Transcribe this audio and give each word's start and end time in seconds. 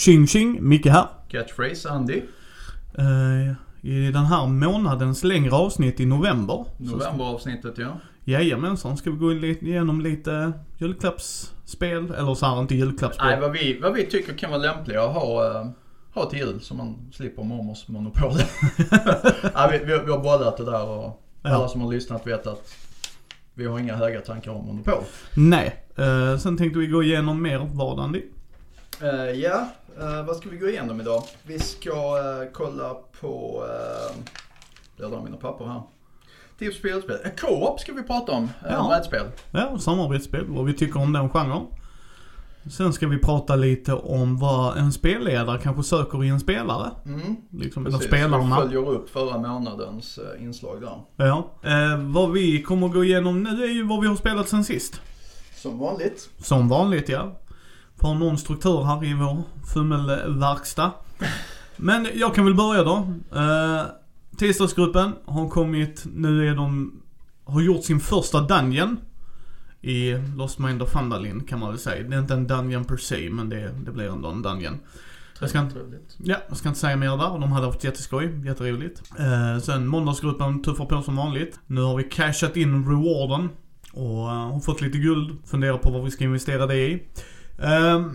Tjing 0.00 0.26
tjing, 0.26 0.68
Micke 0.68 0.86
här. 0.86 1.06
Catchphrase 1.28 1.90
Andy. 1.90 2.22
Eh, 2.98 3.52
I 3.90 4.10
den 4.12 4.24
här 4.24 4.46
månadens 4.46 5.24
längre 5.24 5.52
avsnitt 5.54 6.00
i 6.00 6.06
november. 6.06 6.64
Novemberavsnittet 6.78 7.78
ja. 7.78 8.00
Jajamensan, 8.24 8.96
ska 8.96 9.10
vi 9.10 9.16
gå 9.16 9.32
igenom 9.32 10.00
lite 10.00 10.52
julklappsspel. 10.78 12.10
Eller 12.10 12.34
så 12.34 12.46
här, 12.46 12.60
inte 12.60 12.74
julklappsspel. 12.74 13.26
Nej, 13.26 13.40
vad 13.40 13.52
vi, 13.52 13.78
vad 13.82 13.92
vi 13.94 14.06
tycker 14.06 14.32
kan 14.34 14.50
vara 14.50 14.60
lämpliga 14.62 15.02
att 15.02 15.14
ha, 15.14 15.60
eh, 15.60 15.66
ha 16.14 16.30
till 16.30 16.38
jul 16.38 16.60
så 16.60 16.74
man 16.74 16.96
slipper 17.12 17.42
mormors 17.42 17.88
monopol. 17.88 18.32
Nej, 19.54 19.70
vi, 19.72 19.78
vi, 19.78 19.98
vi 20.04 20.10
har 20.10 20.18
bollat 20.22 20.56
det 20.56 20.64
där 20.64 20.88
och 20.88 21.22
Ja. 21.42 21.50
alla 21.50 21.68
som 21.68 21.80
har 21.80 21.92
lyssnat 21.92 22.26
vet 22.26 22.46
att 22.46 22.74
vi 23.54 23.66
har 23.66 23.78
inga 23.78 23.96
höga 23.96 24.20
tankar 24.20 24.50
om 24.50 24.66
monopol. 24.66 25.02
Nej. 25.34 25.84
Eh, 25.96 26.38
sen 26.38 26.56
tänkte 26.56 26.78
vi 26.78 26.86
gå 26.86 27.02
igenom 27.02 27.42
mer 27.42 27.68
vad 27.72 28.00
Andy? 28.00 28.22
Eh, 29.02 29.30
ja, 29.40 29.68
eh, 30.00 30.26
vad 30.26 30.36
ska 30.36 30.48
vi 30.48 30.56
gå 30.56 30.68
igenom 30.68 31.00
idag? 31.00 31.22
Vi 31.42 31.58
ska 31.58 31.90
eh, 31.90 32.48
kolla 32.52 32.94
på, 33.20 33.64
uh, 33.66 34.16
jag 34.96 35.10
drar 35.10 35.22
mina 35.22 35.36
papper 35.36 35.64
här. 35.64 35.82
Tips 36.58 36.76
på 36.76 36.88
spelspel. 36.88 37.16
Co-op 37.40 37.80
ska 37.80 37.92
vi 37.92 38.02
prata 38.02 38.32
om, 38.32 38.42
uh, 38.44 38.50
Ja. 38.70 38.86
brädspel. 38.88 39.26
Ja, 39.50 39.78
samarbetsspel, 39.78 40.44
vad 40.48 40.64
vi 40.66 40.74
tycker 40.74 41.00
om 41.00 41.12
den 41.12 41.30
genren. 41.30 41.66
Sen 42.70 42.92
ska 42.92 43.06
vi 43.06 43.18
prata 43.18 43.56
lite 43.56 43.94
om 43.94 44.38
vad 44.38 44.76
en 44.78 44.92
spelledare 44.92 45.58
kanske 45.62 45.82
söker 45.82 46.24
i 46.24 46.28
en 46.28 46.40
spelare. 46.40 46.90
Mm. 47.04 47.36
Liksom, 47.52 47.84
Precis, 47.84 48.00
vi 48.02 48.06
spelarna. 48.06 48.56
följer 48.56 48.88
upp 48.88 49.10
förra 49.10 49.38
månadens 49.38 50.18
inslag 50.40 50.80
där. 50.80 51.26
Ja. 51.26 51.50
Eh, 51.62 51.98
vad 51.98 52.32
vi 52.32 52.62
kommer 52.62 52.88
gå 52.88 53.04
igenom 53.04 53.42
nu 53.42 53.64
är 53.64 53.68
ju 53.68 53.82
vad 53.86 54.00
vi 54.00 54.06
har 54.06 54.16
spelat 54.16 54.48
sen 54.48 54.64
sist. 54.64 55.00
Som 55.56 55.78
vanligt. 55.78 56.30
Som 56.38 56.68
vanligt 56.68 57.08
ja. 57.08 57.32
Får 58.00 58.14
någon 58.14 58.38
struktur 58.38 58.82
här 58.82 59.04
i 59.04 59.14
vår 59.14 59.42
fummelverkstad. 59.74 60.92
Men 61.76 62.08
jag 62.14 62.34
kan 62.34 62.44
väl 62.44 62.54
börja 62.54 62.84
då. 62.84 62.96
Eh, 63.36 63.82
Tisdagsgruppen 64.36 65.12
har 65.24 65.48
kommit, 65.48 66.04
nu 66.14 66.48
är 66.48 66.54
de, 66.54 66.92
har 67.44 67.60
gjort 67.60 67.84
sin 67.84 68.00
första 68.00 68.40
dungeon. 68.40 68.96
I 69.80 70.12
Lost 70.36 70.58
Mind 70.58 70.82
of 70.82 70.90
Fandalin 70.90 71.44
kan 71.44 71.58
man 71.58 71.68
väl 71.68 71.78
säga. 71.78 72.08
Det 72.08 72.16
är 72.16 72.20
inte 72.20 72.34
en 72.34 72.46
dungeon 72.46 72.84
per 72.84 72.96
se, 72.96 73.30
men 73.30 73.48
det, 73.48 73.74
det 73.84 73.90
blir 73.90 74.08
ändå 74.08 74.28
en 74.28 74.42
dungeon. 74.42 74.78
Jag 75.40 75.50
ska 75.50 75.58
inte, 75.58 75.76
ja, 76.16 76.36
jag 76.48 76.56
ska 76.56 76.68
inte 76.68 76.80
säga 76.80 76.96
mer 76.96 77.16
där. 77.16 77.38
De 77.38 77.52
hade 77.52 77.66
haft 77.66 77.84
jätteskoj, 77.84 78.40
jätteroligt. 78.44 79.02
Eh, 79.18 79.58
sen 79.62 79.86
måndagsgruppen 79.86 80.62
tuffar 80.62 80.84
på 80.84 81.02
som 81.02 81.16
vanligt. 81.16 81.60
Nu 81.66 81.80
har 81.80 81.96
vi 81.96 82.04
cashat 82.04 82.56
in 82.56 82.88
rewarden. 82.88 83.48
Och 83.92 84.30
eh, 84.30 84.52
har 84.52 84.60
fått 84.60 84.80
lite 84.80 84.98
guld. 84.98 85.38
Funderar 85.44 85.78
på 85.78 85.90
vad 85.90 86.04
vi 86.04 86.10
ska 86.10 86.24
investera 86.24 86.66
det 86.66 86.76
i. 86.76 87.02
Eh, 87.62 88.06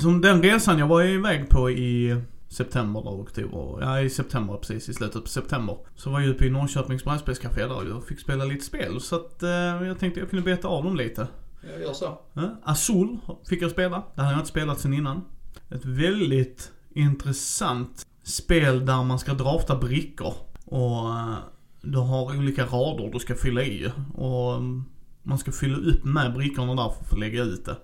som 0.00 0.20
den 0.20 0.42
resan 0.42 0.78
jag 0.78 0.86
var 0.86 1.02
iväg 1.02 1.48
på 1.48 1.70
i 1.70 2.16
september 2.48 3.00
eller 3.00 3.22
oktober. 3.22 3.78
Ja, 3.80 4.00
i 4.00 4.10
september 4.10 4.56
precis. 4.56 4.88
I 4.88 4.94
slutet 4.94 5.22
på 5.22 5.28
september. 5.28 5.76
Så 5.96 6.10
var 6.10 6.20
jag 6.20 6.30
uppe 6.30 6.46
i 6.46 6.50
Norrköpings 6.50 7.04
brädspelscafé 7.04 7.60
där 7.60 7.92
och 7.92 8.04
fick 8.04 8.20
spela 8.20 8.44
lite 8.44 8.64
spel. 8.64 9.00
Så 9.00 9.16
att 9.16 9.42
eh, 9.42 9.50
jag 9.50 9.98
tänkte 9.98 10.20
jag 10.20 10.30
kunde 10.30 10.44
beta 10.44 10.68
av 10.68 10.84
dem 10.84 10.96
lite. 10.96 11.26
Jag 11.72 11.80
gör 11.80 11.92
så. 11.92 12.18
Ja, 12.32 12.60
Azul 12.62 13.18
fick 13.48 13.62
jag 13.62 13.70
spela. 13.70 14.02
Det 14.14 14.20
hade 14.20 14.32
jag 14.32 14.40
inte 14.40 14.48
spelat 14.48 14.80
sen 14.80 14.94
innan. 14.94 15.24
Ett 15.70 15.84
väldigt 15.84 16.72
intressant 16.94 18.06
spel 18.22 18.86
där 18.86 19.04
man 19.04 19.18
ska 19.18 19.34
drafta 19.34 19.76
brickor. 19.76 20.34
Och 20.64 21.08
eh, 21.08 21.34
du 21.82 21.98
har 21.98 22.38
olika 22.38 22.66
rader 22.66 23.10
du 23.12 23.18
ska 23.18 23.34
fylla 23.34 23.62
i. 23.62 23.92
Och 24.14 24.54
mm, 24.54 24.84
man 25.22 25.38
ska 25.38 25.52
fylla 25.52 25.76
upp 25.76 26.04
med 26.04 26.34
brickorna 26.34 26.74
där 26.74 26.88
för 26.88 27.00
att 27.00 27.08
få 27.08 27.16
lägga 27.16 27.42
ut 27.42 27.64
det. 27.64 27.76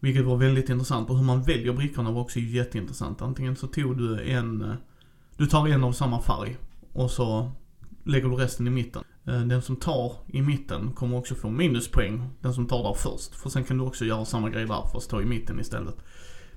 Vilket 0.00 0.24
var 0.24 0.36
väldigt 0.36 0.68
intressant. 0.68 1.10
Och 1.10 1.16
hur 1.16 1.24
man 1.24 1.42
väljer 1.42 1.72
brickorna 1.72 2.10
var 2.10 2.20
också 2.20 2.38
jätteintressant. 2.38 3.22
Antingen 3.22 3.56
så 3.56 3.66
tog 3.66 3.98
du 3.98 4.22
en, 4.22 4.62
eh, 4.62 4.74
du 5.36 5.46
tar 5.46 5.68
en 5.68 5.84
av 5.84 5.92
samma 5.92 6.22
färg. 6.22 6.56
Och 6.92 7.10
så 7.10 7.52
lägger 8.04 8.28
du 8.28 8.34
resten 8.34 8.66
i 8.66 8.70
mitten. 8.70 9.04
Eh, 9.26 9.40
den 9.40 9.62
som 9.62 9.76
tar 9.76 10.12
i 10.26 10.42
mitten 10.42 10.92
kommer 10.92 11.16
också 11.16 11.34
få 11.34 11.50
minuspoäng. 11.50 12.30
Den 12.40 12.54
som 12.54 12.66
tar 12.66 12.82
där 12.82 12.94
först. 12.94 13.34
För 13.34 13.50
sen 13.50 13.64
kan 13.64 13.78
du 13.78 13.84
också 13.84 14.04
göra 14.04 14.24
samma 14.24 14.50
grej 14.50 14.66
där 14.66 14.88
fast 14.92 15.10
ta 15.10 15.22
i 15.22 15.24
mitten 15.24 15.60
istället. 15.60 15.96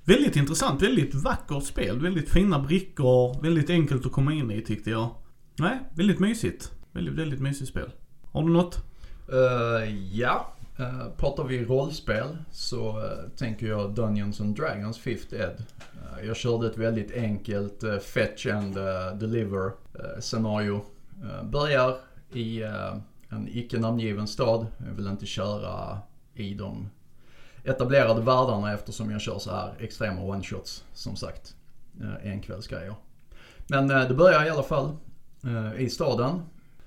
Väldigt 0.03 0.35
intressant, 0.35 0.81
väldigt 0.81 1.15
vackert 1.15 1.63
spel. 1.63 1.99
Väldigt 1.99 2.29
fina 2.29 2.59
brickor. 2.59 3.41
Väldigt 3.41 3.69
enkelt 3.69 4.05
att 4.05 4.11
komma 4.11 4.33
in 4.33 4.51
i 4.51 4.61
tyckte 4.61 4.89
jag. 4.89 5.09
Nej, 5.59 5.79
väldigt 5.95 6.19
mysigt. 6.19 6.71
Väldigt, 6.91 7.13
väldigt 7.13 7.39
mysigt 7.39 7.69
spel. 7.69 7.91
Har 8.31 8.43
du 8.43 8.49
något? 8.49 8.83
Uh, 9.29 9.93
ja, 10.13 10.53
uh, 10.81 11.09
pratar 11.17 11.43
vi 11.43 11.65
rollspel 11.65 12.37
så 12.51 12.99
uh, 12.99 13.29
tänker 13.37 13.67
jag 13.67 13.93
Dungeons 13.95 14.41
and 14.41 14.55
Dragons 14.55 14.97
Fifth 14.97 15.33
Ed. 15.33 15.65
Uh, 15.93 16.27
jag 16.27 16.35
körde 16.35 16.67
ett 16.67 16.77
väldigt 16.77 17.11
enkelt 17.11 17.83
uh, 17.83 17.97
fetch 17.97 18.45
and 18.45 18.75
deliver 19.19 19.71
scenario. 20.19 20.81
Börjar 21.43 21.97
i 22.33 22.61
en 23.29 23.47
icke 23.47 23.79
namngiven 23.79 24.27
stad. 24.27 24.67
Jag 24.87 24.93
vill 24.93 25.07
inte 25.07 25.25
köra 25.25 25.99
i 26.33 26.53
de 26.53 26.89
etablerade 27.63 28.21
världarna 28.21 28.73
eftersom 28.73 29.11
jag 29.11 29.21
kör 29.21 29.39
så 29.39 29.51
här 29.51 29.73
extrema 29.79 30.21
one-shots 30.21 30.83
som 30.93 31.15
sagt. 31.15 31.55
Uh, 32.01 32.31
enkvällsgrejer. 32.31 32.95
Men 33.67 33.87
det 33.87 34.13
börjar 34.13 34.45
i 34.45 34.49
alla 34.49 34.63
fall 34.63 34.95
i 35.77 35.89
staden. 35.89 36.41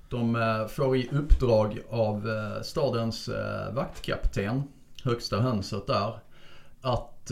De 0.09 0.35
eh, 0.35 0.67
får 0.67 0.97
i 0.97 1.09
uppdrag 1.11 1.79
av 1.89 2.29
eh, 2.29 2.61
stadens 2.61 3.27
eh, 3.27 3.73
vaktkapten, 3.73 4.63
högsta 5.03 5.39
hönset 5.39 5.87
där, 5.87 6.19
att 6.81 7.31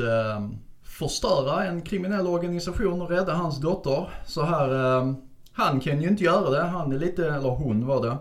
förstöra 0.84 1.66
en 1.66 1.82
kriminell 1.82 2.28
organisation 2.28 3.02
och 3.02 3.10
rädda 3.10 3.34
hans 3.34 3.62
dotter. 3.62 4.10
Så 4.26 4.44
här, 4.44 4.98
eh, 5.00 5.14
han 5.54 5.80
kan 5.80 6.02
ju 6.02 6.08
inte 6.08 6.24
göra 6.24 6.50
det. 6.50 6.64
Han 6.64 6.92
är 6.92 7.00
lite, 7.00 7.28
eller 7.28 7.50
hon 7.50 7.88
var 7.88 8.02
det, 8.02 8.18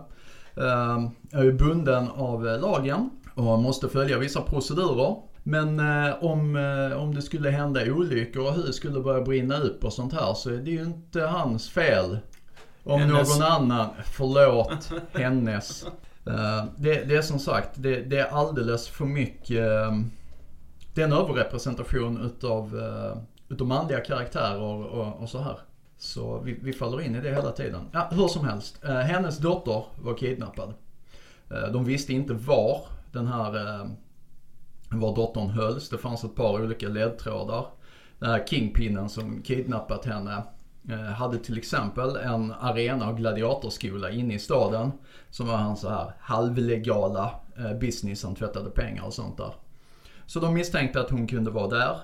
eh, 0.61 1.09
är 1.39 1.43
ju 1.43 1.53
bunden 1.53 2.07
av 2.15 2.43
lagen 2.43 3.09
och 3.35 3.59
måste 3.59 3.89
följa 3.89 4.17
vissa 4.17 4.41
procedurer. 4.41 5.15
Men 5.43 5.79
eh, 5.79 6.23
om, 6.23 6.55
eh, 6.55 7.01
om 7.01 7.15
det 7.15 7.21
skulle 7.21 7.49
hända 7.49 7.91
olyckor 7.91 8.47
och 8.47 8.53
hus 8.53 8.75
skulle 8.75 8.99
börja 8.99 9.21
brinna 9.21 9.57
upp 9.57 9.83
och 9.83 9.93
sånt 9.93 10.13
här 10.13 10.33
så 10.33 10.49
är 10.49 10.57
det 10.57 10.71
ju 10.71 10.83
inte 10.83 11.21
hans 11.21 11.69
fel. 11.69 12.17
Om 12.83 12.99
Hennes. 12.99 13.39
någon 13.39 13.47
annan, 13.47 13.89
förlåt, 14.05 14.91
hennes. 15.13 15.85
Eh, 16.25 16.65
det, 16.77 17.03
det 17.03 17.15
är 17.15 17.21
som 17.21 17.39
sagt, 17.39 17.69
det, 17.75 18.01
det 18.01 18.19
är 18.19 18.27
alldeles 18.27 18.87
för 18.87 19.05
mycket, 19.05 19.57
eh, 19.57 19.99
det 20.93 21.01
är 21.01 21.05
en 21.05 21.13
överrepresentation 21.13 22.21
utav, 22.21 22.75
uh, 22.75 23.17
utav 23.49 23.67
manliga 23.67 23.99
karaktärer 23.99 24.61
och, 24.61 25.21
och 25.21 25.29
så 25.29 25.39
här. 25.39 25.57
Så 25.97 26.39
vi, 26.39 26.59
vi 26.61 26.73
faller 26.73 27.01
in 27.01 27.15
i 27.15 27.21
det 27.21 27.29
hela 27.29 27.51
tiden. 27.51 27.81
Ja, 27.91 28.09
hur 28.11 28.27
som 28.27 28.45
helst, 28.45 28.83
eh, 28.83 28.95
hennes 28.95 29.37
dotter 29.37 29.85
var 30.01 30.17
kidnappad. 30.17 30.73
Eh, 31.49 31.71
de 31.71 31.85
visste 31.85 32.13
inte 32.13 32.33
var 32.33 32.81
den 33.11 33.27
här, 33.27 33.55
eh, 33.55 33.87
var 34.89 35.15
dottern 35.15 35.49
hölls. 35.49 35.89
Det 35.89 35.97
fanns 35.97 36.23
ett 36.23 36.35
par 36.35 36.63
olika 36.63 36.89
ledtrådar. 36.89 37.65
Den 38.19 38.29
här 38.29 38.45
kingpinnen 38.47 39.09
som 39.09 39.41
kidnappat 39.41 40.05
henne 40.05 40.33
eh, 40.33 40.43
Eh, 40.89 40.99
hade 40.99 41.37
till 41.37 41.57
exempel 41.57 42.15
en 42.15 42.51
arena 42.51 43.09
och 43.09 43.17
gladiatorskola 43.17 44.11
inne 44.11 44.33
i 44.33 44.39
staden. 44.39 44.91
Som 45.29 45.47
var 45.47 45.57
hans 45.57 45.81
så 45.81 45.89
här 45.89 46.13
halvlegala 46.19 47.35
eh, 47.57 47.73
business, 47.73 48.23
han 48.23 48.35
tvättade 48.35 48.69
pengar 48.69 49.03
och 49.03 49.13
sånt 49.13 49.37
där. 49.37 49.53
Så 50.25 50.39
de 50.39 50.53
misstänkte 50.53 51.01
att 51.01 51.09
hon 51.09 51.27
kunde 51.27 51.51
vara 51.51 51.67
där. 51.67 51.97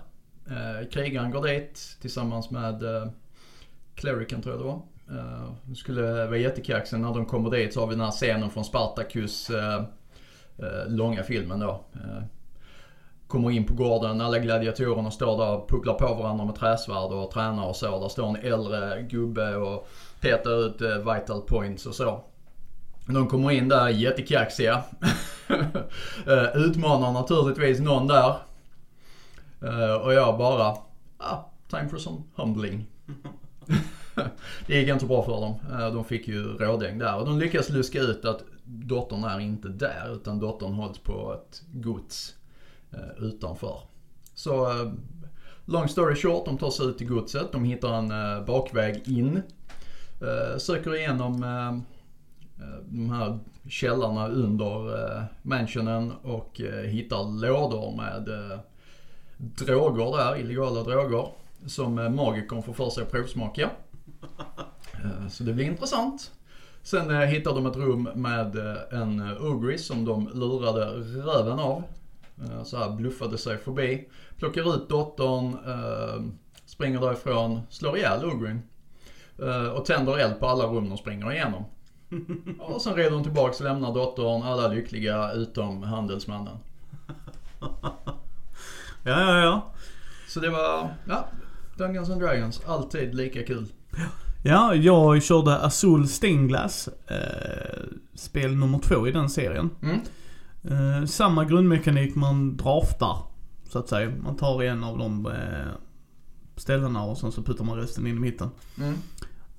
Eh, 0.50 0.88
krigaren 0.88 1.32
går 1.32 1.48
dit 1.48 1.98
tillsammans 2.02 2.52
med 2.52 2.80
clerican 2.80 3.14
Clericen 3.96 4.42
tror 4.42 4.56
jag 4.56 4.64
det 4.64 4.68
var. 4.68 4.82
Det 5.64 5.76
skulle 5.76 6.02
vara 6.26 6.38
jättekaxigt 6.38 7.02
när 7.02 7.14
de 7.14 7.26
kommer 7.26 7.50
dit 7.50 7.74
så 7.74 7.80
har 7.80 7.88
vi 7.88 7.96
den 7.96 8.04
här 8.04 8.12
scenen 8.12 8.50
från 8.50 8.66
Spartacus 8.66 9.52
långa 10.88 11.24
filmen 11.24 11.60
då. 11.60 11.86
Kommer 13.30 13.52
in 13.52 13.66
på 13.66 13.74
gården, 13.74 14.22
alla 14.22 14.40
gladiatorerna 14.40 15.12
står 15.12 15.38
där 15.38 15.52
och 15.52 15.70
pucklar 15.70 15.94
på 15.94 16.14
varandra 16.14 16.46
med 16.46 16.56
träsvärd 16.56 17.12
och 17.12 17.32
tränar 17.32 17.68
och 17.68 17.76
så. 17.76 18.00
Där 18.00 18.10
står 18.10 18.28
en 18.28 18.36
äldre 18.36 19.02
gubbe 19.02 19.56
och 19.56 19.88
petar 20.22 20.66
ut 20.66 20.82
eh, 20.82 21.14
vital 21.14 21.42
points 21.42 21.86
och 21.86 21.96
så. 21.96 22.24
De 23.06 23.28
kommer 23.28 23.52
in 23.52 23.68
där 23.68 23.90
jättekaxiga. 23.90 24.84
Eh, 26.28 26.58
utmanar 26.58 27.12
naturligtvis 27.12 27.80
någon 27.80 28.08
där. 28.08 28.36
Eh, 29.62 29.94
och 29.94 30.14
jag 30.14 30.38
bara, 30.38 30.76
ah, 31.18 31.52
time 31.70 31.90
for 31.90 31.98
some 31.98 32.22
humbling. 32.36 32.86
det 34.68 34.80
gick 34.80 34.90
inte 34.90 35.06
bra 35.06 35.24
för 35.24 35.32
dem. 35.32 35.56
De 35.94 36.04
fick 36.04 36.28
ju 36.28 36.44
rådäng 36.44 36.98
där 36.98 37.16
och 37.16 37.26
de 37.26 37.40
lyckas 37.40 37.70
luska 37.70 38.00
ut 38.00 38.26
att 38.26 38.44
dottern 38.64 39.24
är 39.24 39.40
inte 39.40 39.68
där 39.68 40.16
utan 40.16 40.40
dottern 40.40 40.74
hålls 40.74 41.00
på 41.00 41.34
ett 41.34 41.62
gods 41.72 42.36
Eh, 42.92 43.24
utanför. 43.24 43.80
Så 44.34 44.72
eh, 44.72 44.92
long 45.66 45.88
story 45.88 46.16
short, 46.16 46.46
de 46.46 46.58
tar 46.58 46.70
sig 46.70 46.86
ut 46.86 46.98
till 46.98 47.08
godset. 47.08 47.52
De 47.52 47.64
hittar 47.64 47.94
en 47.94 48.12
eh, 48.12 48.46
bakväg 48.46 49.02
in. 49.08 49.42
Söker 50.58 50.96
igenom 50.96 51.42
de 52.90 53.10
här 53.10 53.40
källarna 53.70 54.28
under 54.28 55.26
mansionen 55.42 56.12
och 56.12 56.62
hittar 56.86 57.42
lådor 57.42 57.96
med 57.96 58.30
droger 59.38 60.18
där, 60.18 60.40
illegala 60.40 60.84
droger. 60.84 61.28
som 61.66 62.16
magikern 62.16 62.64
får 62.64 62.74
för 62.74 62.90
sig 62.90 63.04
att 63.04 63.12
provsmaka. 63.12 63.70
Så 65.30 65.44
det 65.44 65.54
blir 65.54 65.66
intressant. 65.66 66.32
Sen 66.84 67.28
hittar 67.28 67.56
de 67.56 67.66
ett 67.66 67.78
rum 67.78 68.10
med 68.16 68.56
en 68.92 69.38
Ogris 69.42 69.86
som 69.86 70.06
de 70.06 70.30
lurade 70.34 70.86
röven 71.26 71.60
av. 71.60 71.84
Eh, 72.44 72.64
Så 72.64 72.78
här 72.78 72.90
bluffade 72.90 73.38
sig 73.38 73.58
förbi. 73.58 74.08
Plockar 74.38 74.76
ut 74.76 74.90
dottern, 74.90 75.54
eh, 75.68 76.22
springer 76.66 77.00
därifrån, 77.02 77.62
slår 77.70 77.98
ihjäl 77.98 78.24
Ugrin. 78.26 78.62
Eh, 79.42 79.66
Och 79.68 79.86
tänder 79.86 80.18
eld 80.18 80.40
på 80.40 80.48
alla 80.48 80.64
rum 80.66 80.90
de 80.90 80.98
springer 80.98 81.32
igenom. 81.32 81.64
Och 82.60 82.82
sen 82.82 82.96
rider 82.96 83.12
hon 83.12 83.24
tillbaks 83.24 83.60
och 83.60 83.66
lämnar 83.66 83.94
dottern, 83.94 84.42
alla 84.44 84.68
lyckliga 84.68 85.32
utom 85.32 85.84
handelsmannen. 85.84 86.58
Ja, 89.04 89.22
ja, 89.22 89.40
ja. 89.44 89.74
Så 90.28 90.40
det 90.40 90.50
var, 90.50 90.94
ja, 91.08 91.28
Dungeons 91.78 92.10
and 92.10 92.22
Dragons, 92.22 92.62
alltid 92.68 93.16
lika 93.16 93.44
kul. 93.44 93.66
Ja, 94.44 94.76
jag 94.76 95.24
körde 95.24 95.58
Azul 95.58 96.08
Stainglass, 96.08 96.90
eh, 97.08 97.84
spel 98.16 98.56
nummer 98.56 98.80
två 98.80 99.08
i 99.08 99.12
den 99.12 99.30
serien. 99.30 99.70
Mm. 99.82 100.00
Eh, 100.64 101.06
samma 101.06 101.46
grundmekanik 101.46 102.16
man 102.16 102.58
draftar, 102.58 103.18
så 103.70 103.80
att 103.80 103.90
säga. 103.90 104.12
Man 104.24 104.36
tar 104.36 104.64
en 104.64 104.84
av 104.84 104.98
de 104.98 105.26
eh, 105.26 105.74
ställena 106.56 107.04
och 107.04 107.18
sen 107.18 107.32
så 107.32 107.44
puttar 107.44 107.66
man 107.66 107.78
resten 107.78 108.08
in 108.08 108.18
i 108.18 108.20
mitten. 108.20 108.50
Mm. 108.78 108.94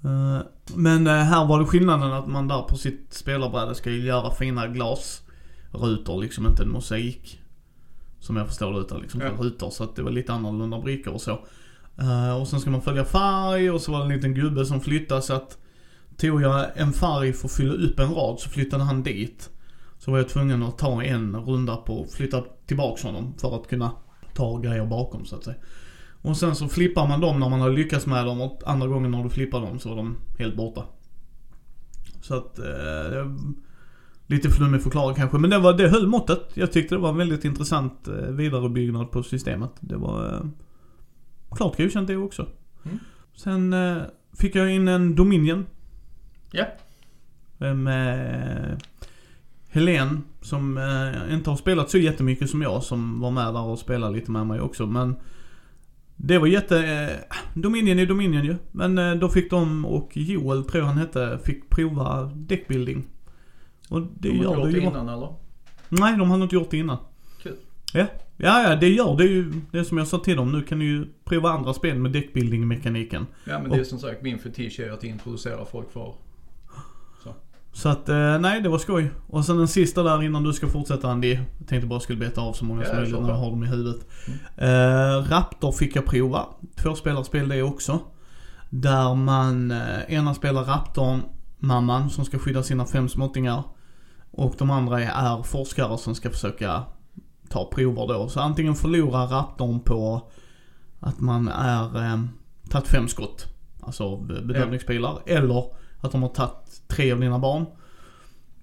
Eh, 0.04 0.42
men 0.74 1.06
eh, 1.06 1.12
här 1.12 1.46
var 1.46 1.58
det 1.58 1.66
skillnaden 1.66 2.12
att 2.12 2.28
man 2.28 2.48
där 2.48 2.62
på 2.62 2.76
sitt 2.76 3.06
spelarbräde 3.14 3.74
ska 3.74 3.90
ju 3.90 4.04
göra 4.06 4.30
fina 4.30 4.66
glasrutor, 4.66 6.20
liksom 6.22 6.46
inte 6.46 6.62
en 6.62 6.70
mosaik. 6.70 7.40
Som 8.18 8.36
jag 8.36 8.46
förstår 8.46 8.72
det 8.72 8.78
utan 8.80 9.00
liksom 9.00 9.20
Ja. 9.20 9.30
rutor. 9.38 9.70
Så 9.70 9.84
att 9.84 9.96
det 9.96 10.02
var 10.02 10.10
lite 10.10 10.32
annorlunda 10.32 10.80
brickor 10.80 11.14
och 11.14 11.20
så. 11.20 11.38
Eh, 11.98 12.40
och 12.40 12.48
sen 12.48 12.60
ska 12.60 12.70
man 12.70 12.82
följa 12.82 13.04
färg 13.04 13.70
och 13.70 13.80
så 13.80 13.92
var 13.92 13.98
det 13.98 14.04
en 14.04 14.12
liten 14.16 14.34
gubbe 14.34 14.66
som 14.66 14.80
flyttade 14.80 15.22
så 15.22 15.34
att 15.34 15.56
Tog 16.16 16.42
jag 16.42 16.66
en 16.74 16.92
färg 16.92 17.32
för 17.32 17.48
att 17.48 17.52
fylla 17.52 17.74
upp 17.74 17.98
en 17.98 18.14
rad 18.14 18.40
så 18.40 18.48
flyttade 18.50 18.84
han 18.84 19.02
dit. 19.02 19.50
Så 20.00 20.10
var 20.10 20.18
jag 20.18 20.28
tvungen 20.28 20.62
att 20.62 20.78
ta 20.78 21.02
en 21.02 21.36
runda 21.36 21.76
på 21.76 22.02
att 22.02 22.12
flytta 22.12 22.44
tillbaks 22.66 23.02
honom 23.02 23.34
för 23.38 23.56
att 23.56 23.68
kunna 23.68 23.92
ta 24.34 24.58
grejer 24.58 24.86
bakom 24.86 25.24
så 25.24 25.36
att 25.36 25.44
säga. 25.44 25.56
Och 26.22 26.36
sen 26.36 26.54
så 26.54 26.68
flippar 26.68 27.08
man 27.08 27.20
dem 27.20 27.40
när 27.40 27.48
man 27.48 27.60
har 27.60 27.70
lyckats 27.70 28.06
med 28.06 28.26
dem 28.26 28.40
och 28.40 28.62
andra 28.66 28.86
gången 28.86 29.10
när 29.10 29.22
du 29.22 29.30
flippar 29.30 29.60
dem 29.60 29.78
så 29.78 29.92
är 29.92 29.96
de 29.96 30.16
helt 30.38 30.56
borta. 30.56 30.84
Så 32.22 32.34
att, 32.34 32.58
eh, 32.58 33.26
lite 34.26 34.50
flummig 34.50 34.82
förklaring 34.82 35.16
kanske. 35.16 35.38
Men 35.38 35.50
det, 35.50 35.58
var, 35.58 35.72
det 35.72 35.88
höll 35.88 36.06
måttet. 36.06 36.40
Jag 36.54 36.72
tyckte 36.72 36.94
det 36.94 37.00
var 37.00 37.10
en 37.10 37.16
väldigt 37.16 37.44
intressant 37.44 38.08
eh, 38.08 38.14
vidarebyggnad 38.14 39.10
på 39.10 39.22
systemet. 39.22 39.70
Det 39.80 39.96
var 39.96 40.34
eh, 40.34 40.40
klart 41.50 41.76
godkänt 41.76 42.08
det 42.08 42.16
också. 42.16 42.46
Mm. 42.84 42.98
Sen 43.34 43.72
eh, 43.72 44.02
fick 44.38 44.54
jag 44.54 44.74
in 44.74 44.88
en 44.88 45.14
Dominion. 45.14 45.66
Ja. 46.52 46.64
Eh, 47.58 47.74
Med 47.74 48.82
Helen 49.72 50.22
som 50.40 50.78
eh, 50.78 51.34
inte 51.34 51.50
har 51.50 51.56
spelat 51.56 51.90
så 51.90 51.98
jättemycket 51.98 52.50
som 52.50 52.62
jag 52.62 52.82
som 52.82 53.20
var 53.20 53.30
med 53.30 53.54
där 53.54 53.62
och 53.62 53.78
spelade 53.78 54.14
lite 54.14 54.30
med 54.30 54.46
mig 54.46 54.60
också. 54.60 54.86
Men 54.86 55.16
det 56.16 56.38
var 56.38 56.46
jätte... 56.46 56.78
Eh, 56.78 57.36
Dominion 57.54 57.98
är 57.98 58.06
Dominion 58.06 58.44
ju. 58.44 58.56
Men 58.72 58.98
eh, 58.98 59.14
då 59.14 59.28
fick 59.28 59.50
de 59.50 59.84
och 59.84 60.10
Joel 60.16 60.64
tror 60.64 60.80
jag 60.82 60.86
han 60.88 60.98
hette, 60.98 61.38
fick 61.44 61.70
prova 61.70 62.24
deckbuilding. 62.24 63.06
Och 63.88 64.00
det 64.02 64.28
De 64.28 64.36
har 64.38 64.44
gör 64.44 64.54
gjort 64.54 64.64
det 64.72 64.78
ju. 64.78 64.80
innan 64.86 65.08
eller? 65.08 65.34
Nej, 65.88 66.16
de 66.18 66.30
hade 66.30 66.42
inte 66.42 66.54
gjort 66.54 66.70
det 66.70 66.76
innan. 66.76 66.98
Kul. 67.42 67.56
Ja. 67.94 68.06
Ja, 68.36 68.62
ja, 68.62 68.76
det 68.76 68.88
gör 68.88 69.16
det 69.16 69.24
är 69.24 69.28
ju. 69.28 69.52
Det 69.70 69.84
som 69.84 69.98
jag 69.98 70.06
sa 70.06 70.18
till 70.18 70.36
dem. 70.36 70.52
Nu 70.52 70.62
kan 70.62 70.78
ni 70.78 70.84
ju 70.84 71.06
prova 71.24 71.50
andra 71.50 71.74
spel 71.74 71.98
med 71.98 72.12
deckbuilding-mekaniken. 72.12 73.26
Ja 73.44 73.58
men 73.58 73.70
det 73.70 73.76
är 73.76 73.84
som 73.84 73.98
sagt 73.98 74.22
min 74.22 74.38
fetisch 74.38 74.80
är 74.80 74.90
att 74.92 75.04
introducera 75.04 75.64
folk 75.64 75.92
för. 75.92 76.14
Så 77.72 77.88
att, 77.88 78.08
eh, 78.08 78.38
nej 78.38 78.60
det 78.60 78.68
var 78.68 78.78
skoj. 78.78 79.10
Och 79.26 79.44
sen 79.44 79.56
den 79.58 79.68
sista 79.68 80.02
där 80.02 80.22
innan 80.22 80.42
du 80.42 80.52
ska 80.52 80.68
fortsätta 80.68 81.10
Andy. 81.10 81.34
Jag 81.58 81.68
tänkte 81.68 81.86
bara 81.86 82.00
skulle 82.00 82.18
beta 82.18 82.40
av 82.40 82.52
så 82.52 82.64
många 82.64 82.82
Ja, 82.82 82.86
som 82.88 82.96
möjligt 82.96 83.20
när 83.20 83.28
jag 83.28 83.36
har 83.36 83.50
dem 83.50 83.64
i 83.64 83.66
huvudet. 83.66 84.06
Eh, 84.56 85.30
Raptor 85.30 85.72
fick 85.72 85.96
jag 85.96 86.06
prova. 86.06 86.46
Tvåspelarspel 86.76 87.48
det 87.48 87.62
också. 87.62 87.98
Där 88.70 89.14
man, 89.14 89.70
eh, 89.70 90.00
ena 90.14 90.34
spelar 90.34 90.64
Raptorn, 90.64 91.20
mamman 91.58 92.10
som 92.10 92.24
ska 92.24 92.38
skydda 92.38 92.62
sina 92.62 92.86
fem 92.86 93.08
småttingar. 93.08 93.62
Och 94.30 94.54
de 94.58 94.70
andra 94.70 95.00
är 95.02 95.42
forskare 95.42 95.98
som 95.98 96.14
ska 96.14 96.30
försöka 96.30 96.82
ta 97.48 97.70
prover 97.74 98.06
då. 98.08 98.28
Så 98.28 98.40
antingen 98.40 98.74
förlorar 98.74 99.26
Raptorn 99.26 99.80
på 99.80 100.30
att 101.00 101.20
man 101.20 101.48
är, 101.48 102.04
eh, 102.12 102.20
tagit 102.70 102.88
fem 102.88 103.08
skott. 103.08 103.46
Alltså 103.80 104.16
be- 104.16 104.40
bedömningspilar. 104.42 105.18
Eller 105.26 105.64
att 106.00 106.12
de 106.12 106.22
har 106.22 106.28
tagit 106.28 106.82
tre 106.88 107.12
av 107.12 107.20
dina 107.20 107.38
barn. 107.38 107.66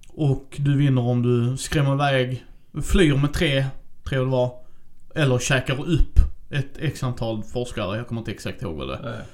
Och 0.08 0.56
du 0.58 0.76
vinner 0.76 1.02
om 1.02 1.22
du 1.22 1.56
skrämmer 1.56 1.94
iväg, 1.94 2.44
flyr 2.82 3.16
med 3.16 3.32
tre, 3.32 3.66
tror 4.04 4.18
jag 4.18 4.26
det 4.26 4.30
var. 4.30 4.52
Eller 5.14 5.38
käkar 5.38 5.88
upp 5.88 6.18
ett 6.50 6.78
x 6.78 7.02
antal 7.02 7.42
forskare. 7.42 7.96
Jag 7.96 8.08
kommer 8.08 8.20
inte 8.20 8.30
exakt 8.30 8.62
ihåg 8.62 8.76
vad 8.76 8.88
det 8.88 8.94
är. 8.94 9.24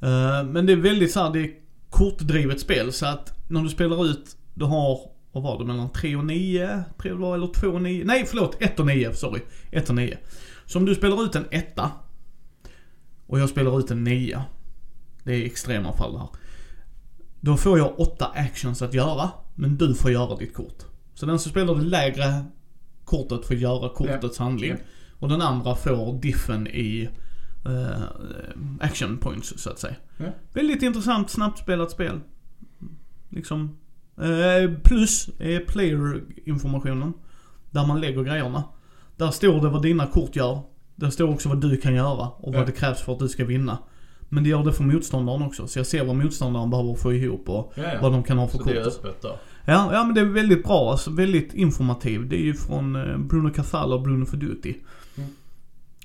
Eh, 0.00 0.44
men 0.44 0.66
det 0.66 0.72
är 0.72 0.76
väldigt 0.76 1.12
så 1.12 1.20
här, 1.20 1.32
det 1.32 1.40
är 1.40 1.50
kortdrivet 1.90 2.60
spel. 2.60 2.92
Så 2.92 3.06
att 3.06 3.32
när 3.48 3.62
du 3.62 3.68
spelar 3.68 4.04
ut, 4.06 4.36
du 4.54 4.64
har, 4.64 5.00
vad 5.32 5.42
var 5.42 5.58
det, 5.58 5.64
mellan 5.64 5.90
3 5.92 6.16
och 6.16 6.24
9? 6.24 6.84
3 6.98 7.10
det 7.10 7.16
var, 7.16 7.34
eller 7.34 7.46
2 7.46 7.68
och 7.68 7.82
9? 7.82 8.04
Nej 8.04 8.24
förlåt, 8.26 8.62
1 8.62 8.80
och 8.80 8.86
9, 8.86 9.14
sorry. 9.14 9.40
1 9.70 9.88
och 9.88 9.94
9. 9.94 10.18
Så 10.66 10.78
om 10.78 10.84
du 10.84 10.94
spelar 10.94 11.24
ut 11.24 11.34
en 11.34 11.46
etta 11.50 11.90
och 13.26 13.40
jag 13.40 13.48
spelar 13.48 13.78
ut 13.78 13.90
en 13.90 14.04
9. 14.04 14.42
Det 15.24 15.34
är 15.34 15.44
extrema 15.44 15.92
fall 15.92 16.12
det 16.12 16.18
här. 16.18 16.28
Då 17.40 17.56
får 17.56 17.78
jag 17.78 18.00
åtta 18.00 18.26
actions 18.34 18.82
att 18.82 18.94
göra, 18.94 19.30
men 19.54 19.76
du 19.76 19.94
får 19.94 20.10
göra 20.10 20.36
ditt 20.36 20.54
kort. 20.54 20.84
Så 21.14 21.26
den 21.26 21.38
som 21.38 21.50
spelar 21.50 21.74
det 21.74 21.82
lägre 21.82 22.44
kortet 23.04 23.46
får 23.46 23.56
göra 23.56 23.88
kortets 23.88 24.38
handling. 24.38 24.70
Ja. 24.70 24.76
Och 25.18 25.28
den 25.28 25.40
andra 25.42 25.74
får 25.76 26.20
diffen 26.20 26.66
i 26.66 27.08
eh, 27.66 28.02
action 28.80 29.18
points 29.18 29.52
så 29.56 29.70
att 29.70 29.78
säga. 29.78 29.94
Ja. 30.18 30.24
Väldigt 30.52 30.82
intressant, 30.82 31.30
snabbt 31.30 31.58
spelat 31.58 31.90
spel. 31.90 32.20
Liksom. 33.28 33.76
Eh, 34.16 34.70
plus 34.82 35.28
är 35.40 35.60
player-informationen. 35.60 37.12
Där 37.70 37.86
man 37.86 38.00
lägger 38.00 38.22
grejerna. 38.22 38.64
Där 39.16 39.30
står 39.30 39.60
det 39.60 39.68
vad 39.68 39.82
dina 39.82 40.06
kort 40.06 40.36
gör. 40.36 40.60
Där 40.96 41.10
står 41.10 41.28
också 41.30 41.48
vad 41.48 41.60
du 41.60 41.76
kan 41.76 41.94
göra 41.94 42.28
och 42.28 42.52
vad 42.52 42.62
Ja. 42.62 42.66
det 42.66 42.72
krävs 42.72 43.00
för 43.00 43.12
att 43.12 43.18
du 43.18 43.28
ska 43.28 43.44
vinna. 43.44 43.78
Men 44.28 44.44
det 44.44 44.50
gör 44.50 44.64
det 44.64 44.72
för 44.72 44.84
motståndaren 44.84 45.42
också. 45.42 45.66
Så 45.66 45.78
jag 45.78 45.86
ser 45.86 46.04
vad 46.04 46.16
motståndaren 46.16 46.70
behöver 46.70 46.94
få 46.94 47.12
ihop 47.12 47.48
och 47.48 47.72
Ja, 47.76 47.82
ja. 47.82 47.98
vad 48.02 48.12
de 48.12 48.22
kan 48.22 48.38
ha 48.38 48.48
för 48.48 48.58
Så 48.58 48.64
det 48.64 48.70
är 48.80 48.84
kort. 48.84 48.92
öppet 49.04 49.22
där. 49.22 49.36
Ja, 49.64 49.88
ja 49.92 50.04
men 50.04 50.14
det 50.14 50.20
är 50.20 50.24
väldigt 50.24 50.64
bra 50.64 50.90
alltså. 50.90 51.10
Väldigt 51.10 51.54
informativ. 51.54 52.28
Det 52.28 52.36
är 52.36 52.44
ju 52.44 52.54
från 52.54 52.96
eh, 52.96 53.18
Bruno 53.18 53.50
Cathala 53.50 53.94
och 53.94 54.02
Bruno 54.02 54.26
Feduti. 54.26 54.76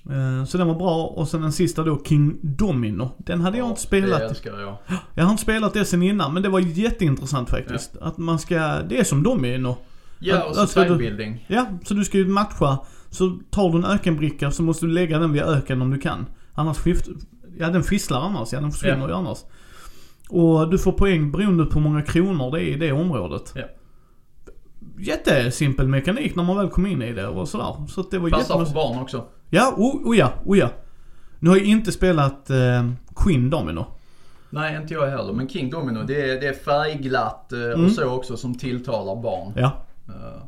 Eh, 0.10 0.46
Så 0.46 0.58
den 0.58 0.68
var 0.68 0.76
bra. 0.76 1.06
Och 1.06 1.28
sen 1.28 1.42
den 1.42 1.52
sista 1.52 1.84
då, 1.84 2.04
King 2.04 2.38
Domino. 2.42 3.12
Den 3.18 3.42
hade 3.42 3.58
jag 3.58 3.66
Ja, 3.66 3.70
inte 3.70 3.82
spelat. 3.82 4.20
Det 4.20 4.26
älskar 4.26 4.60
jag. 4.60 4.78
Jag 5.16 5.24
har 5.24 5.32
inte 5.32 5.44
spelat 5.44 5.74
det 5.74 5.86
sen 5.86 6.04
innan, 6.04 6.34
men 6.34 6.44
det 6.44 6.50
var 6.50 6.60
jätteintressant 6.60 7.50
faktiskt. 7.50 7.98
Att 8.02 8.18
man 8.18 8.40
ska, 8.40 8.82
det 8.90 9.00
är 9.00 9.04
som 9.04 9.24
Domino. 9.24 9.78
Ja, 10.20 10.44
och 10.44 10.56
så 10.56 10.62
Alltså, 10.62 10.84
timebuilding. 10.84 11.46
Ja, 11.48 11.66
så 11.86 11.94
du 11.94 12.06
ska 12.06 12.18
ju 12.18 12.28
matcha. 12.28 12.80
Så 13.10 13.40
tar 13.50 13.70
du 13.72 13.78
en 13.78 13.86
ökenbricka 13.86 14.52
så 14.52 14.64
måste 14.64 14.86
du 14.86 14.92
lägga 14.92 15.20
den 15.20 15.32
vid 15.34 15.42
öken 15.42 15.82
om 15.82 15.92
du 15.92 15.98
kan. 16.00 16.26
Annars 16.54 16.78
skift, 16.78 17.08
ja 17.60 17.70
den 17.70 17.84
fisslar 17.84 18.20
annars, 18.22 18.54
ja 18.54 18.62
den 18.62 18.72
försvinner 18.72 19.00
Ja. 19.02 19.08
ju 19.08 19.14
annars. 19.14 19.38
Och 20.30 20.70
du 20.70 20.78
får 20.80 20.92
poäng 20.92 21.32
beroende 21.32 21.66
på 21.66 21.74
hur 21.80 21.82
många 21.90 22.02
kronor 22.02 22.52
det 22.52 22.64
är 22.64 22.66
i 22.68 22.76
det 22.78 22.92
området. 22.92 23.52
Ja. 23.56 23.64
Jättesimpel 25.00 25.88
mekanik 25.88 26.36
när 26.36 26.44
man 26.44 26.58
väl 26.58 26.70
kom 26.70 26.86
in 26.86 27.02
i 27.02 27.14
det 27.14 27.28
och 27.28 27.48
sådär. 27.48 27.88
Så 27.88 28.02
det 28.02 28.20
var 28.20 28.30
Passar 28.30 28.66
för 28.66 28.74
barn 28.74 29.00
också. 29.00 29.26
Ja, 29.50 29.74
oh, 29.78 30.10
oh 30.10 30.18
ja, 30.18 30.34
oh 30.46 30.58
ja. 30.58 30.70
Nu 31.40 31.50
har 31.50 31.58
jag 31.58 31.66
inte 31.66 31.92
spelat 31.92 32.50
eh, 32.50 32.90
Queen 33.16 33.50
Domino. 33.50 33.86
Nej, 34.50 34.76
inte 34.82 34.94
jag 34.94 35.08
heller. 35.08 35.34
Men 35.34 35.50
King 35.50 35.70
Domino, 35.70 36.04
det 36.04 36.30
är, 36.32 36.42
det 36.42 36.48
är 36.48 36.54
färgglatt 36.54 37.52
eh, 37.54 37.60
Mm. 37.62 37.86
och 37.86 37.92
så 37.92 38.06
också 38.10 38.38
som 38.38 38.56
tilltalar 38.58 39.22
barn. 39.22 39.54
Ja. 39.56 39.86
Eh, 40.08 40.44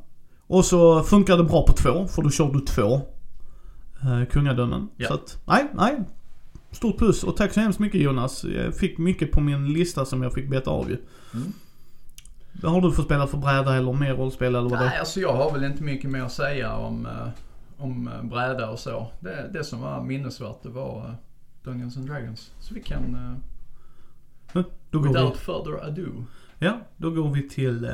Och 0.48 0.66
så 0.66 1.04
funkar 1.04 1.38
det 1.38 1.44
bra 1.44 1.66
på 1.68 1.74
två, 1.74 2.08
för 2.08 2.22
då 2.22 2.30
kör 2.30 2.52
du 2.54 2.60
två 2.60 2.94
eh, 4.04 4.26
kungadömen. 4.32 4.90
Ja. 4.98 5.08
Så 5.08 5.14
att, 5.14 5.38
nej, 5.46 5.66
nej. 5.74 6.00
Stort 6.74 6.98
plus 6.98 7.24
och 7.24 7.38
tack 7.38 7.54
så 7.54 7.60
hemskt 7.60 7.80
mycket 7.80 8.02
Jonas. 8.02 8.44
Jag 8.44 8.76
fick 8.76 8.98
mycket 8.98 9.32
på 9.32 9.42
min 9.42 9.74
lista 9.74 10.06
som 10.06 10.24
jag 10.24 10.34
fick 10.34 10.50
beta 10.50 10.72
av 10.72 10.90
ju. 10.90 10.98
Mm. 11.34 11.54
Vad 12.62 12.72
har 12.72 12.82
du 12.82 12.92
för 12.92 13.04
spela 13.04 13.28
för 13.28 13.38
bräda 13.38 13.76
eller 13.76 13.94
mer 13.94 14.14
rollspel 14.14 14.56
eller 14.56 14.70
vad 14.70 14.80
det 14.80 14.86
Nej, 14.86 15.00
alltså 15.00 15.20
jag 15.20 15.34
har 15.34 15.52
väl 15.52 15.64
inte 15.64 15.84
mycket 15.84 16.10
mer 16.10 16.22
att 16.22 16.32
säga 16.32 16.76
om, 16.76 17.06
eh, 17.06 17.28
om 17.78 18.08
eh, 18.08 18.24
bräda 18.24 18.70
och 18.70 18.80
så. 18.80 19.08
Det, 19.20 19.50
det 19.54 19.64
som 19.64 19.82
var 19.82 20.04
minnesvärt 20.04 20.64
det 20.64 20.70
var 20.70 20.98
eh, 20.98 21.14
Dungeons 21.64 21.98
and 21.98 22.08
Dragons. 22.08 22.52
Så 22.60 22.74
vi 22.74 22.82
kan, 22.82 23.42
Då 24.54 24.64
går 24.92 25.02
vi, 25.02 25.08
without 25.08 25.38
further 25.38 25.88
ado. 25.88 26.26
ja, 26.60 26.80
då 26.98 27.12
går 27.12 27.34
vi 27.34 27.50
till 27.50 27.90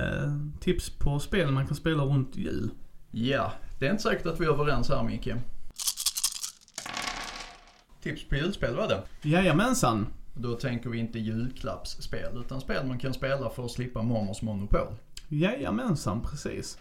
tips 0.59 0.89
på 0.89 1.19
spel 1.19 1.51
man 1.51 1.67
kan 1.67 1.75
spela 1.75 2.03
runt 2.03 2.36
jul. 2.36 2.69
Ja, 3.12 3.53
det 3.79 3.88
är 3.88 3.91
inte 3.91 4.03
säkert 4.03 4.25
att 4.25 4.39
vi 4.39 4.45
är 4.45 4.50
överens 4.50 4.89
här 4.89 5.03
Micke. 5.03 5.33
Tips 8.03 8.29
på 8.29 8.35
julspel 8.35 8.75
var 8.75 8.87
det. 8.87 9.29
Jajamensan. 9.29 10.07
Då 10.33 10.53
tänker 10.53 10.89
vi 10.89 10.97
inte 10.97 11.19
julklappsspel 11.19 12.37
utan 12.45 12.61
spel 12.61 12.85
man 12.87 12.99
kan 12.99 13.13
spela 13.13 13.49
för 13.49 13.65
att 13.65 13.71
slippa 13.71 14.01
mormors 14.01 14.41
monopol. 14.41 14.87
Jajamensan, 15.27 16.21
precis. 16.21 16.77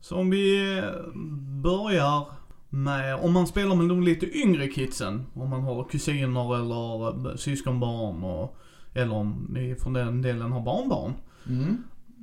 Så 0.00 0.16
om 0.16 0.30
vi 0.30 0.78
eh, 0.78 0.84
börjar 1.62 2.26
med, 2.68 3.16
om 3.16 3.32
man 3.32 3.46
spelar 3.46 3.74
med 3.74 3.88
de 3.88 4.02
lite 4.02 4.38
yngre 4.38 4.68
kidsen, 4.68 5.26
om 5.34 5.50
man 5.50 5.62
har 5.62 5.84
kusiner 5.84 6.56
eller 6.56 7.30
eh, 7.30 7.36
syskonbarn 7.36 8.24
och, 8.24 8.56
eller 8.94 9.14
om 9.14 9.46
ni 9.50 9.74
från 9.74 9.92
den 9.92 10.22
delen 10.22 10.52
har 10.52 10.60
barnbarn. 10.60 11.12
Mm. 11.48 11.82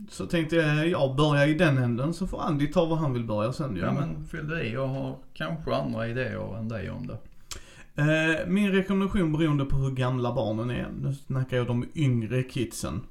Så 0.10 0.26
tänkte 0.26 0.56
jag, 0.56 0.88
jag 0.88 1.16
börja 1.16 1.48
i 1.48 1.54
den 1.54 1.78
änden 1.78 2.14
så 2.14 2.28
får 2.28 2.42
Andy 2.42 2.68
ta 2.68 2.86
vad 2.86 2.98
han 2.98 3.14
vill 3.14 3.24
börja 3.24 3.54
sen 3.54 3.76
ju. 3.76 3.82
Ja 3.82 3.92
men 3.92 4.26
fyll 4.26 4.48
det 4.48 4.64
i. 4.64 4.74
Jag 4.74 4.88
har 4.88 5.18
kanske 5.34 5.76
andra 5.76 6.08
idéer 6.08 6.58
än 6.58 6.70
dig 6.70 6.90
om 6.90 7.08
det. 7.08 7.18
Eh, 7.96 8.48
min 8.48 8.72
rekommendation 8.72 9.32
beroende 9.32 9.66
på 9.66 9.76
hur 9.76 9.92
gamla 9.92 10.34
barnen 10.34 10.70
är. 10.70 10.90
Nu 11.02 11.14
snackar 11.14 11.58
jag 11.58 11.68
de 11.68 11.86
yngre 11.96 12.44
kidsen. 12.44 13.02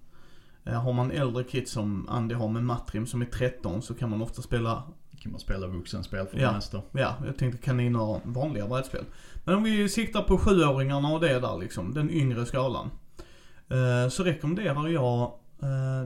Eh, 0.65 0.73
har 0.83 0.93
man 0.93 1.11
äldre 1.11 1.45
kids 1.45 1.73
som 1.73 2.09
Andy 2.09 2.35
har 2.35 2.49
med 2.49 2.65
Matrim 2.65 3.07
som 3.07 3.23
är 3.23 3.27
13 3.27 3.83
så 3.83 3.95
kan 3.95 4.11
man 4.11 4.23
ofta 4.23 4.43
spela, 4.43 4.83
kan 5.23 5.33
man 5.33 5.41
spela 5.41 5.67
vuxenspel 5.67 6.27
för 6.27 6.39
Ja. 6.39 6.49
det 6.49 6.55
mesta. 6.55 6.81
ja 6.93 7.17
jag 7.27 7.37
tänkte 7.39 7.59
kaniner 7.65 8.21
vanliga 8.25 8.67
brädspel. 8.69 9.05
Men 9.45 9.55
om 9.55 9.63
vi 9.63 9.89
siktar 9.89 10.23
på 10.23 10.39
sjuåringarna 10.39 11.09
och 11.09 11.21
det 11.21 11.41
där 11.41 11.59
liksom, 11.59 11.95
den 11.95 12.11
yngre 12.11 12.47
skalan. 12.47 12.91
Eh, 13.69 14.09
så 14.11 14.25
rekommenderar 14.25 14.89
jag 14.89 15.33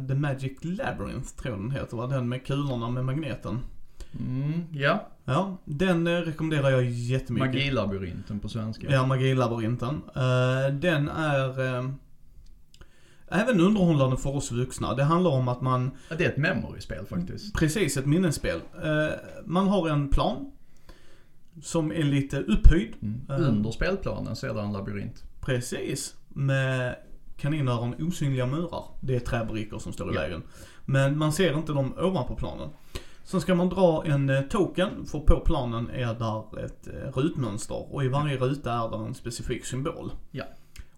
The 0.09 0.15
Magic 0.15 0.59
Labyrinth 0.63 1.29
tror 1.37 1.55
jag 1.55 1.63
den 1.65 1.71
heter 1.71 1.97
va? 1.97 2.07
Den 2.07 2.29
med 2.29 2.47
kulorna 2.47 2.91
med 2.91 3.05
magneten. 3.05 3.59
Mm, 4.21 4.65
ja. 4.73 5.09
Ja, 5.25 5.59
den 5.65 6.07
eh, 6.07 6.11
rekommenderar 6.21 6.71
jag 6.71 6.85
jättemycket. 6.85 7.47
Magilabyrinten 7.49 8.41
på 8.41 8.49
svenska. 8.49 8.87
Ja, 8.91 9.07
Magilabyrinten. 9.07 9.95
Uh, 9.95 10.75
den 10.81 11.09
är 11.09 11.77
eh, 11.79 11.91
även 13.29 13.61
underhållande 13.61 14.17
för 14.17 14.37
oss 14.37 14.53
vuxna. 14.53 14.95
Det 14.95 15.05
handlar 15.05 15.31
om 15.31 15.49
att 15.49 15.61
man, 15.61 15.91
Det 16.19 16.25
är 16.25 16.29
ett 16.29 16.37
memory-spel 16.37 17.07
faktiskt. 17.07 17.55
precis 17.55 17.97
ett 17.97 18.07
minnesspel. 18.07 18.61
Eh, 18.85 19.15
man 19.45 19.69
har 19.69 19.89
en 19.89 20.09
plan 20.09 20.53
som 21.63 21.93
är 21.93 22.03
lite 22.03 22.41
upphöjd. 22.41 22.93
Mm. 23.03 23.21
Eh, 23.31 23.49
Under 23.49 23.71
spelplanen 23.71 24.37
så 24.37 24.47
är 24.47 24.55
det 24.55 24.61
en 24.61 24.73
labyrint. 24.73 25.25
Precis. 25.41 26.15
Med 26.29 26.97
kaninöron 27.37 27.95
osynliga 28.09 28.47
murar. 28.47 28.85
Det 29.01 29.17
är 29.17 29.21
träbrickor 29.21 29.79
som 29.79 29.93
står 29.93 30.13
i 30.13 30.15
Ja. 30.15 30.21
vägen. 30.21 30.43
Men 30.85 31.19
man 31.19 31.33
ser 31.33 31.59
inte 31.59 31.73
dem 31.73 31.95
ovanpå 31.99 32.35
planen. 32.35 32.69
Sen 33.27 33.41
ska 33.41 33.55
man 33.55 33.69
dra 33.69 34.05
en 34.07 34.31
eh, 34.31 34.43
token, 34.43 35.07
för 35.07 35.19
på 35.19 35.41
planen 35.41 35.91
är 35.91 36.15
där 36.15 36.65
ett 36.65 36.87
eh, 36.87 37.19
rutmönster 37.19 37.95
och 37.95 38.05
i 38.05 38.09
varje 38.09 38.37
ruta 38.37 38.73
är 38.73 38.91
det 38.91 38.97
en 38.97 39.15
specifik 39.15 39.65
symbol. 39.65 40.13
Ja. 40.31 40.45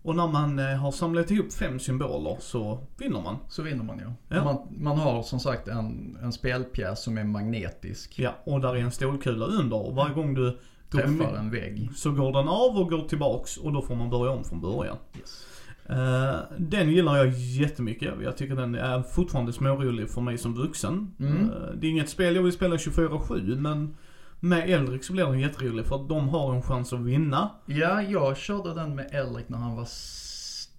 Och 0.02 0.16
när 0.16 0.26
man 0.26 0.58
eh, 0.58 0.76
har 0.76 0.90
samlat 0.90 1.30
ihop 1.30 1.52
fem 1.52 1.78
symboler 1.78 2.37
så 2.40 2.78
vinner 2.97 3.20
man. 3.23 3.37
Så 3.49 3.62
vinner 3.62 3.85
man 3.85 3.99
ju. 3.99 4.04
Ja. 4.28 4.44
Man, 4.44 4.58
man 4.70 4.99
har 4.99 5.23
som 5.23 5.40
sagt 5.40 5.68
en, 5.68 6.18
en 6.23 6.32
spelpjäs 6.32 7.02
som 7.02 7.18
är 7.18 7.25
magnetisk. 7.25 8.18
Ja, 8.18 8.35
och 8.44 8.61
där 8.61 8.76
är 8.76 8.80
en 8.80 8.92
stålkula 8.92 9.47
under 9.47 9.87
och 9.87 9.94
varje 9.94 10.14
gång 10.14 10.35
du 10.35 10.58
Träffar 10.90 11.37
en 11.37 11.50
vägg. 11.50 11.90
så 11.97 12.11
går 12.11 12.32
den 12.32 12.49
av 12.49 12.76
och 12.78 12.90
går 12.90 13.08
tillbaks 13.08 13.56
och 13.56 13.73
då 13.73 13.82
får 13.82 13.94
man 13.94 14.11
börja 14.11 14.32
om 14.32 14.44
från 14.44 14.61
början. 14.61 14.97
Yes. 15.18 15.47
Eh, 15.88 16.38
den 16.59 16.90
gillar 16.90 17.16
jag 17.16 17.28
jättemycket. 17.28 18.14
Jag 18.23 18.37
tycker 18.37 18.57
den 18.57 18.75
är 18.75 19.02
fortfarande 19.02 19.52
smårolig 19.52 20.11
för 20.11 20.21
mig 20.21 20.38
som 20.38 20.54
vuxen. 20.54 21.14
Mm. 21.21 21.50
Eh, 21.50 21.71
det 21.75 21.87
är 21.87 21.90
inget 21.90 22.09
spel 22.09 22.37
jag 22.37 22.42
vill 22.42 22.52
spela 22.52 22.76
24-7 22.76 23.61
men 23.61 23.97
med 24.40 24.71
Eldrick 24.71 25.04
så 25.04 25.12
blir 25.12 25.25
den 25.25 25.40
jätterolig 25.40 25.87
för 25.87 25.97
att 25.97 26.09
de 26.09 26.28
har 26.28 26.54
en 26.54 26.62
chans 26.62 26.92
att 26.92 27.00
vinna. 27.00 27.50
Ja, 27.66 28.02
jag 28.02 28.37
körde 28.37 28.75
den 28.75 28.95
med 28.95 29.09
Elric 29.12 29.49
när 29.49 29.59
han 29.59 29.76
var 29.76 29.88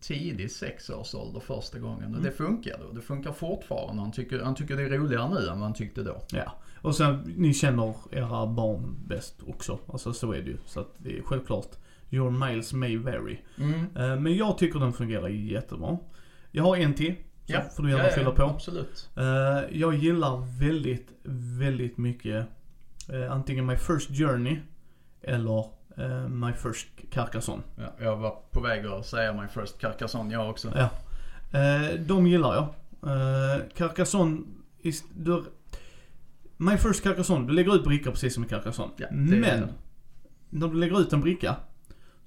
tidig 0.01 0.51
sexårsålder 0.51 1.39
första 1.39 1.79
gången 1.79 2.15
och 2.15 2.21
det 2.21 2.31
funkade 2.31 2.83
och 2.83 2.95
det 2.95 3.01
funkar 3.01 3.31
fortfarande. 3.31 4.01
Han 4.01 4.11
tycker, 4.11 4.39
han 4.39 4.55
tycker 4.55 4.77
det 4.77 4.83
är 4.83 4.89
roligare 4.89 5.29
nu 5.29 5.39
än 5.39 5.59
vad 5.59 5.59
han 5.59 5.73
tyckte 5.73 6.03
då. 6.03 6.21
Ja. 6.31 6.53
Och 6.81 6.95
sen, 6.95 7.33
ni 7.37 7.53
känner 7.53 7.93
era 8.11 8.47
barn 8.47 8.95
bäst 9.07 9.35
också. 9.47 9.79
Alltså 9.87 10.13
så 10.13 10.31
är 10.31 10.41
det 10.41 10.49
ju. 10.49 10.57
Så 10.65 10.79
att 10.79 10.93
det 10.97 11.17
är 11.17 11.21
självklart, 11.21 11.77
your 12.11 12.31
miles 12.31 12.73
may 12.73 12.97
vary. 12.97 13.37
Mm. 13.57 13.85
Eh, 13.95 14.19
men 14.19 14.35
jag 14.35 14.57
tycker 14.57 14.79
den 14.79 14.93
fungerar 14.93 15.27
jättebra. 15.27 15.97
Jag 16.51 16.63
har 16.63 16.77
en 16.77 16.93
till. 16.93 17.15
Så 17.45 17.53
Ja, 17.53 17.61
får 17.75 17.83
du 17.83 17.89
gärna 17.89 18.03
ja, 18.03 18.09
fylla 18.09 18.31
på. 18.31 18.43
Absolut. 18.43 19.09
Eh, 19.15 19.79
jag 19.79 19.95
gillar 19.95 20.59
väldigt, 20.59 21.07
väldigt 21.59 21.97
mycket 21.97 22.47
eh, 23.09 23.31
antingen 23.31 23.65
My 23.65 23.75
First 23.75 24.09
Journey 24.09 24.57
eller 25.21 25.79
My 26.27 26.53
First 26.53 26.87
Carcassonne. 27.11 27.63
Ja, 27.75 27.93
jag 27.99 28.17
var 28.17 28.35
på 28.51 28.61
väg 28.61 28.85
att 28.85 29.05
säga 29.05 29.33
My 29.33 29.47
First 29.47 29.79
Carcassonne 29.79 30.33
jag 30.33 30.49
också. 30.49 30.73
Ja. 30.75 30.89
De 31.99 32.27
gillar 32.27 32.53
jag. 32.55 32.67
Carcassonne, 33.75 34.41
du, 35.13 35.43
My 36.57 36.77
First 36.77 37.03
Carcassonne, 37.03 37.47
du 37.47 37.53
lägger 37.53 37.75
ut 37.75 37.83
brickor 37.83 38.11
precis 38.11 38.33
som 38.33 38.43
i 38.43 38.47
Carcassonne. 38.47 38.91
Ja, 38.97 39.07
Men, 39.11 39.69
när 40.49 40.67
du 40.67 40.73
lägger 40.73 41.01
ut 41.01 41.13
en 41.13 41.21
bricka 41.21 41.55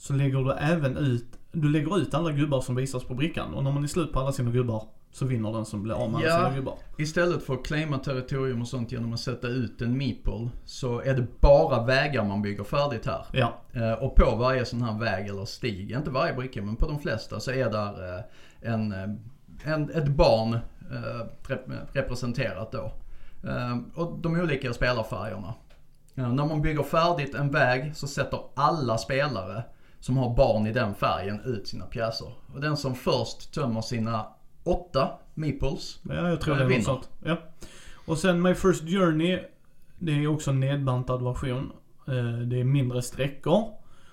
så 0.03 0.13
lägger 0.13 0.39
du 0.39 0.53
även 0.53 0.97
ut, 0.97 1.27
du 1.53 1.69
lägger 1.69 1.99
ut 1.99 2.15
alla 2.15 2.33
gubbar 2.33 2.61
som 2.61 2.75
visas 2.75 3.05
på 3.05 3.15
brickan 3.15 3.55
och 3.55 3.65
när 3.65 3.73
man 3.73 3.83
är 3.85 3.89
slut 3.89 4.13
på 4.13 4.21
alla 4.21 4.33
sina 4.33 4.51
gubbar 4.51 4.85
så 5.13 5.27
vinner 5.27 5.53
den 5.53 5.65
som 5.65 5.83
blir 5.83 5.95
av 5.95 6.11
med 6.11 6.17
alla 6.21 6.29
Ja. 6.29 6.37
sina 6.45 6.57
gubbar. 6.57 6.75
Istället 6.99 7.43
för 7.43 7.55
att 7.55 7.65
claima 7.67 7.99
territorium 7.99 8.61
och 8.61 8.69
sånt 8.69 8.93
genom 8.93 9.13
att 9.13 9.21
sätta 9.21 9.47
ut 9.49 9.81
en 9.83 9.99
meeple 9.99 10.49
så 10.65 11.01
är 11.01 11.15
det 11.15 11.27
bara 11.41 11.85
vägar 11.85 12.25
man 12.25 12.43
bygger 12.43 12.65
färdigt 12.65 13.07
här. 13.07 13.27
Ja, 13.33 13.59
Eh, 13.73 13.93
Och 13.93 14.17
på 14.17 14.37
varje 14.37 14.65
sån 14.65 14.83
här 14.83 14.99
väg 14.99 15.29
eller 15.29 15.45
stig, 15.45 15.91
inte 15.91 16.11
varje 16.11 16.35
bricka 16.35 16.63
men 16.63 16.77
på 16.77 16.89
de 16.89 16.99
flesta 17.01 17.41
så 17.41 17.51
är 17.51 17.71
där 17.71 18.19
eh, 18.19 18.73
en, 18.73 18.93
eh, 18.93 19.73
en, 19.73 19.91
ett 19.91 20.09
barn 20.09 20.55
eh, 20.55 21.27
rep- 21.49 21.87
representerat 21.93 22.73
då. 22.73 22.93
Och 23.95 24.19
de 24.19 24.41
olika 24.41 24.73
spelarfärgerna. 24.73 25.55
När 26.15 26.47
man 26.47 26.63
bygger 26.63 26.83
färdigt 26.83 27.35
en 27.35 27.51
väg 27.51 27.97
så 27.97 28.07
sätter 28.07 28.41
alla 28.55 28.99
spelare 28.99 29.63
som 30.03 30.17
har 30.17 30.37
barn 30.37 30.67
i 30.67 30.73
den 30.73 30.95
färgen 30.95 31.41
ut 31.45 31.69
sina 31.69 31.85
pjäser. 31.85 32.33
Och 32.55 32.61
den 32.61 32.77
som 32.77 32.95
först 32.95 33.55
tömmer 33.55 33.81
sina 33.81 34.27
åtta 34.65 35.11
meeples 35.35 35.99
Ja, 36.09 36.29
jag 36.29 36.41
tror 36.41 36.55
Eh, 36.55 36.61
det 36.61 36.67
vinner. 36.67 36.83
sånt. 36.85 37.09
Ja. 37.25 37.37
Och 38.07 38.19
sen 38.19 38.43
My 38.43 38.55
First 38.55 38.83
Journey, 38.83 39.39
det 39.99 40.13
är 40.13 40.27
också 40.27 40.51
en 40.51 40.61
nedbantad 40.61 41.23
version. 41.23 41.73
Eh, 42.09 42.15
Det 42.47 42.61
är 42.61 42.65
mindre 42.65 43.03
sträckor, 43.03 43.65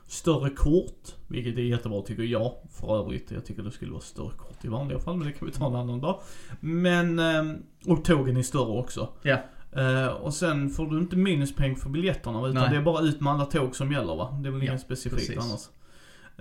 större 0.07 0.49
kort, 0.49 1.15
vilket 1.27 1.57
är 1.57 1.61
jättebra 1.61 2.01
tycker 2.01 2.23
jag. 2.23 2.53
För 2.71 2.99
övrigt, 2.99 3.31
jag 3.31 3.45
tycker 3.45 3.63
det 3.63 3.71
skulle 3.71 3.91
vara 3.91 4.01
större 4.01 4.31
kort 4.37 4.65
i 4.65 4.67
vanliga 4.67 4.99
fall, 4.99 5.17
men 5.17 5.27
det 5.27 5.33
kan 5.33 5.47
vi 5.47 5.53
ta 5.53 5.67
en 5.67 5.75
annan 5.75 6.01
dag. 6.01 6.19
Men, 6.59 7.19
eh, 7.19 7.43
och 7.91 8.03
tågen 8.05 8.37
är 8.37 8.41
större 8.41 8.79
också. 8.79 9.09
Ja. 9.21 9.37
Eh, 9.71 10.07
Och 10.07 10.33
sen 10.33 10.69
får 10.69 10.85
du 10.87 10.97
inte 10.99 11.15
minuspeng 11.15 11.75
för 11.75 11.89
biljetterna, 11.89 12.39
utan 12.47 12.53
Nej. 12.61 12.69
det 12.71 12.77
är 12.77 12.81
bara 12.81 13.01
ut 13.01 13.21
med 13.21 13.33
alla 13.33 13.45
tåg 13.45 13.75
som 13.75 13.91
gäller 13.91 14.15
va? 14.15 14.37
Det 14.41 14.47
är 14.49 14.51
väl 14.51 14.63
Ja, 14.63 14.69
inget 14.69 14.81
specifikt 14.81 15.15
precis. 15.27 15.37
annars. 15.45 15.69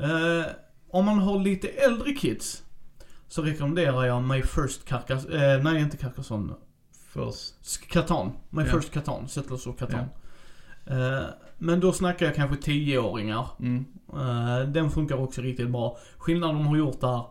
Eh, 0.01 0.47
Om 0.91 1.05
man 1.05 1.19
har 1.19 1.39
lite 1.39 1.69
äldre 1.69 2.13
kids, 2.13 2.63
så 3.29 3.43
rekommenderar 3.43 4.05
jag 4.05 4.23
My 4.25 4.43
First 4.43 4.85
Carcassonne, 4.85 5.55
eh, 5.55 5.63
nej 5.63 5.83
inte 5.83 5.97
Carcassonne, 5.97 6.53
först. 7.09 7.89
Catan. 7.91 8.33
My 8.51 8.63
Ja. 8.63 8.69
First 8.69 8.93
Catan, 8.93 9.29
Settlers 9.29 9.67
of 9.67 9.77
Catan. 9.79 10.05
Eh, 10.87 11.21
men 11.59 11.81
då 11.81 11.93
snackar 11.93 12.27
jag 12.27 12.35
kanske 12.35 12.71
10-åringar. 12.73 13.47
Mm. 13.61 13.85
Eh, 14.13 14.61
den 14.69 14.91
funkar 14.91 15.17
också 15.17 15.41
riktigt 15.43 15.71
bra. 15.71 15.99
Skillnaden 16.19 16.57
de 16.57 16.67
har 16.67 16.77
gjort 16.77 17.01
där 17.01 17.23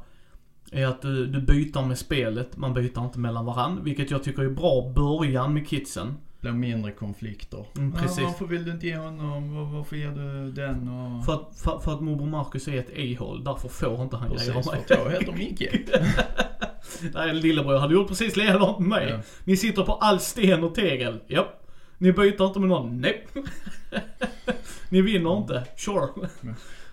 är 0.71 0.85
att 0.87 1.01
du, 1.01 1.27
du 1.27 1.41
byter 1.41 1.85
med 1.85 1.97
spelet, 1.97 2.57
man 2.57 2.73
byter 2.73 3.03
inte 3.05 3.19
mellan 3.19 3.45
varann. 3.45 3.83
Vilket 3.83 4.11
jag 4.11 4.23
tycker 4.23 4.41
är 4.43 4.49
bra 4.49 4.91
början 4.95 5.53
med 5.53 5.67
kidsen. 5.67 6.17
Blir 6.41 6.51
mindre 6.51 6.91
konflikter. 6.91 7.65
Mm, 7.77 7.91
precis. 7.91 8.17
Ja, 8.19 8.25
varför 8.25 8.45
vill 8.45 8.65
du 8.65 8.71
inte 8.71 8.87
ge 8.87 8.95
honom? 8.95 9.55
Var- 9.55 9.77
Varför 9.77 9.95
ger 9.95 10.11
du 10.11 10.51
den? 10.51 10.87
Och... 10.87 11.25
För 11.25 11.33
att, 11.33 11.59
för, 11.59 11.79
för 11.79 11.93
att 11.93 12.01
morbror 12.01 12.27
Marcus 12.27 12.67
är 12.67 12.77
ett 12.79 12.89
a-hole, 12.89 13.43
därför 13.45 13.67
får 13.69 14.01
inte 14.03 14.17
han 14.17 14.29
grejer 14.35 14.49
av 14.51 14.53
Precis, 14.55 14.71
mig. 14.71 14.81
att 14.81 14.89
jag 14.89 15.11
heter 15.11 15.33
Micke. 15.33 15.63
Nej, 17.13 17.33
lillebror 17.33 17.77
hade 17.77 17.93
gjort 17.93 18.07
precis 18.07 18.35
likadant 18.35 18.79
med 18.79 18.87
mig. 18.89 19.09
Ja. 19.09 19.19
Ni 19.43 19.57
sitter 19.57 19.83
på 19.83 19.93
all 19.93 20.19
sten 20.19 20.63
och 20.63 20.75
tegel. 20.75 21.19
Japp. 21.27 21.63
Ni 21.97 22.11
byter 22.13 22.45
inte 22.47 22.59
med 22.59 22.69
någon. 22.69 23.01
Nej. 23.01 23.27
Ni 24.89 25.01
vinner 25.01 25.37
inte. 25.37 25.63
Sure. 25.75 26.07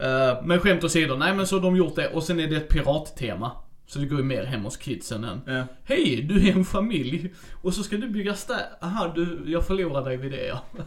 Eh, 0.01 0.45
Men 0.45 0.59
skämt 0.61 0.85
åsido, 0.85 1.17
nej 1.17 1.35
men 1.35 1.47
så 1.47 1.57
har 1.57 1.63
de 1.63 1.77
gjort 1.77 1.97
det 1.97 2.09
och 2.09 2.23
sen 2.23 2.41
är 2.41 2.47
det 2.49 2.57
ett 2.57 2.69
pirattema. 2.69 3.51
Så 3.95 4.01
det 4.01 4.07
går 4.07 4.19
ju 4.19 4.25
mer 4.25 4.45
hem 4.45 4.65
hos 4.65 4.77
kidsen 4.77 5.25
än 5.25 5.41
ja. 5.47 5.65
Hej, 5.85 6.23
du 6.23 6.49
är 6.49 6.53
en 6.57 6.65
familj 6.65 7.33
och 7.63 7.75
så 7.75 7.83
ska 7.83 7.97
du 7.97 8.09
bygga 8.09 8.35
stä... 8.35 8.55
Aha, 8.81 9.13
du, 9.15 9.43
jag 9.47 9.67
förlorar 9.67 10.05
dig 10.05 10.17
vid 10.17 10.33
det 10.33 10.47
ja. 10.47 10.61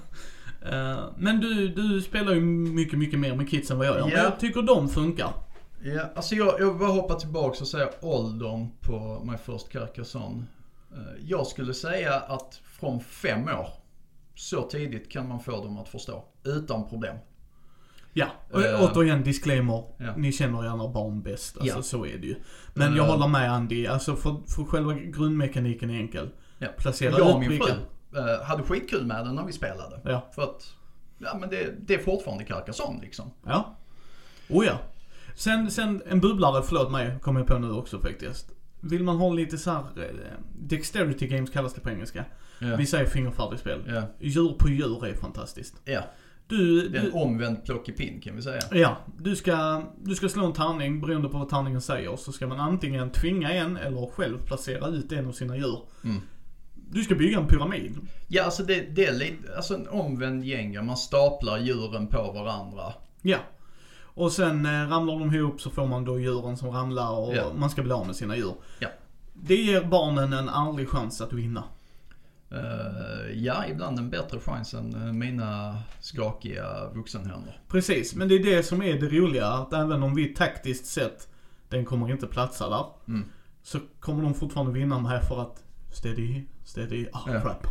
Eh, 0.71 1.03
men 1.17 1.39
du, 1.39 1.67
du 1.67 2.01
spelar 2.01 2.33
ju 2.33 2.41
mycket, 2.41 2.99
mycket 2.99 3.19
mer 3.19 3.35
med 3.35 3.49
kids 3.49 3.71
än 3.71 3.77
vad 3.77 3.87
jag 3.87 3.95
gör. 3.95 4.01
Men 4.05 4.11
Ja. 4.11 4.23
jag 4.23 4.39
tycker 4.39 4.61
de 4.61 4.89
funkar. 4.89 5.33
Ja, 5.83 6.01
alltså 6.15 6.35
jag, 6.35 6.55
jag 6.61 6.77
bara 6.79 6.89
hoppa 6.89 7.15
tillbaka 7.15 7.57
och 7.61 7.67
säga 7.67 7.89
åldern 8.01 8.67
på 8.81 9.21
My 9.31 9.37
First 9.37 9.69
Carcassonne. 9.69 10.43
Eh, 10.91 10.97
Jag 11.27 11.47
skulle 11.47 11.73
säga 11.73 12.13
att 12.13 12.61
från 12.79 12.99
fem 12.99 13.43
år, 13.47 13.67
så 14.35 14.61
tidigt 14.61 15.11
kan 15.11 15.27
man 15.27 15.39
få 15.39 15.51
dem 15.63 15.77
att 15.77 15.89
förstå. 15.89 16.23
Utan 16.43 16.89
problem. 16.89 17.15
Ja, 18.19 18.27
och 18.51 18.61
Eh, 18.63 18.83
återigen 18.83 19.23
disclaimer. 19.23 19.83
ja. 19.97 20.13
Ni 20.17 20.31
känner 20.31 20.63
gärna 20.63 20.87
barn 20.87 21.21
bäst. 21.21 21.57
Alltså 21.57 21.77
Ja. 21.77 21.81
så 21.81 22.05
är 22.05 22.17
det 22.17 22.27
ju. 22.27 22.35
Men 22.73 22.95
jag 22.95 23.05
Eh. 23.05 23.11
håller 23.11 23.27
med 23.27 23.51
Andy. 23.51 23.87
Alltså 23.87 24.15
för, 24.15 24.35
för 24.55 24.63
själva 24.63 24.93
grundmekaniken 24.93 25.89
är 25.89 25.95
enkel. 25.99 26.29
Ja. 26.59 26.67
Placera 26.77 27.17
Jag 27.17 27.33
och 27.35 27.39
min 27.39 27.49
fru 27.59 27.69
eh, 28.15 28.43
hade 28.47 28.63
skitkul 28.63 29.05
med 29.05 29.25
den 29.25 29.35
när 29.35 29.45
vi 29.45 29.53
spelade. 29.53 29.99
Ja. 30.03 30.27
För 30.35 30.41
att, 30.43 30.73
ja 31.17 31.37
men 31.39 31.49
det, 31.49 31.73
det 31.87 31.93
är 31.93 31.99
fortfarande 31.99 32.43
Carcassonne 32.43 33.01
liksom. 33.01 33.31
Ja. 33.45 33.75
Oh 34.49 34.65
ja. 34.65 34.73
Sen, 35.35 35.71
sen 35.71 36.01
en 36.07 36.19
bubblare, 36.19 36.63
förlåt 36.63 36.91
mig, 36.91 37.19
kommer 37.21 37.39
jag 37.39 37.47
på 37.47 37.57
nu 37.57 37.71
också 37.71 37.99
faktiskt. 37.99 38.51
Vill 38.79 39.03
man 39.03 39.17
ha 39.17 39.29
lite 39.33 39.57
så 39.57 39.71
här, 39.71 39.83
Dexterity 40.59 41.27
games 41.27 41.49
kallas 41.49 41.73
det 41.73 41.81
på 41.81 41.89
engelska. 41.89 42.25
Ja. 42.59 42.75
Vi 42.75 42.85
säger 42.85 43.05
fingerfärdigspel. 43.05 43.83
Ja. 43.87 44.01
Djur 44.19 44.55
på 44.59 44.69
djur 44.69 45.05
är 45.05 45.13
fantastiskt. 45.13 45.75
ja. 45.85 46.01
Du, 46.47 46.89
Det 46.89 46.97
är 46.97 47.03
en 47.03 47.11
du, 47.11 47.11
omvänd 47.11 47.65
plockepinn 47.65 48.21
kan 48.21 48.35
vi 48.35 48.41
säga. 48.41 48.61
ja, 48.71 48.97
du 49.17 49.35
ska, 49.35 49.83
du 50.03 50.15
ska 50.15 50.29
slå 50.29 50.45
en 50.45 50.53
tärning 50.53 51.01
beroende 51.01 51.29
på 51.29 51.37
vad 51.37 51.49
tärningen 51.49 51.81
säger. 51.81 52.15
Så 52.15 52.31
ska 52.31 52.47
man 52.47 52.59
antingen 52.59 53.09
tvinga 53.11 53.51
en 53.51 53.77
eller 53.77 54.11
själv 54.11 54.37
placera 54.45 54.87
ut 54.87 55.11
en 55.11 55.27
av 55.27 55.31
sina 55.31 55.57
djur. 55.57 55.79
Mm. 56.03 56.21
Du 56.91 57.03
ska 57.03 57.15
bygga 57.15 57.39
en 57.39 57.47
pyramid. 57.47 57.97
Ja, 58.27 58.43
alltså 58.43 58.63
det, 58.63 58.95
det 58.95 59.05
är 59.05 59.13
lite, 59.13 59.55
alltså 59.55 59.75
en 59.75 59.87
omvänd 59.87 60.45
gänga. 60.45 60.81
Man 60.81 60.97
staplar 60.97 61.57
djuren 61.57 62.07
på 62.07 62.31
varandra. 62.31 62.93
Ja. 63.21 63.37
Och 64.03 64.31
sen 64.31 64.65
eh, 64.65 64.89
ramlar 64.89 65.19
de 65.19 65.35
ihop 65.35 65.61
så 65.61 65.69
får 65.69 65.87
man 65.87 66.05
då 66.05 66.19
djuren 66.19 66.57
som 66.57 66.69
ramlar 66.69 67.11
och 67.11 67.35
Ja. 67.35 67.43
man 67.57 67.69
ska 67.69 67.81
bli 67.83 67.91
av 67.91 68.05
med 68.07 68.15
sina 68.15 68.37
djur. 68.37 68.53
Ja. 68.79 68.87
Det 69.33 69.55
ger 69.55 69.81
barnen 69.83 70.33
en 70.33 70.49
ärlig 70.49 70.89
chans 70.89 71.21
att 71.21 71.33
vinna. 71.33 71.63
Eh, 72.51 73.31
ja, 73.33 73.65
ibland 73.67 73.99
en 73.99 74.09
bättre 74.09 74.39
chans 74.39 74.73
än 74.73 74.93
eh, 75.07 75.13
mina 75.13 75.77
skakiga 75.99 76.89
vuxenhänder. 76.93 77.59
Precis, 77.67 78.15
men 78.15 78.27
det 78.27 78.35
är 78.35 78.43
det 78.43 78.63
som 78.63 78.81
är 78.81 78.99
det 78.99 79.07
roliga. 79.07 79.47
Att 79.47 79.73
även 79.73 80.03
om 80.03 80.15
vi 80.15 80.25
taktiskt 80.33 80.85
sett, 80.85 81.27
den 81.69 81.85
kommer 81.85 82.11
inte 82.11 82.27
platsa 82.27 82.69
där. 82.69 82.85
Mm. 83.07 83.29
Så 83.63 83.79
kommer 83.99 84.23
de 84.23 84.33
fortfarande 84.33 84.71
vinna 84.71 84.99
med 84.99 85.23
för 85.23 85.41
att 85.41 85.63
steady, 85.91 86.43
steady, 86.65 87.07
ah 87.13 87.19
Ja. 87.33 87.41
crap. 87.41 87.67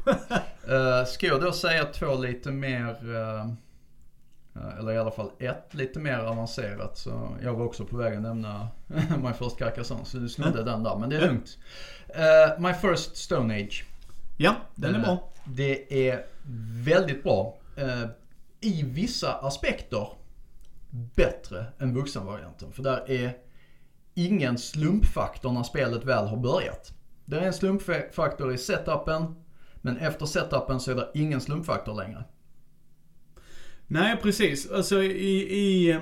Uh, 0.69 1.05
ska 1.07 1.27
jag 1.27 1.41
då 1.41 1.53
säga 1.53 1.85
två 1.85 2.15
lite 2.15 2.51
mer, 2.51 3.15
eh, 3.15 3.41
eh, 4.63 4.79
eller 4.79 4.93
i 4.93 4.99
alla 4.99 5.11
fall 5.11 5.31
ett 5.39 5.75
lite 5.75 5.99
mer 5.99 6.19
avancerat. 6.19 6.99
Så 6.99 7.37
jag 7.43 7.55
var 7.55 7.65
också 7.65 7.85
på 7.85 7.97
väg 7.97 8.17
att 8.17 8.23
nämna 8.23 8.69
My 9.23 9.33
First 9.39 9.59
Carcassonne, 9.59 10.05
så 10.05 10.19
du 10.19 10.29
snodde 10.29 10.63
den 10.65 10.83
där. 10.83 10.97
Men 10.97 11.11
det 11.11 11.17
är 11.17 11.27
lugnt. 11.27 11.59
Eh, 12.09 12.61
My 12.61 12.75
First 12.75 13.17
Stone 13.17 13.55
Age. 13.55 13.85
Ja, 14.37 14.57
den 14.75 14.95
är 14.95 14.99
Eh, 14.99 15.05
bra. 15.05 15.33
Det 15.47 16.09
är 16.09 16.27
väldigt 16.85 17.23
bra. 17.23 17.59
Eh, 17.77 18.03
I 18.61 18.83
vissa 18.83 19.33
aspekter 19.35 20.09
bättre 20.91 21.67
än 21.79 21.95
vuxenvarianten. 21.95 22.73
För 22.73 22.83
där 22.83 23.11
är 23.11 23.37
ingen 24.15 24.59
slumpfaktor 24.59 25.53
när 25.53 25.63
spelet 25.63 26.05
väl 26.05 26.27
har 26.27 26.37
börjat. 26.37 26.93
Det 27.25 27.37
är 27.37 27.43
en 27.47 27.53
slumpfaktor 27.53 28.55
i 28.55 28.59
setupen, 28.59 29.35
men 29.77 29.97
efter 29.97 30.27
setupen 30.27 30.81
så 30.81 30.91
är 30.91 30.95
det 30.95 31.11
ingen 31.15 31.41
slumpfaktor 31.41 31.95
längre. 31.95 32.25
Nej, 33.87 34.17
precis. 34.23 34.71
Alltså 34.71 35.03
i, 35.03 35.37
i, 35.59 36.01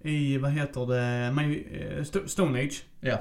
i 0.00 0.38
vad 0.38 0.50
heter 0.50 0.86
det, 0.86 1.26
eh, 1.26 2.02
Sto- 2.02 2.26
Stone 2.26 2.60
Age. 2.60 2.84
Ja, 3.00 3.18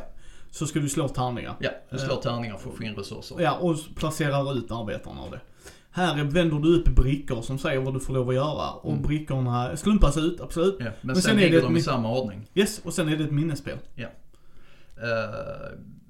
Så 0.52 0.68
ska 0.68 0.80
du 0.80 0.90
slå 0.90 1.08
tärningar. 1.08 1.56
ja 1.60 1.70
du 1.90 1.98
slår 1.98 2.16
tärningar 2.16 2.58
för 2.58 2.70
att 2.70 2.76
få 2.78 2.84
in 2.84 2.96
resurser. 2.96 3.36
Ja, 3.40 3.58
och 3.58 3.78
placerar 3.96 4.58
ut 4.58 4.72
arbetarna 4.72 5.22
av 5.22 5.32
det. 5.32 5.40
Här 5.94 6.24
vänder 6.24 6.60
du 6.60 6.76
upp 6.80 6.86
brickor 6.86 7.42
som 7.42 7.58
säger 7.60 7.80
vad 7.80 7.94
du 7.94 8.00
får 8.00 8.14
lov 8.14 8.30
att 8.30 8.36
göra. 8.36 8.72
Och 8.72 8.92
Mm. 8.92 9.02
brickorna 9.02 9.78
slumpas 9.78 10.18
ut, 10.18 10.42
absolut. 10.42 10.76
Ja, 10.80 10.86
men, 10.86 10.94
Men 11.02 11.16
sen, 11.16 11.22
sen 11.24 11.32
är 11.32 11.36
det 11.42 11.46
ligger 11.50 11.62
de 11.62 11.78
i 11.78 11.82
samma 11.82 12.18
ordning. 12.20 12.48
Yes, 12.56 12.82
och 12.86 12.94
sen 12.94 13.10
är 13.10 13.18
det 13.18 13.24
ett 13.24 13.32
minnesspel. 13.32 13.78
Eh, 13.98 14.08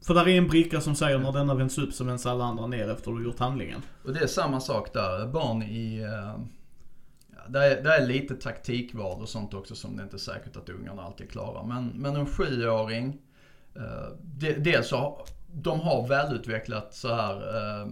För 0.05 0.13
där 0.13 0.27
är 0.27 0.37
en 0.37 0.47
bricka 0.47 0.81
som 0.81 0.95
säger 0.95 1.17
när 1.19 1.31
denna 1.31 1.55
vänds 1.55 1.77
upp 1.77 1.93
så 1.93 2.03
vänds 2.03 2.25
alla 2.25 2.43
andra 2.43 2.67
ner 2.67 2.89
efter 2.89 3.11
du 3.11 3.23
gjort 3.23 3.39
handlingen. 3.39 3.81
Och 4.05 4.13
det 4.13 4.19
är 4.19 4.27
samma 4.27 4.59
sak 4.59 4.93
där. 4.93 5.27
Barn 5.27 5.63
i... 5.63 5.99
Uh, 6.03 6.39
ja, 7.35 7.39
det, 7.47 7.59
är, 7.65 7.83
det 7.83 7.95
är 7.95 8.07
lite 8.07 8.35
taktikval 8.35 9.21
och 9.21 9.29
sånt 9.29 9.53
också 9.53 9.75
som 9.75 9.97
det 9.97 10.03
inte 10.03 10.15
är 10.15 10.19
säkert 10.19 10.57
att 10.57 10.69
ungarna 10.69 11.01
alltid 11.01 11.31
klarar. 11.31 11.63
Men, 11.63 11.87
men 11.87 12.15
en 12.15 12.25
sjuåring, 12.25 13.17
det, 14.21 14.53
dels 14.53 14.87
så 14.87 15.25
de 15.53 15.79
har 15.79 16.07
välutvecklat 16.07 16.93
så 16.93 17.15
här 17.15 17.35
eh, 17.35 17.87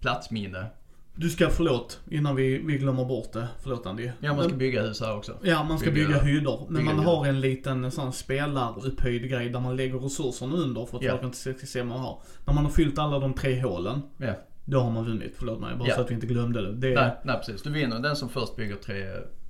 platsminne. 0.00 0.66
Du 1.14 1.30
ska, 1.30 1.48
förlåt, 1.50 2.00
innan 2.10 2.36
vi, 2.36 2.58
vi 2.58 2.78
glömmer 2.78 3.04
bort 3.04 3.32
det. 3.32 3.48
Förlåt 3.62 3.86
Andy. 3.86 4.10
Ja, 4.20 4.34
man 4.34 4.44
ska 4.44 4.54
bygga 4.56 4.82
hus 4.82 5.00
här 5.00 5.16
också. 5.16 5.32
Ja, 5.42 5.62
man 5.64 5.78
ska 5.78 5.90
bygga, 5.90 6.08
bygga- 6.08 6.20
hyddor. 6.22 6.66
Men 6.68 6.82
bygga 6.82 6.94
man 6.94 7.04
har 7.04 7.26
en 7.26 7.40
liten 7.40 7.90
sån 7.90 8.12
spelarupphöjd 8.12 9.28
grej 9.30 9.48
där 9.48 9.60
man 9.60 9.76
lägger 9.76 9.98
resurserna 9.98 10.54
under 10.56 10.86
för 10.86 10.96
att 10.98 11.04
Ja. 11.04 11.10
folk 11.12 11.22
inte 11.24 11.36
ska 11.38 11.54
se 11.66 11.78
vad 11.80 11.88
man 11.88 12.00
har. 12.00 12.22
När 12.46 12.54
man 12.54 12.64
har 12.64 12.70
fyllt 12.72 12.98
alla 12.98 13.18
de 13.18 13.34
tre 13.34 13.62
hålen, 13.62 14.02
Ja. 14.18 14.32
då 14.64 14.80
har 14.80 14.90
man 14.90 15.04
vunnit. 15.04 15.34
Förlåt 15.38 15.60
mig, 15.60 15.76
bara 15.76 15.88
Ja. 15.88 15.94
så 15.94 16.00
att 16.00 16.10
vi 16.10 16.14
inte 16.14 16.26
glömde 16.26 16.62
det. 16.62 16.72
det 16.72 16.94
Nej, 17.00 17.10
nej, 17.24 17.36
precis. 17.36 17.62
Du 17.62 17.70
vinner. 17.70 17.98
Den 17.98 18.16
som 18.16 18.28
först 18.28 18.56
bygger 18.56 18.76
tre, 18.76 19.06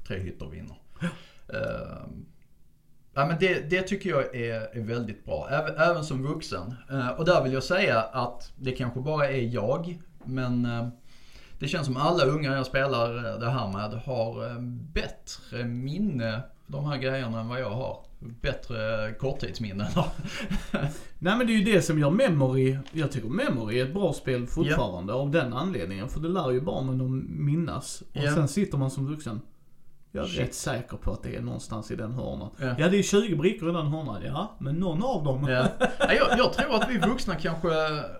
tre 0.06 0.18
hytter 0.18 0.46
vinner. 0.46 0.76
Uh, 1.54 2.06
ja, 3.14 3.26
men 3.26 3.36
det, 3.40 3.70
det 3.70 3.82
tycker 3.82 4.10
jag 4.10 4.36
är, 4.36 4.76
är 4.76 4.80
väldigt 4.82 5.24
bra. 5.24 5.48
Även, 5.50 5.76
även 5.76 6.04
som 6.04 6.22
vuxen. 6.22 6.74
Eh, 6.90 7.08
och 7.08 7.24
där 7.24 7.42
vill 7.42 7.52
jag 7.52 7.62
säga 7.64 8.00
att 8.00 8.52
det 8.56 8.72
kanske 8.72 9.00
bara 9.00 9.28
är 9.30 9.40
jag. 9.54 9.98
Men 10.24 10.64
eh, 10.64 10.88
det 11.58 11.68
känns 11.68 11.86
som 11.86 11.96
alla 11.96 12.24
unga 12.24 12.54
jag 12.56 12.66
spelar 12.66 13.16
eh, 13.32 13.38
det 13.40 13.50
här 13.50 13.68
med 13.68 14.00
har 14.00 14.60
bättre 14.92 15.64
minne 15.64 16.40
de 16.66 16.84
här 16.84 16.96
grejerna 16.96 17.40
än 17.40 17.48
vad 17.48 17.60
jag 17.60 17.70
har. 17.70 18.04
Bättre 18.20 19.12
korttidsminne. 19.18 19.88
Nej 21.18 21.36
men 21.36 21.46
det 21.46 21.52
är 21.52 21.58
ju 21.58 21.64
det 21.64 21.82
som 21.82 21.98
gör 21.98 22.10
Memory, 22.10 22.78
jag 22.92 23.12
tycker 23.12 23.28
Memory 23.28 23.80
är 23.80 23.84
ett 23.86 23.94
bra 23.94 24.12
spel 24.12 24.46
fortfarande 24.46 25.12
av 25.12 25.30
den 25.30 25.52
anledningen. 25.52 26.08
För 26.08 26.20
det 26.20 26.28
lär 26.28 26.50
ju 26.50 26.60
barnen 26.60 27.00
att 27.00 27.30
minnas. 27.30 28.00
Och 28.00 28.06
Ja. 28.22 28.34
sen 28.34 28.48
sitter 28.48 28.78
man 28.78 28.90
som 28.90 29.06
vuxen. 29.06 29.40
Jag 30.12 30.24
är 30.24 30.28
Shit. 30.28 30.40
rätt 30.40 30.54
säker 30.54 30.96
på 30.96 31.12
att 31.12 31.22
det 31.22 31.36
är 31.36 31.40
någonstans 31.40 31.90
i 31.90 31.96
den 31.96 32.12
hörnan. 32.12 32.50
Ja. 32.60 32.74
Ja, 32.78 32.88
det 32.88 32.98
är 32.98 33.02
20 33.02 33.36
brickor 33.36 33.70
i 33.70 33.72
den 33.72 33.86
hörnan. 33.86 34.22
Ja, 34.24 34.56
men 34.58 34.74
någon 34.74 35.04
av 35.04 35.24
dem. 35.24 35.48
Ja. 35.48 35.66
Ja, 35.98 36.12
jag, 36.14 36.38
jag 36.38 36.52
tror 36.52 36.74
att 36.74 36.90
vi 36.90 36.98
vuxna 36.98 37.34
kanske 37.34 37.68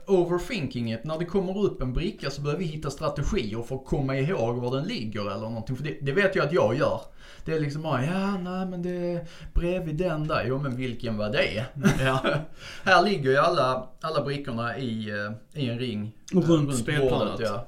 overthinking 0.07 0.92
it. 0.92 1.05
När 1.05 1.18
det 1.18 1.24
kommer 1.24 1.59
upp 1.59 1.83
en 1.83 1.92
bricka 1.92 2.31
så 2.31 2.42
behöver 2.42 2.59
vi 2.64 2.68
hitta 2.68 2.90
strategier 2.90 3.62
för 3.62 3.74
att 3.74 3.85
komma 3.87 4.16
ihåg 4.16 4.57
var 4.57 4.77
den 4.77 4.85
ligger 4.85 5.20
eller 5.20 5.48
någonting. 5.48 5.77
För 5.77 5.85
det, 5.85 5.98
det 6.03 6.12
vet 6.12 6.35
jag 6.37 6.46
att 6.46 6.53
jag 6.53 6.77
gör. 6.79 7.01
Det 7.44 7.55
är 7.55 7.61
liksom 7.61 7.83
bara, 7.83 8.05
ja 8.05 8.38
nej 8.38 8.66
men 8.66 8.83
det 8.83 8.90
är 9.12 9.27
bredvid 9.55 9.96
den 9.96 10.29
där. 10.29 10.44
Jo 10.46 10.59
men 10.59 10.77
vilken 10.77 11.16
var 11.16 11.31
det? 11.31 11.66
Ja. 12.05 12.20
Här 12.85 13.03
ligger 13.03 13.31
ju 13.31 13.37
alla, 13.37 13.87
alla 14.01 14.24
brickorna 14.24 14.79
i, 14.79 15.11
eh, 15.11 15.62
i 15.62 15.68
en 15.70 15.79
ring. 15.79 16.12
Och 16.35 16.42
eh, 16.42 16.48
runt 16.48 16.77
spelplanet. 16.77 17.40
ja. 17.40 17.66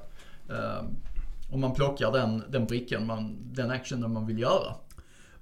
Eh, 0.49 0.83
Och 1.51 1.59
man 1.59 1.73
plockar 1.73 2.11
den, 2.11 2.43
den 2.49 2.65
brickan, 2.65 3.05
man, 3.05 3.53
den 3.53 3.71
actionen 3.71 4.13
man 4.13 4.27
vill 4.27 4.39
göra. 4.39 4.75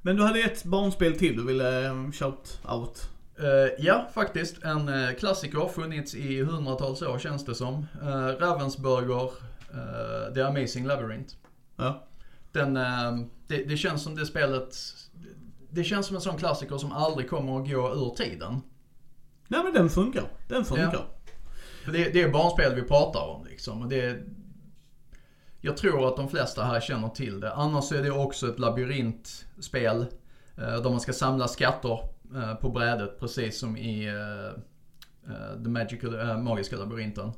Men 0.02 0.16
du 0.16 0.24
hade 0.24 0.40
ett 0.40 0.64
barnspel 0.64 1.18
till 1.18 1.38
du 1.38 1.46
ville 1.46 1.86
eh, 1.86 2.12
shout 2.12 2.60
out. 2.70 3.10
Eh, 3.40 3.86
ja, 3.86 4.08
faktiskt. 4.14 4.64
En 4.64 4.90
uh, 4.90 5.14
klassiker, 5.14 5.68
funnits 5.68 6.16
i 6.16 6.42
hundratals 6.42 7.02
år 7.02 7.20
känns 7.20 7.46
det 7.46 7.56
som. 7.56 7.88
Uh, 8.02 8.08
Ravensburger, 8.40 9.24
uh, 9.24 10.34
The 10.34 10.42
Amazing 10.42 10.86
Labyrinth. 10.86 11.36
Ja. 11.76 12.06
Den, 12.52 12.78
eh, 12.78 13.18
det, 13.48 13.64
det 13.64 13.78
känns 13.78 14.04
som 14.04 14.16
det 14.16 14.26
spelet, 14.26 14.78
det 15.70 15.84
känns 15.84 16.08
som 16.08 16.16
en 16.16 16.22
sån 16.22 16.38
klassiker 16.38 16.78
som 16.78 16.92
aldrig 16.92 17.30
kommer 17.30 17.62
att 17.62 17.70
gå 17.70 17.94
ur 17.94 18.16
tiden. 18.16 18.62
Nej 19.48 19.64
men 19.64 19.74
den 19.74 19.90
funkar. 19.90 20.24
Den 20.48 20.66
funkar. 20.66 21.06
För 21.86 21.92
det, 21.92 22.10
det 22.14 22.22
är 22.22 22.30
barnspel 22.30 22.76
vi 22.76 22.82
pratar 22.82 23.28
om 23.28 23.46
liksom. 23.46 23.82
Och 23.82 23.90
det, 23.90 24.24
jag 25.62 25.78
tror 25.78 26.08
att 26.08 26.16
de 26.16 26.30
flesta 26.30 26.64
här 26.64 26.80
känner 26.80 27.10
till 27.10 27.40
det. 27.40 27.54
Annars 27.54 27.92
är 27.92 28.04
det 28.04 28.12
också 28.12 28.48
ett 28.48 28.60
labyrintspel. 28.60 30.06
Eh, 30.58 30.82
där 30.82 30.90
man 30.90 31.00
ska 31.00 31.14
samla 31.14 31.48
skatter 31.48 32.00
eh, 32.36 32.56
på 32.56 32.70
brädet 32.70 33.20
precis 33.20 33.60
som 33.60 33.78
i 33.78 34.08
eh, 34.08 34.62
The 35.64 35.70
Magical, 35.70 36.38
Magiska 36.38 36.78
labyrinten. 36.78 37.32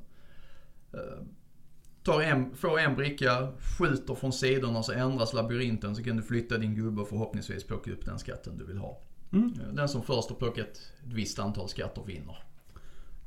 Tar 2.03 2.21
en, 2.21 2.55
får 2.55 2.79
en 2.79 2.95
bricka, 2.95 3.47
skjuter 3.77 4.15
från 4.15 4.34
sidorna 4.34 4.84
så 4.84 4.91
ändras 4.91 5.34
labyrinten 5.34 5.95
så 5.95 6.03
kan 6.03 6.17
du 6.17 6.23
flytta 6.23 6.57
din 6.57 6.75
gubbe 6.75 7.01
och 7.01 7.10
förhoppningsvis 7.10 7.63
plocka 7.63 7.91
upp 7.91 8.05
den 8.05 8.19
skatten 8.19 8.57
du 8.57 8.65
vill 8.65 8.77
ha. 8.77 9.01
Mm. 9.31 9.53
Den 9.73 9.89
som 9.89 10.03
först 10.03 10.29
har 10.29 10.36
plockat 10.36 10.67
ett 10.67 10.93
visst 11.03 11.39
antal 11.39 11.69
skatter 11.69 12.03
vinner. 12.03 12.43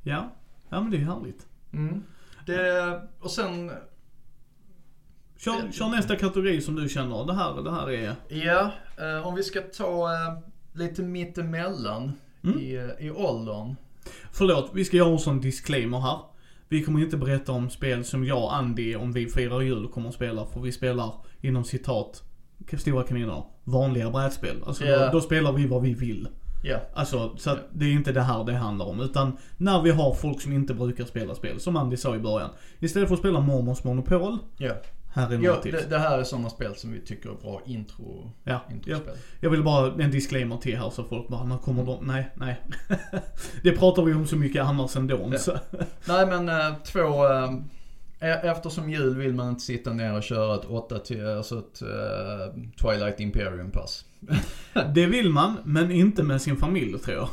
Ja. 0.03 0.33
Ja 0.69 0.81
men 0.81 0.91
det 0.91 0.97
är 0.97 1.01
härligt. 1.01 1.47
Det, 2.47 3.03
och 3.21 3.31
sen 3.31 3.71
Kör, 5.45 5.73
kör 5.73 5.89
nästa 5.89 6.17
kategori 6.17 6.61
som 6.61 6.75
du 6.75 6.89
känner. 6.89 7.25
Det 7.27 7.35
här, 7.35 7.63
det 7.63 7.71
här 7.71 7.91
är... 7.91 8.15
Ja, 8.29 8.71
eh, 8.99 9.27
om 9.27 9.35
vi 9.35 9.43
ska 9.43 9.61
ta 9.61 10.13
eh, 10.13 10.39
lite 10.73 11.03
mittemellan 11.03 12.13
Mm. 12.45 12.59
i, 12.61 12.75
eh, 12.99 13.07
i 13.07 13.11
åldern. 13.11 13.75
Förlåt, 14.33 14.71
vi 14.75 14.85
ska 14.85 14.97
göra 14.97 15.09
en 15.13 15.19
sån 15.19 15.41
disclaimer 15.41 16.01
här. 16.01 16.19
Vi 16.69 16.85
kommer 16.85 17.01
inte 17.01 17.17
berätta 17.17 17.53
om 17.53 17.71
spel 17.71 18.05
som 18.05 18.25
jag 18.25 18.43
och 18.43 18.55
Andy, 18.57 18.97
om 18.97 19.13
vi 19.13 19.27
firar 19.29 19.61
jul, 19.61 19.89
kommer 19.89 20.09
att 20.09 20.15
spela. 20.15 20.47
För 20.47 20.61
vi 20.61 20.73
spelar 20.73 21.13
inom 21.41 21.65
citat 21.65 22.23
Stora 22.79 23.03
kaniner. 23.03 23.43
Vanliga 23.65 24.11
brädspel. 24.11 24.57
Alltså 24.67 24.85
Ja. 24.85 25.07
då, 25.07 25.13
då 25.13 25.21
spelar 25.21 25.53
vi 25.53 25.67
vad 25.67 25.83
vi 25.83 25.95
vill. 25.95 26.29
Ja. 26.63 26.79
Alltså, 26.95 27.37
så 27.37 27.51
att 27.51 27.59
det 27.73 27.85
är 27.85 27.93
inte 27.93 28.13
det 28.13 28.21
här 28.21 28.45
det 28.45 28.53
handlar 28.55 28.87
om. 28.87 29.01
Utan 29.01 29.37
när 29.57 29.83
vi 29.83 29.91
har 29.91 30.15
folk 30.15 30.41
som 30.41 30.53
inte 30.53 30.75
brukar 30.75 31.05
spela 31.05 31.35
spel, 31.35 31.61
som 31.61 31.77
Andy 31.77 31.97
sa 31.97 32.17
i 32.17 32.19
början. 32.19 32.51
Istället 32.81 33.09
för 33.09 33.15
att 33.15 33.21
spela 33.21 33.41
Mormons 33.41 33.85
Monopol, 33.85 34.39
Ja. 34.59 34.73
Här 35.15 35.33
är 35.33 35.39
ja 35.39 35.61
det, 35.63 35.91
det 35.91 35.99
här 35.99 36.19
är 36.19 36.25
sådana 36.25 36.51
spel 36.51 36.75
som 36.77 36.93
vi 36.93 37.01
tycker 37.01 37.31
är 37.31 37.35
bra 37.35 37.63
intro, 37.67 38.31
Ja, 38.45 38.61
ja. 38.69 38.75
introspel. 38.75 39.15
Jag 39.41 39.51
vill 39.51 39.63
bara 39.63 40.03
en 40.05 40.11
disclaimer 40.11 40.57
till 40.57 40.77
här 40.77 40.91
så 40.91 41.05
folk 41.05 41.29
bara, 41.29 41.45
när 41.45 41.59
kommer 41.59 41.85
de? 41.85 42.05
Nej, 42.07 42.31
nej. 42.35 42.61
det 43.63 43.73
pratar 43.73 44.03
vi 44.03 44.15
om 44.15 44.27
så 44.27 44.37
mycket 44.37 44.63
annars 44.65 44.97
ändå. 44.97 45.29
Ja. 45.33 45.39
Så. 45.39 45.59
Nej 46.09 46.27
men 46.27 46.49
eh, 46.49 46.75
två, 46.85 47.33
eh, 47.33 47.53
eftersom 48.33 48.91
jul 48.91 49.17
vill 49.17 49.35
man 49.35 49.49
inte 49.49 49.63
sitta 49.63 49.93
ner 49.93 50.15
och 50.17 50.23
köra 50.23 50.55
ett 50.55 50.65
8 50.65 50.99
till, 50.99 51.27
alltså 51.27 51.59
ett 51.59 51.83
eh, 51.83 52.63
Twilight 52.83 53.21
Imperium 53.21 53.71
pass. 53.71 54.05
Det 54.95 55.07
vill 55.07 55.31
man, 55.31 55.57
men 55.65 55.91
inte 55.91 56.23
med 56.23 56.43
sin 56.43 56.57
familj 56.57 56.99
tror 56.99 57.17
jag. 57.17 57.29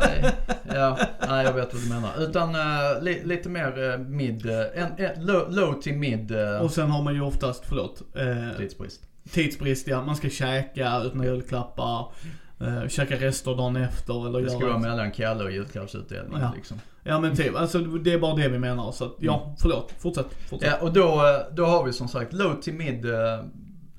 nej, 0.00 0.32
ja, 0.74 0.98
nej 1.28 1.44
jag 1.44 1.52
vet 1.52 1.74
vad 1.74 1.82
du 1.82 1.88
menar. 1.88 2.10
Utan 2.18 2.54
eh, 2.54 3.02
li, 3.02 3.22
lite 3.24 3.48
mer 3.48 3.92
eh, 3.92 3.98
mid, 3.98 4.46
eh, 4.46 4.82
en, 4.82 5.24
low, 5.26 5.50
low 5.50 5.80
till 5.80 5.94
mid 5.96 6.32
uh, 6.32 6.60
Och 6.62 6.70
sen 6.70 6.90
har 6.90 7.02
man 7.02 7.14
ju 7.14 7.20
oftast, 7.20 7.64
förlåt, 7.66 8.02
eh, 8.14 8.56
tidsbrist. 8.58 9.00
tidsbrist 9.30 9.86
ja. 9.88 10.04
Man 10.04 10.16
ska 10.16 10.30
käka, 10.30 10.92
öppna 10.92 11.24
julklappar, 11.24 12.12
eh, 12.60 12.88
käka 12.88 13.16
rester 13.16 13.56
dagen 13.56 13.76
efter 13.76 14.26
eller 14.28 14.42
Det 14.42 14.50
ska 14.50 14.66
vara 14.66 14.78
mellan 14.78 15.10
Kalle 15.12 15.44
och 15.44 15.50
julklappsutdelning 15.52 16.40
Ja. 16.40 16.52
liksom. 16.56 16.80
Ja 17.06 17.20
men 17.20 17.36
typ, 17.36 17.56
alltså 17.56 17.78
det 17.78 18.12
är 18.12 18.18
bara 18.18 18.36
det 18.36 18.48
vi 18.48 18.58
menar. 18.58 18.92
Så 18.92 19.04
att, 19.04 19.14
ja, 19.18 19.54
förlåt. 19.58 19.94
Fortsätt. 19.98 20.34
fortsätt. 20.48 20.76
Ja, 20.80 20.86
och 20.86 20.92
då, 20.92 21.22
då 21.52 21.64
har 21.64 21.84
vi 21.84 21.92
som 21.92 22.08
sagt 22.08 22.32
low 22.32 22.60
till 22.60 22.74
mid 22.74 23.04
eh, 23.04 23.44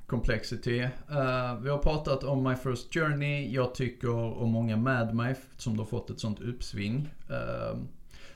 complexity. 0.07 0.79
Eh, 0.79 1.59
vi 1.61 1.69
har 1.69 1.77
pratat 1.77 2.23
om 2.23 2.43
My 2.43 2.55
First 2.55 2.93
Journey. 2.93 3.53
Jag 3.53 3.75
tycker 3.75 4.09
om 4.41 4.51
många 4.51 4.77
Mad 4.77 5.13
My 5.15 5.35
som 5.57 5.79
har 5.79 5.85
fått 5.85 6.09
ett 6.09 6.19
sånt 6.19 6.39
uppsving. 6.39 7.09
Eh, 7.29 7.77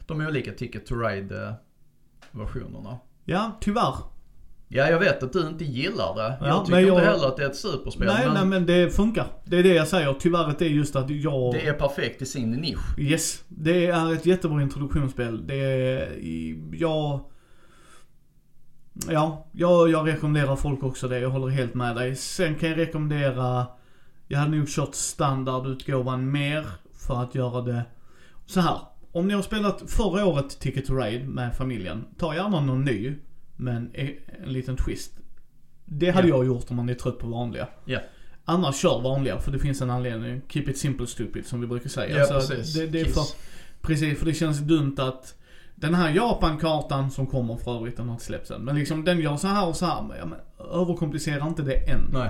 de 0.06 0.22
olika 0.22 0.52
Ticket 0.52 0.86
to 0.86 0.96
Ride 0.96 1.54
versionerna. 2.32 2.98
Ja, 3.26 3.52
tyvärr. 3.62 3.96
Ja, 4.74 4.90
jag 4.90 5.00
vet 5.00 5.24
att 5.24 5.34
du 5.34 5.48
inte 5.48 5.66
gillar 5.66 6.16
det. 6.16 6.38
Ja, 6.40 6.48
jag 6.48 6.66
tycker 6.66 6.72
men 6.72 6.90
inte 6.90 7.04
jag- 7.04 7.12
heller 7.12 7.28
att 7.28 7.38
det 7.38 7.44
är 7.44 7.50
ett 7.50 7.56
superspel. 7.56 8.08
nej, 8.08 8.26
men 8.26 8.34
nej 8.34 8.46
men 8.46 8.66
det 8.66 8.96
funkar. 8.96 9.26
Det 9.46 9.58
är 9.58 9.64
det 9.64 9.74
jag 9.74 9.88
säger. 9.88 10.14
Tyvärr 10.14 10.56
det 10.60 10.66
är 10.66 10.70
just 10.70 10.96
att 10.96 11.10
jag... 11.10 11.54
det 11.54 11.68
är 11.68 11.74
perfekt 11.74 12.22
i 12.22 12.26
sin 12.26 12.52
nisch. 12.52 13.00
Yes. 13.00 13.44
Det 13.48 13.86
är 13.86 14.14
ett 14.14 14.26
jättebra 14.26 14.62
introduktionsspel. 14.62 15.48
Det 15.48 15.56
är... 15.56 16.10
Jag... 16.74 17.20
Ja, 19.10 19.48
jag, 19.52 19.90
jag 19.90 20.08
rekommenderar 20.08 20.56
folk 20.56 20.84
också 20.84 21.08
det. 21.08 21.20
Jag 21.20 21.30
håller 21.30 21.48
helt 21.48 21.74
med 21.74 21.96
dig. 21.96 22.16
Sen 22.16 22.56
kan 22.56 22.70
jag 22.70 22.78
rekommendera... 22.78 23.66
Jag 24.28 24.40
hade 24.40 24.58
nog 24.58 24.68
kört 24.68 24.96
standardutgåvan 24.96 26.32
mer 26.32 26.66
för 26.94 27.24
att 27.24 27.36
göra 27.36 27.62
det 27.62 27.82
så 28.46 28.60
här. 28.60 28.78
Om 29.12 29.28
ni 29.28 29.34
har 29.34 29.42
spelat 29.42 29.84
förra 29.88 30.26
året 30.26 30.60
Ticket 30.60 30.86
to 30.86 30.94
Ride 30.96 31.26
med 31.26 31.56
familjen, 31.56 32.06
ta 32.18 32.36
gärna 32.36 32.60
någon 32.60 32.86
ny. 32.86 33.16
Men 33.56 33.90
en, 33.94 34.10
en 34.44 34.54
liten 34.54 34.78
twist. 34.78 35.12
Det 35.86 36.10
hade 36.12 36.28
Ja. 36.28 36.36
jag 36.36 36.46
gjort 36.46 36.66
om 36.70 36.76
man 36.76 36.90
är 36.90 36.94
trött 36.94 37.20
på 37.20 37.28
vanliga. 37.28 37.68
Ja. 37.86 38.00
Annars 38.46 38.76
kör 38.76 39.02
vanliga, 39.02 39.40
för 39.40 39.52
det 39.52 39.60
finns 39.60 39.82
en 39.82 39.90
anledning. 39.90 40.42
Keep 40.48 40.64
it 40.70 40.78
simple 40.78 41.08
stupid 41.08 41.46
som 41.46 41.62
vi 41.62 41.68
brukar 41.68 41.90
säga. 41.90 42.18
Ja, 42.18 42.26
Så 42.26 42.34
precis. 42.34 42.74
Det, 42.74 42.88
det 42.88 43.02
är 43.02 43.06
för, 43.06 43.24
precis, 43.82 44.20
för 44.20 44.26
det 44.26 44.34
känns 44.34 44.60
dumt 44.60 44.96
att 45.00 45.36
den 45.76 45.94
här 45.94 46.10
Japan-kartan 46.14 47.12
som 47.12 47.28
kommer 47.28 47.56
för 47.58 47.76
övrigt, 47.78 47.98
den 47.98 48.06
har 48.06 48.14
inte 48.14 48.26
släppts 48.26 48.52
än. 48.52 48.62
Men 48.62 48.76
liksom 48.76 49.06
den 49.06 49.20
gör 49.20 49.38
så 49.38 49.48
här 49.48 49.68
och 49.68 49.76
så 49.76 49.86
här. 49.86 50.02
Men, 50.02 50.18
ja, 50.18 50.26
men, 50.26 50.40
överkomplicera 50.82 51.48
inte 51.48 51.62
det 51.62 51.76
än. 51.90 52.02
Nej. 52.14 52.30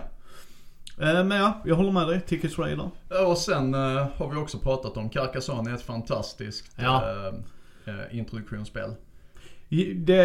Eh, 1.00 1.24
men 1.24 1.32
ja, 1.38 1.62
jag 1.66 1.76
håller 1.76 1.92
med 1.92 2.08
dig. 2.08 2.22
Tickets 2.22 2.60
Raider. 2.60 2.90
Och 3.28 3.38
sen 3.38 3.74
eh, 3.74 4.08
har 4.16 4.30
vi 4.30 4.36
också 4.36 4.58
pratat 4.58 4.98
om 4.98 5.10
Carcassonne 5.10 5.72
är 5.72 5.76
ett 5.76 5.82
fantastiskt 5.82 6.72
Ja. 6.76 7.04
eh, 7.86 8.18
introduktionsspel. 8.18 8.94
Det, 9.96 10.16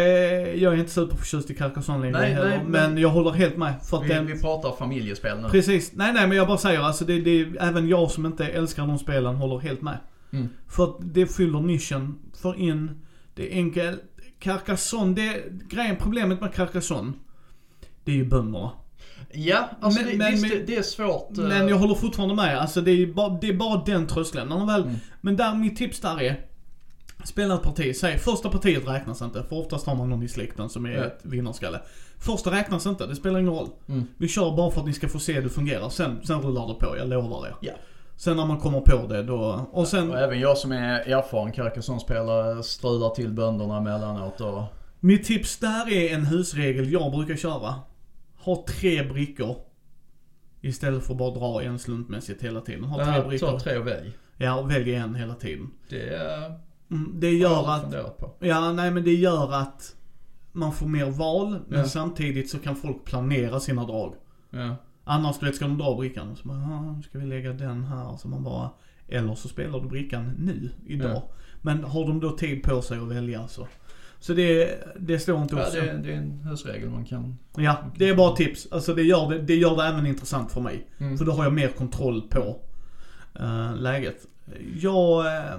jag 0.55 0.73
är 0.73 0.77
inte 0.77 0.91
superförtjust 0.91 1.49
i 1.49 1.53
Carcassonne 1.55 1.99
längre 2.05 2.19
Nej, 2.19 2.33
heller, 2.33 2.49
nej, 2.49 2.59
men, 2.67 2.71
men- 2.93 2.97
jag 3.01 3.09
håller 3.09 3.31
helt 3.31 3.57
med. 3.57 3.73
För 3.89 3.99
Vi, 4.01 4.07
den, 4.07 4.25
vi 4.25 4.41
pratar 4.41 4.71
familjespel 4.75 5.41
nu. 5.41 5.49
Precis. 5.49 5.91
Nej, 5.95 6.13
nej, 6.13 6.27
men 6.27 6.37
jag 6.37 6.47
bara 6.47 6.57
säger 6.57 6.79
alltså 6.79 7.05
det, 7.05 7.21
det, 7.21 7.47
även 7.59 7.87
jag 7.87 8.11
som 8.11 8.25
inte 8.25 8.45
älskar 8.47 8.87
de 8.87 8.97
spelen 8.97 9.35
håller 9.35 9.59
helt 9.59 9.81
med. 9.81 9.97
Mm. 10.33 10.49
För 10.67 10.83
att 10.83 10.97
det 11.01 11.25
fyller 11.27 11.59
nischen, 11.59 12.15
för 12.41 12.59
in, 12.59 12.91
det 13.35 13.53
är 13.53 13.55
enkelt. 13.57 14.01
Carcassonne, 14.39 15.13
det, 15.15 15.43
grejen, 15.69 15.95
problemet 15.99 16.41
med 16.41 16.53
Carcassonne, 16.53 17.13
det 18.03 18.11
är 18.11 18.15
ju 18.15 18.25
bönderna. 18.25 18.71
Ja, 19.31 19.69
alltså 19.81 20.01
Men- 20.01 20.11
det, 20.11 20.17
men- 20.17 20.31
visst, 20.31 20.49
det, 20.49 20.63
det 20.67 20.75
är 20.77 20.81
svårt. 20.81 21.37
eh, 21.37 21.43
Men 21.43 21.67
jag 21.67 21.77
håller 21.77 21.95
fortfarande 21.95 22.35
med, 22.35 22.57
alltså 22.59 22.81
det 22.81 22.91
är 22.91 23.07
bara, 23.13 23.37
det 23.41 23.49
är 23.49 23.53
bara 23.53 23.83
den 23.85 24.07
tröskeln. 24.07 24.49
När 24.49 24.65
väl, 24.65 24.83
Mm. 24.83 24.95
Men 25.21 25.37
där, 25.37 25.55
mitt 25.55 25.77
tips 25.77 25.99
där 25.99 26.21
är, 26.21 26.39
spela 27.25 27.55
ett 27.55 27.61
parti, 27.61 27.95
säg 27.95 28.17
första 28.17 28.49
partiet 28.49 28.87
räknas 28.87 29.21
inte, 29.21 29.43
för 29.43 29.55
oftast 29.55 29.87
har 29.87 29.95
man 29.95 30.09
någon 30.09 30.23
i 30.23 30.27
släkten 30.27 30.69
som 30.69 30.85
är 30.85 30.89
Ja. 30.91 31.03
ett 31.03 31.19
vinnarskalle. 31.23 31.81
Första 32.19 32.51
räknas 32.51 32.85
inte, 32.85 33.07
det 33.07 33.15
spelar 33.15 33.39
ingen 33.39 33.53
roll. 33.53 33.69
Mm. 33.87 34.07
Vi 34.17 34.27
kör 34.27 34.55
bara 34.55 34.71
för 34.71 34.79
att 34.81 34.87
ni 34.87 34.93
ska 34.93 35.07
få 35.07 35.19
se 35.19 35.41
det 35.41 35.49
fungerar, 35.49 35.89
sen, 35.89 36.19
sen 36.25 36.41
rullar 36.41 36.67
det 36.67 36.73
på, 36.73 36.97
jag 36.97 37.07
lovar 37.09 37.47
er. 37.47 37.55
Ja. 37.61 37.73
Sen 38.15 38.37
när 38.37 38.45
man 38.45 38.57
kommer 38.59 38.81
på 38.81 39.07
det 39.07 39.23
då, 39.23 39.67
och 39.71 39.87
sen, 39.87 40.11
Och 40.11 40.19
även 40.19 40.39
jag 40.39 40.57
som 40.57 40.71
är 40.71 40.99
erfaren 40.99 41.51
Carcassonne-spelare 41.51 42.63
strular 42.63 43.09
till 43.09 43.29
bönderna 43.33 43.77
emellanåt 43.77 44.41
och... 44.41 44.63
mitt 44.99 45.23
tips 45.23 45.57
där 45.59 45.91
är 45.93 46.13
en 46.15 46.25
husregel 46.25 46.91
jag 46.91 47.11
brukar 47.11 47.35
köra. 47.35 47.75
Ha 48.37 48.65
tre 48.67 49.03
brickor. 49.03 49.55
Istället 50.61 51.03
för 51.05 51.13
att 51.13 51.17
bara 51.19 51.31
dra 51.31 51.61
en 51.63 51.79
slumpmässigt 51.79 52.43
hela 52.43 52.61
tiden. 52.61 52.83
Ha 52.83 53.05
tre 53.05 53.15
Ja, 53.17 53.27
brickor. 53.27 53.47
ta 53.47 53.59
tre 53.59 53.77
och 53.77 53.87
välj. 53.87 54.11
Ja, 54.37 54.55
och 54.59 54.71
välj 54.71 54.93
en 54.95 55.15
hela 55.15 55.33
tiden. 55.35 55.71
Det 55.89 56.09
är... 56.15 56.59
Mm, 56.91 57.11
det 57.19 57.31
gör 57.31 57.69
att, 57.69 58.17
på. 58.17 58.31
ja 58.39 58.71
nej 58.71 58.91
men 58.91 59.03
det 59.03 59.13
gör 59.15 59.53
att 59.53 59.95
man 60.51 60.73
får 60.73 60.87
mer 60.87 61.05
val, 61.05 61.59
men 61.67 61.79
Ja. 61.79 61.85
samtidigt 61.85 62.49
så 62.49 62.59
kan 62.59 62.75
folk 62.75 63.03
planera 63.05 63.59
sina 63.59 63.85
drag. 63.85 64.13
Ja. 64.49 64.75
Annars 65.03 65.39
du 65.39 65.45
vet, 65.45 65.55
ska 65.55 65.65
de 65.67 65.77
dra 65.77 65.95
brickan 65.97 66.35
så 66.35 66.47
bara, 66.47 66.57
"Ah, 66.57 67.01
ska 67.09 67.17
vi 67.19 67.25
lägga 67.25 67.53
den 67.53 67.83
här? 67.83 68.17
Så 68.17 68.27
man 68.27 68.43
bara, 68.43 68.69
eller 69.07 69.35
så 69.35 69.47
spelar 69.47 69.79
du 69.79 69.87
brickan 69.87 70.31
nu, 70.39 70.69
idag. 70.85 71.11
Ja. 71.11 71.23
Men 71.61 71.83
har 71.83 72.07
de 72.07 72.19
då 72.19 72.31
tid 72.31 72.63
på 72.63 72.81
sig 72.81 72.97
att 72.99 73.07
välja 73.07 73.47
så. 73.47 73.67
Så 74.19 74.33
det, 74.33 74.69
det 74.99 75.19
står 75.19 75.41
inte 75.41 75.55
Ja, 75.55 75.61
också. 75.61 75.75
det, 75.81 75.97
det 76.03 76.13
är 76.13 76.17
en 76.17 76.31
husregel 76.31 76.89
man 76.89 77.05
kan... 77.05 77.37
Ja, 77.57 77.77
det 77.95 78.09
är 78.09 78.15
bara 78.15 78.35
tips. 78.35 78.67
Alltså 78.71 78.93
det 78.93 79.03
gör 79.03 79.29
det, 79.29 79.39
det 79.41 79.55
gör 79.55 79.75
det 79.75 79.83
även 79.83 80.05
intressant 80.05 80.51
för 80.51 80.61
mig. 80.61 80.87
Mm. 80.97 81.17
För 81.17 81.25
då 81.25 81.31
har 81.31 81.43
jag 81.43 81.53
mer 81.53 81.67
kontroll 81.67 82.21
på 82.29 82.59
eh, 83.39 83.75
läget. 83.75 84.27
Jag, 84.81 85.25
eh, 85.25 85.55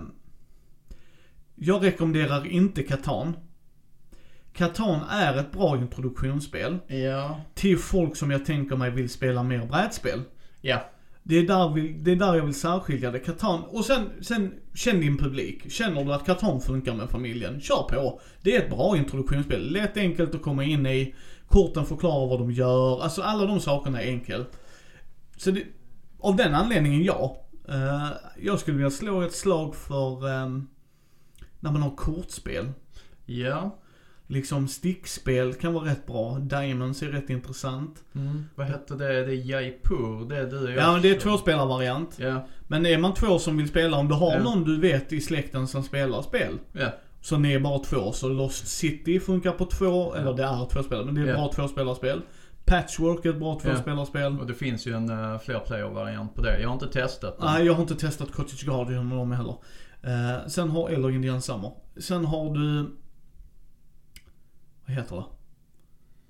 jag 1.60 1.84
rekommenderar 1.84 2.46
inte 2.46 2.82
Catan. 2.82 3.36
Catan 4.52 5.00
är 5.10 5.36
ett 5.36 5.52
bra 5.52 5.76
introduktionsspel 5.76 6.78
Ja. 6.86 7.40
till 7.54 7.78
folk 7.78 8.16
som 8.16 8.30
jag 8.30 8.44
tänker 8.44 8.76
mig 8.76 8.90
vill 8.90 9.08
spela 9.08 9.42
mer 9.42 9.66
brädspel. 9.66 10.22
Ja. 10.60 10.90
Det 11.22 11.36
är 11.38 11.42
där, 11.42 11.68
vi, 11.74 11.92
det 11.92 12.10
är 12.12 12.16
där 12.16 12.34
jag 12.34 12.44
vill 12.44 12.54
särskilja 12.54 13.10
det. 13.10 13.18
Catan, 13.18 13.62
och 13.62 13.84
sen, 13.84 14.10
sen 14.20 14.54
känn 14.74 15.00
din 15.00 15.18
publik. 15.18 15.72
Känner 15.72 16.04
du 16.04 16.12
att 16.12 16.26
Catan 16.26 16.60
funkar 16.60 16.94
med 16.94 17.10
familjen, 17.10 17.60
kör 17.60 17.82
på. 17.88 18.20
Det 18.42 18.56
är 18.56 18.62
ett 18.62 18.70
bra 18.70 18.96
introduktionsspel. 18.96 19.72
Lätt 19.72 19.96
enkelt 19.96 20.34
att 20.34 20.42
komma 20.42 20.64
in 20.64 20.86
i. 20.86 21.14
Korten 21.48 21.84
förklarar 21.86 22.26
vad 22.28 22.38
de 22.38 22.50
gör. 22.50 23.02
Alltså 23.02 23.22
alla 23.22 23.46
de 23.46 23.60
sakerna 23.60 24.02
är 24.02 24.06
enkelt. 24.08 24.60
Så 25.36 25.50
det, 25.50 25.62
av 26.20 26.36
den 26.36 26.54
anledningen 26.54 27.04
ja. 27.04 27.44
Eh, 27.68 28.08
jag 28.42 28.58
skulle 28.58 28.76
vilja 28.76 28.90
slå 28.90 29.22
ett 29.22 29.34
slag 29.34 29.74
för 29.74 30.28
ehm, 30.28 30.66
när 31.60 31.72
man 31.72 31.82
har 31.82 31.90
kortspel. 31.96 32.72
Ja. 33.26 33.78
Liksom 34.30 34.68
stickspel 34.68 35.54
kan 35.54 35.72
vara 35.74 35.84
rätt 35.90 36.06
bra. 36.06 36.38
Diamonds 36.38 37.02
är 37.02 37.06
rätt 37.06 37.30
intressant. 37.30 38.04
Mm. 38.14 38.44
Vad 38.54 38.66
hette 38.66 38.94
det? 38.94 39.06
Det 39.24 39.32
är 39.32 39.50
Jaipur. 39.50 40.28
Det 40.28 40.36
är 40.36 40.46
du 40.46 40.58
och 40.64 40.70
jag. 40.70 40.78
Ja 40.78 40.92
men 40.92 41.02
det 41.02 41.10
är 41.10 41.20
tvåspelarvariant. 41.20 42.16
Ja. 42.20 42.46
Men 42.66 42.86
är 42.86 42.98
man 42.98 43.14
två 43.14 43.38
som 43.38 43.56
vill 43.56 43.68
spela, 43.68 43.96
om 43.96 44.08
du 44.08 44.14
har 44.14 44.32
Ja. 44.32 44.42
någon 44.42 44.64
du 44.64 44.80
vet 44.80 45.12
i 45.12 45.20
släkten 45.20 45.68
som 45.68 45.82
spelar 45.82 46.22
spel. 46.22 46.58
Ja. 46.72 46.88
Så 47.20 47.38
ni 47.38 47.52
är 47.52 47.60
bara 47.60 47.78
två, 47.78 48.12
så 48.12 48.28
Lost 48.28 48.68
City 48.68 49.20
funkar 49.20 49.52
på 49.52 49.64
två, 49.64 50.14
eller 50.14 50.32
det 50.34 50.42
är 50.44 50.66
två 50.72 50.82
spelare, 50.82 51.04
men 51.04 51.14
det 51.14 51.20
är 51.20 51.26
Ja. 51.26 51.34
bra 51.34 51.52
tvåspelarspel. 51.52 52.20
Patchwork 52.64 53.24
är 53.24 53.30
ett 53.30 53.38
bra 53.38 53.60
tvåspelarspel. 53.60 54.38
Och 54.40 54.46
det 54.46 54.54
finns 54.54 54.86
ju 54.86 54.92
en 54.96 55.10
uh, 55.10 55.38
flerplayer-variant 55.38 56.34
på 56.34 56.42
det. 56.42 56.60
Jag 56.60 56.68
har 56.68 56.74
inte 56.74 56.88
testat 56.92 57.38
den. 57.38 57.46
Nej, 57.52 57.66
jag 57.66 57.74
har 57.74 57.82
inte 57.82 57.94
testat 57.96 58.32
Cottage 58.32 58.64
Guardian 58.64 59.08
med 59.08 59.18
dem 59.18 59.32
heller. 59.32 59.54
Eh, 60.02 60.46
sen 60.48 60.70
har, 60.70 60.88
eller 60.88 61.10
Indian 61.10 61.42
Summer. 61.42 61.72
Sen 62.00 62.24
har 62.24 62.54
du, 62.54 62.90
vad 64.86 64.96
heter 64.96 65.16
det? 65.16 65.24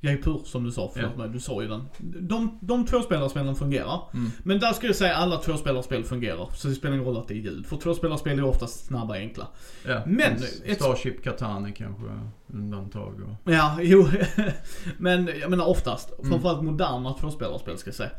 Jaipur 0.01 0.41
som 0.45 0.65
du 0.65 0.73
sa, 0.73 0.91
förlåt 0.95 1.11
Ja. 1.17 1.19
mig, 1.23 1.29
du 1.33 1.41
sa 1.41 1.63
ju 1.63 1.69
den. 1.69 1.85
De, 2.29 2.59
de 2.63 2.87
tvåspelarspelen 2.87 3.57
fungerar. 3.57 4.01
Mm. 4.15 4.31
Men 4.43 4.59
där 4.61 4.73
skulle 4.73 4.89
jag 4.89 4.97
säga 4.97 5.15
alla 5.15 5.37
tvåspelarspel 5.37 6.05
fungerar. 6.05 6.49
Så 6.55 6.69
det 6.69 6.75
spelar 6.75 6.95
ingen 6.95 7.07
roll 7.07 7.17
att 7.17 7.29
det 7.29 7.35
är 7.35 7.39
ljud. 7.39 7.67
För 7.67 7.77
tvåspelarspel 7.77 8.39
är 8.39 8.45
oftast 8.45 8.85
snabba 8.87 9.09
och 9.15 9.17
enkla. 9.21 9.47
Ja, 9.87 10.03
Men, 10.07 10.33
ett- 10.65 10.77
Starship 10.77 11.25
Catan 11.25 11.65
är 11.67 11.71
kanske 11.71 12.05
undantag 12.47 13.15
och... 13.23 13.53
Ja, 13.53 13.79
jo. 13.83 14.09
Men 14.99 15.31
jag 15.41 15.51
menar 15.51 15.67
oftast. 15.67 16.13
Mm. 16.19 16.31
Framförallt 16.31 16.63
moderna 16.65 17.15
tvåspelarspel 17.15 17.79
ska 17.79 17.89
jag 17.89 17.95
säga. 17.95 18.11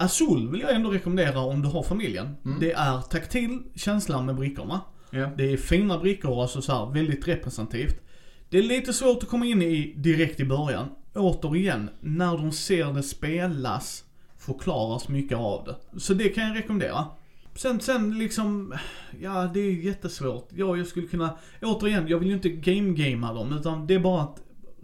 Azul 0.00 0.50
vill 0.50 0.60
jag 0.60 0.74
ändå 0.74 0.90
rekommendera 0.90 1.40
om 1.40 1.62
du 1.62 1.68
har 1.68 1.82
familjen. 1.82 2.36
Mm. 2.44 2.60
Det 2.60 2.72
är 2.72 3.00
taktil 3.00 3.62
känsla 3.74 4.22
med 4.22 4.36
brickorna. 4.36 4.80
Ja. 5.10 5.30
Det 5.36 5.52
är 5.52 5.56
fina 5.56 5.98
brickor, 5.98 6.42
alltså 6.42 6.62
så 6.62 6.72
här, 6.72 6.92
väldigt 6.92 7.28
representativt. 7.28 8.00
Det 8.48 8.58
är 8.58 8.62
lite 8.62 8.92
svårt 8.92 9.22
att 9.22 9.28
komma 9.28 9.46
in 9.46 9.62
i 9.62 9.94
direkt 9.96 10.40
i 10.40 10.44
början. 10.44 10.86
Återigen, 11.14 11.90
när 12.00 12.38
de 12.38 12.52
ser 12.52 12.92
det 12.92 13.02
spelas 13.02 14.04
förklaras 14.38 15.08
mycket 15.08 15.38
av 15.38 15.64
det. 15.64 16.00
Så 16.00 16.14
det 16.14 16.28
kan 16.28 16.44
jag 16.44 16.56
rekommendera. 16.56 17.06
Sen, 17.54 17.80
sen 17.80 18.18
liksom, 18.18 18.74
ja 19.20 19.50
det 19.54 19.60
är 19.60 19.72
jättesvårt. 19.72 20.48
Ja, 20.54 20.76
jag 20.76 20.86
skulle 20.86 21.06
kunna, 21.06 21.38
återigen, 21.62 22.08
jag 22.08 22.18
vill 22.18 22.28
ju 22.28 22.34
inte 22.34 22.48
game-gamea 22.48 23.32
dem 23.32 23.52
utan 23.52 23.86
det 23.86 23.94
är 23.94 23.98
bara 23.98 24.22
ett 24.22 24.42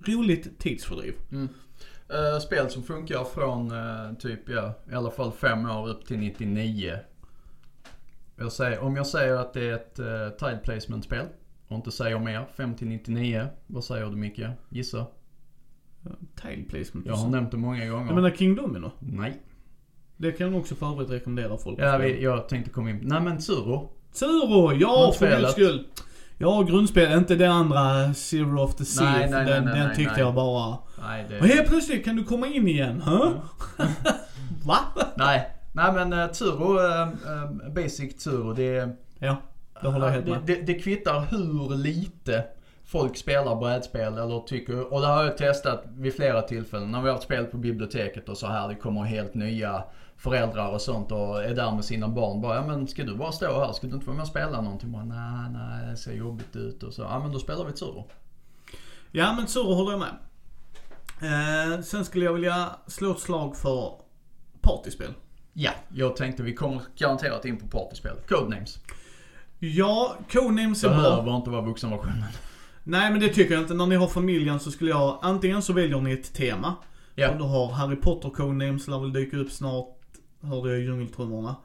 roligt 0.08 0.58
tidsfördriv. 0.58 1.14
Eh, 2.08 2.38
spel 2.38 2.70
som 2.70 2.82
funkar 2.82 3.24
från 3.24 3.70
eh, 3.70 4.14
typ, 4.18 4.48
ja, 4.48 4.74
i 4.90 4.94
alla 4.94 5.10
fall 5.10 5.32
fem 5.32 5.70
år 5.70 5.88
upp 5.88 6.06
till 6.06 6.18
99. 6.18 6.98
Jag 8.36 8.52
säger, 8.52 8.80
om 8.80 8.96
jag 8.96 9.06
säger 9.06 9.34
att 9.34 9.52
det 9.52 9.70
är 9.70 9.74
ett 9.74 9.98
uh, 9.98 10.28
tile 10.38 10.60
placement-spel 10.64 11.26
och 11.68 11.76
inte 11.76 11.90
säger 11.90 12.18
mer, 12.18 12.46
5 12.56 12.74
till 12.74 12.88
99. 12.88 13.46
Vad 13.66 13.84
säger 13.84 14.06
du 14.06 14.16
Micke? 14.16 14.40
Gissa. 14.68 15.06
Tile 16.42 16.62
placement. 16.68 17.06
Jag 17.06 17.14
har 17.14 17.30
nämnt 17.30 17.50
det 17.50 17.56
många 17.56 17.86
gånger. 17.86 18.06
Jag 18.06 18.14
menar 18.14 18.30
King 18.30 18.54
Domino. 18.54 18.90
Nej. 18.98 19.42
Det 20.16 20.32
kan 20.32 20.52
jag 20.52 20.60
också 20.60 20.74
för 20.74 20.92
övrigt 20.92 21.10
rekommendera 21.10 21.56
folk 21.56 21.78
Ja, 21.78 21.98
vi, 21.98 22.22
jag 22.22 22.48
tänkte 22.48 22.70
komma 22.70 22.90
in. 22.90 23.00
Nej 23.02 23.20
men 23.20 23.38
Tsuro. 23.38 23.90
Tsuro, 24.12 24.72
ja 24.72 25.12
för 25.18 25.40
guds 25.40 25.52
skull. 25.52 25.86
Ja, 26.44 26.62
grundspel, 26.62 27.18
inte 27.18 27.34
det 27.34 27.46
andra 27.46 28.14
Zero 28.14 28.60
of 28.60 28.74
the 28.74 28.84
Sea. 28.84 29.10
Nej, 29.10 29.30
nej, 29.30 29.44
den, 29.44 29.64
nej, 29.64 29.78
den 29.78 29.96
tyckte 29.96 30.20
jag 30.20 30.34
bara... 30.34 30.78
Nej 31.02 31.26
det... 31.28 31.40
Och 31.40 31.46
helt 31.46 31.68
plötsligt 31.68 32.04
kan 32.04 32.16
du 32.16 32.24
komma 32.24 32.46
in 32.46 32.68
igen, 32.68 33.02
huh? 33.02 33.32
Va? 34.64 34.78
Nej. 35.16 35.50
Nej 35.72 35.92
men 35.92 36.12
uh, 36.12 36.26
Tsuro, 36.26 36.86
eh, 36.86 37.02
eh, 37.02 37.72
Basic 37.72 38.16
Tsuro, 38.16 38.52
det 38.52 38.76
är... 38.76 38.96
Ja, 39.18 39.36
det 39.82 39.88
håller 39.88 40.06
jag 40.06 40.12
helt 40.12 40.26
det, 40.26 40.30
med. 40.30 40.42
det, 40.46 40.54
det 40.54 40.74
kvittar 40.74 41.20
hur 41.30 41.76
lite 41.76 42.44
folk 42.84 43.16
spelar 43.16 43.56
brädspel 43.56 44.18
eller 44.18 44.40
tycker, 44.40 44.92
och 44.92 45.00
det 45.00 45.06
har 45.06 45.24
jag 45.24 45.36
testat 45.36 45.84
vid 45.96 46.14
flera 46.14 46.42
tillfällen. 46.42 46.90
När 46.90 47.02
vi 47.02 47.08
har 47.08 47.16
ett 47.16 47.22
spel 47.22 47.44
på 47.44 47.56
biblioteket 47.56 48.28
och 48.28 48.36
så 48.36 48.46
här, 48.46 48.68
det 48.68 48.74
kommer 48.74 49.02
helt 49.02 49.34
nya 49.34 49.84
föräldrar 50.24 50.68
och 50.68 50.80
sånt 50.80 51.12
och 51.12 51.44
är 51.44 51.54
där 51.54 51.72
med 51.72 51.84
sina 51.84 52.08
barn. 52.08 52.40
Bara, 52.40 52.54
ja 52.56 52.66
men 52.66 52.88
ska 52.88 53.04
du 53.04 53.16
bara 53.16 53.32
stå 53.32 53.60
här? 53.60 53.72
Ska 53.72 53.86
du 53.86 53.94
inte 53.94 54.06
vara 54.06 54.16
med 54.16 54.22
och 54.22 54.28
spela 54.28 54.60
någonting? 54.60 54.92
Bara, 54.92 55.04
nej, 55.04 55.50
nej, 55.50 55.90
det 55.90 55.96
ser 55.96 56.12
jobbigt 56.12 56.56
ut 56.56 56.82
och 56.82 56.94
så. 56.94 57.02
Ja 57.02 57.18
men 57.18 57.32
då 57.32 57.38
spelar 57.38 57.64
vi 57.64 57.72
Tsuro. 57.72 58.08
Ja, 59.10 59.32
men 59.32 59.46
Tsuro 59.46 59.74
håller 59.74 59.90
jag 59.90 60.00
med. 60.00 60.14
Eh, 61.22 61.80
sen 61.80 62.04
skulle 62.04 62.24
jag 62.24 62.32
vilja 62.32 62.70
slå 62.86 63.10
ett 63.10 63.18
slag 63.18 63.56
för 63.56 63.92
partyspel. 64.60 65.10
Ja, 65.52 65.70
jag 65.88 66.16
tänkte 66.16 66.42
vi 66.42 66.54
kommer 66.54 66.82
garanterat 66.96 67.44
in 67.44 67.56
på 67.58 67.66
partyspel. 67.66 68.16
Codenames. 68.28 68.78
Ja, 69.58 70.16
Codenames 70.32 70.84
är 70.84 70.88
bra. 70.88 70.96
Behöver 70.96 71.36
inte 71.36 71.50
vara 71.50 71.62
vuxenversionen. 71.62 72.24
Nej 72.84 73.10
men 73.10 73.20
det 73.20 73.28
tycker 73.28 73.54
jag 73.54 73.62
inte. 73.62 73.74
När 73.74 73.86
ni 73.86 73.96
har 73.96 74.08
familjen 74.08 74.60
så 74.60 74.70
skulle 74.70 74.90
jag, 74.90 75.18
antingen 75.22 75.62
så 75.62 75.72
väljer 75.72 76.00
ni 76.00 76.12
ett 76.12 76.34
tema. 76.34 76.74
Ja. 77.14 77.30
Och 77.30 77.38
du 77.38 77.44
har 77.44 77.72
Harry 77.72 77.96
Potter 77.96 78.30
Codenames, 78.30 78.88
lär 78.88 78.98
väl 78.98 79.12
dyka 79.12 79.36
upp 79.36 79.50
snart. 79.50 79.93
Hörde 80.44 80.70
jag 80.70 80.80
Djungeltrummorna. 80.80 81.56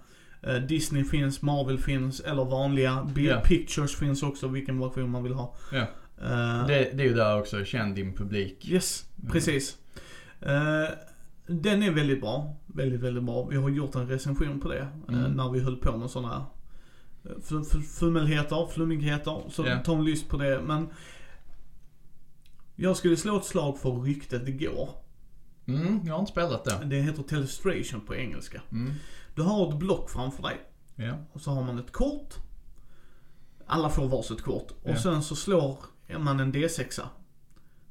Eh, 0.42 0.56
Disney 0.56 1.04
finns, 1.04 1.42
Marvel 1.42 1.80
finns, 1.80 2.20
eller 2.20 2.46
vanliga. 2.46 3.08
Bill 3.16 3.26
Ja. 3.26 3.42
Pictures 3.42 3.96
finns 3.96 4.24
också, 4.24 4.48
vilken 4.48 4.80
version 4.80 5.10
man 5.10 5.24
vill 5.24 5.34
ha. 5.34 5.56
Ja. 5.72 5.80
Eh, 6.22 6.68
Det, 6.68 6.90
det 6.94 7.04
är 7.04 7.08
ju 7.08 7.14
där 7.14 7.40
också, 7.40 7.66
känn 7.66 7.94
din 7.96 8.14
publik. 8.16 8.70
Yes, 8.70 9.06
precis. 9.32 9.78
Eh, 10.42 10.90
den 11.48 11.84
är 11.84 11.92
väldigt 11.92 12.22
bra. 12.22 12.56
Väldigt, 12.66 13.00
väldigt 13.02 13.24
bra. 13.24 13.48
Vi 13.50 13.56
har 13.58 13.70
gjort 13.70 13.96
en 13.96 14.08
recension 14.08 14.60
på 14.60 14.68
det. 14.70 14.80
eh, 15.10 15.20
Mm. 15.20 15.32
när 15.32 15.50
vi 15.52 15.60
höll 15.60 15.78
på 15.78 15.98
med 15.98 16.10
sådana 16.10 16.28
här 16.34 16.44
fummelheter, 18.00 18.68
flummigheter. 18.72 19.42
Så 19.50 19.66
Ja. 19.68 19.80
ta 19.86 19.96
en 19.98 20.04
lyst 20.06 20.30
på 20.30 20.38
det. 20.38 20.62
Men 20.66 20.88
jag 22.76 22.98
skulle 22.98 23.18
slå 23.18 23.38
ett 23.38 23.46
slag 23.46 23.78
för 23.80 23.92
ryktet 23.92 24.46
det 24.46 24.52
går. 24.52 24.90
Mm, 25.76 26.00
jag 26.06 26.14
har 26.14 26.20
inte 26.20 26.32
spelat 26.32 26.64
det. 26.66 26.86
Det 26.86 26.96
heter 27.02 27.24
Telestration 27.24 28.02
på 28.02 28.16
engelska. 28.16 28.62
Mm. 28.72 28.94
Du 29.36 29.42
har 29.42 29.70
ett 29.70 29.80
block 29.80 30.10
framför 30.10 30.44
dig. 30.44 30.58
Ja. 30.96 31.14
Och 31.34 31.42
så 31.42 31.52
har 31.52 31.64
man 31.64 31.80
ett 31.80 31.92
kort. 31.92 32.34
Alla 33.66 33.90
får 33.90 34.08
varsitt 34.08 34.42
kort. 34.42 34.72
Och 34.72 34.90
Ja. 34.90 34.98
sen 35.02 35.24
så 35.24 35.36
slår 35.36 35.78
man 36.20 36.40
en 36.40 36.54
D6. 36.54 37.02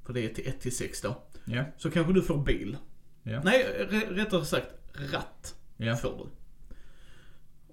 För 0.04 0.12
det 0.12 0.20
är 0.30 0.34
till 0.34 0.48
1 0.48 0.60
till 0.60 0.76
6 0.76 1.00
då. 1.00 1.22
Ja. 1.44 1.64
Så 1.76 1.90
kanske 1.90 2.12
du 2.12 2.22
får 2.22 2.38
bil. 2.44 2.76
Nej, 3.22 3.62
rättare 4.10 4.44
sagt 4.44 4.66
ratt 5.12 5.54
får 6.02 6.16
du. 6.18 6.30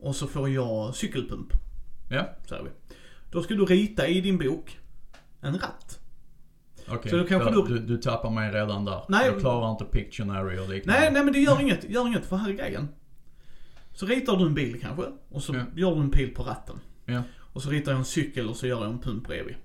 Och 0.02 0.16
så 0.16 0.28
får 0.28 0.50
jag 0.50 0.96
cykelpump, 0.96 1.48
Ja. 2.10 2.30
säger 2.50 2.64
vi. 2.64 2.70
Då 3.32 3.44
ska 3.44 3.54
du 3.54 3.66
rita 3.66 4.08
i 4.08 4.22
din 4.22 4.38
bok 4.38 4.80
en 5.42 5.54
ratt. 5.60 6.00
Okej. 6.88 7.12
Så 7.12 7.18
då 7.18 7.24
kanske 7.28 7.52
du- 7.52 7.68
du... 7.68 7.80
Du 7.80 7.98
tappar 7.98 8.30
mig 8.30 8.52
redan 8.52 8.86
där. 8.86 9.02
Nej. 9.10 9.26
Jag 9.28 9.40
klarar 9.40 9.72
inte 9.72 9.86
Pictionary 9.86 10.58
och 10.60 10.70
liknande. 10.70 11.00
Nej, 11.02 11.12
nej 11.14 11.24
men 11.24 11.34
det 11.34 11.40
gör 11.40 11.62
inget, 11.62 11.90
gör 11.90 12.08
inget 12.08 12.26
för 12.26 12.36
här 12.38 12.50
är 12.50 12.54
grejen. 12.54 12.88
Så 13.94 14.06
ritar 14.06 14.38
du 14.38 14.46
en 14.46 14.54
bil 14.54 14.82
kanske 14.82 15.04
och 15.30 15.44
så 15.44 15.54
Ja. 15.56 15.64
gör 15.76 15.96
du 15.96 16.02
en 16.02 16.10
pil 16.12 16.34
på 16.36 16.44
ratten. 16.44 16.80
Ja. 17.06 17.22
Och 17.54 17.62
så 17.64 17.70
ritar 17.70 17.92
jag 17.92 18.00
en 18.00 18.06
cykel 18.06 18.50
och 18.50 18.56
så 18.56 18.68
gör 18.68 18.82
jag 18.84 18.92
en 18.92 19.00
pump 19.00 19.28
bredvid. 19.28 19.56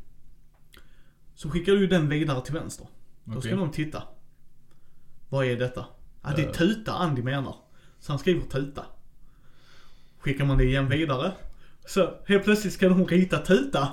Så 1.35 1.51
skickar 1.51 1.73
du 1.73 1.87
den 1.87 2.09
vidare 2.09 2.41
till 2.45 2.55
vänster. 2.55 2.87
Då 3.25 3.41
ska 3.41 3.57
de 3.57 3.71
titta. 3.71 4.03
Vad 5.29 5.47
är 5.47 5.57
detta? 5.57 5.85
Ja, 6.23 6.29
det 6.37 6.43
är 6.43 6.47
Eh. 6.47 6.53
tuta 6.53 6.93
Andy 6.93 7.23
menar. 7.23 7.55
Så 8.01 8.13
han 8.13 8.19
skriver 8.19 8.41
tuta. 8.47 8.85
Skickar 10.19 10.45
man 10.45 10.59
det 10.59 10.65
igen 10.65 10.89
vidare. 10.89 11.33
Så 11.87 12.15
helt 12.27 12.45
plötsligt 12.45 12.73
ska 12.73 12.89
de 12.89 13.07
rita 13.07 13.39
tuta. 13.39 13.89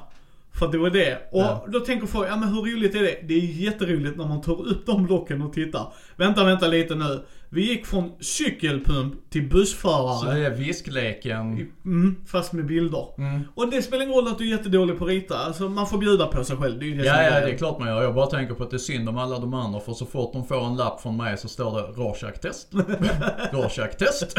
För 0.59 0.65
att 0.65 0.71
det 0.71 0.77
var 0.77 0.89
det. 0.89 1.27
Och 1.31 1.41
Ja. 1.41 1.65
då 1.67 1.79
tänker 1.79 2.07
folk, 2.07 2.29
ja 2.29 2.35
men 2.35 2.49
hur 2.49 2.61
roligt 2.61 2.95
är 2.95 3.01
det? 3.03 3.17
Det 3.23 3.33
är 3.33 3.39
jätteroligt 3.41 4.17
när 4.17 4.25
man 4.25 4.41
tar 4.41 4.67
upp 4.67 4.85
de 4.85 5.05
blocken 5.05 5.41
och 5.41 5.53
tittar. 5.53 5.93
Vänta, 6.15 6.43
vänta 6.43 6.67
lite 6.67 6.95
nu. 6.95 7.23
Vi 7.49 7.61
gick 7.69 7.85
från 7.85 8.11
cykelpump 8.19 9.29
till 9.29 9.49
Så 9.49 9.55
bussförare. 9.55 10.39
det 10.39 10.45
är 10.45 10.51
viskleken. 10.51 11.71
Mm, 11.85 12.15
fast 12.27 12.53
med 12.53 12.65
bilder. 12.65 13.05
Mm. 13.17 13.41
Och 13.55 13.71
det 13.71 13.81
spelar 13.81 14.03
ingen 14.03 14.15
roll 14.15 14.27
att 14.27 14.37
du 14.37 14.43
är 14.43 14.57
jättedålig 14.57 14.97
på 14.97 15.03
att 15.05 15.09
rita. 15.09 15.37
Alltså 15.37 15.69
man 15.69 15.87
får 15.87 15.97
bjuda 15.97 16.27
på 16.27 16.43
sig 16.43 16.57
själv. 16.57 16.79
Det 16.79 16.91
är 16.91 16.95
det 16.95 17.05
Ja, 17.05 17.23
ja, 17.23 17.39
det 17.39 17.51
är 17.51 17.57
klart 17.57 17.79
man 17.79 17.87
gör. 17.87 18.03
Jag 18.03 18.15
bara 18.15 18.25
tänker 18.27 18.53
på 18.53 18.63
att 18.63 18.69
det 18.69 18.75
är 18.75 18.79
synd 18.79 19.09
om 19.09 19.17
alla 19.17 19.39
de 19.39 19.53
andra 19.53 19.79
för 19.79 19.93
så 19.93 20.05
fort 20.05 20.33
de 20.33 20.45
får 20.47 20.65
en 20.65 20.75
lapp 20.75 21.01
från 21.01 21.17
mig 21.17 21.37
så 21.37 21.47
står 21.47 21.75
det 21.81 21.87
Rorschach-test. 21.87 22.67
Rorschach-test. 23.51 24.37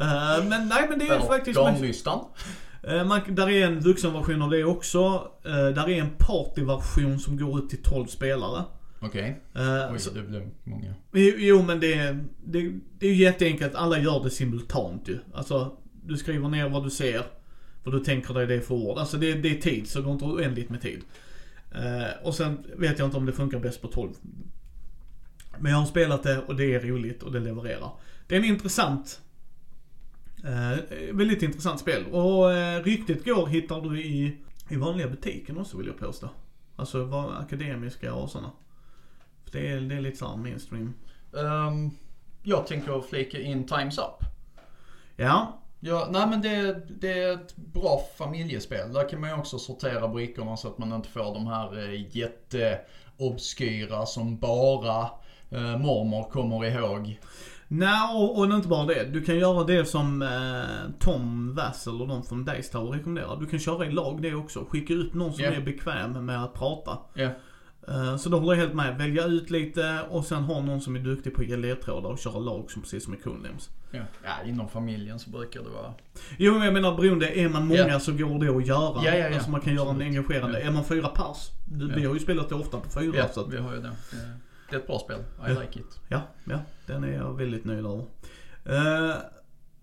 Eh, 0.00 0.44
men 0.48 0.68
nej 0.68 0.86
men 0.90 0.98
det 0.98 1.08
är 1.08 1.20
faktiskt... 1.20 1.58
Man, 1.58 1.72
Garnlystan. 1.74 2.20
Uh, 2.88 3.04
man, 3.04 3.20
där 3.34 3.48
är 3.50 3.66
en 3.66 3.80
vuxenversion 3.80 4.42
av 4.42 4.50
det 4.50 4.64
också. 4.64 4.98
Uh, 5.46 5.52
där 5.52 5.88
är 5.88 6.00
en 6.00 6.10
partyversion 6.18 7.18
som 7.18 7.36
går 7.36 7.58
ut 7.58 7.70
till 7.70 7.82
12 7.82 8.06
spelare. 8.06 8.64
Okej. 9.02 9.40
Eh, 9.54 9.92
Oj, 9.92 9.98
så- 9.98 10.10
det 10.10 10.22
blev 10.22 10.50
många. 10.64 10.94
Jo, 11.12 11.32
jo 11.38 11.62
men 11.62 11.80
det, 11.80 11.94
är- 11.94 12.24
det, 12.44 12.72
det 12.98 13.06
är 13.06 13.10
ju 13.10 13.22
jätteenkelt. 13.22 13.74
Alla 13.74 13.98
gör 13.98 14.24
det 14.24 14.30
simultant 14.30 15.08
ju. 15.08 15.18
Alltså, 15.34 15.76
du 16.04 16.16
skriver 16.16 16.48
ner 16.48 16.68
vad 16.68 16.84
du 16.84 16.90
ser. 16.90 17.22
Vad 17.84 17.94
du 17.94 18.00
tänker 18.00 18.34
dig 18.34 18.46
det 18.46 18.60
för 18.60 18.74
ord. 18.74 18.98
Alltså 18.98 19.16
det, 19.16 19.34
det 19.34 19.56
är 19.58 19.60
tid, 19.60 19.88
så 19.88 19.98
det 19.98 20.04
går 20.04 20.12
inte 20.12 20.24
oändligt 20.24 20.70
med 20.70 20.80
tid. 20.82 21.00
Eh, 21.74 22.26
och 22.26 22.34
sen 22.34 22.58
vet 22.76 22.98
jag 22.98 23.08
inte 23.08 23.16
om 23.16 23.26
det 23.26 23.32
funkar 23.32 23.58
bäst 23.58 23.82
på 23.82 23.88
12. 23.88 24.10
Men 25.58 25.72
jag 25.72 25.78
har 25.78 25.86
spelat 25.86 26.22
det 26.22 26.38
och 26.38 26.56
det 26.56 26.74
är 26.74 26.80
roligt 26.80 27.22
och 27.22 27.32
det 27.32 27.40
levererar. 27.40 27.90
Det 28.28 28.34
är 28.34 28.38
en 28.38 28.44
intressant, 28.44 29.20
eh, 30.44 31.14
väldigt 31.14 31.42
intressant 31.42 31.80
spel. 31.80 32.04
Och 32.06 32.52
eh, 32.52 32.82
ryktet 32.82 33.24
går 33.24 33.46
hittar 33.46 33.80
du 33.80 34.02
i, 34.02 34.36
i 34.68 34.76
vanliga 34.76 35.08
butiken 35.08 35.58
också 35.58 35.76
vill 35.76 35.86
jag 35.86 35.98
påstå. 35.98 36.28
Alltså 36.76 37.04
var 37.04 37.32
akademiska 37.32 38.14
och 38.14 38.30
sådana. 38.30 38.50
För 39.44 39.52
det 39.52 39.68
är, 39.68 39.80
det 39.80 39.94
är 39.94 40.00
lite 40.00 40.16
såhär 40.16 40.36
mainstream. 40.36 40.94
Ehm, 41.36 41.90
jag 42.42 42.66
tänker 42.66 43.00
flika 43.00 43.40
in 43.40 43.66
Times 43.66 43.98
Up. 43.98 44.24
Ja, 45.16 45.60
Ja, 45.82 46.08
nej 46.10 46.26
men 46.26 46.42
det, 46.42 46.82
det 47.00 47.22
är 47.22 47.34
ett 47.34 47.56
bra 47.56 48.00
familjespel. 48.16 48.92
Där 48.92 49.08
kan 49.08 49.20
man 49.20 49.30
ju 49.30 49.36
också 49.36 49.58
sortera 49.58 50.08
brickorna 50.08 50.56
så 50.56 50.68
att 50.68 50.78
man 50.78 50.92
inte 50.92 51.08
får 51.08 51.34
de 51.34 51.46
här 51.46 51.78
eh, 51.78 52.16
jätteobskyra 52.16 54.06
som 54.06 54.38
bara 54.38 55.10
eh, 55.50 55.78
mormor 55.78 56.30
kommer 56.30 56.64
ihåg. 56.64 57.18
Nej, 57.72 58.14
och, 58.16 58.38
och 58.38 58.44
inte 58.44 58.68
bara 58.68 58.86
det. 58.86 59.04
Du 59.04 59.22
kan 59.22 59.38
göra 59.38 59.64
det 59.64 59.84
som 59.84 60.22
eh, 60.22 60.28
Tom 60.98 61.54
Vassel 61.54 62.00
och 62.02 62.08
de 62.08 62.22
från 62.24 62.44
Dice 62.44 62.72
Tower 62.72 62.92
rekommenderar. 62.92 63.36
Du 63.40 63.46
kan 63.46 63.58
köra 63.58 63.86
i 63.86 63.90
lag 63.92 64.22
det 64.22 64.34
också. 64.34 64.64
Skicka 64.68 64.94
ut 64.94 65.14
någon 65.14 65.32
som 65.32 65.44
Ja. 65.44 65.50
är 65.50 65.60
bekväm 65.60 66.26
med 66.26 66.44
att 66.44 66.54
prata. 66.54 66.98
Eh, 67.88 68.16
Så 68.16 68.28
då 68.28 68.38
håller 68.38 68.52
jag 68.52 68.60
helt 68.60 68.74
med. 68.74 68.98
Välja 68.98 69.24
ut 69.24 69.50
lite 69.50 70.00
och 70.10 70.24
sen 70.24 70.42
ha 70.42 70.60
någon 70.60 70.80
som 70.80 70.96
är 70.96 71.00
duktig 71.00 71.34
på 71.34 71.42
att 71.42 71.48
ge 71.48 71.56
ledtrådar 71.56 72.10
och 72.10 72.18
köra 72.18 72.38
lag 72.38 72.70
som 72.70 72.82
precis 72.82 73.04
som 73.04 73.14
i 73.14 73.16
Codenames. 73.16 73.70
Ja. 73.90 74.00
ja, 74.24 74.48
inom 74.48 74.68
familjen 74.68 75.18
så 75.18 75.30
brukar 75.30 75.60
det 75.62 75.68
vara... 75.70 75.92
Jo 76.38 76.52
men 76.54 76.62
jag 76.62 76.74
menar 76.74 76.96
beroende, 76.96 77.38
är 77.40 77.48
man 77.48 77.66
många 77.66 77.88
Ja. 77.88 78.00
så 78.00 78.12
går 78.12 78.44
det 78.44 78.56
att 78.56 78.66
göra. 78.66 79.00
Ja, 79.04 79.04
ja, 79.04 79.16
ja. 79.16 79.34
Alltså 79.34 79.50
man 79.50 79.60
kan 79.60 79.74
göra 79.74 79.90
en 79.90 80.00
engagerande. 80.00 80.60
Ja. 80.60 80.66
Är 80.66 80.72
man 80.72 80.84
fyra 80.84 81.08
pers, 81.08 81.50
vi 81.96 82.04
har 82.04 82.14
ju 82.14 82.20
spelat 82.20 82.48
det 82.48 82.54
ofta 82.54 82.80
på 82.80 82.90
fyra 83.00 83.16
Ja, 83.16 83.28
så 83.28 83.40
att, 83.40 83.52
vi 83.52 83.56
har 83.58 83.74
ju 83.74 83.80
det. 83.80 83.90
Det- 84.70 84.76
är 84.76 84.80
ett 84.80 84.86
bra 84.86 84.98
spel. 84.98 85.18
I 85.20 85.22
Ja. 85.54 85.60
like 85.60 85.80
it. 85.80 86.00
ja, 86.08 86.22
ja, 86.44 86.58
den 86.86 87.04
är 87.04 87.12
jag 87.12 87.36
väldigt 87.36 87.64
nöjd 87.64 87.86
över. 87.86 88.04
Eh, 88.64 89.16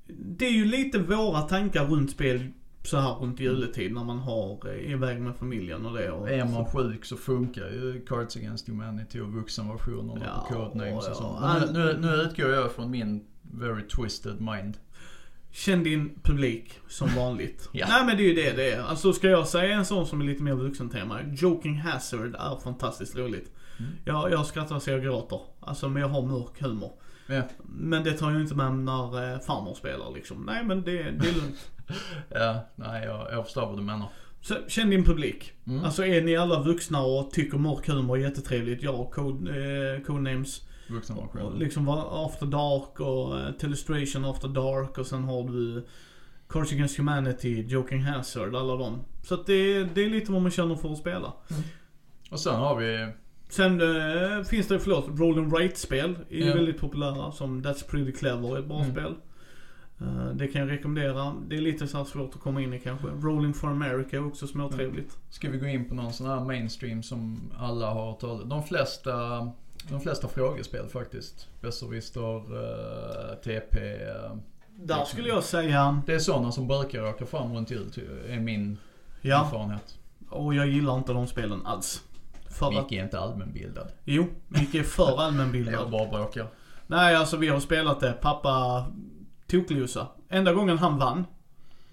det 0.08 0.45
är 0.45 0.52
ju 0.52 0.65
lite 0.65 1.00
våra 1.00 1.41
tankar 1.41 1.86
runt 1.86 2.12
spel 2.12 2.47
så 2.84 2.97
här 2.97 3.13
runt 3.13 3.39
juletid 3.39 3.93
när 3.93 4.04
man 4.04 4.19
har 4.19 4.69
eh, 4.69 4.91
iväg 4.91 5.21
med 5.21 5.36
familjen 5.36 5.86
och 5.86 5.93
det. 5.97 6.12
Och, 6.12 6.30
Är 6.30 6.45
man 6.45 6.65
sjuk 6.65 7.06
så 7.06 7.17
funkar 7.17 7.62
ju 7.69 8.06
Cards 8.08 8.36
Against 8.36 8.67
Humanity 8.67 9.19
och 9.19 9.34
vuxenversionerna 9.34 10.26
Ja, 10.26 10.45
på 10.50 10.54
Codenames 10.56 11.04
ja. 11.06 11.12
och 11.12 11.15
sånt. 11.17 11.71
Nu, 11.73 11.80
nu, 11.80 11.97
nu 12.00 12.13
utgår 12.15 12.50
jag 12.50 12.71
från 12.71 12.91
min 12.91 13.26
very 13.41 13.82
twisted 13.88 14.41
mind. 14.41 14.78
Känn 15.51 15.83
din 15.83 16.19
publik 16.23 16.79
som 16.88 17.15
vanligt. 17.15 17.69
Ja. 17.73 17.88
Nej 17.89 18.05
men 18.05 18.17
det 18.17 18.23
är 18.23 18.27
ju 18.27 18.33
det 18.33 18.51
det 18.51 18.71
är. 18.71 18.81
Alltså 18.81 19.13
ska 19.13 19.29
jag 19.29 19.47
säga 19.47 19.75
en 19.75 19.86
sån 19.86 20.07
som 20.07 20.21
är 20.21 20.25
lite 20.25 20.43
mer 20.43 20.53
vuxentema. 20.53 21.19
Joking 21.33 21.79
Hazard 21.79 22.36
är 22.36 22.60
fantastiskt 22.63 23.15
roligt. 23.15 23.51
Mm. 23.79 23.91
Jag, 24.05 24.31
jag 24.31 24.45
skrattar 24.45 24.79
så 24.79 24.89
jag 24.89 25.03
gråter. 25.03 25.39
Alltså 25.60 25.89
men 25.89 26.01
jag 26.01 26.10
har 26.10 26.21
mörk 26.21 26.62
humor. 26.62 26.91
Ja. 27.27 27.41
Men 27.63 28.03
det 28.03 28.13
tar 28.13 28.31
jag 28.31 28.41
inte 28.41 28.55
med 28.55 28.73
när 28.73 29.33
eh, 29.33 29.39
farmor 29.39 29.73
spelar 29.73 30.12
liksom. 30.12 30.43
Nej 30.45 30.63
men 30.63 30.81
det, 30.81 30.91
det 30.91 31.29
är 31.29 31.33
lugnt. 31.33 31.71
Ja, 32.29 32.69
nej 32.75 33.05
jag, 33.05 33.27
jag 33.31 33.45
förstår 33.45 33.65
vad 33.65 33.77
du 33.77 33.83
menar. 33.83 34.07
Så 34.41 34.55
känn 34.67 34.89
din 34.89 35.03
publik. 35.03 35.53
Mm. 35.67 35.83
Alltså 35.83 36.05
är 36.05 36.21
ni 36.21 36.36
alla 36.36 36.63
vuxna 36.63 37.01
och 37.01 37.31
tycker 37.31 37.57
mörk 37.57 37.88
humor 37.88 38.17
är 38.17 38.21
jättetrevligt. 38.21 38.83
Jag, 38.83 39.12
Code, 39.12 39.51
eh, 39.51 40.01
Codenames. 40.01 40.62
Och 40.89 40.95
Vuxenversioner. 40.95 41.58
liksom 41.60 41.86
var 41.86 42.26
After 42.26 42.45
Dark 42.45 43.00
och 43.00 43.39
eh, 43.39 43.52
Telestration 43.52 44.26
After 44.26 44.47
Dark 44.47 44.97
och 44.97 45.08
sen 45.08 45.23
har 45.23 45.43
du 45.50 45.86
Cards 46.50 46.71
Against 46.71 46.97
Humanity, 46.97 47.62
Joking 47.67 48.04
Hazard, 48.04 48.56
alla 48.56 48.76
dem. 48.76 49.00
Så 49.23 49.34
att 49.34 49.45
det, 49.45 49.84
det 49.84 50.04
är 50.06 50.10
lite 50.10 50.32
vad 50.32 50.41
man 50.41 50.52
känner 50.52 50.76
för 50.76 50.91
att 50.91 50.97
spela. 50.97 51.34
Och 52.32 52.39
sen 52.39 52.56
har 52.56 52.76
vi, 52.76 53.12
Sen 53.50 53.82
eh, 53.82 54.43
finns 54.43 54.67
det, 54.67 54.80
förlåt, 54.80 55.08
Roll 55.19 55.38
and 55.39 55.52
Write-spel 55.52 56.15
är 56.30 56.47
Ja. 56.47 56.54
väldigt 56.56 56.78
populära 56.80 57.32
som 57.32 57.62
That's 57.63 57.89
Pretty 57.89 58.12
Clever 58.12 58.56
är 58.56 58.60
ett 58.60 58.67
bra 58.67 58.80
Mm. 58.80 58.91
spel. 58.91 59.13
Eh, 60.02 60.28
det 60.34 60.47
kan 60.47 60.62
jag 60.62 60.71
rekommendera. 60.71 61.34
Det 61.47 61.56
är 61.58 61.62
lite 61.62 61.88
så 61.88 61.97
här 61.97 62.06
svårt 62.06 62.36
att 62.36 62.41
komma 62.41 62.62
in 62.62 62.73
i 62.73 62.80
kanske. 62.80 63.08
Rolling 63.08 63.54
for 63.54 63.67
America 63.67 64.15
är 64.17 64.26
också 64.28 64.47
småtrevligt. 64.47 65.17
ska 65.30 65.50
vi 65.50 65.58
gå 65.58 65.67
in 65.67 65.89
på 65.89 65.95
någon 65.95 66.13
sån 66.13 66.28
här 66.28 66.39
mainstream 66.39 67.04
som 67.04 67.39
alla 67.58 67.93
har 67.93 68.13
talat 68.13 68.50
De 68.50 68.63
flesta, 68.63 69.12
de 69.89 69.99
flesta 70.01 70.27
frågespel 70.27 70.87
faktiskt. 70.89 71.47
Besserwisser, 71.61 72.35
uh, 72.53 73.35
TP. 73.43 73.79
eh, 73.79 74.35
Där 74.75 75.05
skulle 75.05 75.29
jag 75.29 75.43
säga, 75.43 76.01
det 76.05 76.13
är 76.13 76.19
sådana 76.19 76.51
som 76.51 76.67
brukar 76.67 77.09
åka 77.09 77.25
fram 77.25 77.53
runt 77.55 77.71
jul, 77.71 77.91
är 78.29 78.39
min 78.39 78.77
ja, 79.21 79.45
erfarenhet. 79.45 79.97
och 80.29 80.53
jag 80.55 80.67
gillar 80.67 80.97
inte 80.97 81.13
de 81.13 81.27
spelen 81.27 81.65
alls. 81.65 82.03
För 82.49 82.67
att, 82.67 82.73
Micke 82.73 82.91
är 82.91 83.03
inte 83.03 83.19
allmänbildad. 83.19 83.87
jo, 84.03 84.25
Micke 84.47 84.75
är 84.75 84.83
för 84.83 85.03
Jag 85.09 85.19
allmänbildad. 85.19 85.91
bara 85.91 86.05
bråkar. 86.09 86.47
Nej, 86.87 87.15
alltså 87.15 87.37
vi 87.37 87.47
har 87.47 87.59
spelat 87.59 87.99
det. 87.99 88.11
Pappa 88.21 88.85
toklusa. 89.47 90.07
Enda 90.29 90.53
gången 90.53 90.77
han 90.77 90.97
vann, 90.97 91.25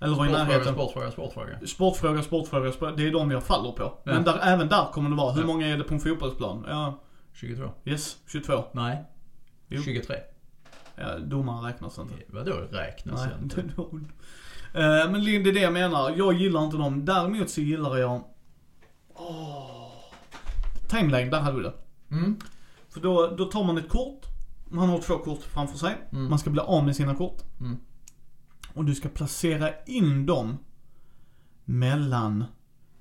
eller 0.01 0.15
var 0.17 0.25
i 0.25 0.29
Sportfråga, 0.29 0.45
närheten. 0.45 0.75
sportfråga, 0.75 1.11
sportfråga. 1.11 1.59
Sportfråga, 1.67 2.23
sportfråga, 2.23 2.73
sport, 2.73 2.97
det 2.97 3.07
är 3.09 3.13
de 3.13 3.31
jag 3.31 3.43
faller 3.45 3.73
på. 3.73 3.83
Ja. 3.83 3.99
Men 4.05 4.25
där, 4.25 4.39
även 4.43 4.69
där 4.69 4.87
kommer 4.93 5.11
det 5.11 5.17
vara, 5.17 5.33
hur 5.33 5.41
Ja. 5.41 5.47
många 5.47 5.67
är 5.69 5.77
det 5.77 5.85
på 5.85 5.95
en 5.95 6.01
fotbollsplan? 6.01 6.65
Ja, 6.69 6.99
22. 7.35 7.71
yes, 7.85 8.17
22. 8.27 8.65
Nej. 8.73 9.05
Jo. 9.69 9.83
23. 9.83 10.17
Ja, 10.97 11.19
domaren 11.19 11.65
räknas 11.65 11.99
inte. 11.99 12.15
Vadå 12.29 12.53
räknas 12.53 13.21
Nej, 13.27 13.35
inte? 13.43 13.61
Eh, 13.61 15.11
Men 15.11 15.25
det 15.25 15.37
är 15.37 15.53
det 15.53 15.61
jag 15.61 15.73
menar. 15.73 16.15
Jag 16.17 16.35
gillar 16.35 16.65
inte 16.65 16.77
dem. 16.77 17.05
Däremot 17.05 17.51
så 17.51 17.61
gillar 17.61 17.97
jag... 17.97 18.25
Åh. 19.15 19.91
Timeline, 20.89 21.31
där 21.31 21.41
hade 21.41 21.57
vi 21.57 21.63
det. 21.63 21.75
Mm. 22.11 22.37
För 22.89 23.01
då, 23.01 23.35
då 23.37 23.45
tar 23.45 23.65
man 23.65 23.79
ett 23.79 23.89
kort. 23.89 24.27
Man 24.71 24.89
har 24.89 24.99
två 24.99 25.19
kort 25.19 25.43
framför 25.43 25.79
sig. 25.79 25.97
Mm. 26.13 26.31
Man 26.31 26.39
ska 26.39 26.51
bli 26.51 26.61
av 26.61 26.85
med 26.85 26.97
sina 26.97 27.15
kort. 27.15 27.43
Mm. 27.61 27.77
Och 28.75 28.85
du 28.85 28.95
ska 28.95 29.09
placera 29.09 29.71
in 29.87 30.27
dem 30.27 30.59
mellan... 31.65 32.45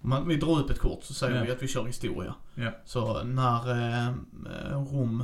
Man, 0.06 0.28
vi 0.28 0.36
drar 0.36 0.60
upp 0.60 0.70
ett 0.70 0.80
kort 0.80 1.04
så 1.04 1.14
säger 1.14 1.36
Ja. 1.36 1.44
vi 1.44 1.52
att 1.52 1.64
vi 1.64 1.68
kör 1.68 1.86
historia. 1.86 2.36
Ja. 2.56 2.72
Så 2.86 3.24
när 3.24 3.70
eh, 3.72 4.14
Rom... 4.94 5.24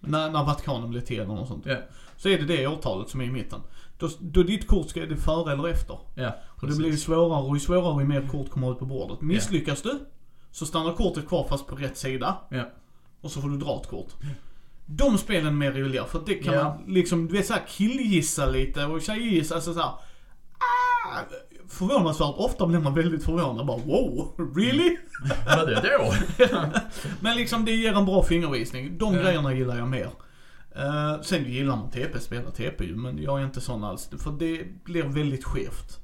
När, 0.00 0.30
när 0.30 0.44
Vatikanen 0.44 0.90
blev 0.90 1.00
till 1.00 1.20
eller 1.20 1.34
något 1.34 1.48
sånt. 1.48 1.66
Ja. 1.66 1.76
Så 2.16 2.28
är 2.28 2.38
det 2.38 2.44
det 2.44 2.66
årtalet 2.66 3.08
som 3.08 3.20
är 3.20 3.24
i 3.24 3.30
mitten. 3.30 3.60
Då, 3.98 4.08
då 4.20 4.42
ditt 4.42 4.66
kort 4.66 4.88
ska 4.90 5.02
är 5.02 5.06
det 5.06 5.16
före 5.16 5.52
eller 5.52 5.68
efter. 5.68 5.98
Och 6.46 6.66
det 6.68 6.76
blir 6.76 6.90
ju 6.90 6.96
svårare 6.96 7.42
och 7.42 7.56
ju 7.56 7.60
svårare 7.60 8.02
ju 8.02 8.08
mer 8.08 8.28
kort 8.28 8.50
kommer 8.50 8.72
ut 8.72 8.78
på 8.78 8.84
bordet. 8.86 9.20
Misslyckas 9.20 9.82
du, 9.82 9.98
så 10.50 10.66
stannar 10.66 10.92
kortet 10.92 11.28
kvar 11.28 11.46
fast 11.48 11.66
på 11.66 11.76
rätt 11.76 11.96
sida. 11.96 12.36
Och 13.20 13.30
så 13.30 13.40
får 13.40 13.48
du 13.48 13.56
dra 13.58 13.80
ett 13.82 13.88
kort. 13.88 14.12
De 14.86 15.18
spelen 15.18 15.46
är 15.46 15.50
mer 15.52 15.72
roliga 15.72 16.04
för 16.04 16.22
det 16.26 16.34
kan 16.34 16.54
man 16.64 16.84
liksom, 16.86 17.26
du 17.28 17.32
vet 17.36 17.46
såhär 17.46 17.62
killgissa 17.68 18.46
lite 18.46 18.84
och 18.84 19.02
tjejgissa, 19.02 19.54
alltså 19.54 19.74
såhär. 19.74 19.88
Ah, 19.88 21.18
förvånansvärt 21.72 22.34
ofta 22.36 22.66
blir 22.66 22.78
man 22.78 22.94
väldigt 22.94 23.24
förvånad 23.24 23.66
bara 23.66 23.76
wow, 23.78 24.34
really? 24.56 24.96
Vad 25.46 25.68
är 25.68 25.82
det 25.82 25.98
då? 25.98 26.14
Men 27.20 27.36
liksom 27.36 27.64
det 27.64 27.72
ger 27.72 27.96
en 27.96 28.06
bra 28.06 28.22
fingervisning. 28.22 28.98
De 28.98 29.14
Ja. 29.14 29.22
grejerna 29.22 29.54
gillar 29.54 29.76
jag 29.76 29.88
mer. 29.88 30.10
Uh, 30.76 31.22
sen 31.22 31.44
gillar 31.44 31.76
man 31.76 31.90
TP, 31.90 32.20
spela 32.20 32.50
TP 32.50 32.84
ju, 32.84 32.96
men 32.96 33.22
jag 33.22 33.40
är 33.40 33.44
inte 33.44 33.60
sån 33.60 33.84
alls. 33.84 34.10
För 34.18 34.30
det 34.30 34.84
blir 34.84 35.02
väldigt 35.02 35.44
skevt. 35.44 35.98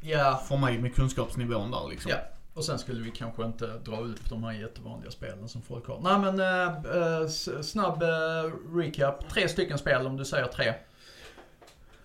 Ja. 0.00 0.42
För 0.48 0.56
mig 0.56 0.78
med 0.78 0.94
kunskapsnivån 0.94 1.70
där 1.70 1.88
liksom. 1.90 2.10
Ja. 2.10 2.16
Och 2.54 2.64
sen 2.64 2.78
skulle 2.78 3.02
vi 3.02 3.10
kanske 3.10 3.44
inte 3.44 3.66
dra 3.66 4.00
upp 4.00 4.30
de 4.30 4.44
här 4.44 4.52
jättevanliga 4.52 5.10
spelen 5.10 5.48
som 5.48 5.62
folk 5.62 5.86
har. 5.86 6.00
Nej 6.00 6.18
men, 6.18 6.40
eh, 6.40 6.66
eh, 7.22 7.28
snabb 7.62 8.02
eh, 8.02 8.76
recap. 8.76 9.28
Tre 9.30 9.48
stycken 9.48 9.78
spel 9.78 10.06
om 10.06 10.16
du 10.16 10.24
säger 10.24 10.46
tre. 10.46 10.68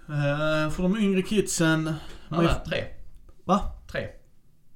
Eh, 0.07 0.69
för 0.71 0.83
de 0.83 0.97
yngre 0.97 1.21
kidsen, 1.21 1.83
Nej, 1.83 1.93
nej, 2.29 2.49
tre. 2.67 2.83
Va? 3.51 3.61
Tre. 3.91 4.07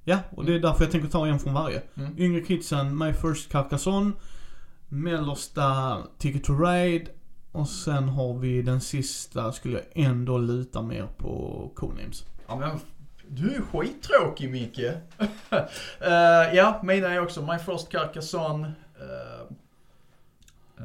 Ja, 0.03 0.19
och 0.29 0.45
det 0.45 0.55
är 0.55 0.59
därför 0.59 0.83
jag 0.83 0.91
tänker 0.91 1.09
ta 1.09 1.27
en 1.27 1.39
från 1.39 1.53
varje. 1.53 1.81
Mm. 1.95 2.15
Yngre 2.17 2.41
kidsen, 2.41 2.97
My 2.97 3.13
First 3.13 3.51
Carcassonne. 3.51 4.11
Mellersta 4.89 5.97
Ticket 6.17 6.43
to 6.43 6.53
Ride. 6.53 7.11
Och 7.51 7.69
sen 7.69 8.09
har 8.09 8.33
vi 8.33 8.61
den 8.61 8.81
sista, 8.81 9.51
skulle 9.51 9.73
jag 9.77 10.05
ändå 10.05 10.37
luta 10.37 10.81
mer 10.81 11.07
på 11.17 11.71
Codenames. 11.75 12.25
Ja 12.47 12.55
men, 12.55 12.79
du 13.27 13.55
är 13.55 13.61
skittråkig 13.61 14.51
Micke. 14.51 14.79
Eh, 15.99 16.55
ja, 16.55 16.79
mina 16.83 17.07
är 17.07 17.19
också 17.21 17.41
My 17.41 17.57
First 17.59 17.89
Carcassonne. 17.91 18.71
eh, 18.99 19.41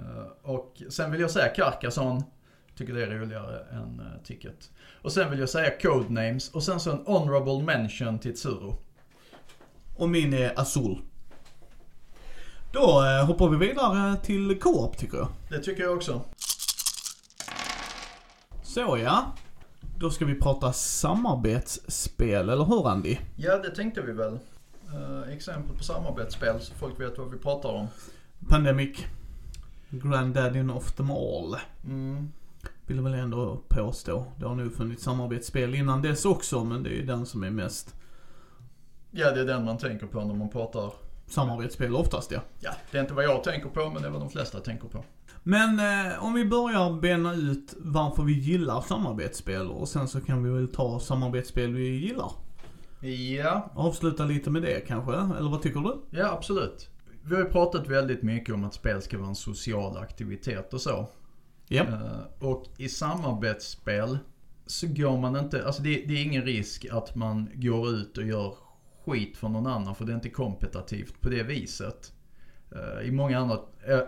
eh, 0.01 0.27
och 0.43 0.83
sen 0.91 1.11
vill 1.11 1.21
jag 1.21 1.31
säga 1.31 1.49
Carcassonne. 1.49 2.25
Tycker 2.81 2.95
det 2.95 3.03
är 3.03 3.11
roligare 3.11 3.61
än 3.73 4.01
uh, 4.01 4.23
Ticket. 4.25 4.71
Och 5.03 5.13
sen 5.13 5.31
vill 5.31 5.39
jag 5.41 5.49
säga 5.49 5.71
Codenames. 5.83 6.51
Och 6.51 6.63
sen 6.63 6.81
så 6.81 6.91
en 6.91 7.05
honorable 7.07 7.63
mention 7.63 8.19
till 8.19 8.35
Tsuro. 8.35 8.77
Och 9.97 10.09
min 10.09 10.35
är 10.35 10.61
Azul. 10.61 10.99
Då 12.73 13.05
eh, 13.05 13.27
hoppar 13.27 13.49
vi 13.49 13.57
vidare 13.67 14.17
till 14.17 14.59
Co-op 14.61 14.99
tycker 14.99 15.17
jag. 15.17 15.29
Det 15.49 15.59
tycker 15.59 15.83
jag 15.83 15.97
också. 15.97 16.21
Så 18.63 18.99
ja. 19.03 19.33
Då 19.99 20.11
ska 20.11 20.25
vi 20.25 20.35
prata 20.35 20.73
samarbetsspel, 20.73 22.49
eller 22.49 22.65
hur 22.65 22.89
Andy? 22.89 23.17
Ja, 23.37 23.59
det 23.59 23.71
tänkte 23.71 24.03
vi 24.03 24.13
väl. 24.13 24.39
Eh, 24.93 25.35
exempel 25.35 25.77
på 25.77 25.85
samarbetsspel 25.85 26.61
så 26.61 26.75
folk 26.75 27.01
vet 27.01 27.19
vad 27.19 27.31
vi 27.31 27.39
pratar 27.39 27.69
om. 27.69 27.87
Pandemic. 28.49 28.99
Granddaddy 29.91 30.69
of 30.69 30.93
them 30.93 31.11
all. 31.11 31.57
Mm. 31.85 32.33
Vill 32.91 33.01
väl 33.01 33.15
ändå 33.15 33.61
påstå. 33.69 34.25
Det 34.37 34.47
har 34.47 34.55
nog 34.55 34.75
funnits 34.75 35.03
samarbetsspel 35.03 35.75
innan 35.75 36.03
dess 36.03 36.25
också, 36.25 36.65
men 36.65 36.83
det 36.83 36.91
är 36.91 36.95
ju 36.95 37.07
den 37.07 37.27
som 37.27 37.43
är 37.45 37.51
mest 37.51 37.95
Ja, 39.11 39.31
det 39.31 39.41
är 39.41 39.45
den 39.45 39.65
man 39.65 39.79
tänker 39.79 40.07
på 40.07 40.25
när 40.25 40.35
man 40.35 40.49
pratar. 40.49 40.93
samarbetsspel 41.27 41.97
oftast 41.97 42.31
ja. 42.31 42.41
Ja, 42.61 42.71
det 42.91 42.99
är 42.99 43.03
inte 43.03 43.15
vad 43.15 43.25
jag 43.25 43.45
tänker 43.45 43.69
på, 43.69 43.91
men 43.91 44.03
det 44.03 44.09
är 44.09 44.13
vad 44.13 44.21
de 44.21 44.31
flesta 44.31 44.61
tänker 44.61 44.89
på. 44.89 45.05
Men 45.43 45.79
eh, 45.79 46.25
om 46.25 46.35
vi 46.35 46.45
börjar 46.45 47.01
bena 47.01 47.35
ut 47.35 47.75
varför 47.79 48.23
vi 48.23 48.33
gillar 48.33 48.81
samarbetsspel 48.81 49.71
och 49.71 49.89
sen 49.89 50.09
så 50.09 50.21
kan 50.21 50.43
vi 50.45 50.51
väl 50.51 50.69
ta 50.69 51.01
samarbetsspel 51.01 51.75
vi 51.75 51.89
gillar. 51.89 52.33
Ja, 53.37 53.71
Avsluta 53.75 54.25
lite 54.25 54.51
med 54.51 54.63
det 54.63 54.81
kanske, 54.87 55.13
eller 55.13 55.51
vad 55.51 55.63
tycker 55.63 55.81
du? 55.81 56.19
Ja, 56.19 56.31
absolut. 56.33 56.89
Vi 57.25 57.35
har 57.35 57.43
ju 57.43 57.49
pratat 57.49 57.89
väldigt 57.89 58.23
mycket 58.23 58.55
om 58.55 58.65
att 58.65 58.75
spel 58.75 59.03
ska 59.03 59.19
vara 59.19 59.29
en 59.29 59.35
social 59.35 59.97
aktivitet 59.97 60.75
och 60.75 60.81
så. 60.81 61.09
Ja. 61.73 61.83
Eh, 61.83 62.49
och 62.49 62.65
i 62.77 62.89
samarbetsspel 62.89 64.19
så 64.67 64.87
går 64.87 65.19
man 65.19 65.37
inte, 65.37 65.67
alltså 65.67 65.83
det, 65.83 66.05
det 66.09 66.15
är 66.15 66.23
ingen 66.23 66.45
risk 66.45 66.87
att 66.93 67.15
man 67.15 67.49
går 67.55 67.89
ut 67.91 68.19
och 68.19 68.25
gör 68.25 68.55
skit 69.07 69.37
för 69.37 69.49
någon 69.49 69.67
annan 69.67 69.95
för 69.95 70.05
det 70.05 70.13
är 70.13 70.15
inte 70.15 70.31
kompetitivt 70.31 71.21
på 71.21 71.29
det 71.29 71.43
viset. 71.43 72.13
eh, 72.73 73.09
i 73.09 73.11
många 73.11 73.39
andra 73.39 73.59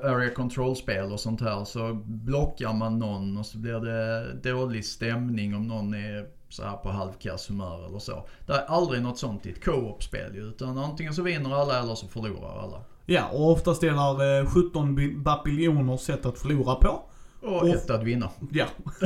area 0.02 0.34
control-spel 0.34 1.12
och 1.12 1.20
sånt 1.20 1.40
här 1.40 1.64
så 1.64 1.94
blockar 2.04 2.72
man 2.72 2.98
någon 2.98 3.36
och 3.36 3.46
så 3.46 3.58
blir 3.58 3.80
det 3.80 4.32
dålig 4.50 4.84
stämning 4.84 5.54
om 5.54 5.66
någon 5.66 5.94
är 5.94 6.26
så 6.48 6.62
här 6.62 6.76
på 6.76 6.88
halvkass 6.90 7.50
humör 7.50 7.86
eller 7.86 7.98
så. 7.98 8.26
Det 8.46 8.52
är 8.52 8.64
aldrig 8.66 9.02
något 9.02 9.18
sånt 9.18 9.46
i 9.46 9.50
ett 9.50 9.64
co-op-spel 9.64 10.36
utan 10.36 10.78
antingen 10.78 11.14
så 11.14 11.22
vinner 11.22 11.54
alla 11.54 11.80
eller 11.82 11.94
så 11.94 12.06
förlorar 12.08 12.62
alla. 12.62 12.82
Ja, 13.06 13.28
och 13.32 13.50
oftast 13.50 13.80
delar 13.80 14.40
eh, 14.40 14.46
17 14.46 14.94
bi- 14.94 15.16
bapiljoner 15.16 15.96
sätt 15.96 16.26
att 16.26 16.38
förlora 16.38 16.74
på. 16.74 17.02
Och 17.42 17.62
Och- 17.62 17.68
ett 17.68 17.90
att 17.90 18.02
vinna. 18.04 18.30
Ja. 18.52 18.66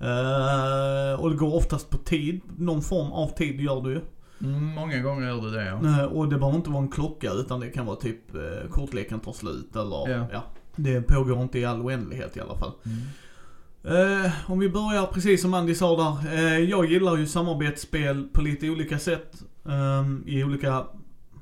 Eh, 0.00 1.20
och 1.20 1.30
det 1.30 1.36
går 1.36 1.54
oftast 1.54 1.90
på 1.90 1.96
tid. 1.96 2.40
Någon 2.58 2.82
form 2.82 3.12
av 3.12 3.28
tid 3.28 3.60
gör 3.60 3.80
du 3.82 3.90
ju. 3.92 4.00
Mm, 4.44 4.64
många 4.64 4.98
gånger 5.00 5.26
gör 5.28 5.42
det 5.42 5.50
det 5.50 5.64
ja. 5.66 6.00
Eh, 6.00 6.04
och 6.04 6.28
det 6.28 6.36
behöver 6.38 6.56
inte 6.56 6.70
vara 6.70 6.82
en 6.82 6.88
klocka 6.90 7.30
utan 7.32 7.60
det 7.60 7.68
kan 7.68 7.86
vara 7.86 7.96
typ 7.96 8.34
uh, 8.34 8.70
kortleken 8.70 9.20
tar 9.20 9.32
slut 9.32 9.76
eller 9.76 10.08
Ja. 10.10 10.26
ja. 10.32 10.42
Det 10.76 11.00
pågår 11.02 11.42
inte 11.42 11.58
i 11.58 11.64
all 11.64 11.80
oändlighet 11.82 12.36
i 12.36 12.40
alla 12.40 12.56
fall. 12.56 12.72
Mm. 12.84 14.24
Eh, 14.24 14.32
om 14.46 14.58
vi 14.58 14.68
börjar 14.68 15.06
precis 15.06 15.42
som 15.42 15.54
Andy 15.54 15.74
sa 15.74 15.96
där. 15.96 16.34
Eh, 16.34 16.58
jag 16.58 16.86
gillar 16.90 17.16
ju 17.16 17.26
samarbetsspel 17.26 18.28
på 18.32 18.42
lite 18.42 18.70
olika 18.70 18.98
sätt. 18.98 19.32
ehm, 19.68 20.22
I 20.26 20.44
olika 20.44 20.84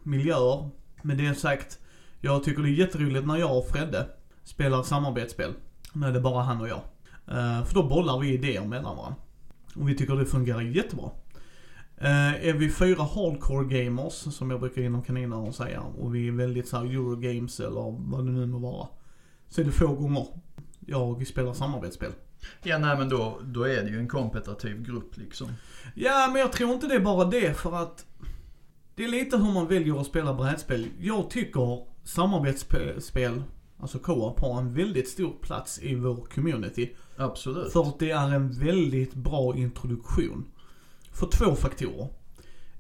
miljöer. 0.03 0.71
Med 1.03 1.19
det 1.19 1.35
sagt, 1.35 1.79
jag 2.21 2.45
tycker 2.45 2.63
det 2.63 2.69
är 2.69 2.73
jätteroligt 2.73 3.27
när 3.27 3.37
jag 3.37 3.59
och 3.59 3.69
Fredde 3.69 4.07
spelar 4.45 4.83
samarbetsspel. 4.83 5.53
När 5.93 6.13
det 6.13 6.19
är 6.19 6.23
bara 6.23 6.43
han 6.43 6.61
och 6.61 6.69
jag. 6.69 6.81
Eh, 7.27 7.65
för 7.65 7.75
då 7.75 7.83
bollar 7.83 8.19
vi 8.19 8.33
idéer 8.33 8.65
mellan 8.65 8.97
varandra. 8.97 9.17
Och 9.77 9.89
vi 9.89 9.97
tycker 9.97 10.17
det 10.17 10.27
fungerar 10.27 10.61
jättebra. 10.61 11.11
Eh, 11.97 12.49
är 12.49 12.53
vi 12.53 12.71
fyra 12.71 13.03
hardcore 13.03 13.85
gamers, 13.85 14.13
som 14.13 14.51
jag 14.51 14.61
brukar 14.61 14.83
inom 14.83 15.03
kaninöron 15.03 15.53
säga, 15.53 15.81
och 15.81 16.15
vi 16.15 16.29
är 16.29 16.33
väldigt 16.33 16.69
såhär 16.69 16.85
Eurogames 16.85 17.61
eller 17.61 18.11
vad 18.11 18.27
det 18.27 18.33
nu 18.33 18.47
må 18.47 18.59
vara. 18.59 18.89
Så 19.49 19.61
är 19.61 19.65
det 19.65 19.73
få 19.73 19.87
gånger 19.87 20.27
jag 20.87 21.27
spelar 21.27 21.53
samarbetsspel. 21.53 22.13
Ja 22.63 22.79
nej 22.79 22.99
men 22.99 23.09
då, 23.09 23.39
då 23.43 23.63
är 23.63 23.83
det 23.83 23.91
ju 23.91 23.99
en 23.99 24.09
kompetitiv 24.09 24.83
grupp 24.83 25.17
liksom. 25.17 25.49
Ja, 25.95 26.29
men 26.33 26.41
jag 26.41 26.53
tror 26.53 26.73
inte 26.73 26.87
det 26.87 26.95
är 26.95 27.01
bara 27.01 27.25
det 27.25 27.55
för 27.57 27.77
att 27.77 28.07
det 28.95 29.05
är 29.05 29.09
lite 29.09 29.37
hur 29.37 29.53
man 29.53 29.69
väljer 29.69 30.01
att 30.01 30.07
spela 30.07 30.35
brädspel. 30.35 30.89
Jag 31.01 31.31
tycker 31.31 31.87
samarbetsspel, 32.05 33.43
alltså 33.85 33.99
co-op, 33.99 34.41
har 34.41 34.59
en 34.59 34.75
väldigt 34.75 35.09
stor 35.09 35.33
plats 35.41 35.79
i 35.83 35.95
vår 35.95 36.17
community. 36.35 36.95
Absolut. 37.17 37.73
För 37.73 37.83
att 37.83 37.99
det 37.99 38.11
är 38.11 38.35
en 38.35 38.53
väldigt 38.53 39.15
bra 39.15 39.57
introduktion. 39.57 40.45
För 41.13 41.27
två 41.27 41.55
faktorer. 41.55 42.09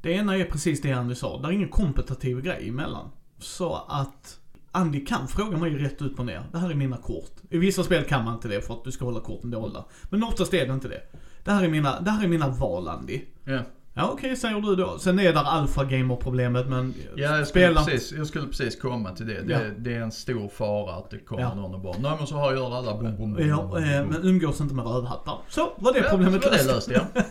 Det 0.00 0.12
ena 0.12 0.36
är 0.36 0.44
precis 0.44 0.82
det 0.82 0.92
Andy 0.92 1.14
sa, 1.14 1.40
det 1.40 1.48
är 1.48 1.52
ingen 1.52 1.68
kompetitiv 1.68 2.40
grej 2.40 2.68
emellan. 2.68 3.10
Så 3.38 3.74
att 3.88 4.40
Andy 4.72 5.06
kan 5.06 5.28
fråga 5.28 5.56
mig 5.56 5.70
rätt 5.70 6.02
ut 6.02 6.18
och 6.18 6.26
ner. 6.26 6.42
Det 6.52 6.58
här 6.58 6.70
är 6.70 6.74
mina 6.74 6.96
kort. 6.96 7.32
I 7.50 7.58
vissa 7.58 7.82
spel 7.84 8.04
kan 8.04 8.24
man 8.24 8.34
inte 8.34 8.48
det 8.48 8.62
för 8.62 8.74
att 8.74 8.84
du 8.84 8.92
ska 8.92 9.04
hålla 9.04 9.20
korten 9.20 9.50
dolda. 9.50 9.84
Men 10.10 10.24
oftast 10.24 10.54
är 10.54 10.66
det 10.66 10.74
inte 10.74 10.88
det. 10.88 11.02
Det 11.44 11.50
här 11.50 11.64
är 11.64 11.68
mina, 11.68 12.00
det 12.00 12.10
här 12.10 12.24
är 12.24 12.28
mina 12.28 12.48
val 12.48 12.88
Andy. 12.88 13.20
Ja. 13.44 13.62
Ja 13.96 14.10
okej 14.12 14.36
säger 14.36 14.60
du 14.60 14.76
då. 14.76 14.98
Sen 14.98 15.18
är 15.18 15.32
där 15.32 15.44
alfa 15.44 15.84
gamer 15.84 16.16
problemet 16.16 16.66
men 16.68 16.94
Ja, 17.16 17.36
jag 17.38 17.46
skulle, 17.48 17.74
precis, 17.74 18.12
jag 18.12 18.26
skulle 18.26 18.46
precis 18.46 18.80
komma 18.80 19.10
till 19.12 19.26
det. 19.26 19.42
Det, 19.42 19.52
Ja. 19.52 19.60
det 19.78 19.94
är 19.94 20.00
en 20.00 20.12
stor 20.12 20.48
fara 20.48 20.94
att 20.94 21.10
det 21.10 21.18
kommer 21.18 21.42
Ja. 21.42 21.54
någon 21.54 21.74
och 21.74 21.80
bara 21.80 21.98
Nej 21.98 22.12
men 22.18 22.26
så 22.26 22.36
har 22.36 22.52
jag 22.52 22.72
alla 22.72 22.94
bom, 22.96 23.16
bom, 23.16 23.34
bom, 23.34 23.48
Ja, 23.48 23.78
eh, 23.78 24.06
men 24.06 24.16
umgås 24.22 24.60
inte 24.60 24.74
med 24.74 24.86
rövhattar. 24.86 25.38
Så 25.48 25.72
var 25.78 25.92
det 25.92 25.98
Ja, 25.98 26.04
problemet 26.10 26.44
var 26.44 26.50
det 26.50 26.64
löst. 26.64 26.88
löst 26.88 26.90
ja. 26.90 27.22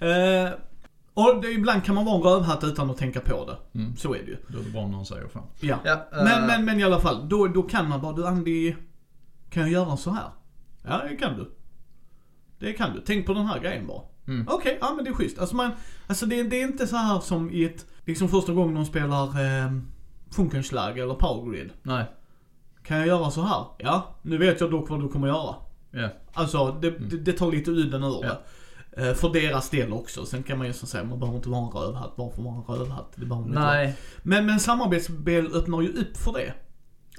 Eh, 0.06 0.50
och 1.14 1.42
det, 1.42 1.48
ibland 1.50 1.84
kan 1.84 1.94
man 1.94 2.04
vara 2.04 2.16
en 2.16 2.22
rövhatt 2.22 2.64
utan 2.64 2.90
att 2.90 2.96
tänka 2.96 3.20
på 3.20 3.44
det. 3.50 3.78
Mm. 3.78 3.96
Så 3.96 4.14
är 4.14 4.18
det 4.18 4.24
ju. 4.30 4.36
Då 4.48 4.58
är 4.58 4.62
det 4.72 4.78
om 4.78 4.90
någon 4.90 5.06
säger 5.06 5.28
fan. 5.28 5.42
Ja. 5.60 5.76
Ja, 5.84 5.92
eh, 5.92 6.24
Men, 6.24 6.46
men, 6.46 6.64
men 6.64 6.80
i 6.80 6.84
alla 6.84 7.00
fall, 7.00 7.28
då, 7.28 7.46
då 7.46 7.62
kan 7.62 7.88
man 7.88 8.00
bara, 8.00 8.12
du 8.12 8.26
Andy, 8.26 8.74
kan 9.50 9.62
jag 9.62 9.70
göra 9.72 9.96
så 9.96 10.10
här? 10.10 10.28
Ja, 10.82 11.02
det 11.10 11.16
kan 11.16 11.36
du. 11.36 11.50
Det 12.58 12.72
kan 12.72 12.92
du. 12.94 13.02
Tänk 13.06 13.26
på 13.26 13.32
den 13.34 13.46
här 13.46 13.60
grejen 13.60 13.86
bara. 13.86 14.02
Mm. 14.28 14.46
Okej, 14.48 14.78
ja 14.80 14.92
men 14.96 15.04
det 15.04 15.10
är 15.10 15.14
schysst. 15.14 15.38
Alltså 15.38 15.56
man, 15.56 15.70
alltså 16.06 16.26
det, 16.26 16.42
det 16.42 16.60
är 16.60 16.64
inte 16.64 16.86
så 16.86 16.96
här 16.96 17.20
som 17.20 17.50
i 17.50 17.64
ett, 17.64 17.86
liksom 18.04 18.28
första 18.28 18.52
gången 18.52 18.74
de 18.74 18.84
spelar 18.84 19.24
eh, 19.24 19.72
Funkenschlag 20.30 20.98
eller 20.98 21.14
Power 21.14 21.52
Grid. 21.52 21.70
Nej. 21.82 22.04
Kan 22.82 22.98
jag 22.98 23.06
göra 23.06 23.30
så 23.30 23.42
här? 23.42 23.64
Ja, 23.78 24.14
nu 24.22 24.38
vet 24.38 24.60
jag 24.60 24.70
dock 24.70 24.90
vad 24.90 25.00
du 25.00 25.08
kommer 25.08 25.28
göra. 25.28 25.54
Ja. 25.90 26.08
Alltså 26.32 26.78
det, 26.82 26.90
det, 26.90 27.16
det 27.16 27.32
tar 27.32 27.52
lite 27.52 27.70
udden 27.70 28.04
ur 28.04 28.22
det. 28.22 28.38
Eh, 29.08 29.14
För 29.14 29.32
deras 29.32 29.70
del 29.70 29.92
också. 29.92 30.26
Sen 30.26 30.42
kan 30.42 30.58
man 30.58 30.66
ju 30.66 30.72
säga, 30.72 31.04
man 31.04 31.20
behöver 31.20 31.36
inte 31.36 31.48
vara 31.48 31.60
en 31.66 31.70
rövhatt 31.70 32.16
bara 32.16 32.30
för 32.30 32.38
att 32.38 32.44
vara 32.44 32.56
en 32.56 32.84
rövhatt. 32.84 33.12
Det 33.16 33.26
behöver 33.26 33.48
man 33.48 33.48
inte 33.48 33.60
vara. 33.60 33.72
Nej, 33.74 33.96
Men, 34.22 34.46
men 34.46 34.60
samarbetsspel 34.60 35.52
öppnar 35.54 35.80
ju 35.82 35.88
upp 35.88 36.16
för 36.16 36.32
det. 36.32 36.54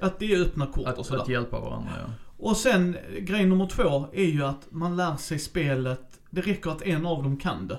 Att 0.00 0.18
det 0.18 0.34
är 0.34 0.42
öppna 0.42 0.66
kort 0.66 0.82
och 0.82 0.88
att, 0.88 1.06
sådär. 1.06 1.22
att 1.22 1.28
hjälpa 1.28 1.60
varandra 1.60 1.90
ja. 2.00 2.12
Och 2.38 2.56
sen, 2.56 2.96
grej 3.20 3.46
nummer 3.46 3.66
två 3.66 4.06
är 4.12 4.24
ju 4.24 4.44
att 4.44 4.66
man 4.70 4.96
lär 4.96 5.16
sig 5.16 5.38
spelet. 5.38 6.09
Det 6.30 6.40
räcker 6.40 6.70
att 6.70 6.82
en 6.82 7.06
av 7.06 7.22
dem 7.22 7.36
kan 7.36 7.68
det. 7.68 7.78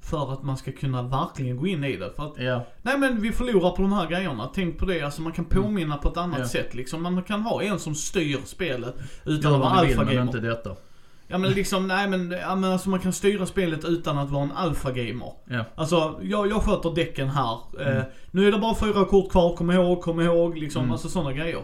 För 0.00 0.32
att 0.32 0.42
man 0.42 0.56
ska 0.56 0.72
kunna 0.72 1.02
verkligen 1.02 1.56
gå 1.56 1.66
in 1.66 1.84
i 1.84 1.96
det. 1.96 2.12
För 2.16 2.26
att, 2.26 2.38
Ja, 2.38 2.66
nej 2.82 2.98
men 2.98 3.20
vi 3.20 3.32
förlorar 3.32 3.70
på 3.70 3.82
de 3.82 3.92
här 3.92 4.06
grejerna. 4.06 4.50
Tänk 4.54 4.78
på 4.78 4.84
det, 4.86 5.02
alltså 5.02 5.22
man 5.22 5.32
kan 5.32 5.44
påminna 5.44 5.96
på 5.96 6.08
ett 6.08 6.16
annat 6.16 6.36
Mm. 6.36 6.40
Ja. 6.42 6.48
sätt 6.48 6.74
liksom. 6.74 7.02
Man 7.02 7.22
kan 7.22 7.42
ha 7.42 7.62
en 7.62 7.78
som 7.78 7.94
styr 7.94 8.38
spelet 8.44 8.94
utan 9.24 9.54
att 9.54 9.60
vara 9.60 9.82
vill 9.82 9.90
men 9.96 9.98
alfagamer. 10.00 10.22
inte 10.22 10.40
detta. 10.40 10.70
Ja 11.28 11.38
men 11.38 11.50
liksom, 11.52 11.88
nej 11.88 12.08
men, 12.08 12.30
ja, 12.30 12.54
men 12.54 12.72
alltså 12.72 12.90
man 12.90 13.00
kan 13.00 13.12
styra 13.12 13.46
spelet 13.46 13.84
utan 13.84 14.18
att 14.18 14.30
vara 14.30 14.42
en 14.42 14.52
alfagamer. 14.52 15.32
Ja. 15.48 15.64
Alltså, 15.74 16.20
jag, 16.22 16.48
jag 16.50 16.62
sköter 16.62 16.94
däcken 16.94 17.28
här. 17.28 17.58
Eh, 17.80 17.86
Mm. 17.96 18.02
nu 18.30 18.48
är 18.48 18.52
det 18.52 18.58
bara 18.58 18.74
fyra 18.74 19.04
kort 19.04 19.30
kvar, 19.30 19.56
kom 19.56 19.70
ihåg, 19.70 20.02
kom 20.02 20.20
ihåg, 20.20 20.58
liksom. 20.58 20.80
Mm. 20.82 20.92
Alltså 20.92 21.08
sådana 21.08 21.32
grejer. 21.32 21.62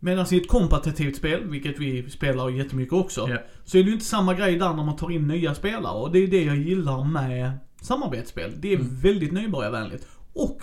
Medan 0.00 0.26
i 0.32 0.36
ett 0.36 0.48
kompetitivt 0.48 1.16
spel, 1.16 1.44
vilket 1.50 1.78
vi 1.78 2.10
spelar 2.10 2.48
jättemycket 2.50 2.92
också, 2.92 3.26
Ja. 3.30 3.38
så 3.64 3.78
är 3.78 3.82
det 3.82 3.86
ju 3.88 3.92
inte 3.94 4.04
samma 4.06 4.34
grej 4.34 4.56
där 4.56 4.74
när 4.74 4.84
man 4.84 4.96
tar 4.96 5.10
in 5.10 5.28
nya 5.28 5.54
spelare. 5.54 5.92
Och 6.02 6.12
det 6.12 6.18
är 6.18 6.26
det 6.26 6.44
jag 6.44 6.56
gillar 6.56 7.04
med 7.04 7.52
samarbetsspel. 7.80 8.52
Det 8.60 8.72
är 8.72 8.76
Mm. 8.80 8.96
väldigt 9.00 9.32
nybörjarvänligt. 9.32 10.06
Och, 10.32 10.62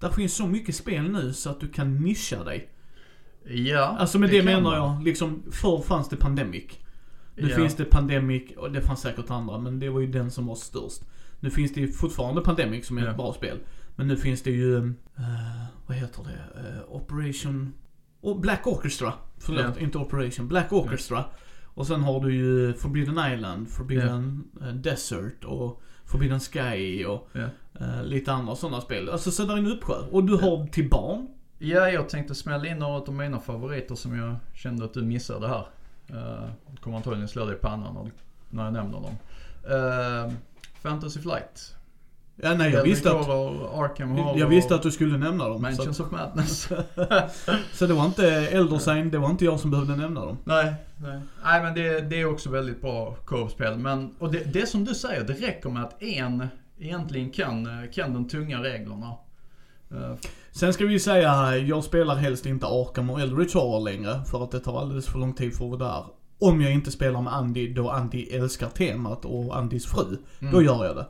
där 0.00 0.08
finns 0.10 0.34
så 0.36 0.46
mycket 0.46 0.74
spel 0.74 1.10
nu 1.10 1.32
så 1.32 1.50
att 1.50 1.60
du 1.60 1.68
kan 1.68 1.96
nischa 2.02 2.44
dig. 2.44 2.68
Ja, 3.50 3.96
Alltså 3.98 4.18
med 4.18 4.30
det, 4.30 4.36
kan 4.36 4.44
menar 4.44 4.60
man. 4.62 4.74
jag, 4.74 5.04
liksom, 5.04 5.42
förr 5.52 5.82
fanns 5.82 6.08
det 6.08 6.16
Pandemic. 6.16 6.64
Nu 7.34 7.48
Ja. 7.50 7.56
finns 7.56 7.74
det 7.76 7.84
Pandemic, 7.84 8.42
och 8.56 8.72
det 8.72 8.80
fanns 8.80 9.00
säkert 9.00 9.30
andra, 9.30 9.58
men 9.58 9.78
det 9.78 9.88
var 9.88 10.00
ju 10.00 10.06
den 10.06 10.30
som 10.30 10.46
var 10.46 10.54
störst. 10.54 11.02
Nu 11.40 11.50
finns 11.50 11.74
det 11.74 11.80
ju 11.80 11.92
fortfarande 11.92 12.40
Pandemic 12.40 12.86
som 12.86 12.98
är 12.98 13.02
Ja. 13.04 13.10
ett 13.10 13.16
bra 13.16 13.32
spel. 13.32 13.58
Men 13.96 14.08
nu 14.08 14.16
finns 14.16 14.42
det 14.42 14.50
ju, 14.50 14.76
eh, 14.76 15.62
vad 15.86 15.96
heter 15.96 16.22
det? 16.24 16.60
Eh, 16.60 16.82
Operation... 16.94 17.72
Och 18.20 18.40
Black 18.40 18.66
Orchestra. 18.66 19.12
Förlåt, 19.38 19.64
Ja. 19.76 19.82
inte 19.82 19.98
Operation. 19.98 20.48
Black 20.48 20.72
Orchestra. 20.72 21.24
Och 21.64 21.86
sen 21.86 22.02
har 22.02 22.20
du 22.20 22.34
ju 22.34 22.74
Forbidden 22.74 23.32
Island, 23.32 23.68
Forbidden 23.68 24.44
eh, 24.60 24.68
Desert 24.68 25.44
och 25.44 25.82
Forbidden 26.04 26.40
Sky 26.40 27.04
och 27.04 27.28
Ja. 27.32 27.40
eh, 27.80 28.02
lite 28.02 28.32
andra 28.32 28.56
sådana 28.56 28.80
spel. 28.80 29.08
Alltså 29.08 29.30
så 29.30 29.42
där 29.44 29.54
är 29.54 29.58
en 29.58 29.66
uppsjö. 29.72 29.94
Och 30.10 30.24
du 30.24 30.36
har 30.36 30.66
till 30.66 30.88
barn. 30.88 31.28
Ja, 31.58 31.90
jag 31.90 32.08
tänkte 32.08 32.34
smälla 32.34 32.66
in 32.66 32.78
några 32.78 32.94
av 32.94 33.12
mina 33.14 33.38
favoriter 33.40 33.94
som 33.94 34.18
jag 34.18 34.36
kände 34.54 34.84
att 34.84 34.94
du 34.94 35.02
missade 35.02 35.48
här. 35.48 35.66
Uh, 36.12 36.50
kommer 36.80 36.96
antagligen 36.96 37.28
slå 37.28 37.44
dig 37.44 37.54
i 37.54 37.58
pannan 37.58 37.94
när, 37.94 38.10
när 38.50 38.64
jag 38.64 38.72
nämner 38.72 39.00
dem. 39.00 39.16
Uh, 40.28 40.32
Fantasy 40.82 41.20
Flight. 41.20 41.74
Ja, 42.42 42.54
nej, 42.54 42.72
jag 42.72 42.82
visste 42.82 43.10
att, 43.10 43.28
Arkham 43.28 44.16
jag 44.38 44.46
visste 44.46 44.74
att 44.74 44.82
du 44.82 44.90
skulle 44.90 45.18
nämna 45.18 45.48
dem. 45.48 45.56
Så, 45.56 45.62
Mansions 45.62 46.00
of 46.00 46.10
Madness. 46.10 46.68
så 47.72 47.86
det 47.86 47.94
var 47.94 48.04
inte 48.06 48.26
Eldersign, 48.28 49.10
det 49.10 49.18
var 49.18 49.30
inte 49.30 49.44
jag 49.44 49.60
som 49.60 49.70
behövde 49.70 49.96
nämna 49.96 50.24
dem. 50.24 50.38
nej, 50.44 50.74
nej. 50.96 51.20
Nej 51.44 51.62
men 51.62 51.74
det, 51.74 52.00
det 52.00 52.20
är 52.20 52.24
också 52.32 52.50
väldigt 52.50 52.80
bra 52.80 53.16
co-op-spel. 53.24 53.78
Men, 53.78 54.14
och 54.18 54.32
det, 54.32 54.52
det 54.52 54.66
som 54.66 54.84
du 54.84 54.94
säger, 54.94 55.24
det 55.24 55.32
räcker 55.32 55.70
med 55.70 55.82
att 55.84 56.02
en 56.02 56.48
egentligen 56.78 57.30
kan, 57.30 57.88
kan 57.94 58.14
de 58.14 58.28
tunga 58.28 58.62
reglerna. 58.62 59.14
Eh, 59.90 60.14
Sen 60.50 60.72
ska 60.72 60.86
vi 60.86 60.92
ju 60.92 60.98
säga, 61.00 61.56
jag 61.56 61.84
spelar 61.84 62.14
helst 62.14 62.46
inte 62.46 62.66
Arkham 62.66 63.10
och 63.10 63.20
Eldritch 63.20 63.54
Horror 63.54 63.80
längre. 63.80 64.24
För 64.30 64.44
att 64.44 64.50
det 64.50 64.60
tar 64.60 64.80
alldeles 64.80 65.06
för 65.06 65.18
lång 65.18 65.32
tid 65.34 65.54
för 65.54 65.64
att 65.64 65.80
vara 65.80 65.92
där. 65.92 66.04
Om 66.38 66.60
jag 66.60 66.72
inte 66.72 66.90
spelar 66.90 67.22
med 67.22 67.32
Andy, 67.34 67.72
då 67.72 67.90
Andy 67.90 68.22
älskar 68.22 68.68
temat 68.68 69.24
och 69.24 69.58
Andys 69.58 69.86
fru. 69.86 70.16
Mm. 70.40 70.52
Då 70.52 70.62
gör 70.62 70.84
jag 70.84 70.96
det. 70.96 71.06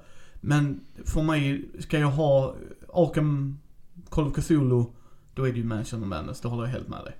Men 0.49 0.80
för 1.05 1.22
mig, 1.22 1.64
ska 1.78 1.99
jag 1.99 2.09
ha 2.11 2.55
Arkham, 2.94 3.59
Call 4.11 4.26
of 4.26 4.34
Cthulhu, 4.36 4.84
då 5.34 5.49
är 5.49 5.53
det 5.53 5.59
ju 5.59 5.64
Mansion 5.64 6.03
of 6.03 6.09
Madness, 6.09 6.40
det 6.40 6.49
håller 6.49 6.62
jag 6.64 6.70
helt 6.70 6.88
med 6.88 6.99
dig. 7.05 7.14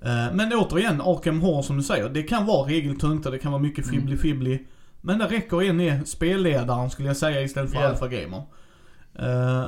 Eh, 0.00 0.34
Men 0.34 0.52
återigen, 0.52 1.00
Arkham 1.00 1.40
Horror 1.40 1.62
som 1.62 1.76
du 1.76 1.82
säger, 1.82 2.08
det 2.08 2.22
kan 2.22 2.46
vara 2.46 2.68
regeltungt 2.68 3.26
och 3.26 3.32
det 3.32 3.38
kan 3.38 3.52
vara 3.52 3.62
mycket 3.62 3.86
Mm. 3.86 4.00
fibbly-fibbly. 4.00 4.58
Men 5.00 5.18
det 5.18 5.26
räcker 5.26 5.62
en 5.62 5.80
är 5.80 6.04
spelledaren 6.04 6.90
skulle 6.90 7.08
jag 7.08 7.16
säga 7.16 7.42
istället 7.42 7.70
för 7.72 7.80
Ja. 7.80 7.88
Alpha 7.88 8.08
Gamer. 8.08 8.42
Eh, 9.14 9.64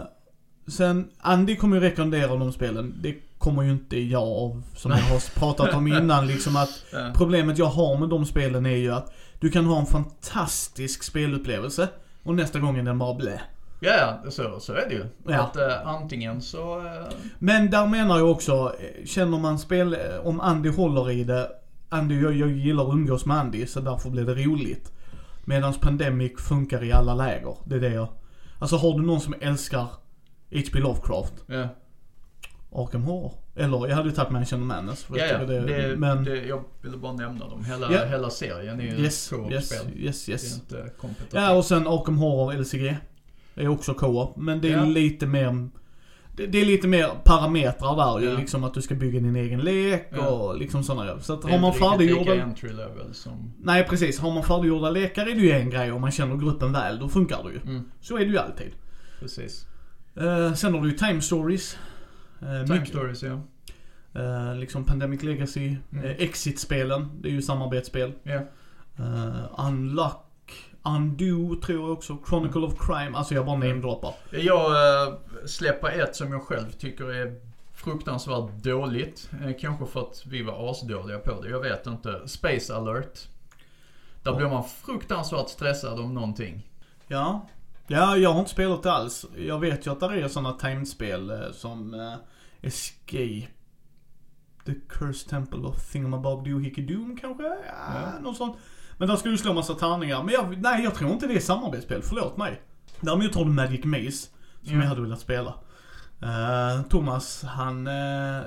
sen, 0.67 1.09
Andy 1.19 1.57
kommer 1.57 1.77
ju 1.77 1.83
rekommendera 1.83 2.37
de 2.37 2.53
spelen. 2.53 2.95
Det 3.03 3.15
kommer 3.39 3.63
ju 3.63 3.71
inte 3.71 3.99
jag 4.01 4.23
av, 4.29 4.63
som 4.77 4.91
jag 4.91 4.99
har 4.99 5.39
pratat 5.41 5.75
om 5.75 5.87
innan 5.87 6.27
liksom 6.27 6.57
att. 6.57 6.85
Problemet 7.15 7.59
jag 7.59 7.67
har 7.67 7.99
med 7.99 8.09
de 8.09 8.27
spelen 8.27 8.67
är 8.67 8.77
ju 8.77 8.93
att 8.93 9.15
du 9.41 9.51
kan 9.51 9.65
ha 9.65 9.81
en 9.81 9.87
fantastisk 9.87 11.03
spelupplevelse 11.03 11.89
och 12.29 12.35
nästa 12.35 12.59
gång 12.59 12.79
är 12.79 12.83
den 12.83 12.99
bara 12.99 13.15
blä. 13.15 13.41
Ja, 13.81 14.19
så, 14.29 14.61
så 14.61 14.73
är 14.73 14.89
det 14.89 14.95
ju. 14.95 15.05
Ja. 15.27 15.43
Att 15.43 15.57
eh, 15.57 15.87
antingen 15.87 16.43
så... 16.43 16.79
Eh, 16.79 17.07
Men 17.39 17.71
där 17.71 17.87
menar 17.87 18.19
jag 18.19 18.31
också, 18.31 18.75
eh, 18.81 19.07
känner 19.07 19.39
man 19.39 19.59
spel, 19.59 19.97
om 20.25 20.41
Andy 20.41 20.69
håller 20.69 21.11
i 21.11 21.25
det, 21.25 21.51
Andy, 21.89 22.21
jag, 22.21 22.33
jag 22.33 22.51
gillar 22.51 22.89
att 22.89 22.95
umgås 22.95 23.27
med 23.27 23.37
Andy 23.37 23.67
så 23.67 23.81
därför 23.81 24.11
blir 24.11 24.25
det 24.25 24.35
roligt. 24.35 24.93
Medan 25.45 25.73
Pandemic 25.75 26.33
funkar 26.39 26.85
i 26.85 26.93
alla 26.93 27.15
läger. 27.15 27.57
Det 27.65 27.77
är 27.77 27.81
det 27.81 27.95
jag, 27.95 28.09
alltså 28.59 28.77
har 28.77 28.99
du 28.99 29.07
någon 29.07 29.21
som 29.21 29.35
älskar 29.41 29.87
H.P. 30.51 30.79
Lovecraft, 30.79 31.35
ja. 31.47 31.69
Arkham 32.73 33.03
Horror. 33.03 33.33
Eller 33.59 33.89
jag 33.89 33.97
hade 33.97 34.09
ju 34.09 34.15
tagit 34.15 34.31
Mansion 34.31 34.67
Madness. 34.67 35.07
Ja, 35.11 35.17
ja. 35.17 35.39
tycker 35.39 35.61
Det, 35.61 35.97
men 35.97 36.25
det, 36.25 36.37
jag 36.47 36.65
ville 36.83 36.97
bara 36.97 37.13
nämna 37.13 37.49
dem. 37.49 37.65
Hela, 37.65 37.93
Ja. 37.93 38.05
hela 38.05 38.31
serien 38.31 38.81
är 38.81 38.85
ju 38.85 38.91
yes, 38.91 38.99
ett 38.99 39.03
yes, 39.03 39.29
co-op-spel. 39.31 39.93
yes, 39.97 40.25
Det 40.27 40.33
är 40.33 40.35
yes. 40.35 40.55
inte 40.55 40.91
kompetitivt. 41.01 41.35
Ja 41.35 41.53
och 41.57 41.65
sen 41.65 41.87
Arkham 41.87 42.19
Horror 42.19 42.53
LCG. 42.61 42.97
Det 43.55 43.63
är 43.65 43.69
också 43.69 43.95
co-op. 43.95 44.37
Men 44.37 44.61
det 44.61 44.69
är 44.73 44.77
Ja. 44.77 44.85
lite 44.85 45.27
mer 45.27 45.69
det, 46.37 46.47
det 46.47 46.61
är 46.61 46.65
lite 46.65 46.89
mer 46.89 47.09
parametrar 47.25 47.97
där 47.97 48.21
ju. 48.27 48.31
Ja. 48.33 48.39
Liksom 48.39 48.65
att 48.65 48.75
du 48.75 48.83
ska 48.83 48.95
bygga 48.95 49.21
din 49.21 49.37
egen 49.37 49.61
lek 49.61 50.09
Ja. 50.13 50.29
och 50.29 50.59
liksom 50.59 50.85
sådana 50.85 51.21
Så 51.21 51.33
att 51.33 51.43
Det 51.43 51.51
har 51.53 51.59
man 51.59 51.75
färdiggjorda... 51.75 52.35
entry 52.43 52.69
level 52.69 53.15
som... 53.15 53.53
Nej 53.63 53.85
precis. 53.89 54.19
Har 54.21 54.31
man 54.35 54.43
färdiggjorda 54.43 54.91
lekar 54.91 55.23
är 55.27 55.35
det 55.35 55.41
ju 55.41 55.51
en 55.53 55.71
grej. 55.71 55.93
Om 55.93 56.01
man 56.01 56.11
känner 56.11 56.37
gruppen 56.37 56.73
väl, 56.73 56.99
då 56.99 57.09
funkar 57.09 57.39
det 57.45 57.51
ju. 57.53 57.61
Mm, 57.73 57.91
Så 58.01 58.15
är 58.17 58.21
det 58.21 58.25
ju 58.31 58.39
alltid. 58.39 58.71
precis. 59.21 59.67
Eh, 60.17 60.55
sen 60.55 60.75
har 60.75 60.81
du 60.83 60.91
ju 60.91 60.97
Time 60.97 61.21
Stories. 61.21 61.79
Uh, 62.43 62.67
Time 62.67 62.87
stories, 62.87 63.23
ja. 63.23 63.41
Eh, 64.15 64.55
liksom 64.55 64.85
Pandemic 64.85 65.23
Legacy. 65.23 65.77
Mm. 65.93 66.05
eh, 66.05 66.11
Exit-spelen. 66.19 67.11
Det 67.21 67.29
är 67.29 67.33
ju 67.33 67.43
samarbetsspel. 67.43 68.13
Ja. 68.23 68.41
Uh, 69.01 69.67
Unlock. 69.69 70.25
Undo 70.83 71.61
tror 71.61 71.81
jag 71.81 71.93
också. 71.93 72.19
Chronicle 72.29 72.61
of 72.61 72.87
Crime. 72.87 73.19
Alltså 73.19 73.35
jag 73.35 73.47
bara 73.47 73.57
namedroppar. 73.57 74.15
Jag 74.31 74.71
äh, 75.07 75.15
släpper 75.47 76.01
ett 76.01 76.17
som 76.17 76.33
jag 76.33 76.43
själv 76.43 76.71
tycker 76.71 77.13
är 77.13 77.41
fruktansvärt 77.75 78.51
dåligt. 78.51 79.31
Eh, 79.45 79.57
kanske 79.61 79.87
för 79.87 80.01
att 80.01 80.23
vi 80.27 80.43
var 80.43 80.71
asdåliga 80.71 81.19
på 81.19 81.43
det. 81.43 81.49
Jag 81.49 81.61
vet 81.61 81.87
inte. 81.87 82.29
Space 82.29 82.75
alert. 82.75 83.29
Där 84.23 84.35
blir 84.35 84.49
man 84.49 84.65
fruktansvärt 84.65 85.49
stressad 85.49 86.01
om 86.01 86.15
någonting. 86.15 86.71
Ja. 87.07 87.49
Ja, 87.89 88.17
jag 88.17 88.33
har 88.33 88.39
inte 88.39 88.51
spelat 88.51 88.83
det 88.83 88.93
alls. 88.93 89.27
Jag 89.37 89.59
vet 89.61 89.87
ju 89.87 89.91
att 89.93 90.01
det 90.01 90.07
är 90.07 90.29
sådana 90.29 90.53
timespel 90.53 91.31
eh, 91.31 91.37
som 91.53 91.95
eh, 91.95 92.15
Escape. 92.63 93.49
The 94.67 94.75
Cursed 94.89 95.31
Temple 95.31 95.59
of 95.61 95.93
Thingamabob 95.93 96.45
Doohickey 96.49 96.83
Doom 96.87 97.17
kanske? 97.21 97.43
Ja, 97.43 97.55
Ja. 97.67 98.21
något 98.23 98.37
sånt. 98.37 98.57
Men 98.99 99.09
där 99.09 99.17
ska 99.17 99.29
du 99.29 99.39
slå 99.39 99.53
massa 99.53 99.75
tärningar. 99.75 100.23
Men 100.23 100.35
jag, 100.35 100.63
nej, 100.63 100.85
jag 100.85 100.95
tror 100.95 101.11
inte 101.11 101.27
det 101.27 101.35
är 101.35 101.41
samarbetsspel. 101.41 102.03
Förlåt 102.03 102.37
mig. 102.37 102.63
Däremot 103.01 103.35
har 103.35 103.45
du 103.45 103.51
Magic 103.51 103.85
Maze. 103.85 104.29
Som 104.63 104.77
Ja. 104.77 104.83
jag 104.83 104.89
hade 104.89 105.01
velat 105.01 105.21
spela. 105.21 105.55
Eh, 106.23 106.83
Thomas, 106.89 107.43
han, 107.43 107.87
uh, 107.87 107.95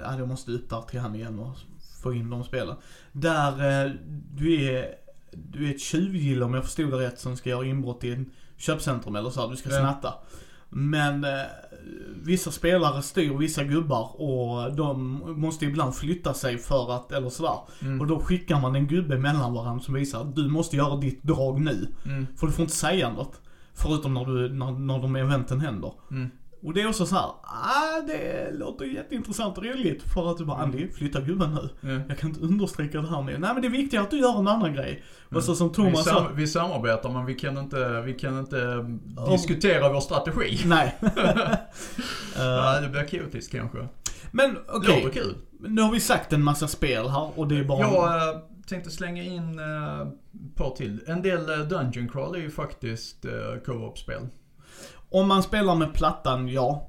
ja, 0.03 0.17
jag 0.17 0.27
måste 0.27 0.51
upp 0.51 0.69
där 0.69 0.81
till 0.81 0.99
han 0.99 1.15
igen 1.15 1.39
och 1.39 1.55
få 2.03 2.13
in 2.13 2.29
de 2.29 2.43
spelen. 2.43 2.75
Där 3.11 3.83
eh, 3.85 3.91
du 4.33 4.63
är, 4.65 4.87
du 5.31 5.67
är 5.69 5.71
ett 5.75 5.81
tjuvgille 5.81 6.45
om 6.45 6.53
jag 6.53 6.63
förstod 6.63 6.91
det 6.91 6.97
rätt 6.99 7.19
som 7.19 7.37
ska 7.37 7.49
göra 7.49 7.65
inbrott 7.65 8.03
i 8.03 8.11
en 8.13 8.29
köpcentrum 8.61 9.15
eller 9.15 9.29
så 9.29 9.41
här, 9.41 9.47
du 9.47 9.57
ska 9.57 9.69
snatta. 9.69 10.13
Men 10.69 11.23
eh, 11.23 11.29
vissa 12.23 12.51
spelare 12.51 13.01
styr 13.01 13.33
vissa 13.33 13.63
gubbar 13.63 14.21
och 14.21 14.75
de 14.75 15.21
måste 15.41 15.65
ibland 15.65 15.95
flytta 15.95 16.33
sig 16.33 16.57
för 16.57 16.95
att, 16.95 17.11
eller 17.11 17.29
sådär. 17.29 17.57
Mm. 17.81 18.01
Och 18.01 18.07
då 18.07 18.19
skickar 18.19 18.59
man 18.59 18.75
en 18.75 18.87
gubbe 18.87 19.17
mellan 19.17 19.53
varandra 19.53 19.83
som 19.83 19.93
visar 19.93 20.21
att 20.21 20.35
du 20.35 20.47
måste 20.49 20.75
göra 20.75 20.95
ditt 20.95 21.23
drag 21.23 21.61
nu. 21.61 21.87
Mm. 22.05 22.27
För 22.37 22.47
du 22.47 22.53
får 22.53 22.63
inte 22.63 22.75
säga 22.75 23.09
något. 23.09 23.41
Förutom 23.73 24.13
när, 24.13 24.25
du, 24.25 24.53
när, 24.53 24.71
när 24.71 24.99
de 24.99 25.15
eventen 25.15 25.59
händer. 25.59 25.93
Mm. 26.11 26.29
Och 26.63 26.73
det 26.73 26.81
är 26.81 26.87
också 26.89 27.05
så 27.05 27.15
här, 27.15 27.25
ah, 27.43 28.01
det 28.07 28.51
låter 28.51 28.85
jätteintressant 28.85 29.57
och 29.57 29.63
roligt. 29.63 30.03
För 30.13 30.31
att 30.31 30.37
du 30.37 30.45
bara, 30.45 30.57
Andy, 30.57 30.91
flytta 30.91 31.21
gubben 31.21 31.53
nu. 31.55 31.89
Ja. 31.91 32.01
Jag 32.09 32.17
kan 32.17 32.29
inte 32.29 32.41
understryka 32.41 33.01
det 33.01 33.07
här 33.09 33.21
med, 33.21 33.39
nej 33.41 33.49
men 33.53 33.61
det 33.61 33.67
är 33.67 33.71
viktigt 33.71 33.99
att 33.99 34.11
du 34.11 34.19
gör 34.19 34.39
en 34.39 34.47
annan 34.47 34.73
grej. 34.73 35.03
Och 35.35 35.43
så 35.43 35.55
som 35.55 35.67
Vi, 35.67 35.73
Thomas 35.73 36.03
sa, 36.05 36.11
sam- 36.11 36.35
vi 36.35 36.47
samarbetar 36.47 37.09
men 37.09 37.25
vi 37.25 37.35
kan 37.35 37.57
inte, 37.57 38.01
vi 38.01 38.13
kan 38.13 38.39
inte 38.39 38.61
eh, 39.17 39.31
diskutera 39.31 39.93
vår 39.93 39.99
strategi. 39.99 40.59
nej. 40.65 40.95
Ja, 42.37 42.79
det 42.81 42.87
blir 42.89 43.03
kaotiskt 43.03 43.51
kanske. 43.51 43.87
men 44.31 44.57
okej, 44.67 45.01
Låter 45.03 45.21
kul. 45.21 45.35
nu 45.59 45.81
har 45.81 45.91
vi 45.91 45.99
sagt 45.99 46.33
en 46.33 46.43
massa 46.43 46.67
spel 46.67 47.07
här 47.09 47.29
och 47.39 47.47
det 47.47 47.57
är 47.57 47.63
bara... 47.63 47.79
Jag 47.79 48.29
eh, 48.35 48.39
tänkte 48.67 48.89
slänga 48.91 49.23
in 49.23 49.59
eh, 49.59 50.01
ett 50.01 50.55
par 50.55 50.69
till. 50.75 50.99
En 51.07 51.21
del 51.21 51.45
Dungeon 51.69 52.09
Crawl 52.09 52.35
är 52.35 52.39
ju 52.39 52.49
faktiskt 52.51 53.25
eh, 53.25 53.31
co-op-spel. 53.65 54.21
Om 55.11 55.27
man 55.27 55.43
spelar 55.43 55.75
med 55.75 55.93
plattan, 55.93 56.47
ja. 56.47 56.87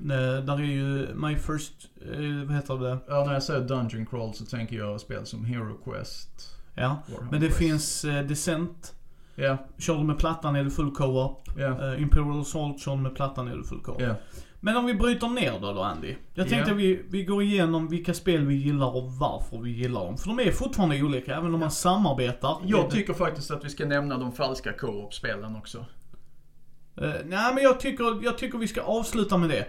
Eh, 0.00 0.44
där 0.44 0.54
är 0.54 0.58
ju 0.64 1.14
My 1.14 1.36
First, 1.36 1.72
eh, 2.12 2.46
vad 2.46 2.56
heter 2.56 2.74
det? 2.78 2.98
Ja, 3.08 3.24
när 3.26 3.32
jag 3.32 3.42
säger 3.42 3.60
Dungeon 3.60 4.06
Crawl 4.06 4.34
så 4.34 4.44
tänker 4.44 4.76
jag 4.76 5.00
spel 5.00 5.26
som 5.26 5.44
Hero 5.44 5.74
Quest. 5.84 6.50
Ja. 6.74 6.96
Warhammer 7.06 7.30
Men 7.30 7.40
det 7.40 7.46
Quest. 7.46 7.58
finns 7.58 8.04
eh, 8.04 8.24
Descent. 8.26 8.94
Ja, 9.36 9.56
Kör 9.78 9.98
du 9.98 10.04
med 10.04 10.18
plattan 10.18 10.56
är 10.56 10.64
det 10.64 10.70
full 10.70 10.90
co-op. 10.90 11.48
ja, 11.58 11.92
Eh, 11.94 12.02
Imperial 12.02 12.40
Assault, 12.40 12.80
kör 12.80 12.96
du 12.96 13.02
med 13.02 13.14
plattan 13.14 13.48
är 13.48 13.56
det 13.56 13.64
full 13.64 13.80
co-op. 13.80 14.00
ja. 14.02 14.14
Men 14.60 14.76
om 14.76 14.86
vi 14.86 14.94
bryter 14.94 15.28
ner 15.28 15.52
då, 15.60 15.72
då 15.72 15.82
Andy. 15.82 16.14
Jag 16.34 16.48
tänkte 16.48 16.70
att 16.72 16.76
vi, 16.78 17.02
vi 17.10 17.24
går 17.24 17.42
igenom 17.42 17.88
vilka 17.88 18.14
spel 18.14 18.46
vi 18.46 18.54
gillar 18.54 18.96
och 18.96 19.12
varför 19.12 19.58
vi 19.58 19.70
gillar 19.70 20.04
dem. 20.04 20.16
För 20.18 20.28
de 20.28 20.40
är 20.40 20.52
fortfarande 20.52 21.02
olika, 21.02 21.36
även 21.36 21.54
om 21.54 21.60
man 21.60 21.70
samarbetar. 21.70 22.56
Jag 22.64 22.90
tycker 22.90 23.12
faktiskt 23.14 23.50
att 23.50 23.64
vi 23.64 23.68
ska 23.70 23.86
nämna 23.86 24.18
de 24.18 24.32
falska 24.32 24.72
co-op-spelen 24.72 25.56
också. 25.56 25.84
Eh, 26.96 27.10
nej 27.24 27.54
men 27.54 27.64
jag 27.64 27.80
tycker, 27.80 28.24
jag 28.24 28.38
tycker 28.38 28.58
vi 28.58 28.68
ska 28.68 28.80
avsluta 28.82 29.36
med 29.36 29.48
det. 29.50 29.66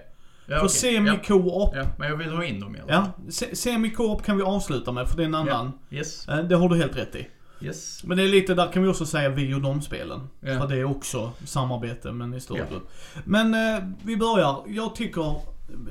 Ja, 0.47 0.55
för 0.59 0.65
okej. 0.65 0.69
semi-co-op, 0.69 1.71
ja. 1.76 1.82
ja, 1.82 1.88
men 1.99 2.09
jag 2.09 2.17
vill 2.17 2.30
ha 2.30 2.43
in 2.45 2.59
dem 2.59 2.76
i 2.76 2.80
alla 2.80 2.93
ja. 2.93 3.32
se- 3.32 3.55
Semi-co-op 3.55 4.23
kan 4.23 4.38
vi 4.38 4.43
avsluta 4.43 4.91
med, 4.91 5.09
för 5.09 5.17
det 5.17 5.23
är 5.23 5.28
en 5.28 5.36
annan. 5.36 5.71
Yes, 5.91 6.28
Eh, 6.28 6.38
det 6.38 6.55
har 6.55 6.69
du 6.69 6.76
helt 6.78 6.97
rätt 6.97 7.15
i. 7.15 7.28
yes. 7.61 8.03
Men 8.03 8.17
det 8.17 8.23
är 8.23 8.28
lite, 8.28 8.53
där 8.53 8.71
kan 8.71 8.84
vi 8.84 8.89
också 8.89 9.05
säga 9.05 9.30
vi 9.30 9.53
och 9.53 9.61
de 9.61 9.82
spelen. 9.82 10.28
Ja. 10.39 10.59
För 10.59 10.67
det 10.67 10.78
är 10.78 10.84
också 10.84 11.32
samarbete, 11.45 12.11
men 12.11 12.34
i 12.34 12.39
stor 12.41 12.57
Ja. 12.57 12.65
Men 13.26 13.53
eh, 13.53 13.84
vi 14.03 14.17
börjar. 14.17 14.63
Jag 14.67 14.95
tycker, 14.95 15.36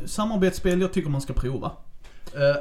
samarbetsspel 0.05 0.81
jag 0.81 0.93
tycker 0.93 1.11
man 1.11 1.21
ska 1.21 1.33
prova. 1.33 1.73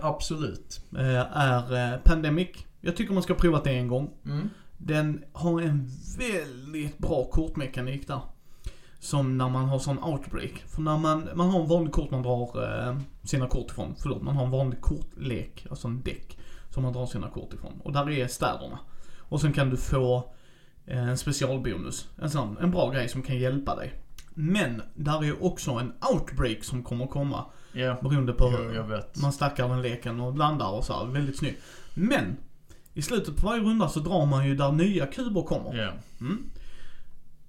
Absolut. 0.01 0.81
är 0.97 1.97
Pandemic. 1.97 2.49
Jag 2.81 2.95
tycker 2.95 3.13
man 3.13 3.23
ska 3.23 3.33
prova 3.33 3.61
det 3.63 3.71
en 3.71 3.87
gång. 3.87 4.09
Mm. 4.25 4.49
Den 4.77 5.23
har 5.33 5.61
en 5.61 5.89
väldigt 6.17 6.97
bra 6.97 7.25
kortmekanik 7.25 8.07
där. 8.07 8.19
Som 9.03 9.37
när 9.37 9.49
man 9.49 9.65
har 9.65 9.79
sån 9.79 10.03
outbreak. 10.03 10.63
För 10.67 10.81
när 10.81 10.97
man, 10.97 11.29
man 11.35 11.49
har 11.49 11.61
en 11.61 11.67
vanlig 11.67 11.93
kort 11.93 12.11
man 12.11 12.21
drar 12.23 12.63
eh, 12.87 12.97
sina 13.23 13.47
kort 13.47 13.71
ifrån. 13.71 13.95
Förlåt, 14.01 14.21
man 14.21 14.35
har 14.35 14.45
en 14.45 14.51
vanlig 14.51 14.81
kortlek, 14.81 15.65
alltså 15.69 15.87
en 15.87 16.01
däck. 16.01 16.37
Som 16.69 16.83
man 16.83 16.93
drar 16.93 17.05
sina 17.05 17.29
kort 17.29 17.53
ifrån. 17.53 17.81
Och 17.83 17.91
där 17.93 18.09
är 18.09 18.27
städerna. 18.27 18.79
Och 19.19 19.41
sen 19.41 19.53
kan 19.53 19.69
du 19.69 19.77
få 19.77 20.31
eh, 20.85 21.09
en 21.09 21.17
specialbonus. 21.17 22.07
En 22.21 22.29
sån, 22.29 22.57
en 22.57 22.71
bra 22.71 22.89
grej 22.91 23.09
som 23.09 23.21
kan 23.21 23.37
hjälpa 23.37 23.75
dig. 23.75 23.93
Men 24.33 24.81
där 24.95 25.23
är 25.25 25.43
också 25.43 25.71
en 25.71 25.93
outbreak 26.13 26.63
som 26.63 26.83
kommer 26.83 27.07
komma. 27.07 27.45
Ja, 27.73 27.97
Beroende 28.01 28.33
på 28.33 28.53
jo, 28.57 28.73
jag 28.73 28.83
vet. 28.83 29.21
man 29.21 29.33
stackar 29.33 29.69
den 29.69 29.81
leken 29.81 30.19
och 30.19 30.33
blandar 30.33 30.69
och 30.71 30.83
så 30.83 30.93
här. 30.93 31.05
Väldigt 31.05 31.37
snyggt. 31.37 31.61
Men, 31.93 32.37
i 32.93 33.01
slutet 33.01 33.37
på 33.37 33.47
varje 33.47 33.63
runda 33.63 33.87
så 33.89 33.99
drar 33.99 34.25
man 34.25 34.47
ju 34.47 34.55
där 34.55 34.71
nya 34.71 35.05
kuber 35.07 35.41
kommer. 35.41 35.73
Ja, 35.83 35.91
Mm. 36.21 36.43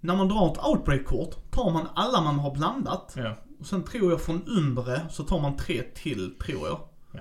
När 0.05 0.17
man 0.17 0.29
drar 0.29 0.53
ett 0.53 0.65
outbreak-kort 0.67 1.51
tar 1.51 1.71
man 1.71 1.87
alla 1.95 2.21
man 2.21 2.39
har 2.39 2.55
blandat. 2.55 3.15
ja. 3.17 3.37
Och 3.61 3.67
sen 3.67 3.83
tror 3.83 4.11
jag 4.11 4.21
från 4.21 4.43
undre 4.47 5.01
så 5.11 5.23
tar 5.25 5.41
man 5.41 5.57
tre 5.57 5.83
till, 5.95 6.35
tror 6.47 6.69
jag. 6.69 6.81
Ja. 7.13 7.21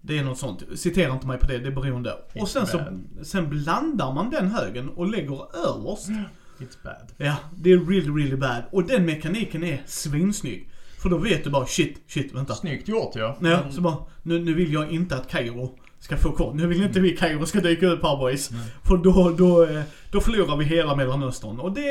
Det 0.00 0.18
är 0.18 0.24
något 0.24 0.38
sånt. 0.38 0.62
Citera 0.74 1.12
inte 1.12 1.26
mig 1.26 1.38
på 1.38 1.46
det, 1.46 1.58
det 1.58 1.66
är 1.68 1.72
beroende. 1.72 2.12
Och 2.40 2.48
sen 2.48 2.66
så, 2.66 2.80
sen 3.22 3.48
blandar 3.48 4.12
man 4.12 4.30
den 4.30 4.48
högen 4.50 4.88
och 4.88 5.06
lägger 5.10 5.56
överst. 5.68 6.08
It's 6.58 6.82
bad. 6.84 7.12
Ja, 7.16 7.36
det 7.56 7.72
är 7.72 7.78
really, 7.78 8.10
really 8.24 8.36
bad. 8.36 8.62
Och 8.72 8.84
den 8.84 9.06
mekaniken 9.06 9.64
är 9.64 9.82
svinsnygg. 9.86 10.70
För 11.02 11.08
då 11.08 11.18
vet 11.18 11.44
du 11.44 11.50
bara 11.50 11.66
shit, 11.66 12.02
shit, 12.06 12.34
vänta. 12.34 12.54
Snyggt 12.54 12.88
gjort 12.88 13.12
ja. 13.14 13.20
Ja, 13.20 13.36
Men- 13.40 13.72
så 13.72 13.80
bara, 13.80 13.96
nu, 14.22 14.38
nu 14.38 14.54
vill 14.54 14.72
jag 14.72 14.90
inte 14.90 15.16
att 15.16 15.28
Kairo 15.28 15.78
ska 16.00 16.16
få 16.16 16.32
kort. 16.32 16.54
Nu 16.54 16.66
vill 16.66 16.82
inte 16.82 17.00
vi 17.00 17.16
Kairo 17.16 17.46
ska 17.46 17.60
dyka 17.60 17.86
upp 17.86 18.02
här 18.02 18.16
boys. 18.16 18.50
Mm. 18.50 18.62
För 18.84 18.96
då, 18.96 19.30
då, 19.38 19.64
eh, 19.64 19.82
då 20.10 20.20
förlorar 20.20 20.56
vi 20.56 20.64
hela 20.64 20.96
Mellanöstern. 20.96 21.60
Och 21.60 21.72
det, 21.72 21.82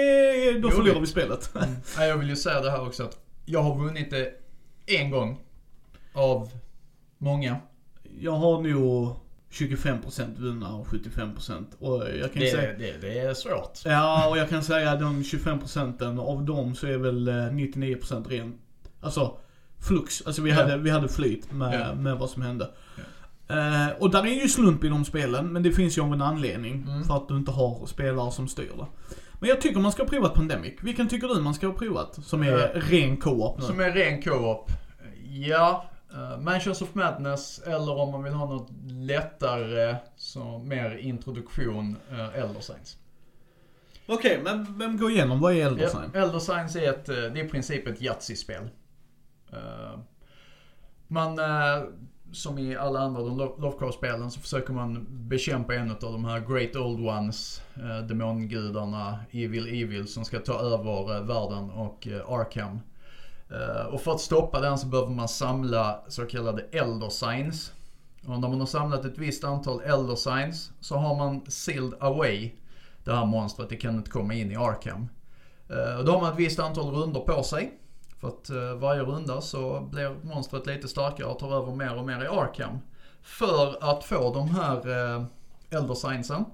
då 0.59 0.69
Jo, 0.71 0.71
förlorar 0.71 0.99
vi 0.99 1.07
spelet. 1.07 1.49
Nej, 1.97 2.07
jag 2.09 2.17
vill 2.17 2.29
ju 2.29 2.35
säga 2.35 2.61
det 2.61 2.71
här 2.71 2.87
också 2.87 3.03
att 3.03 3.17
jag 3.45 3.61
har 3.63 3.75
vunnit 3.83 4.11
det 4.11 4.29
en 4.85 5.11
gång. 5.11 5.39
Av 6.13 6.49
många. 7.17 7.55
Jag 8.19 8.31
har 8.31 8.61
nog 8.61 9.15
25% 9.51 10.39
vunna 10.39 10.73
och 10.75 10.87
75% 10.87 11.65
och 11.79 12.03
jag 12.21 12.33
kan 12.33 12.41
Det, 12.41 12.51
säga... 12.51 12.77
det, 12.77 13.01
det 13.01 13.19
är 13.19 13.33
svårt. 13.33 13.79
Ja, 13.85 14.29
och 14.29 14.37
jag 14.37 14.49
kan 14.49 14.63
säga 14.63 14.91
att 14.91 14.99
de 14.99 15.21
25% 15.23 16.19
av 16.19 16.43
dem 16.45 16.75
så 16.75 16.87
är 16.87 16.97
väl 16.97 17.27
eh, 17.27 17.33
99% 17.33 18.29
rent, 18.29 18.55
alltså 19.01 19.37
flux. 19.87 20.21
Alltså 20.25 20.41
vi, 20.41 20.49
Ja. 20.49 20.55
hade, 20.55 20.77
vi 20.77 20.89
hade 20.89 21.07
flyt 21.07 21.51
med, 21.51 21.81
Ja. 21.89 21.95
med 21.95 22.17
vad 22.17 22.29
som 22.29 22.41
hände. 22.41 22.69
Eh, 23.47 23.87
och 23.99 24.11
där 24.11 24.25
är 24.25 24.41
ju 24.41 24.47
slump 24.47 24.83
i 24.83 24.87
de 24.87 25.05
spelen, 25.05 25.53
men 25.53 25.63
det 25.63 25.71
finns 25.71 25.97
ju 25.97 26.01
av 26.01 26.13
en 26.13 26.21
anledning. 26.21 26.85
Mm. 26.87 27.03
För 27.03 27.15
att 27.15 27.27
du 27.27 27.37
inte 27.37 27.51
har 27.51 27.85
spelare 27.85 28.31
som 28.31 28.47
styr 28.47 28.71
det. 28.77 28.85
Men 29.39 29.49
jag 29.49 29.61
tycker 29.61 29.79
man 29.79 29.91
ska 29.91 30.03
ha 30.03 30.09
provat 30.09 30.33
Pandemic. 30.33 30.73
Vilken 30.81 31.07
tycker 31.07 31.27
du 31.27 31.41
man 31.41 31.53
ska 31.53 31.67
ha 31.67 31.73
provat? 31.73 32.25
Som 32.25 32.43
är 32.43 32.75
Eh, 32.75 32.81
ren 32.81 33.17
co-op 33.17 33.59
nu? 33.59 33.65
Som 33.65 33.79
är 33.79 33.91
ren 33.91 34.21
co-op. 34.21 34.69
Ja, 35.27 35.85
uh, 36.13 36.39
Mansions 36.39 36.81
of 36.81 36.93
Madness 36.93 37.59
eller 37.59 37.97
om 37.97 38.11
man 38.11 38.23
vill 38.23 38.33
ha 38.33 38.45
något 38.45 38.69
lättare, 38.87 39.95
så 40.15 40.59
mer 40.59 40.97
introduktion, 40.97 41.97
uh, 42.11 42.39
Elder 42.39 42.61
Signs. 42.61 42.97
Okej, 44.07 44.41
men 44.43 44.77
vem 44.77 44.97
går 44.97 45.11
igenom? 45.11 45.39
Vad 45.39 45.53
är 45.53 45.65
Elder 45.65 45.87
Sign? 45.87 46.11
Elder 46.13 46.39
Signs 46.39 46.75
är, 46.75 46.89
ett, 46.89 47.09
eh, 47.09 47.15
det 47.15 47.39
är 47.39 47.45
i 47.45 47.49
princip 47.49 47.87
ett 47.87 48.01
Yatzy-spel. 48.01 48.69
Eh, 49.53 49.99
man, 51.07 51.39
eh, 51.39 51.83
som 52.35 52.57
i 52.57 52.75
alla 52.75 52.99
andra 52.99 53.21
de 53.21 53.37
Lovecraft-spelen 53.37 54.31
så 54.31 54.39
försöker 54.39 54.73
man 54.73 55.07
bekämpa 55.09 55.75
en 55.75 55.91
av 55.91 55.97
de 55.99 56.25
här 56.25 56.39
Great 56.39 56.75
Old 56.75 57.07
Ones, 57.07 57.61
eh, 57.75 58.07
demongudarna, 58.07 59.19
Evil 59.31 59.83
Evil, 59.83 60.07
som 60.07 60.25
ska 60.25 60.39
ta 60.39 60.53
över 60.53 61.15
eh, 61.15 61.21
världen 61.21 61.69
och 61.69 62.07
eh, 62.07 62.29
Arkham. 62.29 62.79
Eh, 63.49 63.85
och 63.85 64.01
för 64.01 64.11
att 64.11 64.21
stoppa 64.21 64.59
den 64.59 64.77
så 64.77 64.87
behöver 64.87 65.11
man 65.11 65.27
samla 65.27 65.99
så 66.07 66.25
kallade 66.25 66.61
Elder 66.61 67.09
Signs. 67.09 67.73
Och 68.25 68.39
när 68.39 68.49
man 68.49 68.59
har 68.59 68.67
samlat 68.67 69.05
ett 69.05 69.17
visst 69.17 69.43
antal 69.43 69.81
Elder 69.81 70.15
Signs 70.15 70.71
så 70.79 70.95
har 70.95 71.15
man 71.15 71.41
sealed 71.47 71.93
away 71.99 72.51
det 73.03 73.13
här 73.13 73.25
monstret. 73.25 73.69
Det 73.69 73.75
kan 73.75 73.95
inte 73.95 74.11
komma 74.11 74.33
in 74.33 74.51
i 74.51 74.55
Arkham. 74.55 75.09
Eh, 75.69 75.99
och 75.99 76.05
då 76.05 76.11
har 76.11 76.21
man 76.21 76.31
ett 76.31 76.39
visst 76.39 76.59
antal 76.59 76.95
runder 76.95 77.19
på 77.19 77.43
sig. 77.43 77.79
För 78.25 78.29
att 78.29 78.49
eh, 78.49 78.79
varje 78.79 79.01
runda 79.01 79.41
så 79.41 79.79
blir 79.79 80.15
monstret 80.23 80.65
lite 80.65 80.87
starkare 80.87 81.27
och 81.27 81.39
tar 81.39 81.57
över 81.57 81.75
mer 81.75 81.95
och 81.95 82.05
mer 82.05 82.23
i 82.23 82.27
Arkham. 82.27 82.79
För 83.21 83.91
att 83.91 84.03
få 84.03 84.33
de 84.33 84.49
här 84.49 84.77
eh, 84.77 85.25
Elder 85.69 85.93
Signsen 85.93 86.45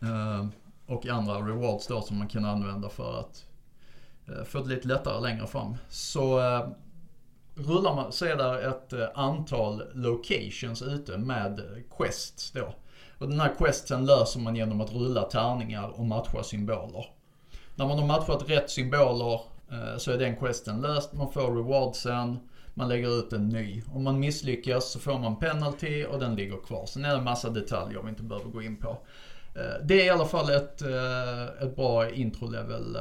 eh, 0.00 0.46
och 0.86 1.06
andra 1.06 1.34
rewards 1.34 1.86
då 1.86 2.00
som 2.00 2.18
man 2.18 2.28
kan 2.28 2.44
använda 2.44 2.88
för 2.88 3.20
att 3.20 3.44
eh, 4.28 4.44
få 4.44 4.58
det 4.58 4.68
lite 4.68 4.88
lättare 4.88 5.20
längre 5.20 5.46
fram. 5.46 5.76
Så 5.88 6.40
eh, 6.40 6.68
rullar 7.54 7.94
man, 7.94 8.12
så 8.12 8.24
är 8.24 8.36
det 8.36 8.62
ett 8.62 9.16
antal 9.16 9.82
locations 9.94 10.82
ute 10.82 11.18
med 11.18 11.60
quests 11.98 12.50
då. 12.50 12.74
Och 13.18 13.28
den 13.28 13.40
här 13.40 13.54
questen 13.58 14.06
löser 14.06 14.40
man 14.40 14.56
genom 14.56 14.80
att 14.80 14.92
rulla 14.92 15.22
tärningar 15.22 15.88
och 15.88 16.04
matcha 16.06 16.42
symboler. 16.42 17.06
När 17.74 17.86
man 17.86 17.98
har 17.98 18.06
matchat 18.06 18.50
rätt 18.50 18.70
symboler 18.70 19.34
eh, 19.34 19.51
Eh, 19.72 19.96
så 19.96 20.12
är 20.12 20.18
den 20.18 20.36
questen 20.36 20.80
löst. 20.80 21.12
Man 21.12 21.32
får 21.32 21.56
rewardsen, 21.56 22.38
man 22.74 22.88
lägger 22.88 23.18
ut 23.18 23.32
en 23.32 23.48
ny. 23.48 23.82
Om 23.94 24.04
man 24.04 24.20
misslyckas 24.20 24.92
så 24.92 24.98
får 24.98 25.18
man 25.18 25.36
penalty 25.36 26.04
och 26.04 26.18
den 26.18 26.36
ligger 26.36 26.56
kvar. 26.56 26.86
Sen 26.86 27.04
är 27.04 27.08
det 27.08 27.18
en 27.18 27.24
massa 27.24 27.50
detaljer 27.50 28.02
vi 28.02 28.08
inte 28.08 28.22
behöver 28.22 28.50
gå 28.50 28.62
in 28.62 28.76
på. 28.76 28.98
Eh, 29.54 29.84
det 29.84 30.00
är 30.00 30.06
i 30.06 30.10
alla 30.10 30.26
fall 30.26 30.50
ett, 30.50 30.82
eh, 30.82 31.62
ett 31.62 31.76
bra 31.76 32.10
intro-level 32.10 32.98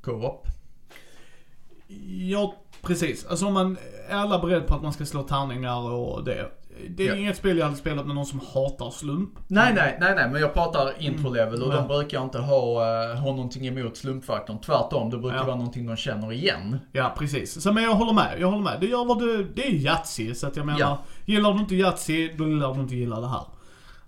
co-op. 0.00 0.46
Ja, 2.06 2.54
precis. 2.82 3.26
Alltså 3.26 3.46
om 3.46 3.54
man 3.54 3.78
är 4.08 4.16
alla 4.16 4.38
beredd 4.38 4.66
på 4.66 4.74
att 4.74 4.82
man 4.82 4.92
ska 4.92 5.06
slå 5.06 5.22
tärningar 5.22 5.90
och 5.90 6.24
det. 6.24 6.50
Det 6.90 7.02
är 7.02 7.08
Ja. 7.08 7.16
inget 7.16 7.36
spel 7.36 7.58
jag 7.58 7.64
hade 7.64 7.76
spelat 7.76 8.06
med 8.06 8.14
någon 8.14 8.26
som 8.26 8.40
hatar 8.54 8.90
slump. 8.90 9.30
Nej, 9.48 9.74
nej, 9.74 9.96
nej, 10.00 10.14
nej, 10.14 10.28
men 10.30 10.40
jag 10.40 10.54
pratar 10.54 10.92
intro-level 11.02 11.62
och 11.62 11.72
Mm. 11.72 11.76
de 11.88 11.88
brukar 11.88 12.22
inte 12.24 12.38
ha, 12.38 12.82
eh, 13.10 13.16
ha 13.18 13.26
någonting 13.30 13.66
emot 13.66 13.96
slumpfaktorn. 13.96 14.58
Tvärtom, 14.60 15.10
det 15.10 15.18
brukar 15.18 15.36
Ja. 15.36 15.44
vara 15.44 15.56
någonting 15.56 15.86
de 15.86 15.96
känner 15.96 16.32
igen. 16.32 16.78
Ja, 16.92 17.14
precis. 17.18 17.62
Så 17.62 17.72
men 17.72 17.82
jag 17.82 17.94
håller 17.94 18.12
med. 18.12 18.36
Jag 18.40 18.50
håller 18.50 18.62
med. 18.64 18.80
Det 18.80 18.86
gör 18.86 19.04
vad 19.04 19.18
du... 19.18 19.52
Det 19.56 19.66
är 19.66 19.70
Yatzy, 19.72 20.34
så 20.34 20.46
att 20.46 20.56
jag 20.56 20.66
menar. 20.66 20.80
Ja. 20.80 21.02
Gillar 21.24 21.52
du 21.52 21.58
inte 21.60 21.74
Yatzy, 21.74 22.28
då 22.38 22.48
gillar 22.48 22.74
du 22.74 22.80
inte 22.80 22.94
gilla 22.96 23.20
det 23.20 23.28
här. 23.28 23.44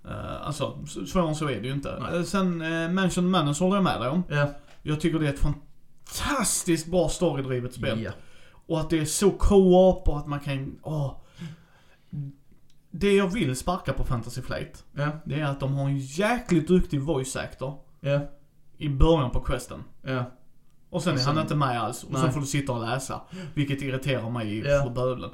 Uh, 0.09 0.47
alltså, 0.47 0.79
svårare 1.07 1.29
än 1.29 1.35
så 1.35 1.49
är 1.49 1.61
det 1.61 1.67
ju 1.67 1.73
inte. 1.73 1.99
Nej. 2.01 2.19
Uh, 2.19 2.25
sen, 2.25 2.63
uh, 2.63 2.91
Mansion 2.91 3.31
Madness 3.31 3.61
håller 3.61 3.75
jag 3.77 3.85
med 3.85 4.01
dig 4.01 4.09
om. 4.09 4.23
Ja. 4.29 4.47
Jag 4.83 5.01
tycker 5.01 5.19
det 5.19 5.29
är 5.29 5.33
ett 5.33 5.39
fantastiskt 5.41 6.87
bra 6.91 7.09
storydrivet 7.09 7.75
spel. 7.75 8.03
Ja. 8.03 8.11
Och 8.67 8.81
att 8.81 8.91
det 8.91 8.99
är 9.01 9.05
så 9.05 9.31
co-op 9.31 10.09
och 10.09 10.19
att 10.19 10.27
man 10.27 10.41
kan, 10.41 10.79
åh. 10.83 11.21
Det 12.97 13.13
jag 13.13 13.29
vill 13.29 13.57
sparka 13.57 13.93
på 13.93 14.05
Fantasy 14.05 14.43
Flight, 14.43 14.85
Ja. 14.93 15.11
det 15.25 15.41
är 15.41 15.45
att 15.45 15.61
de 15.61 15.75
har 15.75 15.85
en 15.89 15.99
jäkligt 15.99 16.69
duktig 16.69 17.01
voice 17.01 17.37
actor 17.37 17.79
Ja. 18.01 18.21
i 18.77 18.89
början 18.89 19.31
på 19.31 19.41
questen. 19.41 19.85
Ja. 20.03 20.25
Och 20.91 21.03
sen 21.03 21.15
Och 21.15 21.21
är 21.21 21.25
han 21.25 21.39
inte 21.39 21.55
med 21.55 21.81
alls. 21.83 22.05
Och 22.05 22.13
Nej. 22.13 22.23
sen 22.23 22.33
får 22.33 22.41
du 22.41 22.47
sitta 22.47 22.73
och 22.73 22.81
läsa. 22.81 23.21
Vilket 23.55 23.83
irriterar 23.83 24.31
mig 24.31 24.59
Ja. 24.59 24.83
för 24.83 24.91
bövelen. 24.91 25.31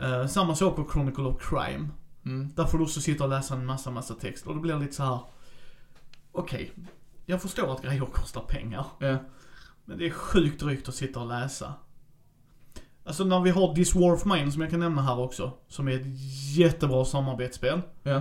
Eh, 0.00 0.26
samma 0.26 0.54
sak 0.54 0.76
på 0.76 0.88
Chronicle 0.92 1.24
of 1.24 1.36
Crime. 1.50 1.88
Mm. 2.24 2.50
Där 2.54 2.64
får 2.64 2.78
du 2.78 2.84
också 2.84 3.00
sitta 3.00 3.24
och 3.24 3.30
läsa 3.30 3.54
en 3.54 3.66
massa, 3.66 3.90
massa 3.90 4.14
text. 4.14 4.46
Och 4.46 4.54
det 4.54 4.60
blir 4.60 4.78
lite 4.78 4.92
så 4.94 5.02
här. 5.02 5.18
Okej, 6.32 6.72
jag 7.26 7.42
förstår 7.42 7.72
att 7.72 7.82
grejer 7.82 8.04
kostar 8.04 8.40
pengar. 8.40 8.86
Men 9.84 9.98
det 9.98 10.06
är 10.06 10.10
sjukt 10.10 10.60
drygt 10.60 10.88
att 10.88 10.94
sitta 10.94 11.20
och 11.20 11.26
läsa. 11.26 11.74
Alltså 13.08 13.24
när 13.24 13.40
vi 13.40 13.50
har 13.50 13.74
This 13.74 13.94
War 13.94 14.12
of 14.12 14.24
Mine 14.24 14.52
som 14.52 14.62
jag 14.62 14.70
kan 14.70 14.80
nämna 14.80 15.02
här 15.02 15.20
också. 15.20 15.52
Som 15.68 15.88
är 15.88 15.92
ett 15.96 16.06
jättebra 16.56 17.04
samarbetsspel. 17.04 17.80
Ja. 18.02 18.20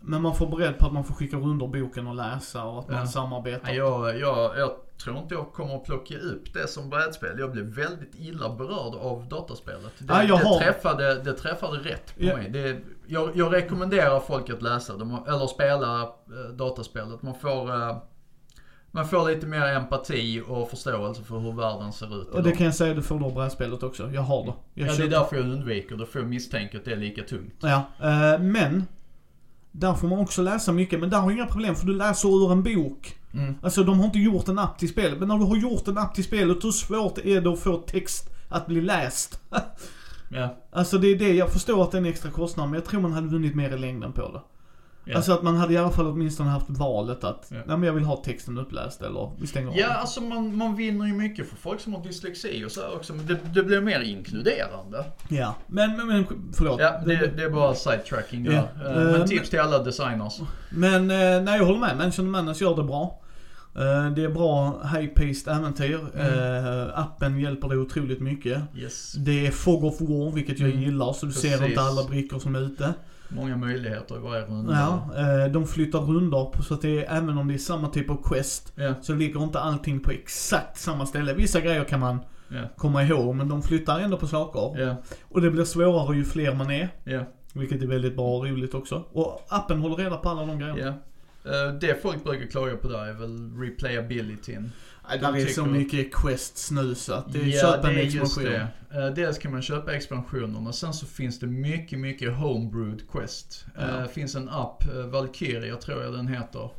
Men 0.00 0.22
man 0.22 0.34
får 0.34 0.46
beredd 0.46 0.78
på 0.78 0.86
att 0.86 0.92
man 0.92 1.04
får 1.04 1.14
skicka 1.14 1.36
under 1.36 1.66
boken 1.66 2.06
och 2.06 2.14
läsa 2.14 2.64
och 2.64 2.78
att 2.80 2.88
man 2.88 2.98
Ja. 2.98 3.06
samarbetar. 3.06 3.64
Nej, 3.66 3.76
Jag, 3.76 4.18
jag, 4.20 4.58
jag 4.58 4.70
tror 5.04 5.18
inte 5.18 5.34
jag 5.34 5.52
kommer 5.52 5.74
att 5.76 5.84
plocka 5.84 6.14
upp 6.18 6.54
det 6.54 6.68
som 6.68 6.90
brädspel. 6.90 7.38
Jag 7.38 7.52
blev 7.52 7.64
väldigt 7.64 8.12
illa 8.14 8.54
berörd 8.54 8.94
av 8.94 9.28
dataspelet. 9.28 9.92
Det, 9.98 10.14
Ja, 10.14 10.22
det, 10.36 10.44
har- 10.48 10.58
träffade, 10.58 11.22
det 11.22 11.32
träffade 11.32 11.78
rätt 11.78 12.14
på 12.18 12.24
Ja. 12.24 12.36
mig. 12.36 12.50
Det, 12.50 12.78
jag, 13.06 13.30
jag 13.36 13.52
rekommenderar 13.54 14.20
folk 14.20 14.50
att 14.50 14.62
läsa 14.62 14.96
dem, 14.96 15.18
eller 15.28 15.46
spela 15.46 16.02
eh, 16.02 16.08
dataspelet. 16.56 17.22
Man 17.22 17.34
får, 17.34 17.74
eh, 17.74 17.96
man 18.96 19.08
får 19.08 19.28
lite 19.28 19.46
mer 19.46 19.66
empati 19.66 20.42
och 20.48 20.70
förståelse 20.70 21.22
för 21.22 21.38
hur 21.38 21.52
världen 21.52 21.92
ser 21.92 22.22
ut 22.22 22.28
Och 22.28 22.42
det 22.42 22.52
kan 22.52 22.66
jag 22.66 22.74
säga, 22.74 22.94
du 22.94 23.02
får 23.02 23.20
då 23.20 23.30
brädspelet 23.30 23.82
också. 23.82 24.10
Jag 24.10 24.22
har 24.22 24.44
det. 24.44 24.52
Jag 24.74 24.88
Ja, 24.88 24.94
det 24.96 25.02
är 25.02 25.08
därför 25.08 25.36
jag 25.36 25.44
undviker 25.44 25.96
det, 25.96 26.06
för 26.06 26.18
jag 26.18 26.28
misstänker 26.28 26.78
att 26.78 26.84
det 26.84 26.92
är 26.92 26.96
lika 26.96 27.22
tungt. 27.22 27.54
Ja, 27.60 27.82
eh, 28.00 28.40
men. 28.40 28.84
Där 29.72 29.94
får 29.94 30.08
man 30.08 30.18
också 30.18 30.42
läsa 30.42 30.72
mycket, 30.72 31.00
men 31.00 31.10
där 31.10 31.18
har 31.18 31.30
jag 31.30 31.36
inga 31.38 31.46
problem 31.46 31.74
för 31.74 31.86
du 31.86 31.94
läser 31.94 32.28
ur 32.28 32.52
en 32.52 32.62
bok. 32.62 33.16
Mm. 33.34 33.54
Alltså 33.62 33.84
de 33.84 33.98
har 33.98 34.06
inte 34.06 34.18
gjort 34.18 34.48
en 34.48 34.58
app 34.58 34.78
till 34.78 34.88
spelet, 34.88 35.18
men 35.18 35.28
när 35.28 35.38
du 35.38 35.44
har 35.44 35.56
gjort 35.56 35.88
en 35.88 35.98
app 35.98 36.14
till 36.14 36.24
spelet, 36.24 36.64
hur 36.64 36.70
svårt 36.70 37.18
är 37.18 37.40
det 37.40 37.52
att 37.52 37.60
få 37.60 37.76
text 37.76 38.30
att 38.48 38.66
bli 38.66 38.80
läst? 38.80 39.40
Ja. 40.28 40.56
Alltså 40.72 40.98
det 40.98 41.08
är 41.08 41.16
det, 41.16 41.32
jag 41.32 41.52
förstår 41.52 41.82
att 41.82 41.90
det 41.90 41.96
är 41.96 42.00
en 42.00 42.06
extra 42.06 42.30
kostnad, 42.30 42.68
men 42.68 42.74
jag 42.74 42.84
tror 42.84 43.00
man 43.00 43.12
hade 43.12 43.28
vunnit 43.28 43.54
mer 43.54 43.74
i 43.74 43.78
längden 43.78 44.12
på 44.12 44.32
det. 44.32 44.40
Ja. 45.08 45.16
Alltså 45.16 45.32
att 45.32 45.42
man 45.42 45.56
hade 45.56 45.74
i 45.74 45.76
alla 45.76 45.90
fall 45.90 46.06
åtminstone 46.06 46.50
haft 46.50 46.70
valet 46.70 47.24
att, 47.24 47.46
Ja. 47.50 47.56
nej 47.56 47.64
men 47.76 47.82
jag 47.82 47.92
vill 47.92 48.04
ha 48.04 48.16
texten 48.16 48.58
uppläst 48.58 49.02
eller 49.02 49.30
vi 49.40 49.46
stänger 49.46 49.68
av. 49.68 49.76
Ja, 49.78 49.88
alltså 49.94 50.20
man, 50.20 50.56
man 50.56 50.76
vinner 50.76 51.06
ju 51.06 51.12
mycket 51.12 51.48
för 51.48 51.56
folk 51.56 51.80
som 51.80 51.94
har 51.94 52.02
dyslexi 52.04 52.64
och 52.66 52.70
så 52.72 52.80
här 52.80 52.94
också. 52.94 53.12
Det, 53.12 53.38
det 53.54 53.62
blir 53.62 53.80
mer 53.80 54.00
inkluderande. 54.00 55.04
Ja, 55.28 55.54
men, 55.66 55.96
men, 55.96 56.06
men 56.06 56.24
förlåt. 56.54 56.80
Ja, 56.80 57.00
det, 57.06 57.36
det 57.36 57.42
är 57.42 57.50
bara 57.50 57.74
sidetracking 57.74 58.44
där. 58.44 58.52
Ja. 58.52 58.90
Eh, 58.90 58.94
Men 58.96 59.14
Eh, 59.20 59.24
tips 59.26 59.50
till 59.50 59.60
alla 59.60 59.78
designers. 59.82 60.40
Men, 60.70 61.10
eh, 61.10 61.42
nej 61.42 61.58
jag 61.58 61.64
håller 61.64 61.80
med. 61.80 61.96
Mansion 61.96 62.30
Madness 62.30 62.60
gör 62.60 62.76
det 62.76 62.82
bra. 62.82 63.20
Eh, 63.74 64.10
det 64.10 64.22
är 64.24 64.28
bra 64.28 64.80
high-paced 64.84 65.56
äventyr. 65.56 66.00
Mm. 66.14 66.90
Appen 66.94 67.40
hjälper 67.40 67.68
dig 67.68 67.78
otroligt 67.78 68.20
mycket. 68.20 68.62
Yes. 68.76 69.12
Det 69.12 69.46
är 69.46 69.50
Fog 69.50 69.84
of 69.84 70.00
War, 70.00 70.32
vilket 70.32 70.58
jag 70.60 70.70
Mm. 70.70 70.82
gillar, 70.82 71.12
så 71.12 71.26
du 71.26 71.32
ser 71.32 71.50
Precis. 71.50 71.66
inte 71.68 71.80
alla 71.80 72.04
brickor 72.04 72.38
som 72.38 72.54
är 72.54 72.60
ute. 72.60 72.94
Många 73.28 73.56
möjligheter 73.56 74.16
i 74.16 74.18
varje 74.18 74.42
runda. 74.46 74.72
Ja, 74.72 75.10
eh, 75.44 75.52
de 75.52 75.66
flyttar 75.66 75.98
rundor 75.98 76.62
så 76.62 76.74
att 76.74 76.82
det 76.82 77.04
är, 77.06 77.16
även 77.16 77.38
om 77.38 77.48
det 77.48 77.54
är 77.54 77.58
samma 77.58 77.88
typ 77.88 78.10
av 78.10 78.22
quest, 78.24 78.72
Ja, 78.76 78.94
så 79.02 79.14
ligger 79.14 79.42
inte 79.42 79.60
allting 79.60 80.00
på 80.00 80.10
exakt 80.10 80.78
samma 80.78 81.06
ställe. 81.06 81.34
Vissa 81.34 81.60
grejer 81.60 81.84
kan 81.84 82.00
man 82.00 82.18
ja, 82.48 82.60
komma 82.76 83.02
ihåg, 83.04 83.34
men 83.34 83.48
de 83.48 83.62
flyttar 83.62 84.00
ändå 84.00 84.16
på 84.16 84.26
saker. 84.26 84.80
ja, 84.82 84.96
Och 85.22 85.40
det 85.40 85.50
blir 85.50 85.64
svårare 85.64 86.16
ju 86.16 86.24
fler 86.24 86.54
man 86.54 86.70
är, 86.70 86.88
ja, 87.04 87.20
vilket 87.52 87.82
är 87.82 87.86
väldigt 87.86 88.16
bra 88.16 88.36
och 88.36 88.46
roligt 88.46 88.74
också. 88.74 89.04
Och 89.12 89.46
appen 89.48 89.80
håller 89.80 89.96
reda 89.96 90.16
på 90.16 90.28
alla 90.28 90.46
de 90.46 90.58
grejerna. 90.58 90.94
Eh, 91.46 91.72
Det 91.80 92.02
folk 92.02 92.24
brukar 92.24 92.46
klaga 92.46 92.76
på 92.76 92.88
där 92.88 93.04
är 93.06 93.12
väl 93.12 93.56
replayabilityn. 93.60 94.72
Nej, 95.08 95.18
där 95.18 95.36
är 95.36 95.46
så 95.46 95.66
mycket 95.66 96.14
quests 96.14 96.70
nu 96.70 96.94
så 96.94 97.12
att 97.12 97.32
det 97.32 97.38
är 97.40 97.46
Ja, 97.46 97.60
köp 97.60 97.84
en 97.84 97.96
expansion. 97.98 98.44
det. 98.44 98.68
Eh, 98.94 99.06
Dels 99.14 99.38
kan 99.38 99.52
man 99.52 99.62
köpa 99.62 99.94
expansionerna, 99.94 100.72
sen 100.72 100.92
så 100.92 101.06
finns 101.06 101.38
det 101.38 101.46
mycket, 101.46 101.98
mycket 101.98 102.34
homebrewed 102.36 103.10
quest. 103.10 103.66
Ja. 103.76 103.82
Det 103.86 104.08
finns 104.08 104.34
en 104.34 104.48
app, 104.48 104.84
eh, 104.94 105.06
Valkyria 105.06 105.76
tror 105.76 106.02
jag 106.02 106.12
den 106.12 106.28
heter. 106.28 106.70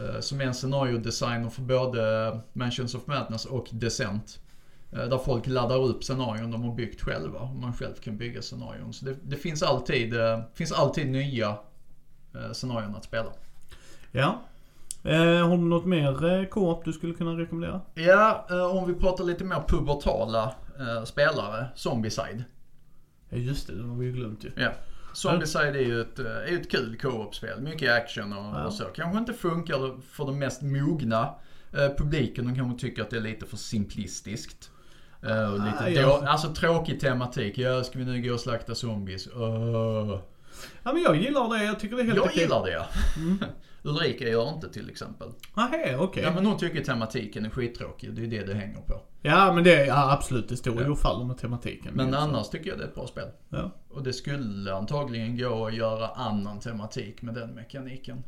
eh, 0.00 0.20
Som 0.20 0.40
är 0.40 0.44
en 0.44 0.54
scenariodesigner 0.54 1.48
för 1.48 1.62
både 1.62 2.40
Mansions 2.52 2.94
of 2.94 3.06
Madness 3.06 3.44
och 3.44 3.68
Descent. 3.72 4.40
Eh, 4.92 5.04
Där 5.08 5.18
folk 5.18 5.46
laddar 5.46 5.84
upp 5.84 6.04
scenarion 6.04 6.50
de 6.50 6.62
har 6.62 6.74
byggt 6.74 7.00
själva. 7.02 7.38
Och 7.38 7.56
man 7.56 7.72
själv 7.72 7.94
kan 7.94 8.16
bygga 8.16 8.42
scenarion. 8.42 8.92
Så 8.92 9.04
det, 9.04 9.16
det 9.22 9.36
finns, 9.36 9.62
alltid, 9.62 10.14
eh, 10.16 10.40
finns 10.54 10.72
alltid 10.72 11.06
nya 11.10 11.48
eh, 12.34 12.52
scenarion 12.52 12.94
att 12.96 13.04
spela. 13.04 13.32
Ja. 14.12 14.42
Eh, 15.04 15.48
har 15.48 15.56
du 15.56 15.62
något 15.64 15.84
mer 15.86 16.24
eh, 16.40 16.44
co-op 16.44 16.84
du 16.84 16.92
skulle 16.92 17.14
kunna 17.14 17.30
rekommendera? 17.30 17.80
Ja, 17.94 18.46
eh, 18.50 18.76
om 18.76 18.86
vi 18.88 18.94
pratar 18.94 19.24
lite 19.24 19.44
mer 19.44 19.62
pubertala 19.68 20.54
eh, 20.78 21.04
spelare, 21.04 21.66
Zombieside. 21.74 22.44
Ja 23.28 23.36
just 23.36 23.66
det, 23.66 23.74
det 23.82 23.88
har 23.88 23.96
vi 23.96 24.06
ju 24.06 24.12
glömt 24.12 24.44
ju. 24.44 24.50
Ja. 24.56 24.70
Zombicide 25.14 25.76
är 25.76 25.80
ju 25.80 26.00
ett, 26.00 26.18
eh, 26.18 26.26
är 26.26 26.52
ett 26.60 26.70
kul 26.70 26.98
co-op-spel. 27.02 27.60
Mycket 27.60 27.92
action 27.92 28.32
och, 28.32 28.56
Ja. 28.58 28.64
och 28.64 28.72
så. 28.72 28.84
Kanske 28.84 29.18
inte 29.18 29.32
funkar 29.32 30.00
för 30.10 30.24
den 30.24 30.38
mest 30.38 30.62
mogna 30.62 31.28
eh, 31.72 31.88
publiken. 31.98 32.44
De 32.46 32.54
kanske 32.56 32.86
tycker 32.86 33.02
att 33.02 33.10
det 33.10 33.16
är 33.16 33.20
lite 33.20 33.46
för 33.46 33.56
simplistiskt. 33.56 34.70
Eh, 35.22 35.52
och 35.52 35.58
lite 35.60 35.78
Ah, 35.84 35.88
ja. 35.88 36.02
då, 36.20 36.26
alltså 36.28 36.52
tråkig 36.54 37.00
tematik. 37.00 37.58
Ja, 37.58 37.84
ska 37.84 37.98
vi 37.98 38.04
nu 38.04 38.22
gå 38.22 38.34
och 38.34 38.40
slakta 38.40 38.74
zombies? 38.74 39.26
Öh. 39.26 40.18
Ja 40.82 40.92
men 40.92 41.02
jag 41.02 41.16
gillar 41.16 41.58
det, 41.58 41.64
jag 41.64 41.80
tycker 41.80 41.96
det 41.96 42.02
är 42.02 42.06
helt 42.06 42.16
Jag 42.16 42.24
okej. 42.26 42.42
gillar 42.42 42.64
det 42.64 42.70
ja. 42.72 42.86
Ulrika 43.86 44.28
gör 44.28 44.48
inte 44.48 44.72
till 44.72 44.90
exempel. 44.90 45.28
Nähä, 45.56 45.96
okej. 45.98 46.22
Ja 46.22 46.32
men 46.34 46.46
hon 46.46 46.58
tycker 46.58 46.84
tematiken 46.84 47.44
är 47.46 47.50
skittråkig. 47.50 48.14
Det 48.14 48.22
är 48.22 48.26
det 48.26 48.46
det 48.46 48.54
hänger 48.54 48.80
på. 48.80 49.00
Ja 49.22 49.52
men 49.52 49.64
det, 49.64 49.86
ja 49.86 50.12
absolut, 50.12 50.48
det 50.48 50.56
står 50.56 50.74
ju 50.74 50.82
Ja. 50.82 50.90
och 50.90 50.98
faller 50.98 51.24
med 51.24 51.38
tematiken. 51.38 51.94
Men 51.94 52.14
annars 52.14 52.48
tycker 52.48 52.70
jag 52.70 52.78
det 52.78 52.84
är 52.84 52.88
ett 52.88 52.94
bra 52.94 53.06
spel. 53.06 53.28
Ja. 53.48 53.70
Och 53.90 54.02
det 54.02 54.12
skulle 54.12 54.74
antagligen 54.74 55.38
gå 55.38 55.66
att 55.66 55.74
göra 55.74 56.08
annan 56.08 56.60
tematik 56.60 57.22
med 57.22 57.34
den 57.34 57.50
mekaniken. 57.50 58.22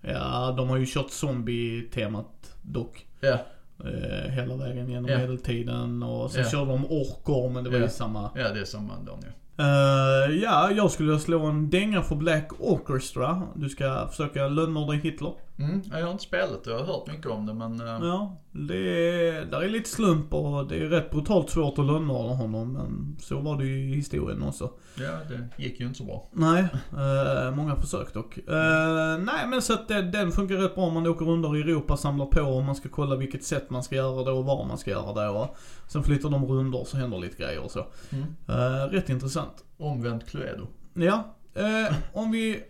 ja, 0.00 0.54
de 0.56 0.68
har 0.68 0.76
ju 0.76 0.86
kört 0.86 1.10
zombie-temat 1.10 2.54
dock. 2.62 3.06
Ja, 3.20 3.38
Eh, 3.84 4.30
hela 4.30 4.56
vägen 4.56 4.88
genom 4.88 5.10
Ja. 5.10 5.18
medeltiden 5.18 6.02
och 6.02 6.30
sen 6.30 6.42
Ja. 6.42 6.50
körde 6.50 6.70
de 6.70 6.84
orkor 6.86 7.50
men 7.50 7.64
det 7.64 7.70
var 7.70 7.76
ju 7.76 7.82
Ja. 7.82 7.88
samma. 7.90 8.30
ja 8.36 8.48
det 8.52 8.60
är 8.60 8.64
samma 8.64 8.94
den 8.96 9.20
ju. 9.22 9.28
Uh, 9.58 10.36
ja, 10.36 10.70
jag 10.70 10.90
skulle 10.90 11.18
slå 11.18 11.46
en 11.46 11.70
dänga 11.70 12.02
för 12.02 12.16
Black 12.16 12.48
Orchestra. 12.58 13.42
Du 13.54 13.68
ska 13.68 14.08
försöka 14.08 14.48
lönnmörda 14.48 14.92
Hitler. 14.92 15.32
Mm, 15.60 15.82
jag 15.90 16.04
har 16.04 16.12
inte 16.12 16.24
spelat 16.24 16.64
det, 16.64 16.70
jag 16.70 16.78
har 16.78 16.86
hört 16.86 17.06
mycket 17.06 17.26
om 17.26 17.46
det 17.46 17.54
men... 17.54 17.80
eh, 17.80 17.86
Ja, 17.86 18.36
det 18.52 18.76
är, 18.76 19.44
där 19.44 19.60
är 19.62 19.68
lite 19.68 19.90
slump 19.90 20.34
och 20.34 20.66
det 20.66 20.76
är 20.76 20.88
rätt 20.88 21.10
brutalt 21.10 21.50
svårt 21.50 21.78
att 21.78 21.86
lönnmörda 21.86 22.34
honom. 22.34 22.72
Men 22.72 23.16
så 23.20 23.40
var 23.40 23.58
det 23.58 23.64
ju 23.64 23.90
i 23.90 23.94
historien 23.94 24.42
också. 24.42 24.70
Ja, 24.94 25.18
det 25.28 25.62
gick 25.62 25.80
ju 25.80 25.86
inte 25.86 25.98
så 25.98 26.04
bra. 26.04 26.28
Nej, 26.32 26.66
eh, 26.92 27.54
många 27.56 27.76
försök 27.76 28.14
dock. 28.14 28.38
Eh, 28.38 29.18
nej 29.18 29.46
men 29.48 29.62
så 29.62 29.72
att 29.72 29.88
det, 29.88 30.02
den 30.02 30.32
funkar 30.32 30.54
rätt 30.56 30.74
bra 30.74 30.84
om 30.84 30.94
man 30.94 31.06
åker 31.06 31.24
runt 31.24 31.56
i 31.56 31.60
Europa, 31.60 31.96
samlar 31.96 32.26
på 32.26 32.40
och 32.42 32.62
man 32.64 32.74
ska 32.74 32.88
kolla 32.88 33.16
vilket 33.16 33.44
sätt 33.44 33.70
man 33.70 33.82
ska 33.82 33.94
göra 33.96 34.24
det 34.24 34.30
och 34.30 34.44
var 34.44 34.66
man 34.66 34.78
ska 34.78 34.90
göra 34.90 35.22
det 35.22 35.28
och 35.28 35.56
sen 35.88 36.02
flyttar 36.02 36.30
de 36.30 36.46
rundor 36.46 36.84
så 36.84 36.96
händer 36.96 37.18
lite 37.18 37.42
grejer 37.42 37.64
och 37.64 37.70
så. 37.70 37.86
Mm. 38.10 38.24
Eh, 38.48 38.88
rätt 38.90 39.08
intressant. 39.08 39.64
Omvänt 39.78 40.28
Cluedo. 40.28 40.66
Ja, 40.94 41.36
eh, 41.54 41.94
om 42.12 42.30
vi 42.30 42.62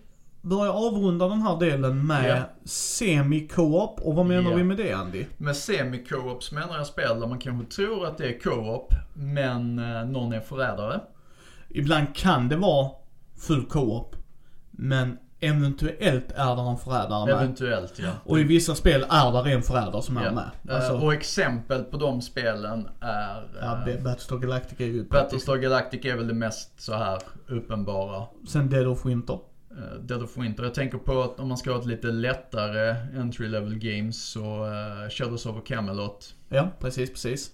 börjar 0.43 0.73
avrunda 0.73 1.29
den 1.29 1.43
här 1.43 1.59
delen 1.59 2.07
med 2.07 2.31
Ja. 2.37 2.43
semi-co-op 2.65 4.01
och 4.01 4.15
vad 4.15 4.27
menar 4.27 4.51
Ja. 4.51 4.57
vi 4.57 4.65
med 4.65 4.77
det 4.77 4.93
Andy? 4.93 5.27
Med 5.37 5.57
semi-co-ops 5.57 6.53
menar 6.53 6.77
jag 6.77 6.87
spel 6.87 7.21
där 7.21 7.27
man 7.27 7.39
kanske 7.39 7.75
tror 7.77 8.07
att 8.07 8.19
det 8.19 8.27
är 8.29 8.41
co-op, 8.41 8.95
men 9.15 9.79
eh, 9.79 10.05
någon 10.05 10.33
är 10.33 10.41
förrädare. 10.41 11.01
Ibland 11.69 12.15
kan 12.17 12.49
det 12.49 12.57
vara 12.57 12.91
full 13.37 13.65
co-op, 13.67 14.17
men 14.71 15.19
eventuellt 15.41 16.33
är 16.35 16.57
det 16.57 16.63
en 16.63 16.77
förrädare 16.77 17.27
med. 17.27 17.35
Eventuellt 17.35 17.99
ja. 17.99 18.11
Och 18.25 18.41
i 18.41 18.43
vissa 18.43 18.75
spel 18.75 19.07
är 19.11 19.45
det 19.45 19.53
en 19.53 19.63
förrädare 19.63 20.03
som 20.03 20.17
är 20.17 20.25
ja. 20.25 20.33
med. 20.33 20.51
Eh, 20.69 20.75
Alltså, 20.77 20.93
och 21.07 21.13
exempel 21.15 21.85
på 21.85 21.97
de 21.97 22.23
spelen 22.23 22.89
är... 23.01 23.49
ja, 23.61 23.89
eh, 23.91 24.03
Battlestar 24.03 24.39
Galactica 24.39 24.85
är 24.85 24.89
ju 24.89 25.05
Battlestar 25.05 25.57
Galactica 25.57 26.09
är 26.13 26.17
väl 26.17 26.29
det 26.29 26.35
mest 26.35 26.81
så 26.81 26.95
här 26.95 27.19
uppenbara. 27.49 28.27
Sen 28.49 28.71
Dead 28.71 28.87
of 28.87 29.07
Winter. 29.07 29.39
Uh, 29.81 30.01
Dead 30.01 30.23
of 30.23 30.37
Winter. 30.37 30.63
Jag 30.65 30.75
tänker 30.75 30.99
på 30.99 31.23
att 31.23 31.41
om 31.41 31.49
man 31.49 31.59
ska 31.59 31.73
ha 31.73 31.81
ett 31.81 31.87
lite 31.87 32.07
lättare 32.07 32.97
entry 33.21 33.49
level 33.49 33.79
games 33.79 34.23
så 34.31 34.67
uh, 34.67 35.09
Shadows 35.11 35.47
of 35.47 35.65
Camelot. 35.65 36.35
Ja, 36.49 36.69
precis, 36.81 37.11
precis. 37.11 37.51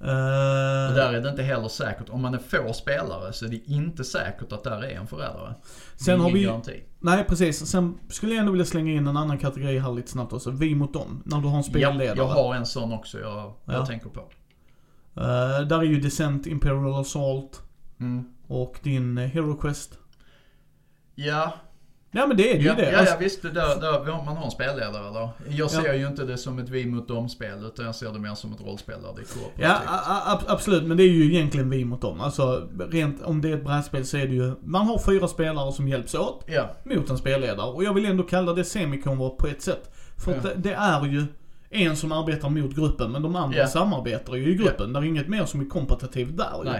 Och 0.00 0.04
Uh, 0.04 0.94
där 0.94 1.12
är 1.12 1.20
det 1.20 1.28
inte 1.30 1.42
heller 1.42 1.68
säkert. 1.68 2.08
Om 2.08 2.22
man 2.22 2.34
är 2.34 2.38
få 2.38 2.72
spelare 2.72 3.32
så 3.32 3.44
är 3.44 3.48
det 3.48 3.56
inte 3.70 4.04
säkert 4.04 4.52
att 4.52 4.64
där 4.64 4.84
är 4.84 4.90
en 4.96 5.06
förrädare. 5.06 5.54
sen 5.96 6.20
har 6.20 6.30
vi... 6.30 6.44
garanti. 6.44 6.82
Nej, 7.00 7.24
precis. 7.28 7.66
Sen 7.66 7.98
skulle 8.08 8.32
jag 8.34 8.40
ändå 8.40 8.52
vilja 8.52 8.64
slänga 8.64 8.92
in 8.92 9.06
en 9.06 9.16
annan 9.16 9.38
kategori 9.38 9.78
här 9.78 9.92
lite 9.92 10.10
snabbt 10.10 10.32
också. 10.32 10.50
Vi 10.50 10.74
mot 10.74 10.92
dem. 10.92 11.22
När 11.26 11.36
du 11.40 11.48
har 11.48 11.56
en 11.56 11.56
Ja, 11.56 11.70
spelledare. 11.70 12.16
jag 12.16 12.26
har 12.26 12.54
en 12.54 12.66
sån 12.66 12.92
också 12.92 13.20
jag, 13.20 13.32
Ja. 13.34 13.54
jag 13.66 13.86
tänker 13.86 14.08
på. 14.08 14.20
Eh, 15.16 15.60
där 15.68 15.78
är 15.78 15.82
ju 15.82 16.00
Descent, 16.00 16.46
Imperial 16.46 17.00
Assault 17.00 17.62
Mm. 18.00 18.24
och 18.46 18.78
din 18.82 19.18
eh, 19.18 19.26
Hero 19.28 19.56
Quest. 19.56 19.98
Ja, 21.26 21.52
Ja 22.10 22.26
men 22.26 22.36
det 22.36 22.52
är 22.54 22.58
det 22.58 22.64
ja, 22.64 22.74
ju 22.76 22.82
det. 22.84 22.90
ja, 22.92 22.98
Alltså, 22.98 23.14
ja 23.14 23.18
visst. 23.20 23.42
Det 23.42 23.50
där, 23.50 24.24
man 24.24 24.36
har 24.36 24.44
en 24.44 24.50
spelledare 24.50 25.12
där. 25.12 25.28
Jag 25.48 25.70
ser 25.70 25.94
ju 25.94 26.06
inte 26.06 26.24
det 26.24 26.38
som 26.38 26.58
ett 26.58 26.68
vi 26.68 26.86
mot 26.86 27.08
dem-spel 27.08 27.64
utan 27.66 27.84
jag 27.86 27.94
ser 27.94 28.12
det 28.12 28.18
mer 28.18 28.34
som 28.34 28.52
ett 28.52 28.60
rollspel 28.60 29.02
där 29.02 29.08
det 29.16 29.20
är 29.20 29.24
kooperativt. 29.24 29.54
Ja, 29.62 29.72
a- 29.86 30.00
a- 30.06 30.22
ab- 30.32 30.44
absolut. 30.52 30.82
Men 30.84 30.96
det 30.96 31.02
är 31.02 31.08
ju 31.12 31.34
egentligen 31.34 31.70
vi 31.70 31.84
mot 31.84 32.00
dem. 32.00 32.20
Alltså, 32.20 32.68
rent 32.90 33.22
om 33.22 33.40
det 33.40 33.50
är 33.50 33.54
ett 33.56 33.64
brädspel 33.64 34.06
så 34.06 34.16
är 34.16 34.26
det 34.26 34.34
ju, 34.34 34.54
man 34.64 34.86
har 34.86 34.98
fyra 34.98 35.28
spelare 35.28 35.72
som 35.72 35.88
hjälps 35.88 36.14
åt 36.14 36.44
ja. 36.46 36.70
mot 36.84 37.10
en 37.10 37.18
spelledare. 37.18 37.70
Och 37.70 37.84
jag 37.84 37.94
vill 37.94 38.04
ändå 38.06 38.22
kalla 38.22 38.52
det 38.52 38.64
semikonvert 38.64 39.36
på 39.38 39.46
ett 39.46 39.62
sätt. 39.62 39.90
För 40.24 40.30
att 40.36 40.44
Ja. 40.44 40.50
det, 40.50 40.60
det 40.60 40.72
är 40.72 41.04
ju 41.06 41.24
en 41.70 41.96
som 41.96 42.12
arbetar 42.12 42.48
mot 42.48 42.74
gruppen, 42.76 43.12
men 43.12 43.22
de 43.22 43.36
andra 43.36 43.58
Ja. 43.58 43.66
samarbetar 43.66 44.34
ju 44.34 44.50
i 44.50 44.54
gruppen. 44.54 44.92
Det 44.92 44.98
är 44.98 45.04
inget 45.04 45.28
mer 45.28 45.44
som 45.44 45.60
är 45.60 45.64
kompetitivt 45.64 46.36
där 46.36 46.62
ju. 46.64 46.70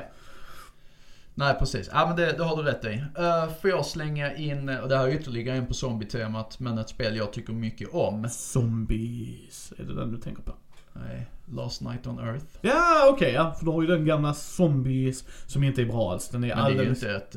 Nej. 1.38 1.54
Precis, 1.58 1.90
ja 1.92 2.06
men 2.06 2.16
det, 2.16 2.32
det 2.32 2.44
har 2.44 2.56
du 2.56 2.62
rätt 2.62 2.84
i. 2.84 2.88
Uh, 3.18 3.52
får 3.60 3.70
jag 3.70 3.86
slänga 3.86 4.34
in, 4.34 4.68
och 4.68 4.88
det 4.88 4.96
här 4.96 5.08
är 5.08 5.12
ytterligare 5.12 5.56
en 5.56 5.66
på 5.66 5.74
zombie-temat, 5.74 6.60
men 6.60 6.78
ett 6.78 6.88
spel 6.88 7.16
jag 7.16 7.32
tycker 7.32 7.52
mycket 7.52 7.88
om. 7.94 8.28
Zombies, 8.28 9.72
är 9.78 9.84
det 9.84 9.94
den 9.94 10.12
du 10.12 10.18
tänker 10.18 10.42
på? 10.42 10.52
Nej, 10.92 11.26
Last 11.52 11.80
Night 11.80 12.06
on 12.06 12.18
Earth. 12.18 12.44
Ja, 12.60 13.10
okej, 13.12 13.32
ja. 13.32 13.54
För 13.58 13.64
du 13.64 13.70
har 13.70 13.82
ju 13.82 13.88
den 13.88 14.04
gamla 14.04 14.34
Zombies 14.34 15.24
som 15.46 15.64
inte 15.64 15.82
är 15.82 15.86
bra 15.86 16.12
alls. 16.12 16.28
Den 16.28 16.44
är 16.44 16.48
Men 16.48 16.56
det 16.56 16.62
är 16.62 16.72
ju 16.72 16.78
alldeles... 16.78 17.02
inte 17.02 17.16
ett, 17.16 17.34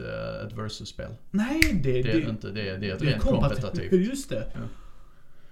ett 0.47 0.53
versus-spel. 0.53 1.11
Nej, 1.31 1.61
det, 1.83 1.91
Det 1.91 1.99
är 1.99 2.03
det 2.03 2.29
inte, 2.29 2.47
det 2.47 2.69
är, 2.69 2.77
det 2.77 2.89
är 2.89 2.93
ett 2.93 2.99
det 2.99 3.05
är 3.05 3.11
rent 3.11 3.23
kompetitivt. 3.23 3.91
Just 3.91 4.29
det. 4.29 4.47
Ja. 4.53 4.59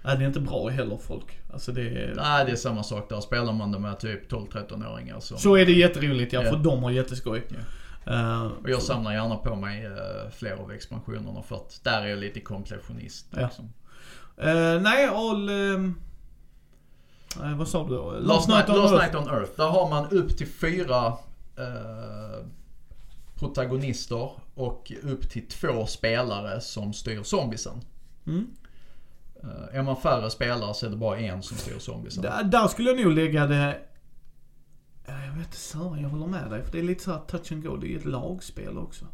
Nej, 0.02 0.16
det 0.16 0.24
är 0.24 0.26
inte 0.26 0.40
bra 0.40 0.68
heller 0.68 0.96
folk. 0.96 1.38
Alltså 1.52 1.72
det 1.72 1.82
är... 1.82 2.14
Nej, 2.16 2.44
det 2.46 2.52
är 2.52 2.56
samma 2.56 2.82
sak 2.82 3.08
där. 3.08 3.20
Spelar 3.20 3.52
man 3.52 3.72
det 3.72 3.78
med 3.78 3.98
typ 3.98 4.32
12-13-åringar 4.32 5.20
så. 5.20 5.36
Så 5.36 5.56
är 5.56 5.66
det 5.66 5.72
jätteroligt 5.72 6.32
ja, 6.32 6.42
Ja. 6.42 6.50
för 6.50 6.56
de 6.56 6.82
har 6.82 6.90
jätteskoj. 6.90 7.38
Eh, 7.50 7.56
Och 8.62 8.70
jag 8.70 8.82
samlar 8.82 9.12
gärna 9.12 9.36
på 9.36 9.56
mig 9.56 9.86
uh, 9.86 10.30
fler 10.30 10.52
av 10.52 10.72
expansionerna 10.72 11.42
för 11.42 11.56
att 11.56 11.80
där 11.84 12.02
är 12.02 12.06
jag 12.06 12.18
lite 12.18 12.40
kompletionist. 12.40 13.26
Ja. 13.30 13.40
Liksom. 13.40 13.72
eh, 14.36 14.80
nej, 14.80 15.06
all... 15.06 15.48
ehm, 15.48 15.94
nej, 17.40 17.54
vad 17.54 17.68
sa 17.68 17.84
du 17.88 17.94
då? 17.94 18.10
Last, 18.20 18.48
night, 18.48 18.68
on 18.68 18.76
Last 18.76 18.92
Earth. 18.92 19.04
night 19.04 19.26
on 19.26 19.34
Earth. 19.34 19.52
Där 19.56 19.68
har 19.68 19.90
man 19.90 20.08
upp 20.10 20.36
till 20.36 20.48
fyra 20.48 21.06
eh, 21.56 22.44
protagonister 23.34 24.30
och 24.54 24.92
upp 25.02 25.30
till 25.30 25.48
två 25.48 25.86
spelare 25.86 26.60
som 26.60 26.92
styr 26.92 27.22
zombiesen. 27.22 27.80
Mm. 28.26 28.46
Eh, 29.42 29.78
är 29.78 29.82
man 29.82 29.96
färre 29.96 30.30
spelare 30.30 30.74
så 30.74 30.86
är 30.86 30.90
det 30.90 30.96
bara 30.96 31.18
en 31.18 31.42
som 31.42 31.56
styr 31.56 31.78
zombiesen. 31.78 32.22
Där, 32.22 32.42
där 32.44 32.68
skulle 32.68 32.90
jag 32.90 33.00
nog 33.04 33.12
lägga 33.12 33.46
det... 33.46 33.78
Ja, 35.10 35.24
Jag 35.26 35.32
vet 35.32 35.44
inte, 35.46 35.56
Sören, 35.56 36.02
jag 36.02 36.08
håller 36.08 36.26
med 36.26 36.50
dig. 36.50 36.62
För 36.64 36.72
det 36.72 36.78
är 36.78 36.82
lite 36.82 37.04
så 37.04 37.10
här 37.10 37.18
touch 37.18 37.52
and 37.52 37.64
go. 37.64 37.76
Det 37.76 37.92
är 37.94 37.96
ett 37.96 38.04
lagspel 38.04 38.78
också. 38.78 39.04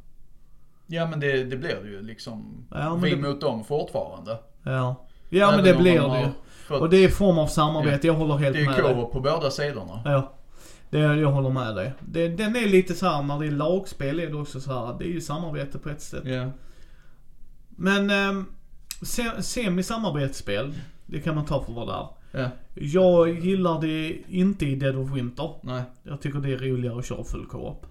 Ja 0.87 1.07
men 1.07 1.21
det, 1.21 1.45
det 1.45 1.57
blir 1.57 1.77
det 1.83 1.89
ju 1.89 2.03
liksom. 2.03 2.67
Ja, 2.71 2.95
vi 2.95 3.11
det- 3.11 3.17
mot 3.17 3.41
dem 3.41 3.65
fortfarande. 3.65 4.39
Ja. 4.63 5.07
Ja, 5.29 5.51
men 5.57 5.65
det 5.65 5.75
blir 5.75 6.01
det 6.01 6.21
ju. 6.21 6.27
För 6.49 6.81
Och 6.81 6.91
det 6.91 6.97
är 7.05 7.09
form 7.09 7.39
av 7.39 7.47
samarbete, 7.47 8.07
jag 8.07 8.15
håller 8.15 8.37
helt 8.37 8.57
det 8.57 8.63
är 8.63 8.67
med 8.67 8.75
dig. 8.85 8.95
co-op 8.95 9.13
på 9.13 9.21
båda 9.21 9.51
sidorna. 9.51 10.03
Ja. 10.05 10.33
Det, 10.91 10.99
jag 10.99 11.33
håller 11.33 11.51
med 11.51 11.77
dig. 11.77 11.93
Det, 12.01 12.29
den 12.29 12.57
är 12.57 12.69
lite 12.69 12.95
så 12.95 13.07
här, 13.07 13.23
när 13.23 13.39
det 13.39 13.47
är 13.47 13.51
lagspel 13.51 14.21
är 14.21 14.27
det 14.27 14.35
också 14.37 14.61
så 14.61 14.87
här, 14.87 14.99
det 14.99 15.05
är 15.05 15.09
ju 15.09 15.21
samarbete 15.21 15.79
på 15.79 15.89
ett 15.89 16.03
sätt. 16.03 16.25
Ja. 16.25 16.51
Men 17.69 18.11
ähm, 18.11 18.47
se, 19.03 19.43
semi-samarbetsspel, 19.43 20.75
det 21.07 21.21
kan 21.21 21.35
man 21.35 21.45
ta 21.45 21.63
för 21.65 21.73
vad 21.73 21.89
det 21.89 21.93
är. 21.95 22.09
Ja. 22.41 22.51
Jag 22.75 23.29
gillar 23.39 23.81
det 23.81 24.23
inte 24.29 24.67
i 24.67 24.75
Dead 24.75 24.97
of 24.97 25.11
Winter. 25.11 25.55
Nej. 25.63 25.83
Jag 26.03 26.21
tycker 26.21 26.39
det 26.39 26.53
är 26.53 26.59
roligare 26.59 26.99
att 26.99 27.07
köra 27.07 27.25
full 27.25 27.47
co-op. 27.47 27.87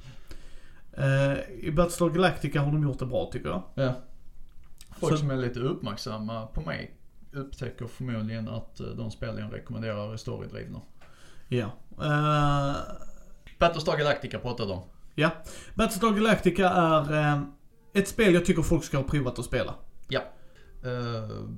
Eh, 0.98 1.34
I 1.60 1.72
Battlestar 1.72 2.10
Galactica 2.10 2.62
har 2.62 2.72
de 2.72 2.84
gjort 2.84 3.00
det 3.00 3.06
bra 3.06 3.30
tycker 3.32 3.50
jag. 3.50 3.64
Ja. 3.76 3.94
Folk 5.00 5.14
Så- 5.14 5.18
som 5.20 5.32
är 5.32 5.38
lite 5.38 5.60
uppmärksamma 5.60 6.46
på 6.48 6.62
mig 6.62 6.92
upptäcker 7.34 7.88
förmodligen 7.88 8.50
att 8.50 8.80
eh, 8.80 8.86
de 8.88 9.12
spel 9.12 9.40
jag 9.40 9.54
rekommenderar 9.54 10.14
är 10.14 10.18
storydrivna. 10.18 10.82
Ja. 11.48 11.66
Eh, 12.02 12.76
Battlestar 13.60 13.98
Galactica 13.98 14.40
pratade 14.40 14.74
om. 14.74 14.82
ja. 15.16 15.30
Battlestar 15.76 16.12
Galactica 16.12 16.70
är 16.70 17.14
eh, 17.14 17.42
ett 17.94 18.08
spel 18.08 18.34
jag 18.34 18.46
tycker 18.46 18.62
folk 18.62 18.84
ska 18.84 18.98
ha 18.98 19.04
provat 19.04 19.40
att 19.40 19.46
spela. 19.46 19.76
Ja. 20.08 20.22
Uh, 20.86 21.50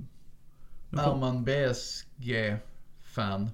är 0.91 1.15
man 1.15 1.43
BSG-fan, 3.17 3.49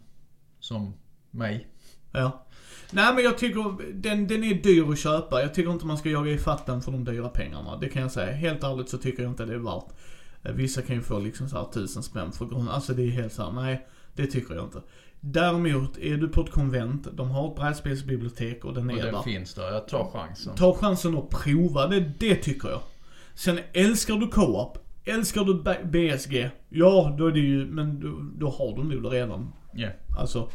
som 0.60 0.94
mig, 1.32 1.68
Ja. 2.12 2.46
Nej 2.92 3.14
men 3.16 3.24
jag 3.24 3.38
tycker 3.38 3.94
den, 3.94 4.28
den 4.28 4.44
är 4.44 4.54
dyr 4.54 4.92
att 4.92 5.00
köpa. 5.00 5.42
Jag 5.42 5.54
tycker 5.54 5.72
inte 5.72 5.86
man 5.86 5.98
ska 5.98 6.10
jaga 6.10 6.32
ifatt 6.32 6.66
den 6.66 6.82
för 6.82 6.92
de 6.92 7.04
dyra 7.04 7.30
pengarna. 7.30 7.78
Det 7.78 7.90
kan 7.90 8.02
jag 8.02 8.12
säga. 8.12 8.32
Helt 8.32 8.64
ärligt 8.64 8.90
så 8.90 8.98
tycker 8.98 9.24
jag 9.24 9.32
inte 9.32 9.46
det 9.46 9.54
är 9.54 9.58
värt. 9.58 9.86
Eh, 10.44 10.52
Vissa 10.52 10.82
kan 10.82 10.96
ju 10.96 11.02
få 11.02 11.20
liksom 11.20 11.50
så 11.50 11.58
här 11.58 11.66
tusen 11.74 12.04
spänn 12.04 12.32
för 12.32 12.46
grund. 12.46 12.70
Alltså 12.70 12.94
det 12.94 13.04
är 13.04 13.10
helt 13.10 13.34
så 13.34 13.44
här, 13.44 13.52
nej. 13.52 13.88
Det 14.16 14.26
tycker 14.28 14.56
jag 14.56 14.64
inte. 14.66 14.82
Däremot 15.20 15.98
är 15.98 16.18
du 16.18 16.28
på 16.30 16.42
ett 16.42 16.52
konvent, 16.52 17.08
de 17.14 17.30
har 17.32 17.50
ett 17.50 17.56
brädspelsbibliotek 17.56 18.66
och 18.66 18.74
den 18.74 18.90
och 18.90 18.98
är 18.98 19.04
den 19.04 19.14
där. 19.14 19.22
finns 19.22 19.54
där. 19.54 19.72
Jag 19.74 19.88
tar 19.88 20.10
chansen. 20.14 20.56
Ta 20.56 20.74
chansen 20.76 21.18
att 21.18 21.30
prova 21.30 21.88
det, 21.88 22.00
det 22.20 22.36
tycker 22.36 22.70
jag. 22.70 22.82
Sen 23.36 23.60
älskar 23.74 24.16
du 24.16 24.28
co-op, 24.28 24.78
älskar 25.06 25.44
du 25.44 25.54
BSG, 25.84 26.50
ja 26.70 27.16
då 27.18 27.28
är 27.28 27.32
det 27.32 27.40
ju, 27.40 27.66
men 27.66 28.00
då, 28.00 28.20
då 28.46 28.50
har 28.50 28.78
du 28.78 28.84
nog 28.84 29.04
det 29.04 29.10
redan. 29.10 29.54
Ja. 29.74 29.90
Alltså, 30.20 30.50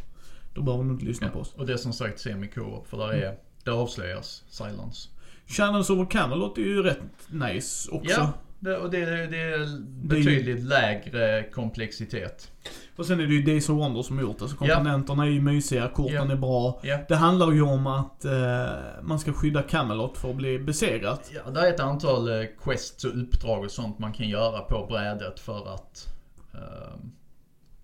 då 0.54 0.62
behöver 0.62 0.84
du 0.84 0.90
inte 0.90 1.04
lyssna 1.04 1.26
Ja. 1.26 1.32
på 1.32 1.38
oss. 1.38 1.54
Och 1.54 1.66
det 1.66 1.72
är 1.72 1.76
som 1.76 1.92
sagt 1.92 2.20
semi-co-op 2.20 2.86
för 2.88 2.96
där 2.98 3.08
är, 3.12 3.34
det 3.64 3.70
avslöjas 3.70 4.44
Silence. 4.48 5.08
Shadows 5.46 5.90
over 5.90 6.04
Camelot 6.04 6.58
är 6.58 6.62
ju 6.62 6.82
rätt 6.82 7.00
nice 7.28 7.90
också. 7.90 8.10
Ja, 8.10 8.32
det, 8.60 8.76
och 8.76 8.90
det, 8.90 9.04
det, 9.06 9.26
det 9.26 9.40
är 9.42 9.80
betydligt 10.02 10.64
lägre 10.64 11.42
komplexitet. 11.52 12.50
Och 12.96 13.06
sen 13.06 13.20
är 13.20 13.26
det 13.26 13.34
ju 13.34 13.42
of 13.58 13.68
Wonder 13.68 14.02
som 14.02 14.16
har 14.16 14.22
gjort 14.24 14.38
det, 14.38 14.48
så 14.48 14.56
komponenterna 14.56 15.24
är 15.24 15.28
ju 15.30 15.40
mysiga, 15.40 15.88
korten 15.88 16.14
Ja. 16.14 16.32
är 16.32 16.36
bra. 16.36 16.80
Ja. 16.82 16.98
Det 17.08 17.16
handlar 17.16 17.52
ju 17.52 17.62
om 17.62 17.86
att 17.86 18.24
eh, 18.24 18.66
man 19.02 19.18
ska 19.18 19.32
skydda 19.32 19.62
Camelot 19.62 20.18
för 20.18 20.30
att 20.30 20.36
bli 20.36 20.58
besegrat. 20.58 21.30
Ja, 21.44 21.50
det 21.50 21.60
är 21.60 21.72
ett 21.74 21.80
antal 21.80 22.28
eh, 22.40 22.46
quests 22.64 23.04
och 23.04 23.18
uppdrag 23.22 23.64
och 23.64 23.70
sånt 23.70 23.98
man 23.98 24.12
kan 24.12 24.28
göra 24.28 24.60
på 24.60 24.86
brädet 24.86 25.40
för 25.40 25.74
att, 25.74 26.06
ehm, 26.54 27.10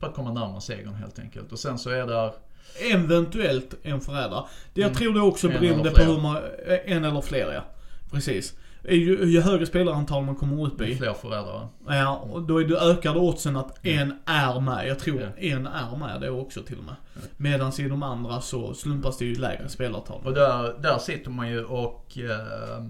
för 0.00 0.06
att 0.06 0.14
komma 0.14 0.32
närmare 0.32 0.60
segern 0.60 0.94
helt 0.94 1.18
enkelt. 1.18 1.52
Och 1.52 1.58
sen 1.58 1.78
så 1.78 1.90
är 1.90 2.06
där, 2.06 2.32
Eventuellt 2.92 3.74
en 3.82 4.00
förrädare. 4.00 4.44
Det 4.74 4.80
jag 4.80 4.88
Mm. 4.90 4.98
tror 4.98 5.14
det 5.14 5.20
också 5.20 5.50
En 5.50 5.60
beroende 5.60 5.90
på 5.90 6.02
hur 6.02 6.20
man, 6.20 6.36
eh, 6.36 6.92
en 6.96 7.04
eller 7.04 7.20
fler 7.20 7.52
ja. 7.52 7.64
Precis. 8.10 8.54
Ju, 8.88 9.24
ju 9.24 9.40
högre 9.40 9.66
spelarantal 9.66 10.24
man 10.24 10.36
kommer 10.36 10.66
upp 10.66 10.80
i, 10.80 10.96
fler 10.96 11.12
förrädare. 11.12 11.68
ja, 11.86 12.16
och 12.16 12.42
då 12.42 12.60
är 12.60 12.64
det 12.64 12.80
ökade 12.80 13.18
oddsen 13.18 13.56
att 13.56 13.86
en 13.86 14.14
är 14.26 14.60
med. 14.60 14.88
Jag 14.88 14.98
tror 14.98 15.20
Ja. 15.20 15.28
en 15.36 15.66
är 15.66 15.96
med 15.96 16.20
det 16.20 16.30
också 16.30 16.62
till 16.62 16.78
och 16.78 16.84
med. 16.84 16.94
Ja. 17.14 17.20
Medan 17.36 17.72
i 17.78 17.88
de 17.88 18.02
andra 18.02 18.40
så 18.40 18.74
slumpas 18.74 19.18
det 19.18 19.24
ju 19.24 19.34
lägre 19.34 19.68
spelartal. 19.68 20.20
Och 20.24 20.34
där, 20.34 20.78
där 20.82 20.98
sitter 20.98 21.30
man 21.30 21.48
ju 21.48 21.64
och 21.64 22.18
eh, 22.18 22.84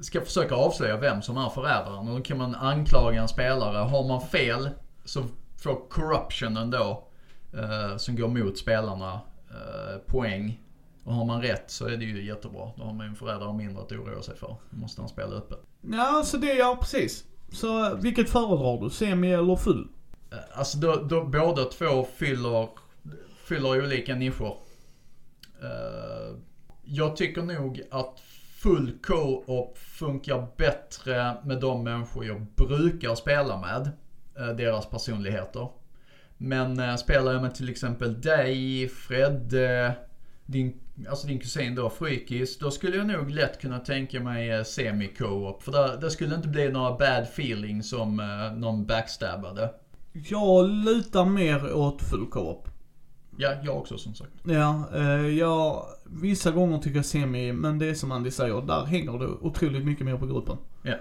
ska 0.00 0.20
försöka 0.20 0.54
avslöja 0.54 0.96
vem 0.96 1.22
som 1.22 1.36
är 1.36 1.48
förrädaren. 1.48 2.08
Och 2.08 2.16
då 2.16 2.22
kan 2.22 2.38
man 2.38 2.54
anklaga 2.54 3.20
en 3.20 3.28
spelare. 3.28 3.76
Har 3.78 4.08
man 4.08 4.20
fel 4.20 4.68
så 5.04 5.24
får 5.62 5.88
corruptionen 5.90 6.70
då, 6.70 7.08
eh, 7.52 7.96
som 7.96 8.16
går 8.16 8.28
mot 8.28 8.58
spelarna, 8.58 9.20
eh, 9.50 9.98
poäng. 10.06 10.60
Och 11.06 11.14
har 11.14 11.24
man 11.24 11.42
rätt 11.42 11.70
så 11.70 11.86
är 11.86 11.96
det 11.96 12.04
ju 12.04 12.26
jättebra. 12.26 12.70
Då 12.76 12.82
har 12.82 12.92
man 12.92 13.06
ju 13.06 13.10
en 13.10 13.16
förrädare 13.16 13.52
mindre 13.52 13.82
att 13.82 13.92
oroa 13.92 14.22
sig 14.22 14.36
för. 14.36 14.56
Då 14.70 14.76
måste 14.76 15.00
han 15.02 15.08
spela 15.08 15.36
öppet. 15.36 15.58
Ja, 15.80 16.22
så 16.24 16.36
det, 16.36 16.54
ja 16.54 16.78
precis. 16.80 17.24
Så 17.52 17.94
vilket 17.96 18.30
föredrar 18.30 18.80
du? 18.84 18.90
Semi 18.90 19.32
eller 19.32 19.56
full? 19.56 19.88
Eh, 20.32 20.38
Alltså 20.58 20.78
då, 20.78 20.96
då 20.96 21.24
båda 21.24 21.64
två 21.64 22.06
fyller, 22.16 22.68
fyller 23.44 23.84
olika 23.84 24.14
nischer. 24.14 24.56
Eh, 25.62 26.36
jag 26.84 27.16
tycker 27.16 27.42
nog 27.42 27.82
att 27.90 28.20
full 28.62 28.98
co-op 29.02 29.78
funkar 29.78 30.46
bättre 30.56 31.36
med 31.44 31.60
de 31.60 31.84
människor 31.84 32.24
jag 32.26 32.46
brukar 32.56 33.14
spela 33.14 33.60
med. 33.60 33.90
eh, 34.38 34.56
deras 34.56 34.86
personligheter. 34.86 35.68
Men 36.38 36.80
uh, 36.80 36.96
spelar 36.96 37.32
jag 37.32 37.42
med 37.42 37.54
till 37.54 37.68
exempel 37.70 38.20
dig, 38.20 38.88
Fredde, 38.88 39.94
din, 40.46 40.80
alltså 41.08 41.26
din 41.26 41.38
kusin 41.38 41.74
då, 41.74 41.90
Frykis. 41.90 42.58
Då 42.58 42.70
skulle 42.70 42.96
jag 42.96 43.06
nog 43.06 43.30
lätt 43.30 43.60
kunna 43.60 43.78
tänka 43.78 44.20
mig 44.20 44.58
uh, 44.58 44.64
semi-co-op. 44.64 45.62
För 45.62 45.72
där, 45.72 46.00
det 46.00 46.10
skulle 46.10 46.34
inte 46.34 46.48
bli 46.48 46.70
några 46.70 46.90
bad 46.90 47.22
feelings 47.22 47.92
om 47.92 48.20
uh, 48.20 48.58
någon 48.58 48.86
backstabbade. 48.86 49.70
Jag 50.12 50.68
lutar 50.68 51.24
mer 51.24 51.74
åt 51.74 52.02
full 52.02 52.26
co-op. 52.26 52.68
Ja, 53.36 53.52
jag 53.62 53.76
också 53.76 53.98
som 53.98 54.14
sagt. 54.14 54.32
Ja, 54.44 54.88
eh, 54.94 55.26
jag, 55.26 55.86
vissa 56.04 56.50
gånger 56.50 56.78
tycker 56.78 56.96
jag 56.96 57.04
semi, 57.04 57.52
men 57.52 57.78
det 57.78 57.86
är 57.86 57.94
som 57.94 58.12
Andy 58.12 58.30
säger, 58.30 58.62
där 58.62 58.84
hänger 58.84 59.18
det 59.18 59.26
otroligt 59.26 59.84
mycket 59.84 60.06
mer 60.06 60.16
på 60.16 60.26
gruppen. 60.26 60.56
Ja. 60.82 60.94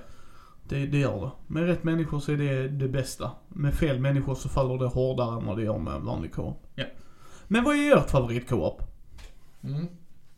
Det, 0.69 0.85
det 0.85 0.97
gör 0.97 1.21
det. 1.21 1.31
Med 1.53 1.65
rätt 1.65 1.83
människor 1.83 2.19
så 2.19 2.31
är 2.31 2.37
det 2.37 2.67
det 2.67 2.87
bästa. 2.87 3.31
Med 3.47 3.73
fel 3.73 3.99
människor 3.99 4.35
så 4.35 4.49
faller 4.49 4.77
det 4.77 4.85
hårdare 4.85 5.39
än 5.39 5.45
vad 5.45 5.57
det 5.57 5.63
gör 5.63 5.77
med 5.77 6.01
vanlig 6.01 6.33
co-op. 6.33 6.67
Ja. 6.75 6.85
Men 7.47 7.63
vad 7.63 7.75
är 7.75 7.97
ert 7.97 8.09
favorit 8.09 8.49
co-op? 8.49 8.81
Mm. 9.65 9.87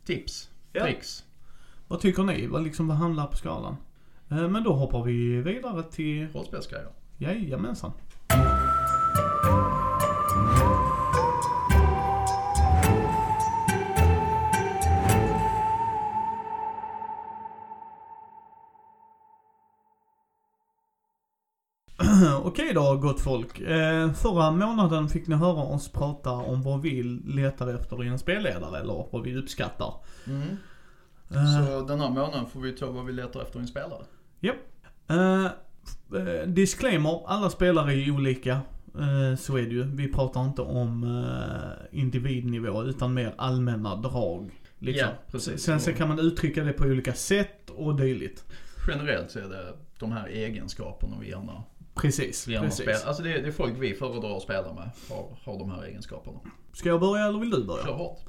Tips. 0.05 0.49
Ja. 0.73 0.83
Tricks. 0.83 1.23
Vad 1.87 1.99
tycker 2.01 2.23
ni? 2.23 2.47
Vad 2.47 2.63
liksom, 2.63 2.87
vad 2.87 2.97
handlar 2.97 3.27
på 3.27 3.37
skalan? 3.37 3.77
Eh, 4.29 4.47
men 4.49 4.63
då 4.63 4.73
hoppar 4.73 5.03
vi 5.03 5.41
vidare 5.41 5.83
till, 5.83 6.27
Rollspelsgrejer. 6.33 6.89
jajamensan. 7.17 7.91
Okej 22.43 22.73
då 22.73 22.97
gott 22.97 23.19
folk. 23.19 23.59
Eh, 23.59 24.13
förra 24.13 24.51
månaden 24.51 25.09
fick 25.09 25.27
ni 25.27 25.35
höra 25.35 25.63
oss 25.63 25.91
prata 25.91 26.31
om 26.31 26.61
vad 26.61 26.81
vi 26.81 27.03
letar 27.25 27.73
efter 27.73 28.03
i 28.03 28.07
en 28.07 28.19
spelledare 28.19 28.79
eller 28.79 29.05
vad 29.11 29.23
vi 29.23 29.35
uppskattar. 29.35 29.93
Mm. 30.27 30.41
Eh, 31.31 31.67
Så 31.67 31.85
den 31.85 31.99
här 31.99 32.09
månaden 32.09 32.45
får 32.45 32.59
vi 32.59 32.71
ta 32.73 32.91
vad 32.91 33.05
vi 33.05 33.13
letar 33.13 33.41
efter 33.41 33.59
i 33.59 33.61
en 33.61 33.67
spelare. 33.67 34.03
Eh, 35.09 35.45
eh, 35.45 36.47
disclaimer, 36.47 37.21
alla 37.27 37.49
spelare 37.49 37.93
är 37.93 38.11
olika. 38.11 38.51
Eh, 38.99 39.35
så 39.37 39.57
är 39.57 39.61
det 39.61 39.69
ju. 39.75 39.83
Vi 39.83 40.13
pratar 40.13 40.45
inte 40.45 40.61
om 40.61 41.03
eh, 41.03 41.99
individnivå 41.99 42.83
utan 42.83 43.13
mer 43.13 43.33
allmänna 43.37 43.95
drag. 43.95 44.61
Liksom. 44.79 45.07
Ja, 45.07 45.13
precis. 45.31 45.61
Sen 45.63 45.79
så 45.79 45.93
kan 45.93 46.07
man 46.07 46.19
uttrycka 46.19 46.63
det 46.63 46.73
på 46.73 46.83
olika 46.83 47.13
sätt 47.13 47.69
och 47.69 47.95
dylikt. 47.95 48.45
Generellt 48.87 49.31
så 49.31 49.39
är 49.39 49.43
det 49.43 49.73
de 49.99 50.11
här 50.11 50.27
egenskaperna 50.27 51.15
vi 51.21 51.29
gärna, 51.29 51.63
Precis, 52.01 52.45
precis. 52.45 52.73
spelar. 52.73 53.07
Alltså 53.07 53.23
det 53.23 53.33
är, 53.33 53.41
det 53.41 53.47
är 53.47 53.51
folk 53.51 53.73
vi 53.77 53.93
föredrar 53.93 54.37
att 54.37 54.43
spela 54.43 54.73
med, 54.73 54.89
har, 55.09 55.37
har 55.43 55.59
de 55.59 55.71
här 55.71 55.83
egenskaperna. 55.83 56.39
Ska 56.73 56.89
jag 56.89 56.99
börja 56.99 57.25
eller 57.25 57.39
vill 57.39 57.49
du 57.49 57.63
börja? 57.63 57.83
Kör 57.83 57.93
hårt. 57.93 58.19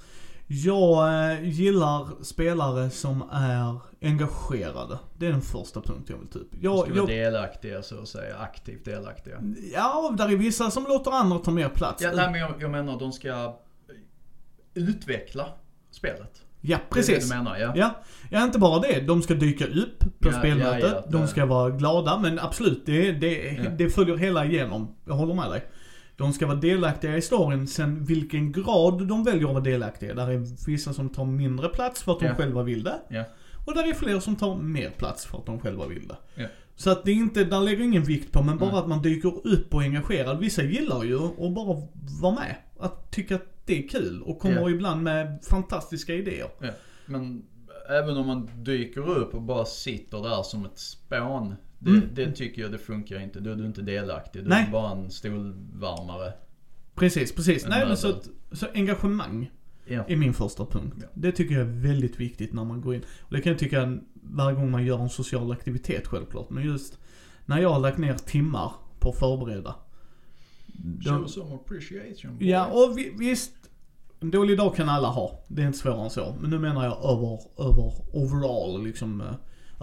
Jag 0.50 1.32
eh, 1.32 1.48
gillar 1.48 2.24
spelare 2.24 2.90
som 2.90 3.22
är 3.32 3.78
engagerade. 4.00 4.98
Det 5.16 5.26
är 5.26 5.30
den 5.30 5.40
första 5.40 5.80
punkten 5.80 6.16
jag 6.16 6.18
vill 6.18 6.28
ta 6.28 6.38
upp. 6.38 6.50
Jag, 6.60 6.78
ska 6.78 6.88
vara 6.88 6.96
jag, 6.96 7.08
delaktiga 7.08 7.82
så 7.82 8.00
att 8.00 8.08
säga, 8.08 8.36
aktivt 8.36 8.84
delaktiga. 8.84 9.42
ja, 9.72 10.14
där 10.18 10.28
är 10.32 10.36
vissa 10.36 10.70
som 10.70 10.84
låter 10.84 11.10
andra 11.10 11.38
ta 11.38 11.50
mer 11.50 11.68
plats. 11.68 12.02
Ja, 12.02 12.12
nej 12.14 12.30
men 12.30 12.40
jag, 12.40 12.54
jag 12.60 12.70
menar 12.70 12.98
de 12.98 13.12
ska 13.12 13.56
utveckla 14.74 15.48
spelet. 15.90 16.42
Ja 16.60 16.68
Det 16.68 16.72
är 16.74 16.78
det 16.78 16.94
precis. 16.94 17.30
du 17.30 17.36
menar 17.36 17.56
ja. 17.58 17.72
Ja, 17.76 17.94
ja 18.30 18.44
inte 18.44 18.58
bara 18.58 18.80
det. 18.80 19.00
De 19.00 19.22
ska 19.22 19.34
dyka 19.34 19.66
upp 19.66 19.98
på 20.20 20.28
Ja, 20.28 20.32
spelmötet. 20.38 20.82
ja, 20.82 21.02
ja, 21.04 21.18
de 21.18 21.26
ska 21.28 21.46
vara 21.46 21.70
glada. 21.70 22.18
Men 22.18 22.38
absolut, 22.38 22.86
det, 22.86 23.12
det, 23.12 23.58
det 23.78 23.90
följer 23.90 24.16
hela 24.16 24.44
igenom. 24.44 24.94
Jag 25.06 25.14
håller 25.14 25.34
med 25.34 25.50
dig. 25.50 25.64
De 26.16 26.32
ska 26.32 26.46
vara 26.46 26.56
delaktiga 26.56 27.16
i 27.16 27.22
storyn. 27.22 27.66
Sen 27.66 28.04
vilken 28.04 28.52
grad 28.52 29.06
de 29.08 29.24
väljer 29.24 29.44
att 29.46 29.50
vara 29.54 29.64
delaktiga. 29.64 30.14
Där 30.14 30.30
är 30.30 30.66
vissa 30.66 30.92
som 30.92 31.08
tar 31.08 31.24
mindre 31.24 31.68
plats 31.68 32.02
för 32.02 32.12
att 32.12 32.20
de 32.20 32.28
själva 32.34 32.62
vill 32.62 32.82
det. 32.84 33.00
Och 33.66 33.74
där 33.74 33.88
är 33.90 33.94
fler 33.94 34.20
som 34.20 34.36
tar 34.36 34.56
mer 34.56 34.90
plats 34.90 35.26
för 35.26 35.38
att 35.38 35.46
de 35.46 35.60
själva 35.60 35.86
vill 35.86 36.08
det. 36.08 36.16
Så 36.76 36.90
att 36.90 37.04
det 37.04 37.10
är 37.10 37.14
inte, 37.14 37.44
där 37.44 37.60
lägger 37.60 37.84
ingen 37.84 38.02
vikt 38.02 38.32
på, 38.32 38.42
men 38.42 38.58
bara 38.58 38.70
Nej. 38.70 38.78
att 38.78 38.88
man 38.88 39.02
dyker 39.02 39.46
upp 39.46 39.74
och 39.74 39.82
är 39.82 39.86
engagerad. 39.86 40.38
Vissa 40.38 40.62
gillar 40.62 41.04
ju 41.04 41.16
att 41.24 41.54
bara 41.54 41.82
vara 42.22 42.34
med. 42.34 42.56
Att 42.80 43.10
tycka 43.10 43.34
att 43.34 43.57
det 43.68 43.84
är 43.84 43.88
kul 43.88 44.22
och 44.22 44.38
kommer 44.38 44.60
Ja. 44.60 44.70
ibland 44.70 45.02
med 45.02 45.38
fantastiska 45.50 46.14
idéer. 46.14 46.48
Ja, 46.60 46.68
men 47.06 47.42
även 47.90 48.16
om 48.16 48.26
man 48.26 48.50
dyker 48.64 49.08
upp 49.18 49.34
och 49.34 49.42
bara 49.42 49.64
sitter 49.64 50.22
där 50.22 50.42
som 50.42 50.64
ett 50.64 50.78
spån. 50.78 51.54
Det, 51.78 51.90
Mm. 51.90 52.02
det 52.14 52.32
tycker 52.32 52.62
jag 52.62 52.72
det 52.72 52.78
funkar 52.78 53.20
inte. 53.20 53.40
Då 53.40 53.50
är 53.50 53.54
du 53.56 53.66
inte 53.66 53.82
delaktig. 53.82 54.42
Du 54.44 54.48
Nej. 54.48 54.64
är 54.68 54.72
bara 54.72 54.90
en 54.92 55.10
stolvarmare. 55.10 56.32
Precis, 56.94 57.34
precis. 57.34 57.64
En 57.64 57.70
Nej 57.70 57.86
men 57.86 57.96
så, 57.96 58.08
att, 58.08 58.28
så 58.52 58.66
engagemang 58.74 59.50
Ja. 59.86 60.04
är 60.08 60.16
min 60.16 60.34
första 60.34 60.66
punkt. 60.66 60.96
Ja. 61.00 61.06
Det 61.14 61.32
tycker 61.32 61.54
jag 61.54 61.62
är 61.68 61.72
väldigt 61.88 62.20
viktigt 62.20 62.52
när 62.52 62.64
man 62.64 62.80
går 62.80 62.94
in. 62.94 63.02
Och 63.20 63.34
det 63.36 63.40
kan 63.40 63.52
jag 63.52 63.58
tycka 63.58 63.98
varje 64.22 64.54
gång 64.56 64.70
man 64.70 64.86
gör 64.86 64.98
en 64.98 65.08
social 65.08 65.52
aktivitet 65.52 66.06
självklart. 66.06 66.50
Men 66.50 66.64
just 66.64 66.98
när 67.46 67.58
jag 67.60 67.68
har 67.70 67.80
lagt 67.80 67.98
ner 67.98 68.14
timmar 68.14 68.72
på 69.00 69.08
att 69.10 69.18
förbereda. 69.18 69.74
Show 71.04 71.26
some 71.26 71.54
appreciation. 71.54 72.38
boy. 72.38 72.48
Ja, 72.50 72.66
och 72.66 72.98
vi, 72.98 73.14
visst. 73.18 73.52
En 74.20 74.30
dålig 74.30 74.58
dag 74.58 74.74
kan 74.76 74.88
alla 74.88 75.08
ha. 75.08 75.40
Det 75.48 75.62
är 75.62 75.66
inte 75.66 75.78
svårare 75.78 76.04
än 76.04 76.10
så. 76.10 76.34
Men 76.40 76.50
nu 76.50 76.58
menar 76.58 76.84
jag 76.84 77.04
över, 77.04 77.40
över 77.58 77.92
overall, 78.12 78.84
liksom 78.84 79.20
eh, 79.20 79.34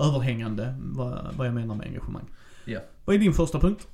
överhängande 0.07 0.75
vad, 0.79 1.35
vad 1.37 1.47
jag 1.47 1.53
menar 1.53 1.75
med 1.75 1.87
engagemang. 1.87 2.25
Ja. 2.65 2.79
Vad 3.05 3.15
är 3.15 3.19
din 3.19 3.33
första 3.33 3.59
punkt? 3.59 3.87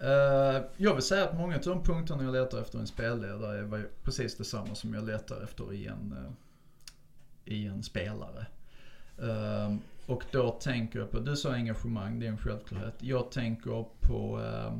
Eh, 0.00 0.62
jag 0.76 0.94
vill 0.94 1.02
säga 1.02 1.24
att 1.24 1.36
många 1.36 1.54
av 1.56 1.62
de 1.62 1.82
punkterna 1.82 2.24
jag 2.24 2.32
letar 2.32 2.60
efter 2.60 2.78
i 2.78 2.80
en 2.80 2.86
spelledare 2.86 3.58
är 3.58 3.62
var- 3.62 3.88
precis 4.02 4.36
detsamma 4.36 4.74
som 4.74 4.94
jag 4.94 5.06
letar 5.06 5.42
efter 5.44 5.72
i 5.72 5.86
en, 5.86 6.12
eh, 6.16 6.32
i 7.54 7.66
en 7.66 7.82
spelare. 7.82 8.46
Eh, 9.18 9.74
och 10.06 10.22
då 10.30 10.50
tänker 10.50 10.98
jag 10.98 11.10
på, 11.10 11.18
du 11.18 11.36
sa 11.36 11.52
engagemang, 11.52 12.18
det 12.20 12.26
är 12.26 12.30
en 12.30 12.38
självklarhet. 12.38 12.94
Jag 13.00 13.30
tänker 13.30 13.84
på 14.00 14.40
eh, 14.40 14.66
eh, 14.66 14.72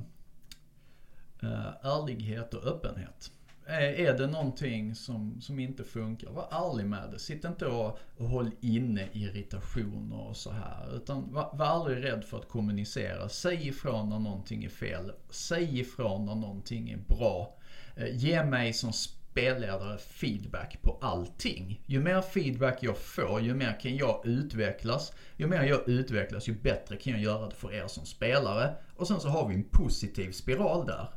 Eh, 1.53 1.90
ärlighet 1.90 2.55
och 2.55 2.64
öppenhet. 2.64 3.30
Eh, 3.66 4.01
är, 4.01 4.18
det 4.18 4.26
någonting 4.26 4.94
som, 4.94 5.40
som 5.40 5.59
inte 5.59 5.84
funkar, 5.84 6.30
var 6.30 6.49
ärlig 6.51 6.86
med 6.86 7.11
det. 7.12 7.18
Sitt 7.18 7.44
inte 7.44 7.66
och, 7.66 7.99
och 8.16 8.28
håll 8.28 8.51
inne 8.61 9.09
irritationer 9.12 10.20
och 10.28 10.36
så 10.36 10.51
här. 10.51 10.97
Utan 10.97 11.32
var, 11.32 11.51
var 11.53 11.66
aldrig 11.66 12.05
rädd 12.05 12.24
för 12.24 12.38
att 12.38 12.49
kommunicera. 12.49 13.28
Säg 13.28 13.68
ifrån 13.68 14.09
när 14.09 14.18
någonting 14.18 14.64
är 14.64 14.68
fel. 14.68 15.12
Säg 15.30 15.80
ifrån 15.80 16.26
när 16.26 16.34
någonting 16.34 16.90
är 16.90 16.99
bra. 17.09 17.57
Eh, 17.97 18.16
ge 18.16 18.44
mig 18.44 18.72
som 18.72 18.92
spelledare 18.92 19.99
feedback 19.99 20.78
på 20.82 20.99
allting. 21.01 21.80
Ju 21.86 22.01
mer 22.01 22.22
feedback 22.22 22.78
jag 22.82 22.99
får, 22.99 23.40
ju 23.40 23.55
mer 23.55 23.80
kan 23.80 23.97
jag 23.97 24.26
utvecklas. 24.26 25.12
Ju 25.36 25.47
mer 25.47 25.62
jag 25.62 25.88
utvecklas, 25.88 26.49
ju 26.49 26.55
bättre 26.55 26.97
kan 26.97 27.12
jag 27.12 27.22
göra 27.22 27.49
det 27.49 27.55
för 27.55 27.74
er 27.74 27.86
som 27.86 28.07
spelare. 28.07 28.74
Och 28.97 29.09
sen 29.09 29.20
så 29.20 29.28
har 29.28 29.49
vi 29.49 29.55
en 29.55 29.68
positiv 29.70 30.32
spiral 30.32 30.86
där. 30.86 31.09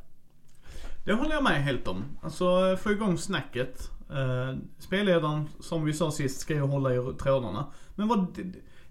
Det 1.04 1.12
håller 1.12 1.34
jag 1.34 1.44
med 1.44 1.62
helt 1.62 1.88
om. 1.88 2.04
Alltså 2.22 2.76
få 2.76 2.90
igång 2.90 3.18
snacket. 3.18 3.90
Uh, 4.10 4.58
spelledaren, 4.78 5.48
som 5.60 5.84
vi 5.84 5.92
sa 5.92 6.10
sist, 6.10 6.40
ska 6.40 6.54
ju 6.54 6.60
hålla 6.60 6.94
i 6.94 7.14
trådarna. 7.22 7.66
Men 7.94 8.08
vad, 8.08 8.26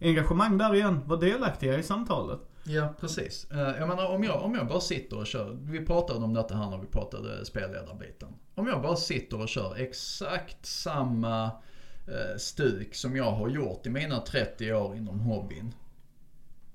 engagemang 0.02 0.58
där 0.58 0.76
igen, 0.76 1.00
var 1.06 1.18
delaktiga 1.18 1.80
i 1.80 1.84
samtalet. 1.84 2.40
Ja, 2.64 2.94
precis. 3.00 3.48
Uh, 3.52 3.60
jag 3.60 3.88
menar 3.88 4.08
om 4.08 4.24
jag, 4.24 4.44
om 4.44 4.56
jag 4.56 4.68
bara 4.68 4.80
sitter 4.80 5.18
och 5.18 5.28
kör, 5.28 5.58
vi 5.62 5.86
pratade 5.86 6.26
om 6.26 6.34
detta 6.34 6.56
här 6.56 6.70
när 6.70 6.78
vi 6.78 6.88
pratade 6.88 7.46
spelledarbiten. 7.46 8.30
Om 8.56 8.68
jag 8.68 8.82
bara 8.82 8.96
sitter 8.96 9.42
och 9.42 9.50
kör 9.50 9.76
exakt 9.76 10.66
samma 10.66 11.46
uh, 11.46 12.38
stuk 12.38 12.96
som 12.96 13.16
jag 13.16 13.32
har 13.32 13.50
gjort 13.50 13.86
i 13.86 13.90
mina 13.90 14.20
30 14.20 14.74
år 14.74 14.96
inom 14.96 15.20
hobbyn. 15.20 15.74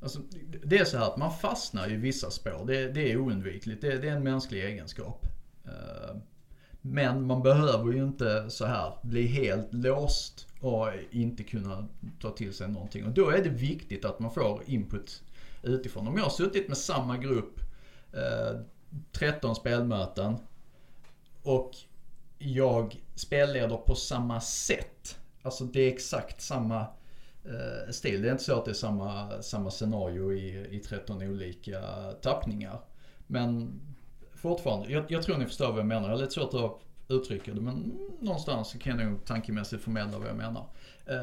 Alltså, 0.04 0.18
det 0.64 0.78
är 0.78 0.84
så 0.84 0.98
här 0.98 1.04
att 1.06 1.16
man 1.16 1.32
fastnar 1.32 1.90
i 1.90 1.96
vissa 1.96 2.30
spår. 2.30 2.64
Det, 2.66 2.88
det 2.88 3.12
är 3.12 3.16
oundvikligt. 3.16 3.80
Det, 3.80 3.98
det, 3.98 4.08
är 4.08 4.16
en 4.16 4.22
mänsklig 4.22 4.64
egenskap. 4.64 5.26
Eh, 5.64 6.16
men 6.80 7.26
man 7.26 7.42
behöver 7.42 7.92
ju 7.92 8.04
inte 8.04 8.50
så 8.50 8.66
här 8.66 8.98
bli 9.02 9.26
helt 9.26 9.74
låst 9.74 10.46
och 10.60 10.88
inte 11.10 11.42
kunna 11.42 11.88
ta 12.20 12.30
till 12.30 12.54
sig 12.54 12.68
någonting. 12.68 13.04
Och 13.04 13.10
då 13.10 13.30
är 13.30 13.44
det 13.44 13.50
viktigt 13.50 14.04
att 14.04 14.18
man 14.18 14.30
får 14.30 14.62
input 14.66 15.22
utifrån. 15.62 16.08
Om 16.08 16.16
jag 16.16 16.24
har 16.24 16.30
suttit 16.30 16.68
med 16.68 16.78
samma 16.78 17.18
grupp, 17.18 17.60
eh, 18.12 18.60
13 19.12 19.54
spelmöten 19.54 20.36
och 21.42 21.72
jag 22.38 23.02
spelleder 23.14 23.76
på 23.76 23.94
samma 23.94 24.40
sätt. 24.40 25.18
Alltså 25.42 25.64
det 25.64 25.80
är 25.80 25.92
exakt 25.92 26.42
samma 26.42 26.86
Eh, 27.44 27.90
stil. 27.90 28.22
Det 28.22 28.28
är 28.28 28.32
inte 28.32 28.44
så 28.44 28.58
att 28.58 28.64
det 28.64 28.70
är 28.70 28.74
samma, 28.74 29.42
samma 29.42 29.70
scenario 29.70 30.32
i, 30.32 30.66
i 30.70 30.78
13 30.78 31.22
olika 31.22 31.80
tappningar. 32.22 32.80
Men 33.26 33.80
fortfarande, 34.34 34.92
jag, 34.92 35.04
jag 35.08 35.22
tror 35.22 35.36
ni 35.36 35.46
förstår 35.46 35.70
vad 35.70 35.78
jag 35.78 35.86
menar. 35.86 36.08
Jag 36.08 36.18
är 36.18 36.20
lite 36.20 36.32
svårt 36.32 36.54
att 36.54 36.80
uttrycka 37.08 37.54
det 37.54 37.60
men 37.60 37.98
någonstans 38.20 38.68
så 38.68 38.78
kan 38.78 38.98
jag 38.98 39.10
nog 39.10 39.24
tankemässigt 39.24 39.82
förmedla 39.82 40.18
vad 40.18 40.28
jag 40.28 40.36
menar. 40.36 40.66
Eh, 41.06 41.16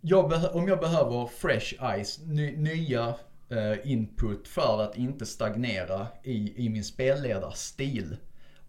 jag 0.00 0.54
om 0.54 0.68
jag 0.68 0.80
behöver 0.80 1.26
fresh 1.26 1.84
eyes, 1.84 2.20
ny, 2.24 2.56
nya 2.56 3.14
eh, 3.48 3.90
input 3.90 4.48
för 4.48 4.82
att 4.82 4.96
inte 4.96 5.26
stagnera 5.26 6.06
i, 6.22 6.64
i 6.66 6.68
min 6.68 6.84
spelledarstil. 6.84 8.16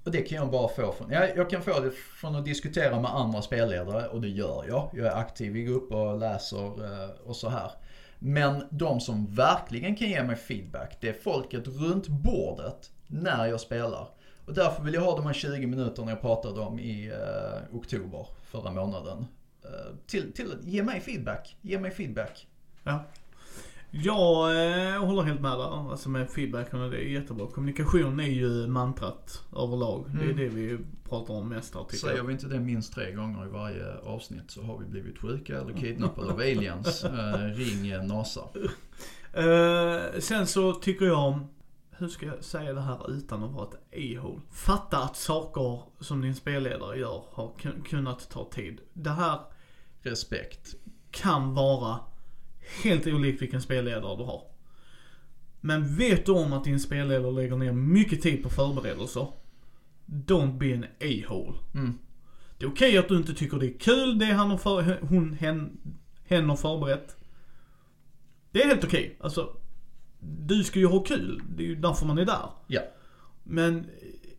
Och 0.08 0.14
det 0.14 0.22
kan 0.22 0.38
jag 0.38 0.51
bara 0.51 0.68
få 0.68 0.91
från, 0.91 1.12
ja, 1.12 1.28
jag 1.36 1.49
kan 1.49 1.62
få 1.62 1.80
det 1.80 1.91
från 1.91 2.36
att 2.36 2.45
diskutera 2.45 3.01
med 3.01 3.16
andra 3.16 3.41
spelledare 3.41 4.08
och 4.08 4.22
det 4.22 4.28
gör 4.28 4.66
jag. 4.68 4.89
Jag 4.93 5.08
är 5.08 5.16
aktiv 5.16 5.58
i 5.58 5.64
grupp 5.64 5.91
och 5.91 6.20
läser 6.20 6.66
eh, 6.66 7.10
och 7.26 7.36
så 7.36 7.49
här. 7.49 7.72
Men 8.20 8.64
de 8.70 8.99
som 8.99 9.36
verkligen 9.36 9.95
kan 9.95 10.10
ge 10.10 10.24
mig 10.24 10.36
feedback, 10.36 10.97
det 11.01 11.10
är 11.10 11.14
folket 11.14 11.68
runt 11.68 12.08
bordet 12.08 12.91
när 13.08 13.45
jag 13.45 13.62
spelar. 13.62 14.08
Och 14.45 14.53
därför 14.53 14.84
vill 14.84 14.93
jag 14.93 15.01
ha 15.01 15.16
de 15.16 15.26
här 15.26 15.34
20 15.34 15.68
minuterna 15.68 16.12
jag 16.12 16.22
pratade 16.22 16.60
om 16.60 16.80
i 16.80 17.08
eh, 17.08 17.76
oktober 17.76 18.28
förra 18.43 18.72
månaden. 18.72 19.26
Eh, 19.64 19.95
till, 20.05 20.34
till 20.34 20.53
ge 20.64 20.84
mig 20.84 20.99
feedback. 20.99 21.55
Ge 21.62 21.80
mig 21.80 21.91
feedback. 21.91 22.47
Ja. 22.84 23.03
Jag 23.91 24.49
eh, 24.93 25.05
håller 25.05 25.21
helt 25.21 25.41
med 25.41 25.51
där. 25.51 25.91
Alltså 25.91 26.09
med 26.09 26.29
feedbacken 26.29 26.81
och 26.81 26.91
det 26.91 26.97
är 26.97 27.09
jättebra. 27.09 27.47
Kommunikation 27.47 28.19
är 28.19 28.27
ju 28.27 28.67
mantrat 28.67 29.43
överlag. 29.55 30.05
Mm. 30.05 30.17
Det 30.17 30.23
är 30.23 30.31
mm. 30.31 30.38
det 30.38 30.47
vi 30.47 30.77
pratar 31.09 31.33
om 31.33 31.49
mest 31.49 31.75
här 31.75 31.83
tycker 31.83 31.97
Säger 31.97 32.23
vi 32.23 32.33
inte 32.33 32.47
det 32.47 32.59
minst 32.59 32.93
tre 32.93 33.11
gånger 33.11 33.45
i 33.45 33.49
varje 33.49 33.97
avsnitt 33.97 34.51
så 34.51 34.61
har 34.61 34.77
vi 34.77 34.85
blivit 34.85 35.19
sjuka 35.19 35.61
eller 35.61 35.73
kidnappade 35.73 36.31
av 36.31 36.39
aliens. 36.39 37.03
Eh, 37.17 37.55
ring 37.55 38.07
NASA. 38.07 38.41
Eh, 39.33 40.19
sen 40.19 40.47
så 40.47 40.73
tycker 40.73 41.05
jag 41.05 41.39
hur 41.91 42.07
ska 42.07 42.25
jag 42.25 42.43
säga 42.43 42.73
det 42.73 42.81
här 42.81 43.11
utan 43.11 43.43
att 43.43 43.51
vara 43.51 43.67
ett 43.67 43.75
a-hole? 43.91 44.41
Fatta 44.51 44.97
att 44.97 45.15
saker 45.15 45.81
som 45.99 46.21
din 46.21 46.35
spelledare 46.35 46.99
gör 46.99 47.23
har 47.31 47.51
kunnat 47.85 48.29
ta 48.29 48.49
tid. 48.49 48.81
Det 48.93 49.09
här 49.09 49.39
Respekt. 50.01 50.75
kan 51.11 51.53
vara 51.53 51.99
helt 52.84 53.07
olikt 53.07 53.41
vilken 53.41 53.61
spelledare 53.61 54.18
du 54.18 54.24
har. 54.24 54.41
Men 55.61 55.95
vet 55.95 56.26
du 56.26 56.32
om 56.32 56.53
att 56.53 56.63
din 56.63 56.80
spelledare 56.80 57.32
lägger 57.32 57.55
ner 57.55 57.72
mycket 57.72 58.22
tid 58.22 58.43
på 58.43 58.49
förberedelser, 58.49 59.28
don't 60.05 60.57
be 60.57 60.74
an 60.74 60.84
a-hole. 60.84 61.57
Mm. 61.74 61.97
Det 62.57 62.65
är 62.65 62.70
okej 62.70 62.89
okay 62.89 62.97
att 62.97 63.07
du 63.07 63.18
inte 63.18 63.34
tycker 63.34 63.59
det 63.59 63.68
är 63.68 63.80
kul 63.80 64.20
det 64.20 64.26
han 64.26 64.49
har 64.49 64.57
för, 64.57 64.99
hon, 65.01 65.34
hen, 65.34 65.78
hen 66.24 66.49
har 66.49 66.55
förberett. 66.55 67.15
Det 68.51 68.63
är 68.63 68.68
helt 68.68 68.84
okej. 68.84 69.05
Okay. 69.05 69.15
Alltså, 69.20 69.57
du 70.20 70.63
ska 70.63 70.80
ju 70.80 70.88
ha 70.88 70.99
kul. 70.99 71.41
Det 71.55 71.63
är 71.63 71.68
ju 71.68 71.76
därför 71.76 72.05
man 72.05 72.18
är 72.18 72.26
där. 72.26 72.49
Ja. 72.68 72.82
Men 73.43 73.86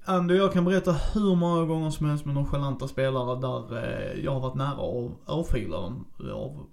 Andy 0.04 0.34
och 0.34 0.38
jag 0.38 0.52
kan 0.52 0.64
berätta 0.64 0.92
hur 0.92 1.34
många 1.34 1.64
gånger 1.64 1.90
som 1.90 2.06
helst 2.06 2.24
med 2.24 2.34
nonchalanta 2.34 2.88
spelare 2.88 3.40
där 3.40 3.84
eh, 3.84 4.24
jag 4.24 4.32
har 4.32 4.40
varit 4.40 4.54
nära 4.54 4.70
att 4.72 5.28
örfila 5.28 5.80
dem 5.80 6.06
av 6.32 6.66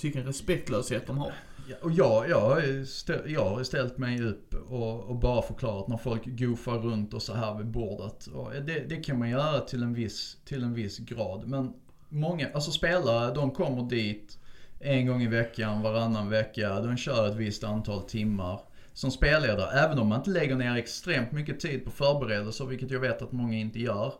vilken 0.00 0.24
respektlöshet 0.24 1.06
de 1.06 1.18
har. 1.18 1.32
Ja, 1.68 1.76
och 1.80 1.92
jag, 1.92 2.28
jag, 2.28 2.40
har 2.40 2.84
ställt, 2.84 3.22
jag 3.26 3.50
har 3.50 3.64
ställt 3.64 3.98
mig 3.98 4.22
upp 4.22 4.54
och, 4.68 5.00
och, 5.00 5.16
bara 5.16 5.42
förklarat 5.42 5.88
när 5.88 5.96
folk 5.96 6.22
goofar 6.26 6.78
runt 6.78 7.14
och 7.14 7.22
så 7.22 7.34
här 7.34 7.54
vid 7.54 7.66
bordet. 7.66 8.26
Och 8.26 8.52
det, 8.52 8.88
det 8.88 8.96
kan 8.96 9.18
man 9.18 9.30
göra 9.30 9.60
till 9.60 9.82
en, 9.82 9.94
viss, 9.94 10.36
till 10.44 10.62
en 10.62 10.74
viss 10.74 10.98
grad. 10.98 11.48
Men 11.48 11.72
många, 12.08 12.48
alltså 12.54 12.70
spelare, 12.70 13.34
de 13.34 13.50
kommer 13.50 13.82
dit 13.82 14.38
en 14.80 15.06
gång 15.06 15.22
i 15.22 15.26
veckan, 15.26 15.82
varannan 15.82 16.28
vecka. 16.28 16.80
De 16.80 16.96
kör 16.96 17.28
ett 17.28 17.36
visst 17.36 17.64
antal 17.64 18.02
timmar. 18.02 18.60
Som 18.92 19.10
spelledare, 19.10 19.78
även 19.78 19.98
om 19.98 20.08
man 20.08 20.18
inte 20.18 20.30
lägger 20.30 20.56
ner 20.56 20.76
extremt 20.76 21.32
mycket 21.32 21.60
tid 21.60 21.84
på 21.84 21.90
förberedelser, 21.90 22.64
vilket 22.64 22.90
jag 22.90 23.00
vet 23.00 23.22
att 23.22 23.32
många 23.32 23.56
inte 23.56 23.80
gör. 23.80 24.12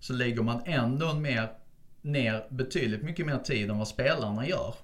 Så 0.00 0.12
lägger 0.12 0.42
man 0.42 0.62
ändå 0.64 1.14
mer, 1.14 1.48
ner 2.02 2.46
betydligt 2.50 3.02
mycket 3.02 3.26
mer 3.26 3.38
tid 3.38 3.70
än 3.70 3.78
vad 3.78 3.88
spelarna 3.88 4.48
gör. 4.48 4.74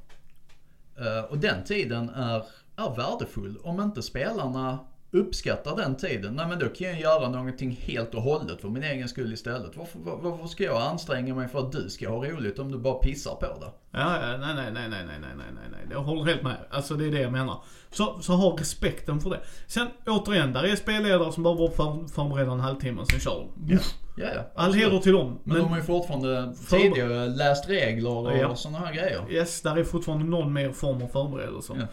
Eh, 0.99 1.25
och 1.25 1.39
den 1.39 1.65
tiden 1.65 2.09
är, 2.09 2.45
är 2.77 2.97
värdefull. 2.97 3.59
Om 3.63 3.81
inte 3.81 4.03
spelarna 4.03 4.79
uppskattar 5.15 5.77
den 5.77 5.97
tiden, 5.97 6.35
nej 6.35 6.47
men 6.49 6.59
då 6.59 6.69
kan 6.69 6.87
jag 6.87 7.01
göra 7.01 7.29
någonting 7.29 7.71
helt 7.71 8.15
och 8.15 8.23
hållet 8.23 8.61
för 8.61 8.69
min 8.69 8.83
egen 8.83 9.09
skull 9.09 9.33
istället. 9.33 9.77
Varför, 9.77 9.99
var, 9.99 10.17
varför 10.17 10.47
ska 10.47 10.65
jag 10.65 10.83
anstränga 10.83 11.35
mig 11.35 11.49
för 11.49 11.59
att 11.59 11.73
du 11.73 11.91
ska 11.91 12.09
ha 12.09 12.25
roligt 12.25 12.59
om 12.59 12.73
du 12.73 12.79
bara 12.79 12.95
pissar 12.95 13.35
på 13.35 13.47
det? 13.47 13.99
Ja, 13.99 14.31
ja, 14.31 14.37
nej, 14.37 14.55
nej, 14.55 14.73
nej, 14.73 14.89
nej, 14.89 15.05
nej, 15.07 15.19
nej, 15.21 15.31
nej, 15.37 15.65
nej, 15.71 15.81
jag 15.91 16.01
håller 16.01 16.25
helt 16.25 16.43
med. 16.43 16.57
Alltså 16.71 16.95
det 16.95 17.07
är 17.07 17.11
det 17.11 17.21
jag 17.21 17.33
menar. 17.33 17.63
Så, 17.91 18.19
så 18.21 18.33
ha 18.33 18.57
respekten 18.59 19.21
för 19.21 19.31
det. 19.31 19.41
Sen 19.67 19.89
återigen, 20.07 20.53
där 20.53 20.63
är 20.63 20.77
spelledare 20.77 21.33
som 21.33 21.43
bara 21.43 21.71
för, 21.71 22.09
förbereda 22.15 22.53
en 22.53 22.61
halvtimme, 22.61 23.03
sen 23.11 23.21
kör 23.21 23.49
de. 23.57 23.73
Ja. 23.75 23.79
Ja, 24.17 24.27
ja. 24.35 24.43
All 24.55 24.73
heder 24.73 24.99
till 24.99 25.13
dem. 25.13 25.41
Men, 25.45 25.55
men 25.55 25.63
de 25.63 25.71
har 25.71 25.77
ju 25.77 25.83
fortfarande 25.83 26.55
tidigare 26.71 27.27
läst 27.27 27.69
regler 27.69 28.17
och 28.17 28.37
ja. 28.37 28.57
sådana 28.57 28.79
här 28.79 28.95
grejer. 28.95 29.25
Yes, 29.31 29.63
där 29.63 29.77
är 29.77 29.85
fortfarande 29.85 30.25
någon 30.25 30.53
mer 30.53 30.73
form 30.73 31.03
av 31.03 31.09
förberedelse. 31.09 31.73
Ja. 31.79 31.87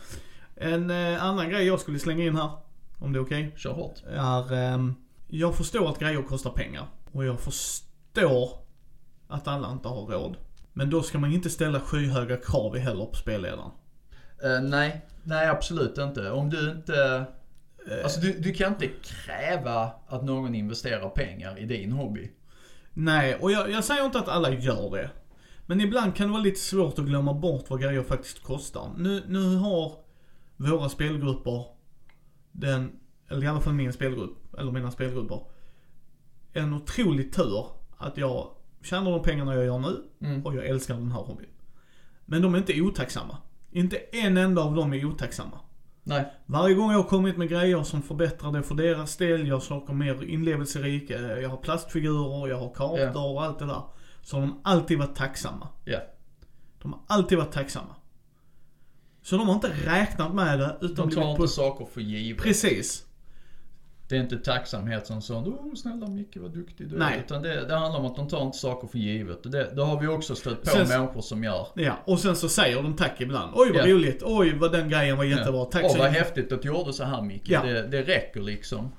En 0.56 0.90
eh, 0.90 1.24
annan 1.24 1.50
grej 1.50 1.68
jag 1.68 1.80
skulle 1.80 2.00
slänga 2.00 2.24
in 2.24 2.36
här 2.36 2.50
om 3.02 3.14
det 3.14 3.20
är 3.20 3.24
okej. 3.24 3.48
Okay. 3.48 3.60
Kör 3.60 3.72
hårt. 3.72 4.04
Är, 4.08 4.74
um, 4.74 4.96
jag 5.28 5.56
förstår 5.56 5.90
att 5.90 6.00
grejer 6.00 6.22
kostar 6.22 6.52
pengar. 6.52 6.88
Och 7.12 7.26
jag 7.26 7.40
förstår 7.40 8.50
att 9.28 9.48
alla 9.48 9.72
inte 9.72 9.88
har 9.88 10.06
råd. 10.06 10.36
Men 10.74 10.90
då 10.90 11.04
ska 11.04 11.20
man 11.20 11.32
inte 11.32 11.50
ställa 11.50 11.80
skyhöga 11.80 12.38
krav 12.38 12.78
heller 12.78 13.06
på 13.06 13.16
spelledaren. 13.16 13.72
Uh, 14.46 14.62
nej, 14.62 15.06
nej 15.24 15.48
absolut 15.48 15.98
inte. 15.98 16.32
Om 16.32 16.50
du 16.50 16.72
inte... 16.72 16.94
Uh, 17.88 18.04
alltså 18.04 18.20
du, 18.22 18.40
du 18.40 18.54
kan 18.54 18.74
inte 18.74 18.88
kräva 18.88 19.92
att 20.08 20.24
någon 20.24 20.56
investerar 20.56 21.10
pengar 21.10 21.60
i 21.60 21.66
din 21.66 21.92
hobby. 21.92 22.32
Nej, 22.94 23.36
och 23.36 23.52
jag, 23.52 23.72
jag 23.72 23.84
säger 23.84 24.06
inte 24.06 24.20
att 24.20 24.28
alla 24.28 24.50
gör 24.50 24.92
det. 24.92 25.10
Men 25.66 25.82
ibland 25.82 26.16
kan 26.16 26.28
det 26.28 26.34
vara 26.34 26.44
lite 26.44 26.60
svårt 26.60 27.00
att 27.00 27.06
glömma 27.06 27.34
bort 27.34 27.66
vad 27.70 27.82
grejer 27.82 28.04
faktiskt 28.04 28.44
kostar. 28.44 28.90
Nu, 28.98 29.24
nu 29.28 29.56
har 29.56 29.94
våra 30.58 30.90
spelgrupper 30.90 31.81
den, 32.52 33.00
eller 33.28 33.44
i 33.44 33.48
alla 33.48 33.62
fall 33.62 33.74
min 33.74 33.94
spelgrupp, 33.94 34.56
eller 34.58 34.72
mina 34.72 34.92
spelgrupper, 34.92 35.42
en 36.54 36.74
otrolig 36.74 37.34
tur 37.34 37.66
att 37.98 38.18
jag 38.18 38.52
tjänar 38.82 39.12
de 39.12 39.24
pengarna 39.24 39.56
jag 39.56 39.66
gör 39.66 39.80
nu 39.80 40.04
mm. 40.20 40.46
och 40.46 40.56
jag 40.56 40.66
älskar 40.66 40.94
den 40.94 41.12
här 41.12 41.22
hobbyn. 41.22 41.50
Men 42.26 42.42
de 42.42 42.54
är 42.54 42.58
inte 42.58 42.82
otacksamma. 42.82 43.38
Inte 43.72 43.98
en 43.98 44.38
enda 44.38 44.62
av 44.62 44.76
dem 44.76 44.94
är 44.94 45.06
otacksamma. 45.06 45.60
Nej. 46.04 46.34
Varje 46.46 46.76
gång 46.76 46.92
jag 46.92 46.98
har 46.98 47.10
kommit 47.10 47.38
med 47.38 47.50
grejer 47.50 47.84
som 47.84 48.02
förbättrar 48.02 48.52
det 48.52 48.64
för 48.64 48.76
deras 48.76 49.18
del, 49.18 49.48
jag 49.48 49.56
har 49.56 49.62
saker 49.62 49.94
mer 49.94 50.24
inlevelserika, 50.24 51.40
jag 51.42 51.50
har 51.50 51.58
plastfigurer, 51.58 52.48
jag 52.48 52.60
har 52.60 52.74
kartor 52.74 53.00
Ja. 53.00 53.32
och 53.32 53.44
allt 53.44 53.60
det 53.60 53.66
där. 53.66 53.82
Så 54.22 54.36
har 54.36 54.42
de 54.42 54.62
alltid 54.64 54.98
varit 54.98 55.16
tacksamma. 55.16 55.68
Ja. 55.86 56.00
De 56.82 56.94
har 56.94 57.02
alltid 57.08 57.38
varit 57.38 57.52
tacksamma. 57.52 57.96
Så 59.24 59.38
de 59.38 59.48
har 59.48 59.56
inte 59.56 59.72
räknat 59.86 60.34
med 60.34 60.60
det, 60.60 60.78
utan 60.82 61.10
De 61.10 61.16
tar 61.16 61.30
inte 61.30 61.42
på... 61.42 61.48
saker 61.48 61.86
för 61.94 62.02
givet. 62.02 62.44
Precis. 62.44 63.06
Det 64.08 64.18
är 64.18 64.22
inte 64.22 64.38
tacksamhet 64.38 65.08
som 65.08 65.22
sån, 65.22 65.44
oh 65.48 65.76
snälla 65.76 66.08
Micke 66.08 66.38
vad 66.38 66.52
duktig 66.54 66.88
du 66.90 66.96
är. 66.96 67.00
Nej. 67.00 67.22
Utan 67.26 67.42
det, 67.42 67.66
det 67.68 67.76
handlar 67.76 68.00
om 68.00 68.06
att 68.06 68.16
de 68.16 68.28
tar 68.28 68.46
inte 68.46 68.58
saker 68.58 68.88
för 68.88 68.98
givet. 68.98 69.46
Och 69.46 69.52
det, 69.52 69.72
det 69.76 69.84
har 69.84 70.00
vi 70.02 70.08
också 70.08 70.36
stött 70.36 70.64
på 70.64 70.70
Sen- 70.70 70.88
människor 70.88 71.22
som 71.22 71.44
gör. 71.44 71.68
Ja, 71.76 71.94
och 72.06 72.20
sen 72.20 72.36
så 72.36 72.50
säger 72.50 72.84
de 72.84 72.96
tack 72.96 73.22
ibland. 73.22 73.52
Oj 73.56 73.72
vad 73.74 73.90
Ja. 73.90 73.94
roligt, 73.96 74.24
oj 74.26 74.58
vad 74.58 74.72
den 74.72 74.90
grejen 74.90 75.18
var 75.18 75.24
jättebra, 75.24 75.66
tack 75.66 75.84
Åh 75.84 75.92
så 75.92 75.98
vad 75.98 76.12
mycket. 76.12 76.24
häftigt 76.26 76.52
att 76.52 76.62
du 76.62 76.68
gjorde 76.68 76.94
så 76.94 77.04
här 77.04 77.22
Micke. 77.22 77.50
Ja. 77.50 77.64
Det, 77.64 77.88
det 77.88 78.02
räcker 78.04 78.42
liksom. 78.42 78.92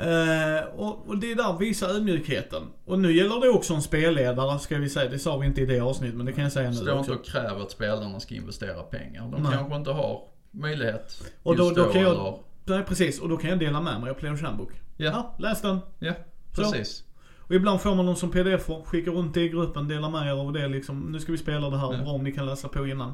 Eh, 0.00 0.64
och, 0.76 1.08
och 1.08 1.18
det 1.18 1.34
där 1.34 1.58
visar 1.58 1.88
ödmjukheten. 1.88 2.62
Och 2.84 2.98
nu 2.98 3.12
gäller 3.12 3.40
det 3.40 3.48
också 3.48 3.74
en 3.74 3.82
spelledare, 3.82 4.58
ska 4.58 4.78
vi 4.78 4.88
säga. 4.88 5.10
Det 5.10 5.18
sa 5.18 5.36
vi 5.36 5.46
inte 5.46 5.60
i 5.60 5.66
det 5.66 5.80
avsnittet, 5.80 6.16
men 6.16 6.26
det 6.26 6.32
kan 6.32 6.42
jag 6.42 6.52
säga 6.52 6.68
nu 6.70 6.74
Stå 6.76 6.82
inte 6.84 6.92
också. 6.92 7.14
och 7.14 7.24
kräv 7.24 7.58
att 7.62 7.70
spelarna 7.70 8.20
ska 8.20 8.34
investera 8.34 8.82
pengar. 8.82 9.28
De 9.32 9.42
Nej. 9.42 9.52
kanske 9.52 9.76
inte 9.76 9.90
har 9.90 10.20
möjlighet 10.50 11.32
Och 11.42 11.56
då, 11.56 11.64
just 11.64 11.76
då 11.76 11.84
kan 11.84 12.02
jag... 12.02 12.10
eller- 12.10 12.34
Nej 12.64 12.82
precis, 12.84 13.20
och 13.20 13.28
då 13.28 13.36
kan 13.36 13.50
jag 13.50 13.58
dela 13.58 13.80
med 13.80 14.00
mig 14.00 14.10
av 14.10 14.14
Players 14.14 14.42
Handbook. 14.42 14.70
Ja. 14.96 15.06
Ja, 15.10 15.36
läs 15.38 15.62
den. 15.62 15.78
Ja, 15.98 16.12
Så. 16.52 16.62
precis. 16.62 17.02
Och 17.38 17.54
ibland 17.54 17.80
får 17.80 17.94
man 17.94 18.06
dem 18.06 18.16
som 18.16 18.30
pdf 18.30 18.70
skickar 18.84 19.12
runt 19.12 19.34
det 19.34 19.40
i 19.40 19.48
gruppen, 19.48 19.88
delar 19.88 20.10
med 20.10 20.26
er 20.28 20.32
av 20.40 20.52
det 20.52 20.68
liksom. 20.68 21.00
Nu 21.00 21.20
ska 21.20 21.32
vi 21.32 21.38
spela 21.38 21.70
det 21.70 21.76
här, 21.78 21.92
Ja. 21.92 21.98
bra 22.02 22.12
om 22.12 22.24
ni 22.24 22.32
kan 22.32 22.46
läsa 22.46 22.68
på 22.68 22.86
innan. 22.86 23.12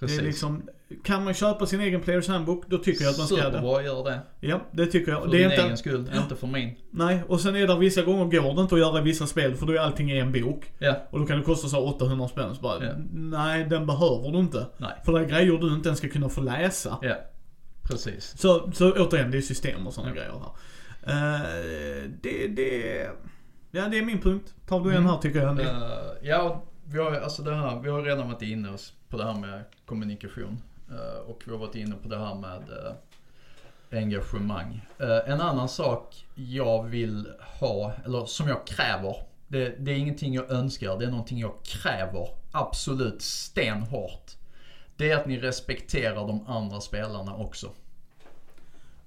Precis. 0.00 0.18
Det 0.18 0.22
är 0.22 0.26
liksom, 0.26 0.62
kan 1.04 1.24
man 1.24 1.34
köpa 1.34 1.66
sin 1.66 1.80
egen 1.80 2.00
Players 2.00 2.28
Handbook, 2.28 2.64
då 2.68 2.78
tycker 2.78 3.04
jag 3.04 3.10
att 3.10 3.18
man 3.18 3.26
ska 3.26 3.36
det. 3.36 3.42
Superbra, 3.42 3.82
gör 3.82 4.04
det. 4.04 4.20
Ja, 4.40 4.60
det 4.72 4.86
tycker 4.86 5.12
jag. 5.12 5.22
För 5.22 5.30
det 5.30 5.36
din 5.38 5.46
är 5.46 5.50
inte, 5.52 5.64
egen 5.64 5.76
skull, 5.76 6.10
inte 6.14 6.36
för 6.36 6.46
min. 6.46 6.74
Nej, 6.90 7.22
och 7.28 7.40
sen 7.40 7.56
är 7.56 7.66
det 7.66 7.76
vissa 7.78 8.02
gånger 8.02 8.24
går 8.24 8.54
det 8.54 8.60
inte 8.62 8.74
att 8.74 8.80
göra 8.80 9.00
vissa 9.02 9.26
spel 9.26 9.54
för 9.56 9.66
då 9.66 9.72
är 9.72 9.78
allting 9.78 10.10
i 10.10 10.18
en 10.18 10.32
bok. 10.32 10.72
Ja, 10.78 10.94
Och 11.10 11.18
då 11.20 11.26
kan 11.26 11.38
det 11.38 11.44
kosta 11.44 11.68
så 11.68 11.76
här 11.76 11.94
800 11.94 12.28
spänn. 12.28 12.54
Så 12.54 12.60
bara, 12.62 12.84
Ja. 12.84 12.92
nej 13.12 13.64
den 13.64 13.86
behöver 13.86 14.32
du 14.32 14.38
inte. 14.38 14.66
nej. 14.76 14.90
För 15.04 15.12
det 15.12 15.20
är 15.20 15.24
grejer 15.24 15.58
du 15.58 15.74
inte 15.74 15.88
ens 15.88 15.98
ska 15.98 16.08
kunna 16.08 16.28
få 16.28 16.40
läsa. 16.40 16.98
Ja, 17.02 17.14
precis. 17.82 18.34
Så, 18.38 18.70
så 18.72 18.92
återigen, 18.92 19.30
det 19.30 19.36
är 19.38 19.42
system 19.42 19.86
och 19.86 19.92
sådana 19.94 20.12
grejer 20.14 20.32
här. 20.32 20.50
Eh, 21.06 22.10
det, 22.22 22.46
det, 22.46 23.06
ja 23.70 23.88
det 23.88 23.98
är 23.98 24.02
min 24.04 24.20
punkt. 24.20 24.54
Tar 24.68 24.80
du 24.80 24.94
en 24.94 25.06
här 25.06 25.16
tycker 25.16 25.42
jag. 25.42 25.60
Eh, 25.60 25.66
ja, 26.22 26.64
vi 26.84 26.98
har, 26.98 27.12
alltså 27.12 27.42
det 27.42 27.54
här, 27.54 27.80
vi 27.80 27.88
har 27.90 28.02
redan 28.02 28.28
varit 28.28 28.42
inne 28.42 28.68
på 29.10 29.16
det 29.16 29.24
här 29.24 29.34
med 29.34 29.64
kommunikation. 29.86 30.62
Eh, 30.90 31.30
och 31.30 31.42
vi 31.44 31.52
har 31.52 31.58
varit 31.58 31.74
inne 31.74 31.96
på 32.02 32.08
det 32.08 32.18
här 32.18 32.34
med 32.34 32.62
eh, 32.70 32.92
engagemang. 33.98 34.80
Eh, 34.98 35.32
en 35.32 35.40
annan 35.40 35.68
sak 35.68 36.26
jag 36.34 36.84
vill 36.84 37.28
ha, 37.60 37.92
eller 38.04 38.24
som 38.24 38.48
jag 38.48 38.66
kräver. 38.66 39.16
Det, 39.48 39.74
det 39.78 39.90
är 39.90 39.96
ingenting 39.96 40.34
jag 40.34 40.50
önskar, 40.50 40.98
det 40.98 41.04
är 41.04 41.10
någonting 41.10 41.38
jag 41.38 41.54
kräver. 41.62 42.28
Absolut 42.52 43.22
stenhårt. 43.22 44.36
Det 44.96 45.10
är 45.10 45.16
att 45.16 45.26
ni 45.26 45.38
respekterar 45.38 46.26
de 46.26 46.46
andra 46.46 46.80
spelarna 46.80 47.36
också. 47.36 47.70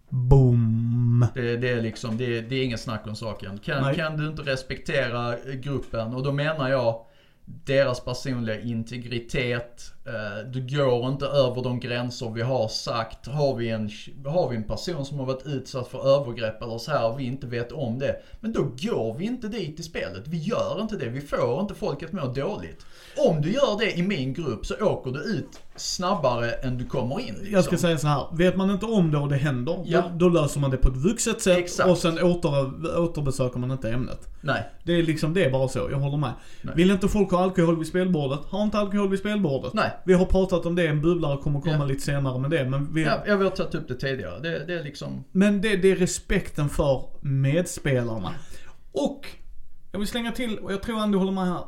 Boom. 0.09 1.27
Det, 1.33 1.57
det 1.57 1.69
är 1.69 1.81
liksom, 1.81 2.17
det, 2.17 2.41
det 2.41 2.55
är 2.55 2.63
ingen 2.63 2.77
snack 2.77 3.07
om 3.07 3.15
saken. 3.15 3.57
Kan, 3.59 3.95
kan 3.95 4.17
du 4.17 4.27
inte 4.27 4.41
respektera 4.41 5.35
gruppen, 5.53 6.13
och 6.13 6.23
då 6.23 6.31
menar 6.31 6.69
jag 6.69 7.05
deras 7.45 8.01
personliga 8.01 8.59
integritet. 8.59 9.93
Eh, 10.05 10.51
du 10.51 10.77
går 10.77 11.07
inte 11.07 11.25
över 11.25 11.63
de 11.63 11.79
gränser 11.79 12.29
vi 12.29 12.41
har 12.41 12.67
sagt. 12.67 13.27
Har 13.27 13.55
vi, 13.55 13.69
en, 13.69 13.89
har 14.25 14.49
vi 14.49 14.55
en 14.55 14.63
person 14.63 15.05
som 15.05 15.19
har 15.19 15.25
varit 15.25 15.45
utsatt 15.45 15.87
för 15.87 16.07
övergrepp 16.15 16.61
eller 16.61 16.77
så 16.77 16.91
här 16.91 17.11
och 17.11 17.19
vi 17.19 17.23
inte 17.23 17.47
vet 17.47 17.71
om 17.71 17.99
det. 17.99 18.15
Men 18.39 18.53
då 18.53 18.61
går 18.63 19.17
vi 19.17 19.25
inte 19.25 19.47
dit 19.47 19.79
i 19.79 19.83
spelet. 19.83 20.27
Vi 20.27 20.37
gör 20.37 20.77
inte 20.81 20.95
det. 20.97 21.09
Vi 21.09 21.21
får 21.21 21.61
inte 21.61 21.73
folk 21.75 22.03
att 22.03 22.11
må 22.11 22.25
dåligt. 22.25 22.85
Om 23.29 23.41
du 23.41 23.51
gör 23.51 23.77
det 23.79 23.97
i 23.97 24.03
min 24.03 24.33
grupp 24.33 24.65
så 24.65 24.75
åker 24.85 25.11
du 25.11 25.19
ut 25.19 25.59
snabbare 25.75 26.51
än 26.51 26.77
du 26.77 26.85
kommer 26.85 27.19
in. 27.19 27.25
Liksom. 27.25 27.47
Jag 27.51 27.63
ska 27.63 27.77
säga 27.77 27.97
så 27.97 28.07
här. 28.07 28.25
vet 28.31 28.55
man 28.57 28.69
inte 28.69 28.85
om 28.85 29.11
det 29.11 29.17
och 29.17 29.29
det 29.29 29.35
händer, 29.35 29.83
Ja. 29.85 30.01
då, 30.01 30.29
då 30.29 30.41
löser 30.41 30.59
man 30.59 30.71
det 30.71 30.77
på 30.77 30.87
ett 30.87 30.97
vuxet 30.97 31.41
sätt 31.41 31.57
Exakt. 31.57 31.89
och 31.89 31.97
sen 31.97 32.19
åter, 32.23 32.97
återbesöker 32.99 33.59
man 33.59 33.71
inte 33.71 33.89
ämnet. 33.91 34.27
Nej. 34.41 34.63
Det 34.83 34.93
är 34.93 35.03
liksom, 35.03 35.33
det 35.33 35.45
är 35.45 35.51
bara 35.51 35.67
så, 35.67 35.87
jag 35.91 35.97
håller 35.97 36.17
med. 36.17 36.31
Nej. 36.61 36.75
Vill 36.75 36.91
inte 36.91 37.07
folk 37.07 37.31
ha 37.31 37.43
alkohol 37.43 37.77
vid 37.77 37.87
spelbordet, 37.87 38.39
ha 38.39 38.63
inte 38.63 38.77
alkohol 38.77 39.09
vid 39.09 39.19
spelbordet. 39.19 39.73
Nej. 39.73 39.89
Vi 40.05 40.13
har 40.13 40.25
pratat 40.25 40.65
om 40.65 40.75
det, 40.75 40.87
en 40.87 41.01
bubblare 41.01 41.37
kommer 41.37 41.61
komma 41.61 41.75
Ja. 41.79 41.85
lite 41.85 42.01
senare 42.01 42.39
med 42.39 42.51
det, 42.51 42.65
men 42.69 42.93
vi, 42.93 43.03
Ja, 43.03 43.23
jag 43.27 43.37
vill 43.37 43.47
ha 43.47 43.55
tagit 43.55 43.75
upp 43.75 43.87
det 43.87 43.95
tidigare. 43.95 44.39
Det, 44.39 44.65
det 44.65 44.79
är 44.79 44.83
liksom, 44.83 45.23
Men 45.31 45.61
det, 45.61 45.75
det 45.75 45.91
är 45.91 45.95
respekten 45.95 46.69
för 46.69 47.03
medspelarna. 47.21 48.33
Och, 48.91 49.27
jag 49.91 49.99
vill 49.99 50.07
slänga 50.07 50.31
till, 50.31 50.57
och 50.57 50.73
jag 50.73 50.81
tror 50.81 50.99
Andy 50.99 51.17
håller 51.17 51.31
med 51.31 51.45
här. 51.45 51.63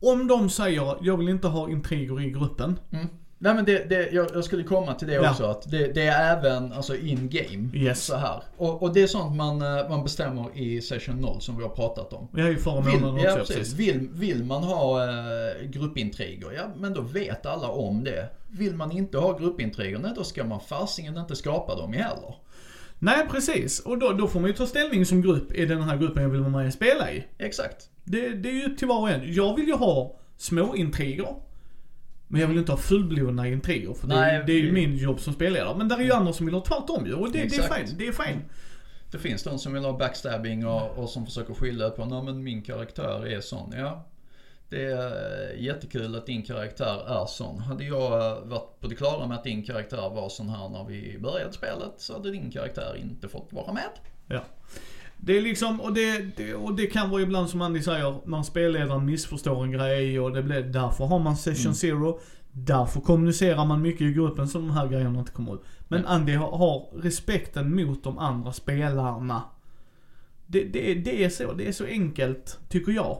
Om 0.00 0.26
de 0.26 0.50
säger, 0.50 0.96
jag 1.00 1.16
vill 1.16 1.28
inte 1.28 1.48
ha 1.48 1.70
intriger 1.70 2.20
i 2.20 2.30
gruppen. 2.30 2.78
Mm. 2.90 3.06
Nej 3.44 3.54
men 3.54 3.64
det, 3.64 3.88
det, 3.88 4.10
jag, 4.12 4.26
jag 4.34 4.44
skulle 4.44 4.62
komma 4.64 4.94
till 4.94 5.08
det 5.08 5.14
Ja. 5.14 5.30
också. 5.30 5.44
Att 5.44 5.70
det, 5.70 5.94
det 5.94 6.02
är 6.02 6.38
även 6.38 6.72
alltså 6.72 6.96
in 6.96 7.28
game. 7.28 7.68
Yes. 7.74 8.04
Så 8.04 8.16
här. 8.16 8.42
Och, 8.56 8.82
och 8.82 8.94
det 8.94 9.02
är 9.02 9.06
sånt 9.06 9.36
man, 9.36 9.62
eh, 9.62 9.88
man 9.88 10.02
bestämmer 10.02 10.58
i 10.58 10.80
session 10.80 11.16
0 11.16 11.40
som 11.40 11.56
vi 11.56 11.62
har 11.62 11.70
pratat 11.70 12.12
om. 12.12 12.28
Har 12.32 12.48
ju 12.48 12.56
förra 12.58 12.80
Vill, 12.80 13.00
månaden 13.00 13.24
ja, 13.24 13.32
också, 13.32 13.38
precis. 13.38 13.56
precis. 13.56 13.74
Vill, 13.74 14.08
vill 14.12 14.44
man 14.44 14.62
ha 14.62 15.04
eh, 15.04 15.66
gruppintriger, 15.66 16.52
ja 16.56 16.62
men 16.76 16.94
då 16.94 17.00
vet 17.00 17.46
alla 17.46 17.68
om 17.68 18.04
det. 18.04 18.28
Vill 18.48 18.74
man 18.74 18.92
inte 18.92 19.18
ha 19.18 19.38
gruppintriger, 19.38 19.98
nej 19.98 20.12
då 20.16 20.24
ska 20.24 20.44
man 20.44 20.60
fasingen 20.60 21.18
inte 21.18 21.36
skapa 21.36 21.74
dem 21.74 21.92
heller. 21.92 22.34
Nej, 22.98 23.26
precis. 23.30 23.80
Och 23.80 23.98
då, 23.98 24.12
då 24.12 24.26
får 24.26 24.40
man 24.40 24.50
ju 24.50 24.56
ta 24.56 24.66
ställning 24.66 25.06
som 25.06 25.22
grupp, 25.22 25.48
det 25.48 25.66
den 25.66 25.82
här 25.82 25.96
gruppen 25.96 26.22
jag 26.22 26.30
vill 26.30 26.40
vara 26.40 26.50
med 26.50 26.66
och 26.66 26.72
spela 26.72 27.10
i? 27.10 27.24
Exakt. 27.38 27.90
Det, 28.04 28.28
det 28.28 28.48
är 28.48 28.68
ju 28.68 28.76
till 28.76 28.88
var 28.88 29.00
och 29.00 29.10
en. 29.10 29.34
Jag 29.34 29.56
vill 29.56 29.66
ju 29.66 29.74
ha 29.74 30.16
små 30.36 30.76
intriger. 30.76 31.43
Men 32.28 32.40
jag 32.40 32.48
vill 32.48 32.58
inte 32.58 32.72
ha 32.72 32.78
fullblodna 32.78 33.48
intriger 33.48 33.94
för 33.94 34.08
Nej, 34.08 34.38
det, 34.38 34.44
det 34.44 34.52
är 34.52 34.60
ju 34.60 34.72
min 34.72 34.96
jobb 34.96 35.20
som 35.20 35.34
spelledare. 35.34 35.78
Men 35.78 35.88
där 35.88 35.98
är 35.98 36.02
ju 36.02 36.12
andra 36.12 36.32
som 36.32 36.46
vill 36.46 36.54
ha 36.54 36.64
tvärtom 36.64 37.06
ju 37.06 37.14
och 37.14 37.32
det, 37.32 37.38
det 37.38 37.56
är 37.56 37.84
fine. 37.84 37.98
Det 37.98 38.06
är 38.06 38.12
fine. 38.12 38.42
Det 39.10 39.18
finns 39.18 39.42
de 39.42 39.58
som 39.58 39.72
vill 39.72 39.84
ha 39.84 39.98
backstabbing 39.98 40.66
och, 40.66 40.98
och 40.98 41.08
som 41.08 41.26
försöker 41.26 41.54
skylla 41.54 41.90
på, 41.90 42.04
nej 42.04 42.22
men 42.22 42.42
min 42.42 42.62
karaktär 42.62 43.26
är 43.26 43.40
sån. 43.40 43.72
Ja, 43.76 44.06
det 44.68 44.84
är 44.84 45.52
eh, 45.52 45.62
jättekul 45.62 46.16
att 46.16 46.26
din 46.26 46.42
karaktär 46.42 47.22
är 47.22 47.26
sån. 47.26 47.58
Hade 47.58 47.84
jag 47.84 48.12
eh, 48.12 48.44
varit 48.44 48.80
på 48.80 48.86
det 48.86 48.94
klara 48.94 49.26
med 49.26 49.36
att 49.36 49.44
din 49.44 49.64
karaktär 49.64 50.10
var 50.10 50.28
sån 50.28 50.48
här 50.48 50.68
när 50.68 50.84
vi 50.84 51.18
började 51.18 51.52
spelet 51.52 51.92
så 51.96 52.12
hade 52.12 52.30
din 52.30 52.50
karaktär 52.50 52.96
inte 52.96 53.28
fått 53.28 53.52
vara 53.52 53.72
med. 53.72 53.90
Ja. 54.26 54.44
Det 55.26 55.38
är 55.38 55.42
liksom, 55.42 55.80
och 55.80 55.92
det, 55.94 56.36
det, 56.36 56.54
och 56.54 56.74
det 56.74 56.86
kan 56.86 57.10
vara 57.10 57.22
ibland 57.22 57.50
som 57.50 57.62
Andy 57.62 57.82
säger, 57.82 58.20
när 58.24 58.42
spelledaren 58.42 59.04
missförstår 59.06 59.64
en 59.64 59.72
grej 59.72 60.20
och 60.20 60.32
det 60.32 60.42
blir, 60.42 60.62
därför 60.62 61.04
har 61.04 61.18
man 61.18 61.36
session 61.36 61.62
Mm. 61.64 61.74
zero. 61.74 62.20
Därför 62.52 63.00
kommunicerar 63.00 63.64
man 63.64 63.82
mycket 63.82 64.00
i 64.00 64.12
gruppen 64.12 64.48
så 64.48 64.58
de 64.58 64.70
här 64.70 64.88
grejerna 64.88 65.18
inte 65.18 65.32
kommer 65.32 65.54
ut. 65.54 65.60
Men 65.88 66.00
Nej. 66.00 66.10
Andy 66.10 66.34
har, 66.34 66.56
har 66.56 66.86
respekten 67.02 67.74
mot 67.76 68.04
de 68.04 68.18
andra 68.18 68.52
spelarna. 68.52 69.42
Det, 70.46 70.64
det, 70.64 70.94
det 70.94 71.24
är 71.24 71.28
så, 71.28 71.52
det 71.52 71.68
är 71.68 71.72
så 71.72 71.84
enkelt, 71.84 72.58
tycker 72.68 72.92
jag. 72.92 73.18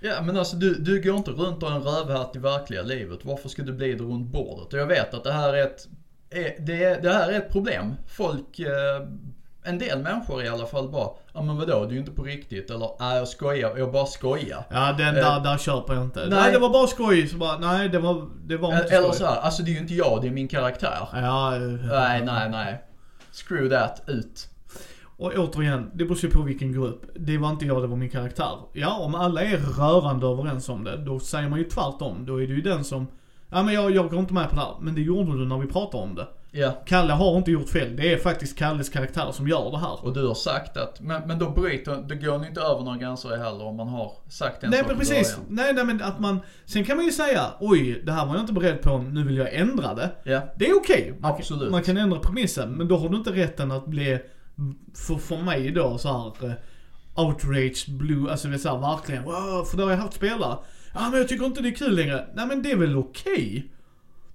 Ja 0.00 0.22
men 0.22 0.36
alltså 0.36 0.56
du, 0.56 0.74
du 0.74 1.02
går 1.02 1.16
inte 1.16 1.30
runt 1.30 1.62
och 1.62 1.68
har 1.70 1.76
en 1.76 1.82
rövhatt 1.82 2.36
i 2.36 2.38
verkliga 2.38 2.82
livet. 2.82 3.20
Varför 3.24 3.48
ska 3.48 3.62
du 3.62 3.72
bli 3.72 3.92
det 3.92 4.04
runt 4.04 4.32
bordet? 4.32 4.72
Och 4.72 4.78
jag 4.78 4.86
vet 4.86 5.14
att 5.14 5.24
det 5.24 5.32
här 5.32 5.54
är 5.54 5.62
ett, 5.62 5.88
är, 6.30 6.64
det, 6.66 6.84
är, 6.84 7.02
det 7.02 7.12
här 7.12 7.32
är 7.32 7.38
ett 7.38 7.52
problem. 7.52 7.94
Folk, 8.06 8.58
eh, 8.58 9.08
en 9.66 9.78
del 9.78 10.02
människor 10.02 10.44
i 10.44 10.48
alla 10.48 10.66
fall 10.66 10.88
bara, 10.88 11.08
ja 11.32 11.42
men 11.42 11.56
vadå, 11.56 11.80
du 11.84 11.88
är 11.88 11.92
ju 11.92 11.98
inte 11.98 12.10
på 12.10 12.22
riktigt. 12.22 12.70
Eller, 12.70 12.90
nej 13.00 13.18
jag 13.18 13.28
skojar, 13.28 13.76
jag 13.76 13.92
bara 13.92 14.06
skojar. 14.06 14.64
Ja, 14.70 14.92
den 14.98 15.14
där, 15.14 15.40
där 15.40 15.58
köper 15.58 15.94
jag 15.94 16.02
inte. 16.02 16.20
Nej. 16.20 16.28
nej. 16.30 16.52
det 16.52 16.58
var 16.58 16.70
bara 16.70 16.86
skoj. 16.86 17.28
Så 17.28 17.36
bara, 17.36 17.58
nej, 17.58 17.88
det 17.88 17.98
var, 17.98 18.28
det 18.46 18.56
var 18.56 18.72
inte 18.82 18.96
Eller 18.96 19.08
skoj. 19.08 19.18
så 19.18 19.26
här, 19.26 19.40
alltså 19.40 19.62
det 19.62 19.70
är 19.70 19.72
ju 19.72 19.78
inte 19.78 19.94
jag, 19.94 20.22
det 20.22 20.28
är 20.28 20.32
min 20.32 20.48
karaktär. 20.48 21.08
Ja, 21.12 21.56
eh, 21.56 21.60
Nej, 21.62 22.24
nej, 22.24 22.50
nej. 22.50 22.82
Screw 23.32 23.70
that, 23.70 24.02
ut. 24.06 24.48
Och 25.18 25.32
återigen, 25.36 25.90
det 25.94 26.04
beror 26.04 26.18
ju 26.24 26.30
på 26.30 26.42
vilken 26.42 26.72
grupp. 26.72 27.02
Det 27.14 27.38
var 27.38 27.50
inte 27.50 27.66
jag, 27.66 27.82
det 27.82 27.86
var 27.86 27.96
min 27.96 28.10
karaktär. 28.10 28.58
Ja, 28.72 28.98
om 28.98 29.14
alla 29.14 29.42
är 29.42 29.56
rörande 29.56 30.26
överens 30.26 30.68
om 30.68 30.84
det, 30.84 30.96
då 30.96 31.20
säger 31.20 31.48
man 31.48 31.58
ju 31.58 31.64
tvärtom. 31.64 32.26
Då 32.26 32.42
är 32.42 32.46
det 32.46 32.52
ju 32.54 32.62
den 32.62 32.84
som, 32.84 33.06
ja 33.50 33.62
men 33.62 33.74
jag, 33.74 33.90
jag 33.90 34.10
går 34.10 34.20
inte 34.20 34.34
med 34.34 34.50
på 34.50 34.54
det 34.54 34.60
här. 34.60 34.74
Men 34.80 34.94
det 34.94 35.00
gjorde 35.00 35.38
du 35.38 35.46
när 35.46 35.58
vi 35.58 35.66
pratade 35.66 36.02
om 36.02 36.14
det. 36.14 36.26
Ja. 36.56 36.82
Kalle 36.86 37.12
har 37.12 37.36
inte 37.36 37.50
gjort 37.50 37.68
fel. 37.68 37.96
Det 37.96 38.12
är 38.12 38.18
faktiskt 38.18 38.58
Kalles 38.58 38.88
karaktär 38.88 39.32
som 39.32 39.48
gör 39.48 39.70
det 39.70 39.78
här. 39.78 40.04
Och 40.04 40.12
du 40.14 40.26
har 40.26 40.34
sagt 40.34 40.76
att, 40.76 41.00
men, 41.00 41.22
men 41.28 41.38
då 41.38 41.50
bryter, 41.50 41.96
då 42.08 42.14
går 42.14 42.38
ni 42.38 42.46
inte 42.46 42.60
över 42.60 42.82
några 42.84 42.96
gränser 42.98 43.28
heller 43.28 43.64
om 43.64 43.76
man 43.76 43.88
har 43.88 44.12
sagt 44.28 44.64
en 44.64 44.70
Nej 44.70 44.78
sak 44.78 44.88
men 44.88 44.98
precis. 44.98 45.38
Nej, 45.48 45.72
nej 45.72 45.84
men 45.84 46.02
att 46.02 46.20
man, 46.20 46.40
sen 46.64 46.84
kan 46.84 46.96
man 46.96 47.06
ju 47.06 47.12
säga, 47.12 47.42
oj, 47.60 48.02
det 48.06 48.12
här 48.12 48.26
var 48.26 48.34
jag 48.34 48.42
inte 48.42 48.52
beredd 48.52 48.82
på, 48.82 48.98
nu 48.98 49.24
vill 49.24 49.36
jag 49.36 49.54
ändra 49.54 49.94
det. 49.94 50.10
Ja. 50.24 50.40
Det 50.56 50.68
är 50.68 50.76
okej. 50.76 51.14
Kan- 51.22 51.30
Absolut. 51.32 51.70
Man 51.70 51.82
kan 51.82 51.96
ändra 51.96 52.18
premissen, 52.18 52.70
men 52.72 52.88
då 52.88 52.96
har 52.96 53.08
du 53.08 53.16
inte 53.16 53.30
rätten 53.32 53.72
att 53.72 53.86
bli, 53.86 54.18
för, 55.06 55.14
för 55.14 55.36
mig 55.42 55.70
då 55.70 55.98
så 55.98 56.08
här 56.40 56.48
eh, 56.50 56.54
outrage 57.24 57.86
blue, 57.88 58.30
alltså 58.30 58.48
det 58.48 58.54
är 58.54 58.58
så 58.58 58.68
här, 58.68 58.78
verkligen, 58.96 59.24
wow, 59.24 59.64
för 59.70 59.76
då 59.76 59.82
har 59.84 59.90
jag 59.90 59.98
haft 59.98 60.14
spelare. 60.14 60.58
Ja 60.94 61.08
men 61.10 61.18
jag 61.18 61.28
tycker 61.28 61.46
inte 61.46 61.60
det 61.60 61.68
är 61.68 61.74
kul 61.74 61.94
längre. 61.94 62.26
Nej 62.34 62.46
men 62.46 62.62
det 62.62 62.70
är 62.72 62.76
väl 62.76 62.96
okej? 62.96 63.72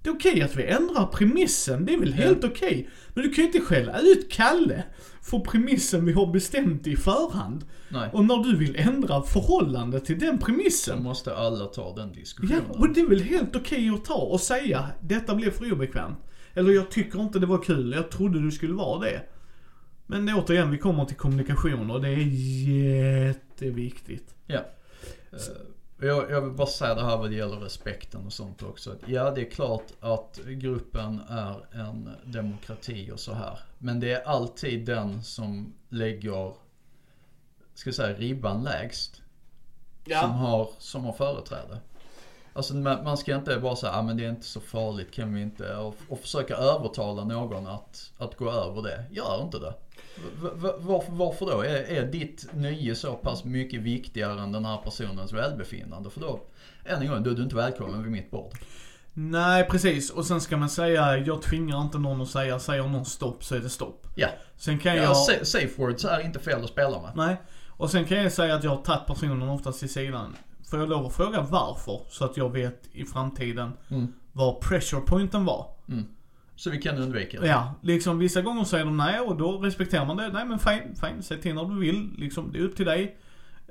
Det 0.04 0.10
är 0.10 0.14
okej 0.14 0.42
att 0.42 0.56
vi 0.56 0.64
ändrar 0.66 1.06
premissen, 1.06 1.86
det 1.86 1.94
är 1.94 1.98
väl 2.00 2.14
helt 2.14 2.44
okej. 2.44 2.90
Men 3.14 3.24
du 3.24 3.30
kan 3.34 3.44
ju 3.44 3.48
inte 3.48 3.62
skälla 3.62 4.00
ut 4.00 4.32
Kalle 4.32 4.84
för 5.22 5.40
premissen 5.40 6.06
vi 6.06 6.12
har 6.14 6.34
bestämt 6.34 6.88
i 6.88 6.96
förhand. 6.96 7.66
Nej. 7.90 8.10
Och 8.14 8.26
när 8.26 8.38
du 8.44 8.56
vill 8.58 8.76
ändra 8.76 9.22
förhållandet 9.22 10.06
till 10.06 10.20
den 10.20 10.40
Så 10.40 10.46
premissen. 10.46 11.04
måste 11.04 11.36
alla 11.36 11.66
ta 11.66 11.96
den 11.96 12.08
Ja, 12.10 12.16
diskussionen. 12.20 12.62
och 12.70 12.94
det 12.94 13.02
är 13.02 13.08
väl 13.08 13.22
helt 13.22 13.56
okej 13.56 13.90
att 13.90 14.06
ta 14.06 14.16
och 14.16 14.40
säga 14.42 14.88
detta 15.02 15.36
blev 15.36 15.52
för 15.52 15.72
obekvämt. 15.74 16.18
Eller 16.54 16.72
jag 16.72 16.92
tycker 16.92 17.22
inte 17.22 17.40
det 17.40 17.46
var 17.46 17.64
kul, 17.64 17.94
jag 17.94 18.12
trodde 18.12 18.40
du 18.42 18.52
skulle 18.52 18.74
vara 18.74 19.00
det. 19.00 19.22
Men 20.08 20.26
det, 20.26 20.34
återigen, 20.34 20.72
vi 20.72 20.78
kommer 20.78 21.06
till 21.06 21.16
kommunikation 21.18 21.92
och 21.92 22.02
det 22.02 22.10
är 22.10 22.28
jätteviktigt. 23.28 24.36
Ja. 24.48 24.60
Jag, 26.04 26.32
jag 26.32 26.42
vill 26.42 26.52
bara 26.52 26.68
säga 26.68 26.96
det 26.96 27.04
här 27.04 27.18
vad 27.18 27.30
det 27.30 27.36
gäller 27.36 27.58
respekten 27.58 28.26
och 28.26 28.34
sånt 28.34 28.64
också. 28.64 28.96
Ja, 29.06 29.32
det 29.32 29.42
är 29.42 29.50
klart 29.50 29.86
att 30.00 30.40
gruppen 30.48 31.22
är 31.30 31.66
en 31.72 32.10
demokrati 32.26 33.12
och 33.12 33.20
så 33.20 33.34
här. 33.34 33.60
Men 33.78 34.00
det 34.00 34.12
är 34.12 34.24
alltid 34.24 34.86
den 34.86 35.24
som 35.24 35.74
lägger, 35.90 36.54
ska 37.74 37.88
jag 37.88 37.96
säga, 37.96 38.18
ribban 38.18 38.64
lägst. 38.64 39.22
Som, 40.22 40.32
har, 40.32 40.70
som 40.78 41.06
har 41.06 41.14
företräde. 41.14 41.80
Alltså 42.54 42.76
man, 42.76 43.04
man 43.04 43.18
ska 43.18 43.36
inte 43.36 43.60
bara 43.60 43.76
säga, 43.76 43.94
ah, 43.94 44.02
men 44.02 44.18
det 44.18 44.26
är 44.26 44.30
inte 44.30 44.46
så 44.46 44.60
farligt, 44.60 45.12
kan 45.14 45.34
vi 45.34 45.42
inte? 45.42 45.76
Och, 45.76 45.96
och 46.10 46.20
försöka 46.20 46.56
övertala 46.56 47.24
någon 47.24 47.68
att, 47.68 48.12
att 48.18 48.38
gå 48.38 48.52
över 48.52 48.82
det. 48.82 49.06
Gör 49.12 49.42
inte 49.44 49.60
det. 49.60 49.74
Varför, 50.42 51.12
varför 51.12 51.46
då? 51.46 51.62
Är, 51.62 51.84
är 51.84 52.06
ditt 52.06 52.48
nöje 52.54 52.96
så 52.96 53.14
pass 53.14 53.44
mycket 53.44 53.82
viktigare 53.82 54.42
än 54.42 54.52
den 54.52 54.66
här 54.66 54.78
personens 54.78 55.34
välbefinnande? 55.34 56.10
För 56.10 56.22
då, 56.22 56.40
än 56.86 57.02
en 57.02 57.08
gång, 57.08 57.18
är 57.18 57.22
du 57.22 57.44
inte 57.44 57.56
välkommen 57.56 58.04
vid 58.04 58.12
mitt 58.12 58.32
bord. 58.32 58.54
Nej, 59.14 59.68
precis. 59.70 60.10
Och 60.10 60.26
sen 60.26 60.42
ska 60.42 60.58
man 60.58 60.70
säga, 60.70 61.18
jag 61.18 61.42
tvingar 61.42 61.82
inte 61.82 61.98
någon 61.98 62.22
att 62.22 62.28
säga, 62.30 62.60
säger 62.60 62.84
någon 62.84 63.06
stopp 63.06 63.44
så 63.44 63.56
är 63.56 63.60
det 63.60 63.70
stopp. 63.70 64.08
Ja, 64.16 64.28
Sen 64.58 64.80
kan 64.80 64.96
ja 64.96 65.04
jag... 65.04 65.18
sa- 65.18 65.46
safe 65.46 65.82
words 65.82 66.06
är 66.06 66.20
inte 66.26 66.40
fel 66.40 66.64
att 66.64 66.70
spela 66.70 67.02
med. 67.02 67.12
Nej. 67.16 67.38
Och 67.68 67.92
sen 67.92 68.06
kan 68.06 68.18
jag 68.24 68.32
säga 68.32 68.56
att 68.56 68.64
jag 68.64 68.72
har 68.72 68.82
tagit 68.82 69.06
personen 69.08 69.50
oftast 69.50 69.80
till 69.80 69.90
sidan. 69.90 70.36
Får 70.70 70.80
jag 70.80 70.90
lov 70.90 71.06
att 71.06 71.14
fråga 71.14 71.42
varför? 71.42 72.02
Så 72.10 72.26
att 72.26 72.38
jag 72.38 72.50
vet 72.52 72.82
i 72.92 73.06
framtiden 73.06 73.72
Mm. 73.90 74.14
vad 74.32 74.60
pressure 74.62 75.02
pointen 75.02 75.46
var. 75.46 75.68
Så 76.62 76.70
vi 76.70 76.82
kan 76.82 76.98
undvika 76.98 77.40
det. 77.42 77.48
Ja, 77.48 77.74
liksom 77.82 78.20
vissa 78.20 78.42
gånger 78.42 78.64
säger 78.64 78.86
de 78.86 78.98
nej 78.98 79.20
och 79.20 79.38
då 79.38 79.58
respekterar 79.58 80.06
man 80.06 80.18
det. 80.18 80.30
Nej 80.30 80.46
men 80.46 80.60
fine, 80.60 80.96
fine. 81.02 81.24
Säg 81.24 81.42
till 81.42 81.56
när 81.56 81.66
du 81.66 81.80
vill. 81.80 82.10
Liksom, 82.18 82.52
det 82.52 82.60
är 82.60 82.64
upp 82.64 82.76
till 82.76 82.86
dig. 82.86 83.18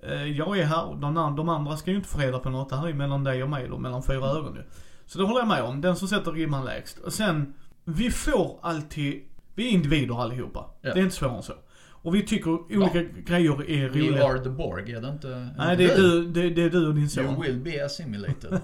Eh, 0.03 0.25
Jag 0.25 0.59
är 0.59 0.65
här. 0.65 0.97
De, 1.01 1.17
an- 1.17 1.37
de 1.37 1.49
andra 1.49 1.77
ska 1.77 1.91
ju 1.91 1.97
inte 1.97 2.09
få 2.09 2.19
reda 2.19 2.39
på 2.39 2.51
något. 2.51 2.69
Det 2.69 2.77
här 2.77 2.89
är 2.89 2.93
mellan 2.93 3.25
dig 3.25 3.43
och 3.43 3.51
mig 3.51 3.69
då, 3.69 3.79
mellan 3.79 4.03
fyra 4.03 4.27
ögon 4.27 4.55
ju. 4.55 4.63
Så 5.07 5.19
det 5.19 5.25
håller 5.25 5.39
jag 5.41 5.49
med 5.49 5.63
om. 5.63 5.81
Den 5.81 5.97
som 5.97 6.09
sätter 6.09 6.33
ribban 6.33 6.65
lägst. 6.65 6.99
Och 6.99 7.13
sen, 7.13 7.55
vi 7.85 8.11
får 8.11 8.59
alltid, 8.63 9.23
vi 9.55 9.67
är 9.67 9.71
individer 9.71 10.23
allihopa. 10.23 10.71
Ja. 10.81 10.95
Det 10.95 11.01
är 11.01 11.05
inte 11.05 11.17
svårare 11.17 11.37
än 11.37 11.43
så. 11.43 11.53
Och 12.03 12.15
vi 12.15 12.23
tycker 12.27 12.51
olika 12.51 13.03
grejer 13.03 13.71
är 13.71 13.89
We 13.89 13.99
roliga. 14.01 14.25
are 14.27 14.39
the 14.45 14.49
Borg, 14.51 14.93
är 14.93 15.01
det 15.01 15.09
inte? 15.09 15.49
Nej, 15.59 15.77
det 15.77 15.85
är 15.93 15.97
du, 15.97 16.27
det, 16.27 16.51
det 16.51 16.63
är 16.63 16.71
du 16.71 16.87
och 16.89 16.95
din 16.95 17.03
You 17.03 17.09
son. 17.09 17.41
will 17.43 17.59
be 17.61 17.85
assimilated. 17.85 18.53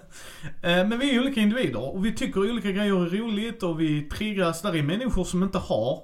Eh, 0.63 0.87
Men 0.89 0.99
vi 0.99 1.15
är 1.17 1.21
olika 1.21 1.41
individer 1.41 1.95
och 1.95 2.05
vi 2.07 2.15
tycker 2.15 2.51
olika 2.51 2.71
grejer 2.71 3.07
är 3.07 3.11
roligt 3.11 3.63
och 3.63 3.81
vi 3.81 4.03
triggas. 4.03 4.63
Där 4.63 4.77
är 4.77 4.83
människor 4.83 5.25
som 5.25 5.43
inte 5.43 5.59
har 5.59 6.01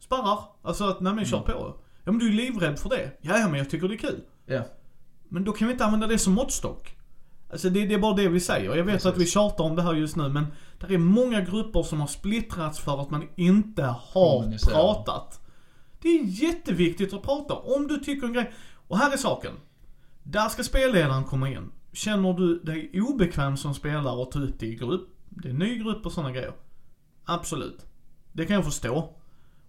spärrar. 0.00 0.38
Alltså 0.62 0.84
att, 0.84 1.00
nej 1.00 1.12
men 1.14 1.24
kör 1.24 1.40
på. 1.40 1.74
Ja 2.04 2.12
men 2.12 2.18
du 2.18 2.28
är 2.28 2.32
livrädd 2.32 2.78
för 2.78 2.88
det. 2.88 3.10
Ja, 3.20 3.38
ja 3.38 3.48
men 3.48 3.58
jag 3.58 3.70
tycker 3.70 3.88
det 3.88 3.94
är 3.94 3.98
kul. 3.98 4.20
ja. 4.46 4.60
Men 5.28 5.44
då 5.44 5.52
kan 5.52 5.68
vi 5.68 5.72
inte 5.72 5.84
använda 5.84 6.06
det 6.06 6.18
som 6.18 6.32
måttstock. 6.32 6.96
Alltså 7.52 7.70
det, 7.70 7.86
det 7.86 7.94
är 7.94 7.98
bara 7.98 8.14
det 8.14 8.28
vi 8.28 8.40
säger. 8.40 8.76
Jag 8.76 8.84
vet 8.84 8.94
Precis. 8.94 9.06
att 9.06 9.18
vi 9.18 9.26
tjatar 9.26 9.64
om 9.64 9.76
det 9.76 9.82
här 9.82 9.94
just 9.94 10.16
nu 10.16 10.28
men 10.28 10.46
det 10.88 10.94
är 10.94 10.98
många 10.98 11.40
grupper 11.40 11.82
som 11.82 12.00
har 12.00 12.06
splittrats 12.06 12.78
för 12.80 13.00
att 13.02 13.10
man 13.10 13.28
inte 13.36 13.82
har 13.82 14.58
pratat. 14.70 15.40
Det 16.02 16.08
är 16.08 16.24
jätteviktigt 16.24 17.12
att 17.12 17.22
prata 17.22 17.54
om 17.54 17.86
du 17.86 17.98
tycker 17.98 18.26
en 18.26 18.32
grej. 18.32 18.52
Och 18.88 18.98
här 18.98 19.12
är 19.12 19.16
saken. 19.16 19.52
Där 20.22 20.48
ska 20.48 20.62
spelledaren 20.64 21.24
komma 21.24 21.50
in. 21.50 21.70
Känner 21.92 22.32
du 22.32 22.58
dig 22.58 23.00
obekväm 23.00 23.56
som 23.56 23.74
spelare 23.74 24.16
och 24.16 24.30
ta 24.30 24.38
ut 24.38 24.58
det 24.58 24.66
i 24.66 24.74
grupp, 24.74 25.08
det 25.28 25.48
är 25.48 25.52
ny 25.52 25.78
grupp 25.78 26.06
och 26.06 26.12
sådana 26.12 26.32
grejer. 26.32 26.52
Absolut. 27.24 27.86
Det 28.32 28.46
kan 28.46 28.56
jag 28.56 28.64
förstå. 28.64 29.16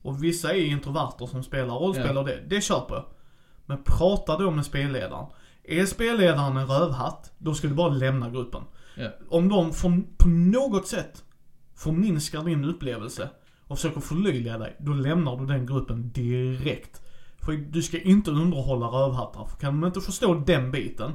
Och 0.02 0.24
vissa 0.24 0.54
är 0.54 0.66
introverter 0.66 1.26
som 1.26 1.44
spelar 1.44 1.76
rollspel 1.76 2.18
och 2.18 2.26
det, 2.26 2.44
det 2.48 2.62
köper 2.62 2.96
jag. 2.96 3.06
Men 3.66 3.84
prata 3.84 4.38
då 4.38 4.52
med 4.52 4.66
spelledaren. 4.66 5.26
Är 5.64 5.86
spelledaren 5.86 6.58
en 6.58 6.68
rövhatt, 6.68 7.32
då 7.38 7.54
ska 7.54 7.68
du 7.68 7.74
bara 7.74 7.90
lämna 7.90 8.30
gruppen. 8.30 8.64
Ja. 8.96 9.10
Om 9.30 9.50
de 9.50 9.74
från, 9.74 10.08
på 10.18 10.28
något 10.30 10.88
sätt 10.88 11.24
förminskar 11.76 12.44
din 12.44 12.66
upplevelse 12.66 13.30
och 13.74 13.80
försöker 13.80 14.02
förlöjliga 14.02 14.58
dig, 14.58 14.76
då 14.80 14.94
lämnar 14.94 15.38
du 15.38 15.46
den 15.46 15.66
gruppen 15.66 16.12
direkt. 16.12 17.02
För 17.46 17.52
du 17.52 17.82
ska 17.82 18.02
inte 18.02 18.32
underhålla 18.32 18.86
rövhattar. 18.86 19.46
För 19.46 19.58
kan 19.58 19.82
de 19.82 19.88
inte 19.88 20.02
förstå 20.02 20.34
den 20.34 20.72
biten, 20.72 21.12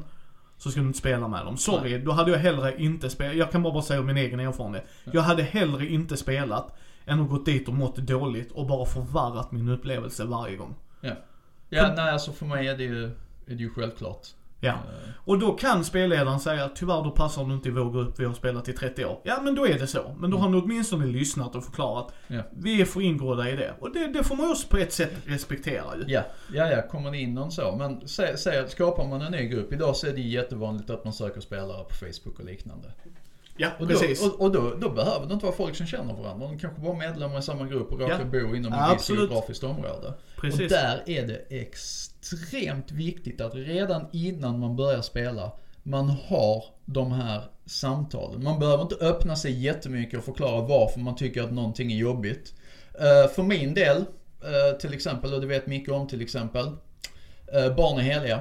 så 0.56 0.70
ska 0.70 0.80
du 0.80 0.86
inte 0.86 0.98
spela 0.98 1.28
med 1.28 1.44
dem. 1.44 1.56
Sorry, 1.56 1.98
då 1.98 2.12
hade 2.12 2.30
jag 2.30 2.38
hellre 2.38 2.82
inte 2.82 3.10
spelat. 3.10 3.36
Jag 3.36 3.52
kan 3.52 3.62
bara, 3.62 3.82
säga 3.82 4.02
min 4.02 4.16
egen 4.16 4.40
erfarenhet. 4.40 4.86
Jag 5.04 5.22
hade 5.22 5.42
hellre 5.42 5.86
inte 5.86 6.16
spelat, 6.16 6.76
än 7.06 7.20
att 7.20 7.28
gått 7.28 7.46
dit 7.46 7.68
och 7.68 7.74
mått 7.74 7.96
dåligt 7.96 8.52
och 8.52 8.66
bara 8.66 8.86
förvarrat 8.86 9.52
min 9.52 9.68
upplevelse 9.68 10.24
varje 10.24 10.56
gång. 10.56 10.74
Ja. 11.00 11.12
Ja, 11.68 11.92
nej 11.96 12.10
alltså 12.10 12.32
för 12.32 12.46
mig 12.46 12.68
är 12.68 12.76
det 12.76 12.84
ju, 12.84 13.04
är 13.46 13.54
det 13.54 13.62
ju 13.62 13.70
självklart. 13.70 14.26
Ja. 14.60 14.68
Eh, 14.72 15.10
Och 15.24 15.38
då 15.38 15.52
kan 15.52 15.84
spelledaren 15.84 16.40
säga 16.40 16.68
tyvärr 16.74 17.04
då 17.04 17.10
passar 17.10 17.44
du 17.44 17.54
inte 17.54 17.68
i 17.68 17.72
vår 17.72 17.92
grupp, 17.92 18.20
vi 18.20 18.24
har 18.24 18.34
spelat 18.34 18.68
i 18.68 18.72
30 18.72 19.04
år. 19.04 19.20
Ja 19.24 19.40
men 19.42 19.54
då 19.54 19.66
är 19.66 19.78
det 19.78 19.86
så. 19.86 20.14
Men 20.18 20.30
då 20.30 20.36
har 20.36 20.44
han 20.44 20.54
åtminstone 20.62 21.06
lyssnat 21.06 21.54
och 21.54 21.64
förklarat. 21.64 22.12
Ja. 22.26 22.42
Vi 22.52 22.80
är 22.80 22.84
för 22.84 23.00
ingrodda 23.00 23.50
i 23.50 23.56
det. 23.56 23.74
Och 23.80 23.92
det, 23.92 24.06
det 24.12 24.24
får 24.24 24.36
man 24.36 24.50
också 24.50 24.68
på 24.68 24.76
ett 24.76 24.92
sätt 24.92 25.12
respektera 25.24 25.96
ju. 25.96 26.04
Ja, 26.12 26.22
ja, 26.54 26.70
ja, 26.70 26.82
kommer 26.82 27.10
det 27.10 27.18
in 27.18 27.34
någon 27.34 27.52
så. 27.52 27.76
Men 27.78 28.08
sä, 28.08 28.36
sä, 28.36 28.68
skapar 28.68 29.08
man 29.08 29.22
en 29.22 29.32
ny 29.32 29.48
grupp. 29.48 29.72
Idag 29.72 29.96
så 29.96 30.06
är 30.06 30.12
det 30.12 30.20
jättevanligt 30.20 30.90
att 30.90 31.04
man 31.04 31.12
söker 31.12 31.40
spelare 31.40 31.84
på 31.84 31.94
Facebook 31.94 32.38
och 32.38 32.44
liknande. 32.44 32.88
Ja, 33.60 33.68
Och, 33.78 33.86
då, 33.86 33.98
precis. 33.98 34.22
och, 34.26 34.40
och 34.40 34.52
då, 34.52 34.74
då 34.80 34.90
behöver 34.90 35.26
det 35.26 35.34
inte 35.34 35.46
vara 35.46 35.56
folk 35.56 35.76
som 35.76 35.86
känner 35.86 36.14
varandra. 36.14 36.46
De 36.46 36.58
kanske 36.58 36.80
bara 36.80 36.92
är 36.92 36.98
medlemmar 37.10 37.38
i 37.38 37.42
samma 37.42 37.66
grupp 37.66 37.92
och 37.92 38.00
råkar 38.00 38.18
Ja. 38.18 38.24
bo 38.24 38.56
inom 38.56 38.72
Ja, 38.72 38.92
ett 38.92 38.98
visst 38.98 39.10
geografiskt 39.10 39.64
område. 39.64 40.14
Precis. 40.40 40.60
Och 40.60 40.68
där 40.68 41.02
är 41.06 41.26
det 41.26 41.60
extremt 41.62 42.90
viktigt 42.92 43.40
att 43.40 43.54
redan 43.54 44.06
innan 44.12 44.58
man 44.60 44.76
börjar 44.76 45.02
spela, 45.02 45.52
man 45.82 46.08
har 46.10 46.64
de 46.84 47.12
här 47.12 47.42
samtalen. 47.66 48.42
Man 48.44 48.58
behöver 48.58 48.82
inte 48.82 48.94
öppna 48.94 49.36
sig 49.36 49.52
jättemycket 49.64 50.18
och 50.18 50.24
förklara 50.24 50.60
varför 50.60 51.00
man 51.00 51.16
tycker 51.16 51.42
att 51.42 51.52
någonting 51.52 51.92
är 51.92 51.96
jobbigt. 51.96 52.54
Eh, 52.94 53.30
för 53.30 53.42
min 53.42 53.74
del, 53.74 53.96
eh, 53.96 54.76
till 54.78 54.94
exempel, 54.94 55.34
och 55.34 55.40
det 55.40 55.46
vet 55.46 55.66
Micke 55.66 55.88
om 55.88 56.08
till 56.08 56.20
exempel, 56.22 56.66
eh, 57.54 57.74
barn 57.76 57.98
är 57.98 58.02
heliga. 58.02 58.40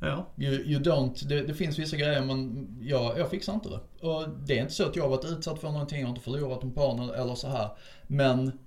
Ja. 0.00 0.26
You, 0.38 0.52
you 0.54 0.82
don't, 0.82 1.24
det, 1.24 1.42
det 1.42 1.54
finns 1.54 1.78
vissa 1.78 1.96
grejer 1.96 2.20
men 2.24 2.68
jag, 2.82 3.18
jag 3.18 3.30
fixar 3.30 3.52
inte 3.54 3.68
det. 3.68 4.06
Och 4.06 4.28
det 4.28 4.58
är 4.58 4.62
inte 4.62 4.72
så 4.72 4.84
att 4.86 4.96
jag 4.96 5.02
har 5.02 5.10
varit 5.10 5.24
utsatt 5.24 5.60
för 5.60 5.70
någonting, 5.70 6.00
jag 6.00 6.06
har 6.06 6.10
inte 6.10 6.24
förlorat 6.24 6.62
en 6.62 6.72
barn 6.72 7.10
eller, 7.10 7.34
så 7.34 7.48
här. 7.48 7.68
Men 8.06 8.58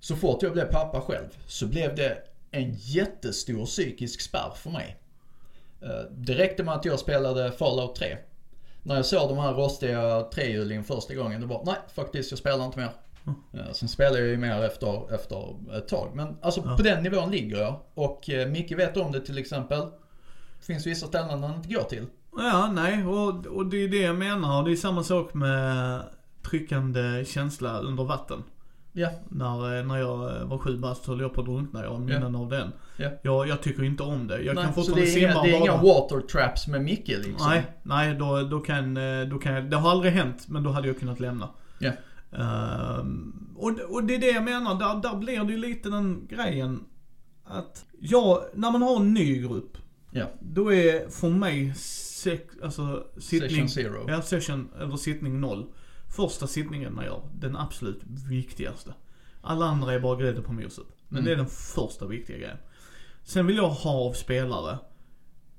så 0.00 0.16
fort 0.16 0.42
jag 0.42 0.52
blev 0.52 0.64
pappa 0.72 1.00
själv 1.00 1.28
så 1.46 1.66
blev 1.66 1.94
det 1.94 2.18
en 2.50 2.74
jättestor 2.74 3.64
psykisk 3.66 4.20
spärr 4.20 4.52
för 4.56 4.70
mig. 4.70 4.96
Eh, 5.82 6.10
Det 6.10 6.34
räckte 6.34 6.62
med 6.64 6.74
att 6.74 6.84
jag 6.84 6.98
spelade 6.98 7.52
Fallout 7.52 7.94
3. 7.96 8.16
När 8.82 8.96
jag 8.96 9.06
såg 9.06 9.28
de 9.28 9.38
här 9.38 9.52
rostiga 9.54 10.22
trehjulingen 10.22 10.84
första 10.84 11.14
gången, 11.14 11.40
det 11.40 11.46
var 11.46 11.62
nej 11.66 11.76
faktiskt 11.94 12.30
jag 12.32 12.38
spelar 12.38 12.64
inte 12.66 12.78
mer. 12.78 12.90
Eh, 13.54 13.72
Sen 13.72 13.88
spelar 13.88 14.18
jag 14.18 14.26
ju 14.28 14.36
mer 14.36 14.62
efter, 14.62 15.14
efter 15.14 15.54
ett 15.78 15.88
tag. 15.88 16.10
Men 16.14 16.36
alltså 16.42 16.62
på 16.62 16.82
den 16.82 17.02
nivån 17.02 17.30
ligger 17.30 17.56
jag. 17.58 17.80
Och 17.94 18.30
eh, 18.30 18.48
Micke 18.48 18.72
vet 18.72 18.96
om 18.96 19.12
det 19.12 19.20
till 19.20 19.38
exempel. 19.38 19.82
Det 20.66 20.72
finns 20.72 20.86
vissa 20.86 21.06
ställen 21.06 21.42
han 21.42 21.54
inte 21.54 21.68
går 21.74 21.82
till. 21.82 22.06
Ja, 22.36 22.70
nej. 22.72 23.06
Och, 23.06 23.46
och 23.46 23.66
det 23.66 23.76
är 23.84 23.88
det 23.88 24.00
jag 24.02 24.16
menar. 24.16 24.64
Det 24.64 24.72
är 24.72 24.76
samma 24.76 25.02
sak 25.02 25.34
med 25.34 26.00
tryckande 26.42 27.24
känsla 27.24 27.78
under 27.78 28.04
vatten. 28.04 28.42
Ja, 28.92 29.08
När, 29.28 29.78
eh, 29.78 29.86
när 29.86 29.96
jag 29.96 30.36
eh, 30.40 30.44
var 30.46 30.58
sju 30.58 30.78
bast 30.78 31.06
höll 31.06 31.20
jag 31.20 31.34
på 31.34 31.40
att 31.40 31.46
drunkna. 31.46 31.82
Jag 31.82 31.90
har 31.90 31.98
minnen 31.98 32.34
av 32.36 32.48
den. 32.48 32.72
ja. 32.96 33.10
Jag, 33.22 33.48
jag 33.48 33.62
tycker 33.62 33.82
inte 33.82 34.02
om 34.02 34.26
det. 34.26 34.40
Jag 34.42 34.54
Nej, 34.54 34.64
kan 34.64 34.74
fortfarande 34.74 35.06
simma 35.06 35.42
det 35.42 35.48
är 35.48 35.60
bara. 35.60 35.70
inga 35.72 35.76
water 35.82 36.20
traps 36.20 36.68
med 36.68 36.82
Micke 36.84 37.08
liksom? 37.08 37.48
Nej, 37.50 37.64
nej 37.82 38.14
då, 38.14 38.42
då 38.42 38.60
kan, 38.60 38.96
eh, 38.96 39.26
då 39.26 39.38
kan 39.38 39.54
jag, 39.54 39.70
det 39.70 39.76
har 39.76 39.90
aldrig 39.90 40.12
hänt 40.12 40.48
men 40.48 40.62
då 40.62 40.70
hade 40.70 40.88
jag 40.88 40.98
kunnat 40.98 41.20
lämna. 41.20 41.48
Ja. 41.78 41.92
Ehm, 42.32 43.48
och, 43.56 43.70
och 43.90 44.04
det 44.04 44.14
är 44.14 44.18
det 44.18 44.30
jag 44.30 44.44
menar, 44.44 44.74
där, 44.74 45.02
där 45.10 45.16
blir 45.18 45.44
det 45.44 45.52
ju 45.52 45.58
lite 45.58 45.88
den 45.88 46.26
grejen 46.30 46.84
att, 47.44 47.84
ja, 48.00 48.44
när 48.54 48.70
man 48.70 48.82
har 48.82 48.96
en 48.96 49.14
ny 49.14 49.38
grupp, 49.42 49.78
Ja. 50.16 50.26
då 50.40 50.72
är 50.72 51.08
för 51.08 51.28
mig 51.30 51.74
sek, 51.76 52.46
alltså, 52.62 53.06
sittning, 53.18 53.50
Session 53.50 53.68
zero. 53.68 54.04
Ja, 54.08 54.22
session, 54.22 54.68
eller 54.80 54.96
sittning 54.96 55.40
noll. 55.40 55.66
Första 56.16 56.46
sittningen 56.46 56.94
man 56.94 57.04
gör, 57.04 57.22
den 57.34 57.56
absolut 57.56 58.00
viktigaste. 58.28 58.94
Alla 59.42 59.64
andra 59.66 59.92
är 59.92 60.00
bara 60.00 60.16
grädde 60.20 60.42
på 60.42 60.52
moset. 60.52 60.84
Men 61.08 61.18
Mm. 61.18 61.24
det 61.24 61.32
är 61.32 61.36
den 61.36 61.46
första 61.46 62.06
viktiga 62.06 62.36
grejen. 62.38 62.56
Sen 63.24 63.46
vill 63.46 63.56
jag 63.56 63.68
ha 63.68 63.90
av 64.08 64.12
spelare 64.12 64.78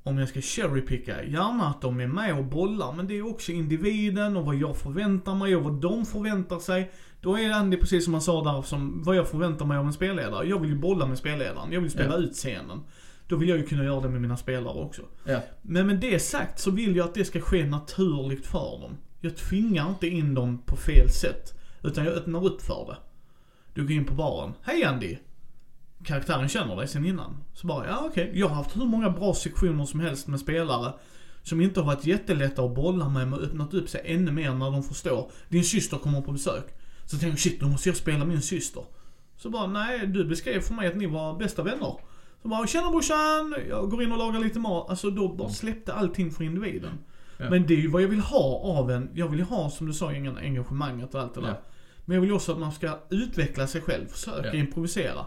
om 0.03 0.17
jag 0.17 0.29
ska 0.29 0.41
cherrypicka, 0.41 1.23
gärna 1.23 1.67
att 1.67 1.81
de 1.81 1.99
är 1.99 2.07
med 2.07 2.37
och 2.37 2.45
bollar, 2.45 2.93
men 2.93 3.07
det 3.07 3.17
är 3.17 3.27
också 3.29 3.51
individen 3.51 4.37
och 4.37 4.45
vad 4.45 4.55
jag 4.55 4.77
förväntar 4.77 5.35
mig 5.35 5.55
och 5.55 5.63
vad 5.63 5.73
de 5.81 6.05
förväntar 6.05 6.59
sig. 6.59 6.91
Då 7.21 7.39
är 7.39 7.51
Andy 7.51 7.77
precis 7.77 8.03
som 8.03 8.13
han 8.13 8.21
sa 8.21 8.43
där, 8.43 8.61
som 8.61 9.03
vad 9.03 9.15
jag 9.15 9.27
förväntar 9.27 9.65
mig 9.65 9.77
av 9.77 9.85
en 9.85 9.93
spelledare. 9.93 10.47
Jag 10.47 10.59
vill 10.59 10.69
ju 10.69 10.75
bolla 10.77 11.05
med 11.05 11.17
spelledaren, 11.17 11.71
jag 11.71 11.81
vill 11.81 11.91
spela 11.91 12.13
Ja. 12.13 12.17
ut 12.17 12.33
scenen. 12.33 12.81
Då 13.27 13.35
vill 13.35 13.49
jag 13.49 13.57
ju 13.57 13.65
kunna 13.65 13.83
göra 13.83 14.01
det 14.01 14.09
med 14.09 14.21
mina 14.21 14.37
spelare 14.37 14.73
också. 14.73 15.01
Ja. 15.23 15.41
Men 15.61 15.87
med 15.87 15.99
det 15.99 16.19
sagt 16.19 16.59
så 16.59 16.71
vill 16.71 16.95
jag 16.95 17.05
att 17.05 17.13
det 17.13 17.25
ska 17.25 17.41
ske 17.41 17.65
naturligt 17.65 18.47
för 18.47 18.81
dem. 18.81 18.97
Jag 19.21 19.37
tvingar 19.37 19.89
inte 19.89 20.07
in 20.07 20.33
dem 20.33 20.61
på 20.65 20.75
fel 20.75 21.09
sätt. 21.09 21.53
Utan 21.83 22.05
jag 22.05 22.13
öppnar 22.13 22.45
upp 22.45 22.61
för 22.61 22.85
det. 22.87 22.97
Du 23.73 23.81
går 23.81 23.91
in 23.91 24.05
på 24.05 24.13
baren. 24.13 24.53
Hej 24.61 24.83
Andy! 24.83 25.17
Karaktären 26.03 26.49
känner 26.49 26.75
dig 26.75 26.87
sen 26.87 27.05
innan. 27.05 27.43
Så 27.53 27.67
bara, 27.67 27.87
ja 27.87 28.07
okej. 28.09 28.31
Jag 28.33 28.47
har 28.47 28.55
haft 28.55 28.77
hur 28.77 28.85
många 28.85 29.09
bra 29.09 29.33
sektioner 29.33 29.85
som 29.85 29.99
helst 29.99 30.27
med 30.27 30.39
spelare. 30.39 30.93
Som 31.43 31.61
inte 31.61 31.79
har 31.79 31.87
varit 31.87 32.05
jättelätta 32.05 32.63
att 32.63 32.75
bolla 32.75 33.09
med, 33.09 33.27
men 33.27 33.39
öppnat 33.39 33.73
upp 33.73 33.89
sig 33.89 34.01
ännu 34.05 34.31
mer 34.31 34.53
när 34.53 34.71
de 34.71 34.83
förstår. 34.83 35.31
Din 35.49 35.63
syster 35.63 35.97
kommer 35.97 36.21
på 36.21 36.31
besök. 36.31 36.65
Så 37.05 37.17
tänker 37.17 37.27
jag, 37.27 37.39
shit, 37.39 37.59
då 37.59 37.67
måste 37.67 37.89
jag 37.89 37.95
spela 37.95 38.25
min 38.25 38.41
syster. 38.41 38.83
Så 39.37 39.49
bara, 39.49 39.67
nej, 39.67 40.07
du 40.07 40.25
beskrev 40.25 40.61
för 40.61 40.73
mig 40.73 40.87
att 40.87 40.95
ni 40.95 41.05
var 41.05 41.39
bästa 41.39 41.63
vänner. 41.63 41.95
Så 42.45 42.49
bara, 42.49 42.67
tjena 42.67 42.89
brorsan, 42.89 43.55
jag 43.69 43.89
går 43.89 44.03
in 44.03 44.11
och 44.11 44.17
lagar 44.17 44.39
lite 44.39 44.59
mat. 44.59 44.89
Alltså 44.89 45.09
då 45.09 45.27
bara 45.27 45.49
släppte 45.49 45.93
allting 45.93 46.31
för 46.31 46.43
individen. 46.43 46.91
Ja. 47.37 47.49
Men 47.49 47.67
det 47.67 47.73
är 47.73 47.77
ju 47.77 47.87
vad 47.87 48.01
jag 48.01 48.07
vill 48.07 48.19
ha 48.19 48.59
av 48.79 48.91
en, 48.91 49.09
jag 49.13 49.27
vill 49.27 49.39
ju 49.39 49.45
ha 49.45 49.69
som 49.69 49.87
du 49.87 49.93
sa, 49.93 50.09
engagemanget 50.11 51.15
och 51.15 51.21
allt 51.21 51.33
det 51.33 51.41
där. 51.41 51.47
Ja. 51.47 51.61
Men 52.05 52.15
jag 52.15 52.21
vill 52.21 52.29
ju 52.29 52.35
också 52.35 52.51
att 52.51 52.57
man 52.59 52.71
ska 52.71 52.99
utveckla 53.09 53.67
sig 53.67 53.81
själv, 53.81 54.07
försöka 54.07 54.47
Ja. 54.47 54.53
improvisera. 54.53 55.25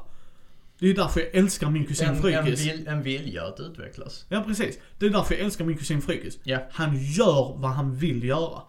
Det 0.78 0.86
är 0.90 0.94
därför 0.94 1.20
jag 1.20 1.34
älskar 1.34 1.70
min 1.70 1.86
kusin 1.86 2.08
En, 2.08 2.14
en, 2.14 2.22
Frykis. 2.22 2.60
vil, 2.66 2.88
en 2.88 3.02
vilja 3.02 3.44
att 3.44 3.60
utvecklas. 3.60 4.26
Ja 4.28 4.42
precis. 4.46 4.78
Det 4.98 5.06
är 5.06 5.10
därför 5.10 5.34
jag 5.34 5.44
älskar 5.44 5.64
min 5.64 5.78
kusin 5.78 6.02
Frykis. 6.02 6.38
Han 6.70 6.96
gör 6.98 7.54
vad 7.58 7.70
han 7.70 7.94
vill 7.96 8.24
göra. 8.24 8.62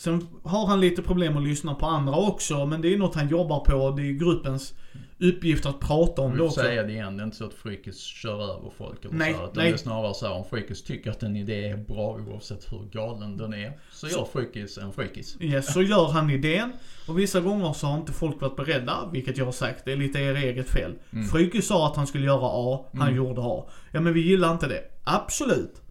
Sen 0.00 0.26
har 0.44 0.66
han 0.66 0.80
lite 0.80 1.02
problem 1.02 1.36
att 1.36 1.42
lyssna 1.42 1.74
på 1.74 1.86
andra 1.86 2.16
också, 2.16 2.66
men 2.66 2.80
det 2.80 2.94
är 2.94 2.98
något 2.98 3.14
han 3.14 3.28
jobbar 3.28 3.60
på. 3.60 3.90
Det 3.90 4.02
är 4.02 4.12
gruppens 4.12 4.74
uppgift 5.18 5.66
att 5.66 5.80
prata 5.80 6.22
om 6.22 6.30
Jag 6.30 6.38
det 6.38 6.42
också. 6.42 6.60
säga 6.60 6.82
det 6.82 6.92
igen, 6.92 7.16
det 7.16 7.22
är 7.22 7.24
inte 7.24 7.36
så 7.36 7.44
att 7.44 7.54
Frykis 7.54 8.00
kör 8.00 8.42
över 8.42 8.70
folk 8.78 9.04
eller 9.04 9.14
Nej, 9.14 9.34
så. 9.34 9.42
Utan 9.42 9.52
nej. 9.56 9.68
det 9.68 9.74
är 9.74 9.78
snarare 9.78 10.14
så 10.14 10.26
här, 10.26 10.34
om 10.34 10.44
Frykis 10.44 10.84
tycker 10.84 11.10
att 11.10 11.22
en 11.22 11.36
idé 11.36 11.68
är 11.68 11.76
bra 11.76 12.18
oavsett 12.28 12.72
hur 12.72 12.84
galen 12.92 13.36
den 13.36 13.54
är. 13.54 13.78
Så 13.92 14.08
gör 14.08 14.24
Frykis 14.32 14.78
en 14.78 14.92
Frykis. 14.92 15.36
Yes, 15.40 15.72
så 15.72 15.82
gör 15.82 16.08
han 16.08 16.30
idén. 16.30 16.72
Och 17.08 17.18
vissa 17.18 17.40
gånger 17.40 17.72
så 17.72 17.86
har 17.86 17.96
inte 17.96 18.12
folk 18.12 18.40
varit 18.40 18.56
beredda, 18.56 19.10
vilket 19.12 19.36
jag 19.38 19.44
har 19.44 19.52
sagt, 19.52 19.84
det 19.84 19.92
är 19.92 19.96
lite 19.96 20.18
er 20.18 20.34
eget 20.34 20.70
fel. 20.70 20.94
Mm. 21.12 21.28
Frykis 21.28 21.66
sa 21.66 21.86
att 21.86 21.96
han 21.96 22.06
skulle 22.06 22.26
göra 22.26 22.46
A, 22.74 22.84
han 22.92 23.14
gjorde 23.14 23.40
A. 23.44 23.64
Ja 23.92 24.00
men 24.00 24.12
vi 24.12 24.20
gillar 24.20 24.52
inte 24.52 24.68
det. 24.68 24.82
Absolut. 25.04 25.82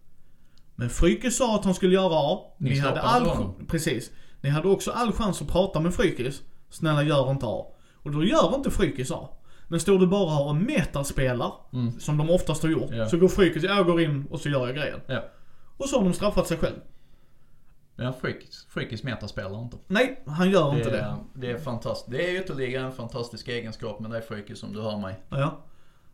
Men 0.80 0.90
Frykis 0.90 1.36
sa 1.36 1.54
att 1.56 1.64
han 1.64 1.74
skulle 1.74 1.94
göra 1.94 2.14
A. 2.14 2.38
Ni 2.58 2.70
Ni 2.70 2.78
hade 2.78 3.00
all 3.00 3.26
honom. 3.26 3.66
Precis. 3.68 4.10
Ni 4.40 4.48
hade 4.50 4.68
också 4.68 4.90
all 4.90 5.12
chans 5.12 5.42
att 5.42 5.48
prata 5.48 5.80
med 5.80 5.94
Frykis. 5.94 6.42
Snälla 6.70 7.02
gör 7.02 7.30
inte 7.30 7.46
A. 7.46 7.66
Och 8.02 8.10
då 8.10 8.24
gör 8.24 8.54
inte 8.54 8.70
Frykis 8.70 9.10
A. 9.12 9.28
Men 9.68 9.80
står 9.80 9.98
du 9.98 10.06
bara 10.06 10.40
och 10.40 10.56
metaspelar, 10.56 11.52
som 11.98 12.16
de 12.16 12.30
oftast 12.30 12.62
har 12.62 12.70
gjort, 12.70 12.90
Ja. 12.92 13.08
så 13.08 13.16
går 13.18 13.28
Frykis, 13.28 13.62
jag 13.62 13.86
går 13.86 14.00
in 14.00 14.26
och 14.30 14.40
så 14.40 14.48
gör 14.48 14.66
jag 14.66 14.76
grejen. 14.76 15.00
Ja. 15.06 15.24
Och 15.76 15.88
så 15.88 15.96
har 15.98 16.04
de 16.04 16.12
straffat 16.12 16.46
sig 16.46 16.56
själv. 16.56 16.76
Men 17.96 18.12
Frykis, 18.14 18.66
Frykis 18.70 19.02
metaspelar 19.02 19.62
inte. 19.62 19.76
Nej, 19.86 20.22
han 20.26 20.50
gör 20.50 20.70
Det 20.70 20.78
inte 20.78 20.90
det. 20.90 20.98
är, 20.98 21.14
det 21.34 21.50
är 21.50 21.58
fantastiskt. 21.58 22.10
Det 22.10 22.30
är 22.30 22.40
ytterligare 22.40 22.86
en 22.86 22.92
fantastisk 22.92 23.48
egenskap 23.48 24.00
med 24.00 24.10
dig 24.10 24.22
Frykis 24.22 24.58
som 24.58 24.72
du 24.72 24.80
hör 24.82 24.98
mig. 24.98 25.14
Ja. 25.28 25.58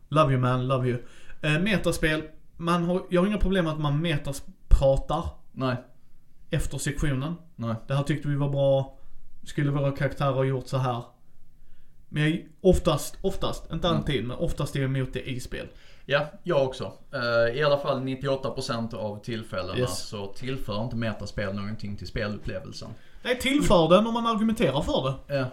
Love 0.09 0.31
you 0.33 0.41
man, 0.41 0.67
love 0.67 0.87
you. 0.89 0.99
Eh, 1.41 1.59
metaspel, 1.59 2.21
man 2.57 2.83
har, 2.83 3.01
jag 3.09 3.21
har 3.21 3.27
inga 3.27 3.37
problem 3.37 3.65
med 3.65 3.73
att 3.73 3.79
man 3.79 4.01
metaspratar 4.69 5.29
Nej, 5.51 5.75
efter 6.49 6.77
sektionen. 6.77 7.35
nej. 7.55 7.75
Det 7.87 7.93
här 7.95 8.03
tyckte 8.03 8.27
vi 8.27 8.35
var 8.35 8.49
bra. 8.49 8.97
Skulle 9.43 9.71
våra 9.71 9.91
karaktärer 9.91 10.31
ha 10.33 10.43
gjort 10.43 10.67
så 10.67 10.77
här. 10.77 11.03
Men 12.09 12.23
jag, 12.23 12.45
oftast, 12.61 13.17
oftast, 13.21 13.71
inte 13.71 13.87
Mm. 13.87 13.99
alltid, 13.99 14.23
men 14.27 14.37
oftast 14.37 14.75
är 14.75 14.79
jag 14.79 14.95
emot 14.97 15.13
det 15.13 15.29
i 15.29 15.39
spel. 15.39 15.67
Ja, 16.05 16.25
jag 16.43 16.63
också. 16.67 16.91
Eh, 17.13 17.57
I 17.57 17.63
alla 17.63 17.77
fall 17.77 18.01
98% 18.01 18.93
av 18.93 19.23
tillfällena 19.23 19.77
Yes. 19.79 20.07
så 20.07 20.27
tillför 20.33 20.83
inte 20.83 20.95
metaspel 20.95 21.53
någonting 21.55 21.97
till 21.97 22.07
spelupplevelsen. 22.07 22.89
Nej, 23.23 23.39
tillför 23.39 23.89
den 23.89 24.07
om 24.07 24.13
man 24.13 24.27
argumenterar 24.27 24.81
för 24.81 25.03
det. 25.27 25.35
Ja. 25.35 25.45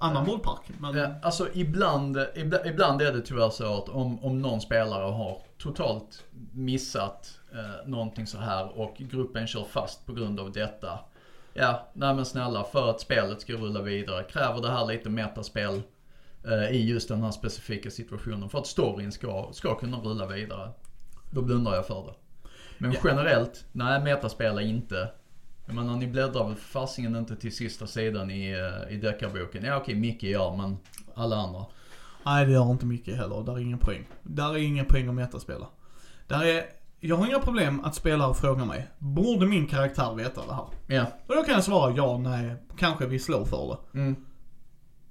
Annan 0.00 0.24
bollpark. 0.26 0.60
Men, 0.80 0.96
Ja, 0.96 1.08
alltså 1.22 1.48
ibland, 1.54 2.18
ibland, 2.34 2.66
ibland 2.66 3.02
är 3.02 3.12
det 3.12 3.20
tyvärr 3.20 3.50
så 3.50 3.78
att 3.78 3.88
om, 3.88 4.24
om 4.24 4.42
någon 4.42 4.60
spelare 4.60 5.12
har 5.12 5.38
totalt 5.58 6.24
missat 6.52 7.38
eh, 7.52 7.88
någonting 7.88 8.26
så 8.26 8.38
här 8.38 8.78
och 8.80 8.96
gruppen 8.98 9.46
kör 9.46 9.64
fast 9.64 10.06
på 10.06 10.12
grund 10.12 10.40
av 10.40 10.52
detta. 10.52 10.98
Ja, 11.54 11.88
nej 11.92 12.14
men 12.14 12.24
snälla, 12.24 12.64
för 12.64 12.90
att 12.90 13.00
spelet 13.00 13.40
ska 13.40 13.52
rulla 13.52 13.82
vidare 13.82 14.24
kräver 14.24 14.62
det 14.62 14.70
här 14.70 14.86
lite 14.86 15.08
metaspel 15.08 15.82
eh, 16.46 16.70
i 16.70 16.88
just 16.88 17.08
den 17.08 17.22
här 17.22 17.30
specifika 17.30 17.90
situationen 17.90 18.48
för 18.48 18.58
att 18.58 18.66
storyn 18.66 19.12
ska, 19.12 19.48
ska 19.52 19.74
kunna 19.74 19.96
rulla 19.96 20.26
vidare. 20.26 20.70
Då 21.30 21.42
blundar 21.42 21.74
jag 21.74 21.86
för 21.86 22.06
det. 22.06 22.14
Men 22.78 22.92
Ja. 22.92 22.98
generellt, 23.04 23.64
nej 23.72 24.00
metaspel 24.00 24.58
är 24.58 24.62
inte. 24.62 25.08
Jag 25.70 25.74
menar 25.76 25.96
ni 25.96 26.06
bläddrar 26.06 26.48
väl 26.48 26.56
fasingen 26.56 27.16
inte 27.16 27.36
till 27.36 27.56
sista 27.56 27.86
sidan 27.86 28.30
i, 28.30 28.50
eh, 28.50 28.94
i 28.94 28.96
deckarboken. 28.96 29.64
Ja 29.64 29.76
okej, 29.76 29.94
Micke 29.94 30.22
gör 30.22 30.56
men 30.56 30.78
alla 31.14 31.36
andra. 31.36 31.64
Nej, 32.22 32.46
det 32.46 32.52
gör 32.52 32.70
inte 32.70 32.86
mycket 32.86 33.16
heller. 33.16 33.42
Där 33.44 33.52
är 33.52 33.58
ingen 33.58 33.78
poäng. 33.78 34.08
Där 34.22 34.54
är 34.54 34.58
ingen 34.58 34.86
poäng 34.86 35.08
att 35.08 35.14
metaspela. 35.14 35.66
Där 36.26 36.44
är, 36.44 36.64
jag 37.00 37.16
har 37.16 37.26
inga 37.26 37.38
problem 37.38 37.84
att 37.84 37.94
spelare 37.94 38.34
frågar 38.34 38.64
mig, 38.64 38.88
borde 38.98 39.46
min 39.46 39.66
karaktär 39.66 40.14
veta 40.14 40.46
det 40.46 40.54
här? 40.54 40.66
Ja. 40.86 41.06
Och 41.26 41.34
då 41.34 41.42
kan 41.42 41.54
jag 41.54 41.64
svara 41.64 41.94
ja, 41.96 42.18
nej, 42.18 42.56
kanske 42.76 43.06
vi 43.06 43.18
slår 43.18 43.44
för 43.44 43.78
det. 43.92 43.98
Mm. 43.98 44.16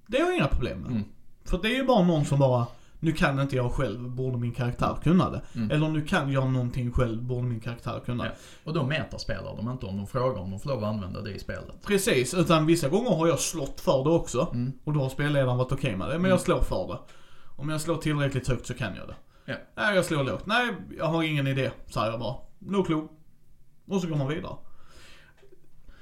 Det 0.08 0.20
har 0.20 0.28
jag 0.28 0.38
inga 0.38 0.48
problem 0.48 0.80
med. 0.80 0.92
Mm. 0.92 1.04
För 1.46 1.58
det 1.62 1.68
är 1.68 1.76
ju 1.76 1.86
bara 1.86 2.04
någon 2.04 2.26
som 2.26 2.40
bara, 2.40 2.68
nu 3.00 3.12
kan 3.12 3.40
inte 3.40 3.56
jag 3.56 3.72
själv, 3.72 4.10
borde 4.10 4.38
min 4.38 4.52
karaktär 4.54 4.98
kunna 5.04 5.30
det? 5.30 5.42
Mm. 5.56 5.72
Eller 5.72 5.90
nu 5.90 6.02
kan 6.02 6.32
jag 6.32 6.52
någonting 6.52 6.92
själv, 6.92 7.24
borde 7.24 7.48
min 7.48 7.60
karaktär 7.60 8.02
kunna 8.06 8.26
Ja. 8.26 8.30
det? 8.32 8.36
Och 8.64 8.74
då 8.74 8.84
metaspelar 8.84 9.56
de 9.56 9.70
inte 9.72 9.86
om 9.86 9.98
de 9.98 10.08
frågar 10.08 10.42
om 10.42 10.52
de 10.52 10.60
får 10.60 10.70
lov 10.70 10.84
att 10.84 10.94
använda 10.94 11.22
det 11.22 11.32
i 11.32 11.40
spelet. 11.40 11.86
Precis, 11.86 12.34
utan 12.34 12.66
vissa 12.66 12.90
gånger 12.90 13.10
har 13.10 13.28
jag 13.28 13.40
slått 13.40 13.82
för 13.82 14.04
det 14.04 14.10
också. 14.10 14.50
Mm. 14.54 14.72
Och 14.84 14.94
då 14.94 15.00
har 15.02 15.10
spelledaren 15.10 15.58
varit 15.58 15.72
okej 15.72 15.96
med 15.98 16.10
det, 16.10 16.20
men 16.20 16.32
jag 16.32 16.40
slår 16.42 16.62
för 16.62 16.88
det. 16.88 17.00
Om 17.56 17.70
jag 17.70 17.82
slår 17.82 17.98
tillräckligt 17.98 18.48
högt 18.48 18.66
så 18.66 18.74
kan 18.74 18.96
jag 18.96 19.08
det. 19.08 19.16
Ja. 19.46 19.56
Nej, 19.76 19.96
jag 19.96 20.06
slår 20.06 20.24
lågt. 20.24 20.46
Nej, 20.46 20.74
jag 20.98 21.06
har 21.06 21.24
ingen 21.24 21.48
idé, 21.48 21.72
säger 21.88 22.08
jag 22.12 22.20
bara. 22.20 22.36
No 22.60 22.84
clue. 22.84 23.08
Och 23.88 24.02
så 24.02 24.08
går 24.08 24.16
man 24.16 24.28
vidare. 24.28 24.56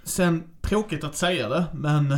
Sen, 0.03 0.43
tråkigt 0.61 1.03
att 1.03 1.15
säga 1.15 1.49
det, 1.49 1.65
men 1.73 2.17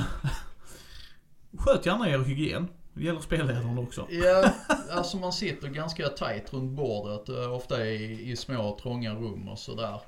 sköt 1.58 1.86
gärna 1.86 2.10
er 2.10 2.20
hygien. 2.20 2.68
Det 3.00 3.06
gäller 3.06 3.20
spelledaren 3.20 3.78
också. 3.80 4.08
Ja, 4.10 4.52
alltså 4.92 5.18
man 5.18 5.34
sitter 5.34 5.68
ganska 5.68 6.10
tight 6.10 6.54
runt 6.54 6.72
bordet. 6.72 7.30
eh, 7.30 7.54
Ofta 7.54 7.86
i, 7.86 8.32
i 8.32 8.36
små 8.36 8.78
trånga 8.82 9.14
rum 9.14 9.48
och 9.50 9.60
sådär. 9.60 10.02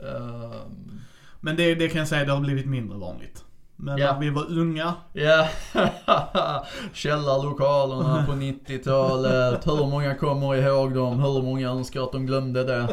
Ehm, 0.00 1.00
Men 1.40 1.56
det, 1.56 1.74
det 1.74 1.88
kan 1.88 1.98
jag 1.98 2.08
säga, 2.08 2.24
det 2.24 2.32
har 2.32 2.40
blivit 2.40 2.66
mindre 2.66 2.98
vanligt. 2.98 3.44
Men 3.76 3.98
Ja. 3.98 4.12
när 4.12 4.20
vi 4.20 4.30
var 4.30 4.50
unga, 4.58 4.94
Ja, 5.12 5.48
källarlokalerna 6.92 8.24
på 8.26 8.32
90-talet. 8.66 9.66
Hur 9.66 9.86
många 9.86 10.14
kommer 10.14 10.54
ihåg 10.54 10.94
dem? 10.94 11.20
Hur 11.20 11.42
många 11.42 11.68
önskar 11.68 12.02
att 12.02 12.12
de 12.12 12.26
glömde 12.26 12.64
det? 12.64 12.78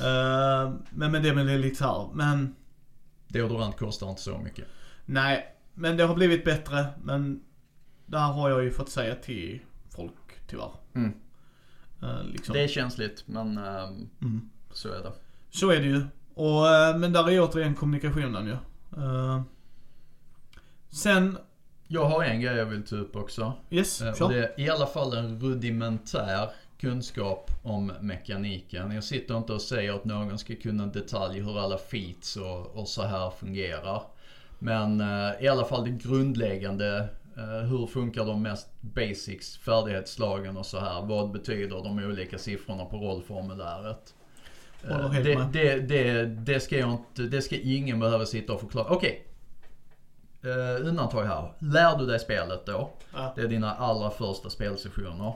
eh, 0.00 0.72
men 0.90 1.12
med 1.12 1.22
det, 1.22 1.34
men 1.34 1.46
det 1.46 1.52
är 1.52 1.58
lite 1.58 1.76
så 1.76 1.84
här. 1.84 2.08
Men 2.14 2.54
Deodorant 3.28 3.76
kostar 3.78 4.10
inte 4.10 4.22
så 4.22 4.38
mycket. 4.38 4.64
nej, 5.04 5.46
men 5.74 5.96
det 5.96 6.04
har 6.04 6.14
blivit 6.14 6.44
bättre. 6.44 6.86
Men 7.02 7.40
där 8.10 8.18
har 8.32 8.50
jag 8.50 8.64
ju 8.64 8.70
fått 8.70 8.88
säga 8.90 9.14
till 9.14 9.60
folk, 9.90 10.12
tyvärr. 10.46 10.70
Mm. 10.94 11.12
Eh, 12.02 12.22
liksom. 12.24 12.52
Det 12.52 12.60
är 12.64 12.68
känsligt, 12.68 13.22
men 13.26 13.58
ehm, 13.58 14.08
Mm. 14.22 14.50
så 14.72 14.88
är 14.88 15.02
det. 15.02 15.12
Så 15.50 15.70
är 15.70 15.76
det 15.80 15.86
ju. 15.86 16.02
Och, 16.34 16.68
eh, 16.68 16.96
men 16.98 17.12
där 17.12 17.30
är 17.30 17.40
återigen 17.40 17.74
kommunikationen 17.74 18.46
ju. 18.46 18.52
Eh, 19.02 19.42
sen, 20.90 21.38
Jag 21.88 22.04
har 22.04 22.24
en 22.24 22.40
grej 22.40 22.56
jag 22.56 22.66
vill 22.66 22.82
ta 22.82 22.96
upp 22.96 23.16
också. 23.16 23.52
yes, 23.70 23.98
kör. 23.98 24.22
Och 24.22 24.32
det 24.32 24.38
är 24.44 24.60
i 24.60 24.70
alla 24.70 24.86
fall 24.86 25.16
en 25.16 25.40
rudimentär 25.40 26.50
kunskap 26.80 27.50
om 27.62 27.92
mekaniken. 28.00 28.90
Jag 28.90 29.04
sitter 29.04 29.36
inte 29.38 29.52
och 29.52 29.62
säger 29.62 29.92
att 29.94 30.04
någon 30.04 30.38
ska 30.38 30.54
kunna 30.56 30.86
detalj 30.86 31.40
hur 31.40 31.58
alla 31.58 31.78
feats 31.78 32.36
och, 32.36 32.66
och 32.66 32.88
så 32.88 33.02
här 33.02 33.30
fungerar. 33.30 34.02
Men 34.58 35.00
i 35.40 35.48
alla 35.48 35.64
fall 35.64 35.84
det 35.84 35.90
grundläggande. 35.90 37.08
Eh, 37.36 37.68
hur 37.68 37.86
funkar 37.86 38.24
de 38.24 38.42
mest 38.42 38.68
basics, 38.80 39.56
färdighetslagen 39.56 40.56
och 40.56 40.66
så 40.66 40.80
här. 40.80 41.02
Vad 41.02 41.30
betyder 41.30 41.76
de 41.76 41.98
olika 41.98 42.38
siffrorna 42.38 42.84
på 42.84 42.96
rollformuläret? 42.96 44.14
Eh, 44.88 45.10
det, 45.10 45.48
det, 45.52 45.80
det, 45.80 46.24
det, 46.26 46.60
ska 46.60 46.78
jag 46.78 46.90
inte, 46.90 47.22
det 47.22 47.42
ska 47.42 47.56
ingen 47.56 48.00
behöva 48.00 48.26
sitta 48.26 48.52
och 48.52 48.60
förklara. 48.60 48.86
Okej. 48.88 49.26
Eh, 50.42 50.86
undantag 50.86 51.24
här. 51.24 51.52
Lär 51.58 51.98
du 51.98 52.06
dig 52.06 52.18
spelet 52.18 52.66
då. 52.66 52.90
Ja. 53.14 53.32
Det 53.36 53.42
är 53.42 53.48
dina 53.48 53.74
allra 53.74 54.10
första 54.10 54.50
spelsessioner. 54.50 55.34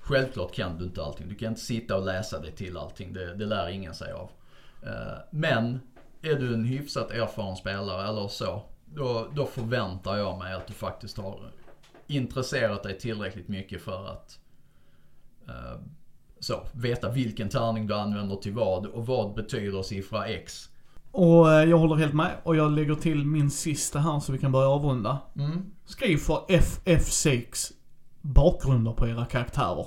Självklart 0.00 0.54
kan 0.54 0.78
du 0.78 0.84
inte 0.84 1.02
allting. 1.02 1.28
Du 1.28 1.34
kan 1.34 1.48
inte 1.48 1.60
sitta 1.60 1.96
och 1.96 2.04
läsa 2.04 2.40
dig 2.40 2.52
till 2.52 2.76
allting. 2.76 3.12
Det, 3.12 3.34
det 3.34 3.46
lär 3.46 3.68
ingen 3.68 3.94
sig 3.94 4.12
av. 4.12 4.30
Men 5.30 5.80
är 6.22 6.34
du 6.34 6.54
en 6.54 6.64
hyfsat 6.64 7.10
erfaren 7.10 7.56
spelare 7.56 8.08
eller 8.08 8.28
så, 8.28 8.62
då, 8.94 9.26
då 9.34 9.46
förväntar 9.46 10.16
jag 10.16 10.38
mig 10.38 10.54
att 10.54 10.66
du 10.66 10.72
faktiskt 10.72 11.16
har 11.16 11.40
intresserat 12.06 12.82
dig 12.82 12.98
tillräckligt 12.98 13.48
mycket 13.48 13.82
för 13.82 14.06
att 14.06 14.38
eh, 15.48 15.80
så, 16.40 16.62
veta 16.72 17.10
vilken 17.10 17.48
tärning 17.48 17.86
du 17.86 17.94
använder 17.94 18.36
till 18.36 18.52
vad 18.52 18.86
och 18.86 19.06
vad 19.06 19.34
betyder 19.34 19.82
siffra 19.82 20.26
X. 20.26 20.68
Och 21.10 21.52
eh, 21.52 21.70
jag 21.70 21.78
håller 21.78 21.96
helt 21.96 22.14
med. 22.14 22.30
Och 22.42 22.56
jag 22.56 22.72
lägger 22.72 22.94
till 22.94 23.24
min 23.24 23.50
sista 23.50 23.98
här 23.98 24.20
så 24.20 24.32
vi 24.32 24.38
kan 24.38 24.52
börja 24.52 24.68
avrunda. 24.68 25.18
Mm. 25.36 25.70
Skriv 25.84 26.16
för 26.16 26.40
FF6 26.48 27.72
bakgrunder 28.20 28.92
på 28.92 29.08
era 29.08 29.24
karaktärer. 29.24 29.86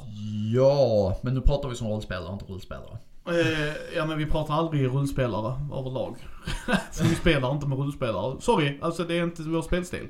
Ja, 0.55 1.17
men 1.21 1.33
nu 1.33 1.41
pratar 1.41 1.69
vi 1.69 1.75
som 1.75 1.87
rollspelare, 1.87 2.33
inte 2.33 2.45
rullspelare. 2.45 2.97
Eh, 3.27 3.95
ja 3.95 4.05
men 4.05 4.17
vi 4.17 4.25
pratar 4.25 4.53
aldrig 4.53 4.85
rullspelare 4.87 5.53
överlag. 5.79 6.17
För 6.91 7.03
vi 7.03 7.15
spelar 7.15 7.51
inte 7.51 7.67
med 7.67 7.77
rullspelare. 7.77 8.41
Sorry, 8.41 8.79
alltså 8.81 9.03
det 9.03 9.17
är 9.19 9.23
inte 9.23 9.41
vår 9.41 9.61
spelstil. 9.61 10.07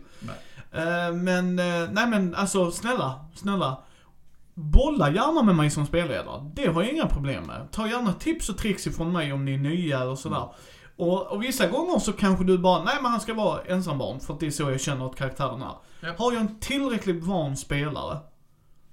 Eh, 0.71 1.13
men, 1.13 1.59
eh, 1.59 1.89
nej 1.91 2.07
men 2.07 2.35
alltså 2.35 2.71
snälla, 2.71 3.25
snälla. 3.35 3.77
Bolla 4.53 5.09
gärna 5.09 5.43
med 5.43 5.55
mig 5.55 5.69
som 5.69 5.85
spelledare. 5.85 6.51
Det 6.53 6.67
har 6.67 6.81
jag 6.81 6.93
inga 6.93 7.07
problem 7.07 7.43
med. 7.43 7.71
Ta 7.71 7.87
gärna 7.87 8.13
tips 8.13 8.49
och 8.49 8.57
tricks 8.57 8.87
ifrån 8.87 9.11
mig 9.11 9.33
om 9.33 9.45
ni 9.45 9.53
är 9.53 9.57
nya 9.57 10.03
och 10.03 10.19
sådär. 10.19 10.49
Och, 10.95 11.27
och 11.27 11.43
vissa 11.43 11.67
gånger 11.67 11.99
så 11.99 12.13
kanske 12.13 12.43
du 12.43 12.57
bara, 12.57 12.83
nej 12.83 12.95
men 13.01 13.11
han 13.11 13.21
ska 13.21 13.33
vara 13.33 13.61
ensambarn 13.61 14.19
för 14.19 14.33
att 14.33 14.39
det 14.39 14.47
är 14.47 14.51
så 14.51 14.71
jag 14.71 14.81
känner 14.81 15.05
att 15.05 15.15
karaktären 15.15 15.61
är. 15.61 15.75
Ja. 15.99 16.13
Har 16.17 16.33
jag 16.33 16.41
en 16.41 16.59
tillräckligt 16.59 17.23
van 17.23 17.57
spelare 17.57 18.17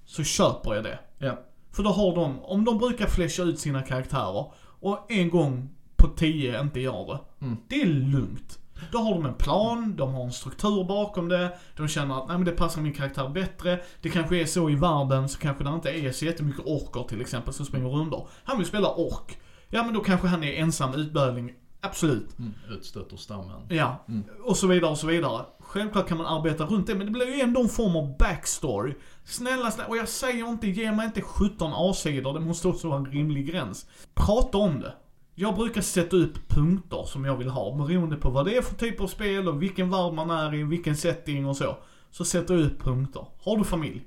så 0.05 0.24
köper 0.24 0.74
jag 0.74 0.84
det. 0.84 0.98
Ja. 1.18 1.38
För 1.74 1.82
då 1.82 1.90
har 1.90 2.14
de, 2.14 2.44
om 2.44 2.64
de 2.64 2.78
brukar 2.78 3.06
flasha 3.06 3.42
ut 3.42 3.59
sina 3.60 3.82
karaktärer 3.82 4.52
och 4.80 5.06
en 5.12 5.30
gång 5.30 5.68
på 5.96 6.09
tio 6.09 6.60
inte 6.60 6.80
gör 6.80 7.06
det. 7.06 7.44
Mm. 7.46 7.56
Det 7.68 7.82
är 7.82 7.86
lugnt. 7.86 8.59
Då 8.92 8.98
har 8.98 9.14
de 9.14 9.26
en 9.26 9.34
plan, 9.34 9.96
de 9.96 10.14
har 10.14 10.24
en 10.24 10.32
struktur 10.32 10.84
bakom 10.84 11.28
det, 11.28 11.59
de 11.76 11.88
känner 11.88 12.18
att 12.18 12.28
nej 12.28 12.36
men 12.36 12.44
det 12.44 12.52
passar 12.52 12.82
min 12.82 12.92
karaktär 12.92 13.28
bättre. 13.28 13.80
Det 14.02 14.09
kanske 14.10 14.40
är 14.40 14.46
så 14.46 14.70
i 14.70 14.74
världen 14.74 15.28
så 15.28 15.38
kanske 15.38 15.64
det 15.64 15.70
inte 15.70 15.90
är 15.90 16.12
så 16.12 16.24
jättemycket 16.24 16.66
orker 16.66 17.02
till 17.09 17.20
exempel 17.20 17.55
som 17.55 17.66
springer 17.66 17.88
rundor. 17.88 18.28
Han 18.44 18.59
vill 18.59 18.66
spela 18.66 18.94
ork. 18.94 19.38
Ja 19.68 19.82
men 19.82 19.94
då 19.94 20.01
kanske 20.01 20.28
han 20.28 20.44
är 20.44 20.52
ensam 20.52 20.94
utböling. 20.94 21.52
Absolut. 21.80 22.38
Mm. 22.38 22.55
Utstött 22.70 23.12
ur 23.12 23.16
stammen. 23.16 23.66
Ja, 23.68 24.05
Mm. 24.09 24.24
och 24.44 24.56
så 24.56 24.66
vidare 24.66 24.90
och 24.90 24.98
så 24.98 25.06
vidare. 25.06 25.44
Självklart 25.74 26.09
kan 26.09 26.18
man 26.18 26.26
arbeta 26.26 26.64
runt 26.64 26.86
det, 26.86 26.94
men 26.94 27.06
det 27.06 27.12
blir 27.12 27.34
ju 27.34 27.40
ändå 27.40 27.60
en 27.62 27.68
form 27.68 27.96
av 27.96 28.16
backstory. 28.18 28.94
Snälla, 29.24 29.70
snälla, 29.70 29.88
och 29.88 29.96
jag 29.96 30.09
säger 30.09 30.48
inte, 30.48 30.66
ge 30.66 30.92
mig 30.92 31.06
inte 31.06 31.20
17 31.22 31.72
A-sidor, 31.74 32.34
det 32.34 32.40
måste 32.40 32.68
också 32.68 32.88
vara 32.88 32.98
en 32.98 33.06
rimlig 33.06 33.46
gräns. 33.46 33.86
Prata 34.14 34.59
om 34.59 34.80
det. 34.80 34.94
Jag 35.34 35.55
brukar 35.55 35.80
sätta 35.80 36.16
upp 36.16 36.48
punkter 36.48 37.05
som 37.05 37.24
jag 37.24 37.36
vill 37.36 37.48
ha, 37.48 37.76
beroende 37.76 38.16
på 38.16 38.30
vad 38.30 38.46
det 38.46 38.56
är 38.56 38.62
för 38.62 38.74
typ 38.74 39.01
av 39.01 39.06
spel 39.06 39.48
och 39.48 39.62
vilken 39.62 39.90
värld 39.90 40.12
man 40.12 40.30
är 40.30 40.55
i, 40.55 40.62
vilken 40.62 40.96
setting 40.96 41.46
och 41.46 41.56
så. 41.56 41.76
Så 42.10 42.24
sätter 42.24 42.55
jag 42.55 42.64
upp 42.64 42.82
punkter. 42.82 43.26
Har 43.42 43.56
du 43.56 43.64
familj? 43.64 44.06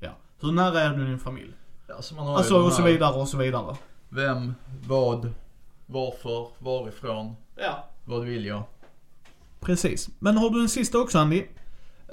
Ja. 0.00 0.10
Hur 0.40 0.52
nära 0.52 0.80
är 0.80 0.90
du 0.96 1.06
din 1.06 1.18
familj? 1.18 1.52
Alltså 1.96 2.14
man 2.14 2.26
har 2.26 2.36
Alltså, 2.36 2.62
och 2.62 2.72
så 2.72 2.82
vidare 2.82 3.20
och 3.20 3.28
så 3.28 3.36
vidare. 3.36 3.76
Vem, 4.08 4.54
vad, 4.88 5.32
varför, 5.86 6.48
varifrån, 6.58 7.36
Ja. 7.56 7.88
vad 8.04 8.24
vill 8.24 8.46
jag? 8.46 8.62
Precis. 9.64 10.08
Men 10.18 10.36
har 10.36 10.50
du 10.50 10.62
en 10.62 10.68
sista 10.68 10.98
också 10.98 11.18
Andy? 11.18 11.44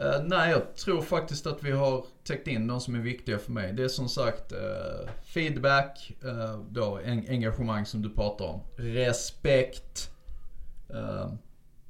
Eh, 0.01 0.23
nej, 0.23 0.51
jag 0.51 0.75
tror 0.75 1.01
faktiskt 1.01 1.47
att 1.47 1.63
vi 1.63 1.71
har 1.71 2.05
täckt 2.23 2.47
in 2.47 2.67
de 2.67 2.81
som 2.81 2.95
är 2.95 2.99
viktiga 2.99 3.39
för 3.39 3.51
mig. 3.51 3.73
Det 3.73 3.83
är 3.83 3.87
som 3.87 4.09
sagt 4.09 4.51
eh, 4.51 5.09
feedback, 5.25 6.11
eh, 6.23 6.59
då 6.69 6.99
en, 7.03 7.25
engagemang 7.29 7.85
som 7.85 8.01
du 8.01 8.09
pratar 8.09 8.45
om. 8.45 8.61
Respekt. 8.75 10.11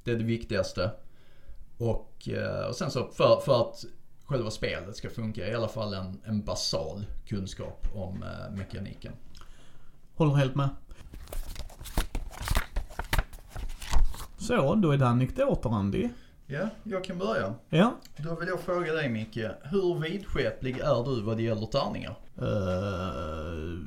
det 0.04 0.10
är 0.10 0.16
det 0.16 0.24
viktigaste. 0.24 0.90
Och, 1.78 2.28
och 2.68 2.76
sen 2.76 2.90
så 2.90 3.08
för, 3.10 3.40
för 3.40 3.60
att 3.60 3.84
själva 4.24 4.50
spelet 4.50 4.96
ska 4.96 5.10
funka, 5.10 5.48
i 5.48 5.54
alla 5.54 5.68
fall 5.68 5.94
en, 5.94 6.20
en 6.24 6.44
basal 6.44 7.04
kunskap 7.26 7.86
om 7.94 8.24
mekaniken. 8.56 9.12
Håller 10.14 10.34
helt 10.34 10.54
med. 10.54 10.68
Så, 14.42 14.74
då 14.74 14.90
är 14.90 14.98
det 14.98 15.08
anekdoter 15.08 15.70
Andy. 15.70 16.08
Ja, 16.46 16.68
jag 16.82 17.04
kan 17.04 17.18
börja. 17.18 17.54
Ja. 17.68 17.94
Då 18.16 18.34
vill 18.34 18.48
jag 18.48 18.60
fråga 18.60 18.92
dig 18.92 19.08
Micke, 19.08 19.38
hur 19.62 20.00
vidskeplig 20.00 20.78
är 20.78 21.04
du 21.04 21.22
vad 21.22 21.36
det 21.36 21.42
gäller 21.42 21.66
tärningar? 21.66 22.16
Uh, 22.42 23.78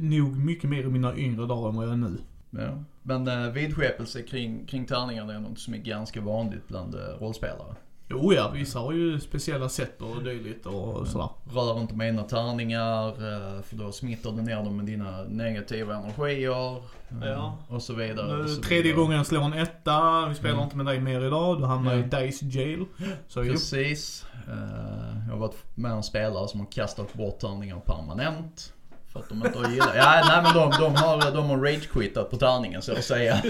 nog 0.00 0.36
mycket 0.36 0.70
mer 0.70 0.82
i 0.82 0.88
mina 0.88 1.16
yngre 1.16 1.46
dagar 1.46 1.68
än 1.68 1.76
vad 1.76 1.86
jag 1.86 1.92
är 1.92 1.96
nu. 1.96 2.18
Ja. 2.50 2.84
Men 3.02 3.28
uh, 3.28 3.52
vidskepelse 3.52 4.22
kring, 4.22 4.66
kring 4.66 4.86
tärningar 4.86 5.32
är 5.32 5.40
något 5.40 5.58
som 5.58 5.74
är 5.74 5.78
ganska 5.78 6.20
vanligt 6.20 6.68
bland 6.68 6.94
uh, 6.94 7.00
rollspelare. 7.00 7.74
Jo 8.12 8.32
ja, 8.32 8.50
vissa 8.54 8.78
har 8.78 8.92
ju 8.92 9.20
speciella 9.20 9.68
sätt 9.68 10.02
och 10.02 10.22
dylikt 10.24 10.66
och 10.66 11.08
sådär. 11.08 11.28
Rör 11.52 11.80
inte 11.80 11.94
mina 11.94 12.22
tärningar 12.22 13.08
eh, 13.08 13.62
för 13.62 13.76
då 13.76 13.92
smittar 13.92 14.30
du 14.32 14.42
ner 14.42 14.56
dem 14.56 14.76
med 14.76 14.86
dina 14.86 15.22
negativa 15.22 15.94
energier. 15.96 16.76
eh, 16.76 17.28
Ja. 17.28 17.58
Och 17.68 17.82
så 17.82 17.94
vidare. 17.94 18.32
och 18.36 18.44
Nu, 18.44 18.48
så 18.54 18.62
tredje 18.62 18.82
vidare. 18.82 18.96
gången 19.00 19.16
jag 19.16 19.26
slår 19.26 19.42
en 19.44 19.52
etta, 19.52 20.26
vi 20.28 20.34
spelar 20.34 20.54
Mm. 20.54 20.64
inte 20.64 20.76
med 20.76 20.86
dig 20.86 21.00
mer 21.00 21.20
idag, 21.24 21.60
du 21.60 21.64
hamnar 21.66 21.94
i 21.94 22.04
Nej. 22.12 22.26
Dice 22.26 22.44
Jail. 22.46 22.84
Så 23.28 23.42
jo. 23.44 23.52
Precis. 23.52 24.26
Eh, 24.48 25.16
jag 25.26 25.32
har 25.32 25.38
varit 25.38 25.76
med 25.76 25.92
om 25.92 26.02
spelare 26.02 26.48
som 26.48 26.60
har 26.60 26.66
kastat 26.66 27.14
bort 27.14 27.38
tärningar 27.38 27.80
permanent. 27.86 28.72
För 29.12 29.20
att 29.20 29.28
de 29.28 29.46
inte 29.46 29.58
har 29.58 29.70
gillat. 29.70 29.92
Ja, 29.96 30.22
nej 30.28 30.42
men 30.42 30.54
de, 30.54 30.70
de 30.80 30.94
har, 30.94 31.32
de 31.32 31.50
har 31.50 31.56
rage-quittat 31.56 32.30
på 32.30 32.36
tärningen 32.36 32.82
så 32.82 32.92
att 32.92 33.04
säga. 33.04 33.42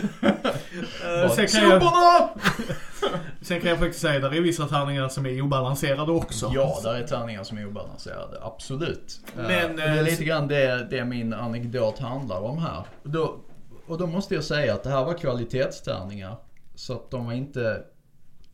Bara, 1.02 1.28
sen, 1.28 1.46
kan 1.46 1.70
jag, 1.70 1.82
sen 3.40 3.60
kan 3.60 3.70
jag 3.70 3.78
faktiskt 3.78 4.00
säga, 4.00 4.18
där 4.18 4.34
är 4.34 4.40
vissa 4.40 4.66
tärningar 4.68 5.08
som 5.08 5.26
är 5.26 5.42
obalanserade 5.42 6.12
också. 6.12 6.50
Ja, 6.54 6.80
där 6.82 6.94
är 6.94 7.06
tärningar 7.06 7.44
som 7.44 7.58
är 7.58 7.66
obalanserade. 7.66 8.38
Absolut. 8.42 9.20
Eh, 9.36 9.42
Men, 9.42 9.76
det 9.76 9.82
är 9.82 9.96
eh, 9.96 10.02
lite 10.02 10.24
grann 10.24 10.48
det, 10.48 10.86
det 10.90 11.04
min 11.04 11.34
anekdot 11.34 11.98
handlar 11.98 12.40
om 12.40 12.58
här. 12.58 12.84
Och 13.02 13.10
då, 13.10 13.36
och 13.86 13.98
då 13.98 14.06
måste 14.06 14.34
jag 14.34 14.44
säga 14.44 14.74
att 14.74 14.82
det 14.82 14.90
här 14.90 15.04
var 15.04 15.14
kvalitetstärningar. 15.14 16.36
Så 16.74 16.92
att 16.92 17.10
de 17.10 17.26
var 17.26 17.32
inte 17.32 17.82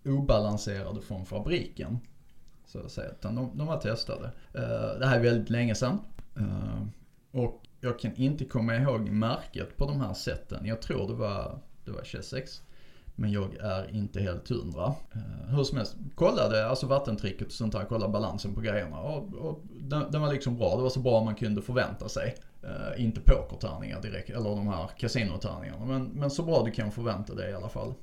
obalanserade 0.05 1.01
från 1.01 1.27
fabriken. 1.27 1.99
Så 2.67 2.79
att 2.81 2.91
säga. 2.91 3.11
Utan 3.11 3.35
de, 3.35 3.59
de 3.59 3.67
var 3.67 3.77
testade. 3.77 4.31
Det 4.99 5.07
här 5.07 5.17
är 5.17 5.23
väldigt 5.23 5.51
länge 5.51 5.75
sedan. 5.75 5.99
Eh, 6.39 6.83
och 7.41 7.63
jag 7.81 7.99
kan 7.99 8.15
inte 8.17 8.45
komma 8.45 8.77
ihåg 8.77 9.01
märket 9.01 9.77
på 9.77 9.87
de 9.87 10.01
här 10.01 10.15
sätten. 10.15 10.67
Jag 10.67 10.83
tror 10.83 11.09
det 11.09 11.15
var, 11.15 11.59
det 11.85 11.91
var 11.91 12.03
Chessex. 12.03 12.63
Men 13.21 13.33
jag 13.33 13.55
är 13.55 13.95
inte 13.95 14.21
helt 14.21 14.49
hundra. 14.49 14.87
Uh, 14.87 15.55
hur 15.55 15.65
som 15.65 15.79
helst, 15.79 15.97
kollade 16.15 16.67
alltså 16.67 16.87
vattentrycket 16.87 17.47
och 17.47 17.53
sånt 17.53 17.73
där, 17.73 17.85
kollade 17.85 18.13
balansen 18.13 18.55
på 18.55 18.61
grejerna. 18.61 18.99
Och, 18.99 19.35
och 19.35 19.61
den, 19.81 20.11
den 20.11 20.23
var 20.23 20.33
liksom 20.33 20.57
bra, 20.57 20.77
det 20.77 20.83
var 20.83 20.91
så 20.91 21.01
bra 21.01 21.25
man 21.25 21.35
kunde 21.35 21.63
förvänta 21.63 22.09
sig. 22.09 22.35
Uh, 22.65 23.05
inte 23.05 23.21
pokertärningar 23.21 24.03
direkt, 24.03 24.31
eller 24.31 24.51
de 24.51 24.69
här 24.69 24.87
kasinotärningarna. 24.99 25.85
Men, 25.85 26.05
men 26.05 26.31
så 26.31 26.43
bra 26.43 26.63
du 26.65 26.71
kan 26.71 26.91
förvänta 26.91 27.35
dig 27.35 27.51
i 27.51 27.55
alla 27.55 27.69
fall. 27.69 27.95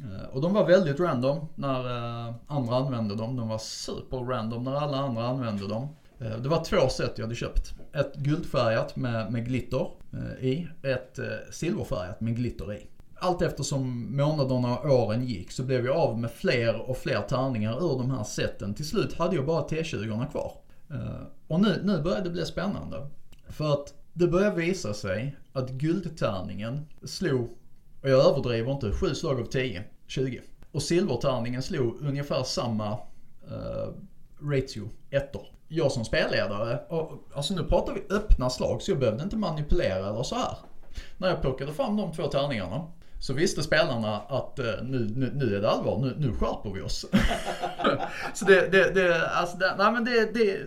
Uh, 0.00 0.28
och 0.32 0.40
de 0.40 0.52
var 0.52 0.66
väldigt 0.66 1.00
random 1.00 1.46
när 1.54 1.84
andra 2.46 2.76
använde 2.76 3.14
dem. 3.16 3.36
De 3.36 3.48
var 3.48 3.58
super 3.58 4.18
random 4.18 4.64
när 4.64 4.74
alla 4.74 4.96
andra 4.96 5.26
använde 5.26 5.68
dem. 5.68 5.88
Eh, 6.20 6.38
det 6.38 6.48
var 6.48 6.64
två 6.64 6.88
set 6.88 7.12
jag 7.16 7.24
hade 7.24 7.34
köpt. 7.34 7.74
Ett 7.92 8.14
guldfärgat 8.14 8.96
med, 8.96 9.32
med 9.32 9.44
glitter 9.44 9.90
eh, 10.12 10.44
i. 10.44 10.68
Ett 10.82 11.18
eh, 11.18 11.24
silverfärgat 11.50 12.20
med 12.20 12.36
glitter 12.36 12.72
i. 12.72 12.86
Allt 13.20 13.42
eftersom 13.42 14.16
månaderna 14.16 14.78
och 14.78 14.90
åren 14.90 15.26
gick 15.26 15.52
så 15.52 15.62
blev 15.62 15.86
jag 15.86 15.96
av 15.96 16.18
med 16.18 16.30
fler 16.30 16.90
och 16.90 16.96
fler 16.96 17.22
tärningar 17.22 17.84
ur 17.84 17.98
de 17.98 18.10
här 18.10 18.24
seten. 18.24 18.74
Till 18.74 18.88
slut 18.88 19.14
hade 19.14 19.36
jag 19.36 19.46
bara 19.46 19.66
T20 19.66 20.30
kvar. 20.30 20.52
Och 21.46 21.60
nu, 21.60 21.80
nu 21.84 22.02
började 22.02 22.24
det 22.24 22.30
bli 22.30 22.44
spännande. 22.44 23.06
För 23.48 23.72
att 23.72 23.94
det 24.12 24.26
började 24.26 24.56
visa 24.56 24.94
sig 24.94 25.36
att 25.52 25.70
guldtärningen 25.70 26.86
slog, 27.04 27.48
och 28.02 28.10
jag 28.10 28.26
överdriver 28.26 28.72
inte, 28.72 28.92
7 28.92 29.14
slag 29.14 29.40
av 29.40 29.44
10, 29.44 29.84
20. 30.06 30.40
Och 30.72 30.82
silvertärningen 30.82 31.62
slog 31.62 32.00
ungefär 32.00 32.42
samma 32.42 32.92
eh, 33.50 33.88
ratio, 34.40 34.90
ettor. 35.10 35.57
Jag 35.68 35.92
som 35.92 36.04
spelledare, 36.04 36.78
och, 36.88 37.12
alltså 37.34 37.54
nu 37.54 37.64
pratar 37.64 37.92
vi 37.94 38.14
öppna 38.14 38.50
slag 38.50 38.82
så 38.82 38.90
jag 38.90 38.98
behövde 38.98 39.22
inte 39.22 39.36
manipulera 39.36 40.08
eller 40.08 40.22
så 40.22 40.34
här. 40.34 40.56
När 41.18 41.28
jag 41.28 41.40
plockade 41.40 41.72
fram 41.72 41.96
de 41.96 42.12
två 42.12 42.26
tärningarna 42.26 42.86
så 43.20 43.32
visste 43.32 43.62
spelarna 43.62 44.16
att 44.20 44.58
eh, 44.58 44.64
nu, 44.82 45.12
nu, 45.16 45.30
nu 45.34 45.56
är 45.56 45.60
det 45.60 45.70
allvar, 45.70 45.98
nu, 45.98 46.14
nu 46.18 46.32
skärper 46.32 46.70
vi 46.70 46.80
oss. 46.80 47.06
så 48.34 48.44
det, 48.44 48.68
det, 48.68 48.90
det, 48.90 49.28
alltså, 49.28 49.56
det, 49.56 49.74
nej 49.78 49.92
men 49.92 50.04
det, 50.04 50.34
det, 50.34 50.60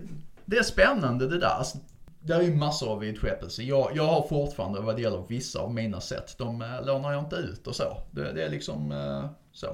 det 0.45 0.57
är 0.57 0.63
spännande 0.63 1.27
det 1.27 1.39
där. 1.39 1.47
Alltså, 1.47 1.77
det 2.23 2.33
är 2.33 2.41
ju 2.41 2.55
massor 2.55 2.91
av 2.91 2.99
vidskepelse. 2.99 3.63
Jag, 3.63 3.91
jag 3.95 4.07
har 4.07 4.27
fortfarande 4.27 4.81
vad 4.81 4.95
det 4.95 5.01
gäller 5.01 5.23
vissa 5.27 5.59
av 5.59 5.73
mina 5.73 6.01
sätt, 6.01 6.35
de 6.37 6.61
eh, 6.61 6.85
lånar 6.85 7.11
jag 7.11 7.23
inte 7.23 7.35
ut 7.35 7.67
och 7.67 7.75
så. 7.75 7.97
Det, 8.11 8.33
det 8.33 8.43
är 8.43 8.49
liksom 8.49 8.91
eh, 8.91 9.29
så. 9.51 9.67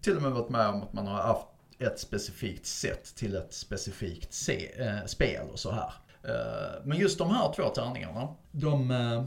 Till 0.00 0.16
och 0.16 0.22
med 0.22 0.32
varit 0.32 0.48
med 0.48 0.68
om 0.68 0.82
att 0.82 0.92
man 0.92 1.06
har 1.06 1.22
haft 1.22 1.46
ett 1.78 1.98
specifikt 1.98 2.66
sätt 2.66 3.04
till 3.16 3.36
ett 3.36 3.52
specifikt 3.52 4.32
se, 4.32 4.82
eh, 4.82 5.04
spel 5.06 5.46
och 5.52 5.58
så 5.58 5.70
här. 5.70 5.92
Eh, 6.24 6.80
Men 6.84 6.98
just 6.98 7.18
de 7.18 7.30
här 7.30 7.52
två 7.52 7.68
tärningarna, 7.68 8.28
de, 8.52 8.90
eh, 8.90 9.24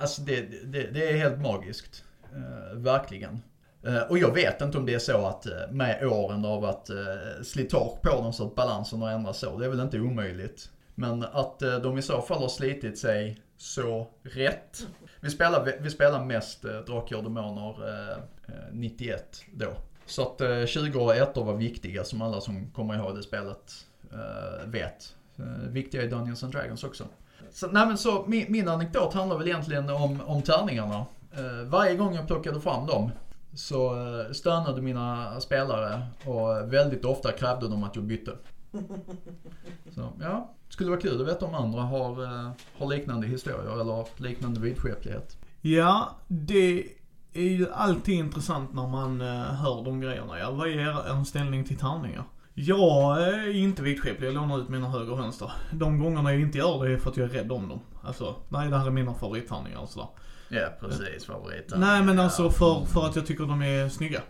alltså 0.00 0.22
det, 0.22 0.40
det, 0.64 0.82
det 0.82 1.10
är 1.10 1.16
helt 1.16 1.38
magiskt. 1.38 2.04
Eh, 2.32 2.76
Verkligen. 2.78 3.42
Eh, 3.86 4.02
Och 4.02 4.18
jag 4.18 4.34
vet 4.34 4.60
inte 4.60 4.78
om 4.78 4.86
det 4.86 4.94
är 4.94 4.98
så 4.98 5.26
att 5.26 5.46
eh, 5.46 5.52
med 5.70 6.06
åren 6.06 6.42
det 6.42 6.48
har 6.48 6.60
varit 6.60 6.90
eh, 6.90 7.42
slitage 7.42 8.02
på 8.02 8.08
dem 8.08 8.32
så 8.32 8.46
att 8.46 8.54
balansen 8.54 9.02
har 9.02 9.10
ändrats 9.10 9.38
så. 9.38 9.58
Det 9.58 9.64
är 9.64 9.70
väl 9.70 9.80
inte 9.80 10.00
omöjligt. 10.00 10.70
Men 10.94 11.22
att 11.22 11.62
eh, 11.62 11.78
de 11.78 11.98
i 11.98 12.02
så 12.02 12.22
fall 12.22 12.40
har 12.40 12.48
slitit 12.48 12.98
sig 12.98 13.42
så 13.56 14.08
rätt. 14.22 14.86
Vi 15.20 15.30
spelar, 15.30 15.72
vi 15.80 15.90
spelar 15.90 16.24
mest 16.24 16.64
eh, 16.64 16.70
Drakar 16.80 17.16
och 17.16 17.22
Demoner 17.22 17.88
eh, 17.88 18.10
eh 18.48 18.54
91 18.72 19.42
då. 19.52 19.72
Så 20.10 20.22
att 20.22 20.40
eh, 20.40 20.66
20 20.66 21.00
och 21.00 21.14
ettor 21.14 21.44
var 21.44 21.54
viktiga 21.54 22.04
som 22.04 22.22
alla 22.22 22.40
som 22.40 22.70
kommer 22.70 22.96
ihåg 22.96 23.16
det 23.16 23.22
spelet 23.22 23.86
eh, 24.12 24.68
vet. 24.68 25.14
Eh, 25.36 25.68
viktiga 25.68 26.02
i 26.02 26.06
Dungeons 26.06 26.44
and 26.44 26.52
Dragons 26.52 26.84
också. 26.84 27.04
Så, 27.52 27.66
nej 27.66 27.86
men 27.86 27.98
så 27.98 28.24
min, 28.26 28.52
min 28.52 28.68
anekdot 28.68 29.14
handlar 29.14 29.38
väl 29.38 29.48
egentligen 29.48 29.90
om, 29.90 30.20
om 30.26 30.42
tärningarna. 30.42 31.06
Eh, 31.32 31.68
varje 31.68 31.96
gång 31.96 32.14
jag 32.14 32.26
plockade 32.26 32.60
fram 32.60 32.86
dem 32.86 33.10
så 33.54 33.96
eh, 33.96 34.32
stönade 34.32 34.82
mina 34.82 35.40
spelare 35.40 36.02
och 36.24 36.72
väldigt 36.72 37.04
ofta 37.04 37.32
krävde 37.32 37.68
de 37.68 37.84
att 37.84 37.96
jag 37.96 38.04
bytte. 38.04 38.32
Så 39.94 40.12
ja, 40.20 40.54
skulle 40.68 40.90
vara 40.90 41.00
kul 41.00 41.20
att 41.20 41.28
veta 41.28 41.46
om 41.46 41.54
andra 41.54 41.80
har, 41.80 42.22
eh, 42.22 42.50
har 42.78 42.86
liknande 42.86 43.26
historier 43.26 43.80
eller 43.80 44.22
liknande 44.22 44.60
vidskeplighet. 44.60 45.36
Ja, 45.60 46.16
det 46.28 46.84
är 47.32 47.42
ju 47.42 47.72
alltid 47.72 48.14
intressant 48.14 48.74
när 48.74 48.86
man 48.86 49.20
eh, 49.20 49.42
hör 49.42 49.84
de 49.84 50.00
grejerna. 50.00 50.38
Ja, 50.38 50.50
vad 50.50 50.68
är 50.68 50.78
er 50.78 51.24
ställning 51.24 51.64
till 51.64 51.76
tärningar? 51.76 52.24
Jag 52.54 53.22
är 53.22 53.56
inte 53.56 53.82
vidskeplig, 53.82 54.26
jag 54.26 54.34
lånar 54.34 54.58
ut 54.58 54.68
mina 54.68 54.88
höger 54.88 55.12
och 55.12 55.18
vänster. 55.18 55.52
De 55.72 55.98
gångerna 55.98 56.32
jag 56.32 56.40
inte 56.40 56.58
gör 56.58 56.84
det 56.84 56.92
är 56.92 56.98
för 56.98 57.10
att 57.10 57.16
jag 57.16 57.24
är 57.24 57.32
rädd 57.32 57.52
om 57.52 57.68
dem. 57.68 57.80
Alltså, 58.02 58.36
nej 58.48 58.70
det 58.70 58.78
här 58.78 58.86
är 58.86 58.90
mina 58.90 59.14
favorittärningar 59.14 59.78
och 59.78 59.88
sådär. 59.88 60.08
Ja, 60.48 60.68
precis. 60.80 61.24
Favoriten. 61.24 61.80
Nej 61.80 62.02
men 62.02 62.18
alltså 62.18 62.50
för, 62.50 62.84
för 62.84 63.06
att 63.06 63.16
jag 63.16 63.26
tycker 63.26 63.44
de 63.44 63.62
är 63.62 63.88
snygga. 63.88 64.20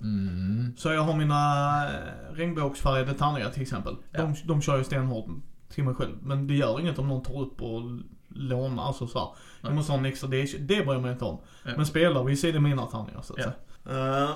Mm. 0.00 0.72
Så 0.76 0.92
jag 0.92 1.02
har 1.02 1.16
mina 1.16 1.84
eh, 1.84 2.34
regnbågsfärgade 2.34 3.14
tärningar 3.14 3.50
till 3.50 3.62
exempel. 3.62 3.96
De, 4.12 4.34
de 4.44 4.62
kör 4.62 4.76
jag 4.76 4.86
stenhårt 4.86 5.26
till 5.74 5.84
mig 5.84 5.94
själv. 5.94 6.16
Men 6.22 6.46
det 6.46 6.54
gör 6.54 6.80
inget 6.80 6.98
om 6.98 7.08
någon 7.08 7.22
tar 7.22 7.40
upp 7.40 7.62
och 7.62 7.82
lånar, 8.34 8.82
alltså 8.84 9.06
såhär. 9.06 9.28
Jag 9.60 9.74
måste 9.74 9.92
ha 9.92 9.98
en 9.98 10.04
extra, 10.04 10.28
det, 10.28 10.36
är- 10.36 10.58
det 10.58 10.66
bryr 10.84 10.92
jag 10.92 11.02
mig 11.02 11.12
inte 11.12 11.24
om. 11.24 11.38
Men 11.64 11.86
spelar 11.86 12.24
vi 12.24 12.36
så 12.36 12.46
är 12.46 12.52
det 12.52 12.60
mina 12.60 12.86
tärningar 12.86 13.22
så 13.22 13.32
att 13.32 13.38
Ja. 13.38 13.44
säga. 13.84 14.24
Eh, 14.24 14.30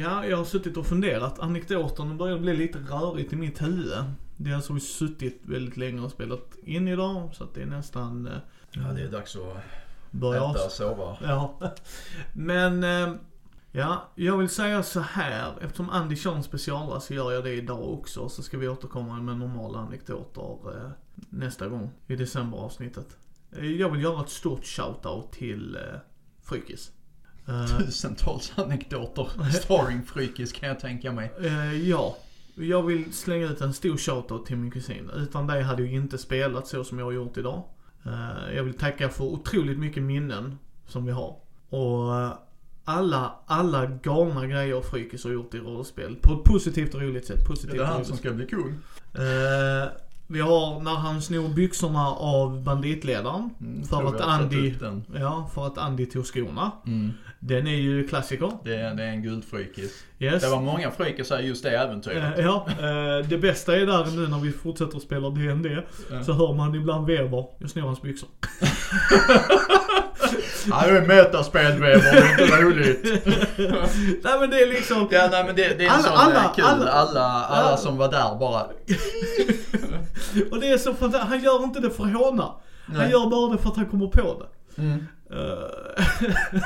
ja, 0.00 0.26
jag 0.26 0.36
har 0.36 0.44
suttit 0.44 0.76
och 0.76 0.86
funderat. 0.86 1.38
Anekdoten 1.38 2.16
börjar 2.16 2.38
bli 2.38 2.56
lite 2.56 2.78
rörigt 2.78 3.32
i 3.32 3.36
mitt 3.36 3.62
huvud. 3.62 3.92
Det 4.36 4.50
är 4.50 4.54
alltså 4.54 4.72
vi 4.72 4.80
suttit 4.80 5.40
väldigt 5.44 5.76
länge 5.76 6.00
och 6.00 6.10
spelat 6.10 6.56
in 6.64 6.88
idag. 6.88 7.30
Så 7.34 7.44
att 7.44 7.54
det 7.54 7.62
är 7.62 7.66
nästan 7.66 8.26
uh, 8.26 8.32
Ja, 8.72 8.80
det 8.92 9.02
är 9.02 9.08
dags 9.10 9.36
att 9.36 9.56
börja 10.10 10.50
äta 10.50 10.64
och 10.64 10.70
sova. 10.72 11.16
Ja. 11.22 11.58
Men, 12.32 12.84
eh, 12.84 13.14
ja, 13.72 14.02
jag 14.14 14.36
vill 14.38 14.48
säga 14.48 14.82
så 14.82 15.00
här. 15.00 15.52
Eftersom 15.60 15.90
Andy 15.90 16.16
kör 16.16 16.34
en 16.34 16.42
specialare 16.42 17.00
så 17.00 17.14
gör 17.14 17.32
jag 17.32 17.44
det 17.44 17.52
idag 17.52 17.92
också. 17.92 18.28
Så 18.28 18.42
ska 18.42 18.58
vi 18.58 18.68
återkomma 18.68 19.14
med 19.20 19.36
normala 19.36 19.78
anekdoter 19.78 20.58
eh, 20.76 20.90
nästa 21.30 21.68
gång 21.68 21.90
i 22.06 22.16
decemberavsnittet. 22.16 23.16
Eh, 23.56 23.66
jag 23.66 23.90
vill 23.90 24.02
göra 24.02 24.20
ett 24.22 24.30
stort 24.30 24.64
shoutout 24.64 25.32
till 25.32 25.76
eh, 25.76 25.82
Frykis. 26.42 26.90
Eh, 27.48 27.78
Tusentals 27.78 28.52
anekdoter. 28.56 29.28
Starring 29.52 30.02
Frykis 30.02 30.52
kan 30.52 30.68
jag 30.68 30.80
tänka 30.80 31.12
mig. 31.12 31.30
eh, 31.40 31.88
ja. 31.88 32.16
Jag 32.54 32.82
vill 32.82 33.12
slänga 33.12 33.46
ut 33.46 33.60
en 33.60 33.74
stor 33.74 33.96
shoutout 33.96 34.46
till 34.46 34.56
min 34.56 34.70
kusin. 34.70 35.10
Utan 35.16 35.46
dig 35.46 35.62
hade 35.62 35.82
jag 35.82 35.92
inte 35.92 36.18
spelat 36.18 36.66
så 36.66 36.84
som 36.84 36.98
jag 36.98 37.06
har 37.06 37.12
gjort 37.12 37.36
idag. 37.36 37.62
Jag 38.54 38.64
vill 38.64 38.74
tacka 38.74 39.08
för 39.08 39.24
otroligt 39.24 39.78
mycket 39.78 40.02
minnen 40.02 40.58
som 40.86 41.06
vi 41.06 41.12
har. 41.12 41.36
Och 41.68 42.12
alla, 42.84 43.34
alla 43.46 43.86
galna 43.86 44.46
grejer 44.46 44.80
Frykis 44.80 45.24
har 45.24 45.30
gjort 45.30 45.54
i 45.54 45.58
rollspel. 45.58 46.16
På 46.22 46.32
ett 46.32 46.44
positivt 46.44 46.94
och 46.94 47.00
roligt 47.00 47.26
sätt. 47.26 47.38
Det 47.38 47.44
Positivt 47.44 47.74
är 47.74 47.80
och 47.80 47.86
han 47.86 48.04
som 48.04 48.16
ska 48.16 48.30
bli 48.30 48.46
kung. 48.46 48.74
Eh, 49.14 49.88
vi 50.30 50.40
har 50.40 50.80
när 50.80 50.94
han 50.94 51.22
snor 51.22 51.48
byxorna 51.48 52.06
av 52.08 52.62
banditledaren. 52.62 53.50
Mm, 53.60 53.84
För 53.84 54.08
att 54.08 54.20
Andy-. 54.20 55.02
Ja, 55.20 55.50
för 55.54 55.66
att 55.66 55.78
Andy 55.78 56.06
tog 56.06 56.26
skorna. 56.26 56.70
Mm. 56.86 57.12
Den 57.40 57.66
är 57.66 57.74
ju 57.76 58.08
klassiker. 58.08 58.50
Det, 58.64 58.74
är, 58.74 58.94
det 58.94 59.02
är 59.02 59.08
en 59.08 59.22
guldfrykis. 59.22 59.92
Yes. 60.18 60.42
Det 60.42 60.48
var 60.48 60.60
många 60.60 60.90
frykisar 60.90 61.38
i 61.38 61.46
just 61.46 61.62
det 61.64 61.70
äventyret. 61.70 62.38
Eh, 62.38 62.44
ja, 62.44 62.66
eh, 62.70 63.26
det 63.28 63.38
bästa 63.38 63.76
är 63.76 63.86
där 63.86 64.06
nu 64.16 64.28
när 64.28 64.38
vi 64.38 64.52
fortsätter 64.52 64.96
att 64.96 65.02
spela 65.02 65.30
D&D 65.30 65.82
Ja. 66.10 66.24
Så 66.24 66.32
hör 66.32 66.54
man 66.54 66.74
ibland 66.74 67.06
Weber, 67.06 67.44
jag 67.58 67.70
snor 67.70 67.82
hans 67.82 68.02
byxor. 68.02 68.28
Ja, 70.70 70.82
det 70.86 70.96
är 70.98 71.06
metaspelvever, 71.06 72.02
det 72.02 72.08
är 72.18 72.42
inte 72.42 72.56
roligt. 72.62 73.02
Nej 74.24 74.40
men 74.40 74.50
det 74.50 74.56
är 74.62 74.66
liksom, 74.68 75.08
Ja, 75.10 75.28
nej 75.32 75.44
men 75.44 75.56
det, 75.56 75.78
det 75.78 75.84
är 75.84 75.88
en 75.88 75.90
Alla- 75.90 76.02
sån 76.02 76.12
alla- 76.16 76.40
alla, 76.40 76.52
kul. 76.56 76.64
alla- 76.64 76.90
Alla, 76.92 77.22
alla, 77.46 77.76
som 77.76 77.96
var 77.96 78.10
där 78.10 78.38
bara. 78.38 78.62
och 80.50 80.60
det 80.60 80.70
är 80.70 80.78
så 80.78 80.94
fantastiskt, 80.94 81.30
han 81.30 81.42
gör 81.42 81.64
inte 81.64 81.80
det 81.80 81.90
för 81.90 82.04
att 82.04 82.12
håna. 82.12 82.54
Han 82.86 82.96
Nej. 82.96 83.10
gör 83.10 83.30
bara 83.30 83.52
det 83.52 83.58
för 83.58 83.70
att 83.70 83.76
han 83.76 83.86
kommer 83.86 84.06
på 84.06 84.42
det. 84.42 84.82
Mm. 84.82 85.06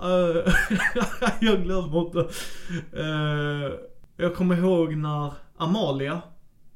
Eh, 0.00 0.52
jag 1.40 1.62
glömmer 1.62 2.00
inte. 2.00 2.18
Eh, 2.92 3.72
jag 4.16 4.34
kommer 4.34 4.56
ihåg 4.56 4.96
när 4.96 5.32
Amalia, 5.56 6.20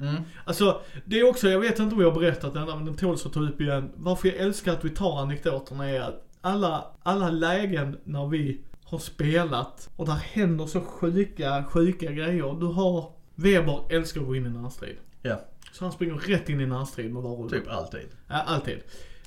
Mm. 0.01 0.23
alltså 0.45 0.81
det 1.05 1.21
är 1.21 1.29
också, 1.29 1.49
jag 1.49 1.61
vet 1.61 1.79
inte 1.79 1.95
om 1.95 2.01
jag 2.01 2.11
har 2.11 2.21
berättat 2.21 2.55
den 2.55 2.67
men 2.67 2.85
den 2.85 2.97
tåls 2.97 3.27
att 3.27 3.33
ta 3.33 3.41
upp 3.41 3.61
igen. 3.61 3.91
Varför 3.97 4.29
jag 4.29 4.37
älskar 4.37 4.73
att 4.73 4.85
vi 4.85 4.91
tar 4.91 5.19
anekdoterna 5.23 5.91
är 5.91 6.01
att 6.01 6.27
alla, 6.41 6.85
alla 7.03 7.31
lägen 7.31 7.99
när 8.05 8.27
vi 8.27 8.61
har 8.85 8.99
spelat 8.99 9.91
och 9.97 10.07
där 10.07 10.13
händer 10.33 10.67
så 10.67 10.81
sjuka, 10.81 11.65
sjuka 11.65 12.13
grejer. 12.13 12.57
Du 12.61 12.67
har, 12.67 13.11
Weber 13.35 13.81
älskar 13.91 14.21
att 14.21 14.27
gå 14.27 14.37
in 14.37 14.47
i 14.47 14.49
närstrid. 14.49 14.97
Ja, 15.23 15.41
Så 15.79 15.85
han 15.85 15.93
springer 15.93 16.15
rätt 16.15 16.49
in 16.49 16.61
i 16.61 16.67
närstrid 16.67 17.13
med 17.13 17.23
varulven. 17.23 17.61
typ 17.61 17.71
alltid. 17.73 18.09
Ja, 18.29 18.35
alltid. 18.47 18.79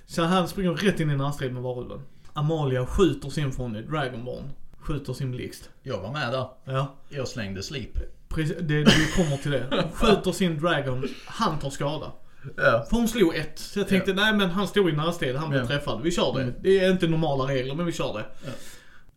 Så 0.06 0.24
han 0.24 0.48
springer 0.48 0.72
rätt 0.72 1.00
in 1.00 1.10
i 1.12 1.16
närstrid 1.16 1.54
med 1.54 1.64
varulven. 1.64 2.02
Amalia 2.34 2.86
skjuter 2.86 3.30
sin 3.30 3.52
från 3.52 3.74
Dragonborn. 3.74 4.50
Skjuter 4.80 5.14
sin 5.14 5.32
blixt. 5.32 5.70
Jag 5.84 6.02
var 6.02 6.12
med 6.12 6.32
där. 6.34 6.48
Ja, 6.66 6.96
Jag 7.10 7.28
slängde 7.28 7.64
slip. 7.64 7.98
precis. 8.30 8.56
Det, 8.62 8.84
det 8.84 9.16
kommer 9.16 9.38
till 9.38 9.52
det. 9.52 9.88
Skjuter 9.94 10.32
sin 10.32 10.60
Dragon, 10.60 11.08
han 11.26 11.60
tar 11.60 11.70
skada. 11.70 12.12
Ja. 12.58 12.86
För 12.90 12.98
hon 12.98 13.08
slog 13.08 13.36
ett. 13.36 13.60
Så 13.60 13.80
jag 13.80 13.88
tänkte, 13.88 14.14
nej 14.14 14.34
men 14.34 14.50
han 14.50 14.68
stod 14.68 14.90
i 14.90 14.94
närstrid, 14.94 15.36
han 15.36 15.50
blev 15.50 15.62
Ja. 15.62 15.68
träffad. 15.68 16.02
Vi 16.04 16.12
kör 16.12 16.34
det. 16.34 16.42
Mm. 16.42 16.54
Det 16.62 16.80
är 16.80 16.92
inte 16.92 17.08
normala 17.08 17.44
regler, 17.54 17.76
men 17.76 17.86
vi 17.86 17.92
kör 17.92 18.14
det. 18.14 18.26
Ja. 18.46 18.52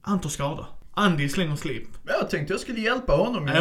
Han 0.01 0.21
tar 0.21 0.31
skada. 0.31 0.67
Andy 0.95 1.29
slänger 1.29 1.57
slip. 1.57 1.89
Jag 2.07 2.31
tänkte 2.31 2.53
jag 2.53 2.61
skulle 2.61 2.81
hjälpa 2.81 3.13
honom 3.13 3.45
med 3.45 3.57
Ja. 3.57 3.61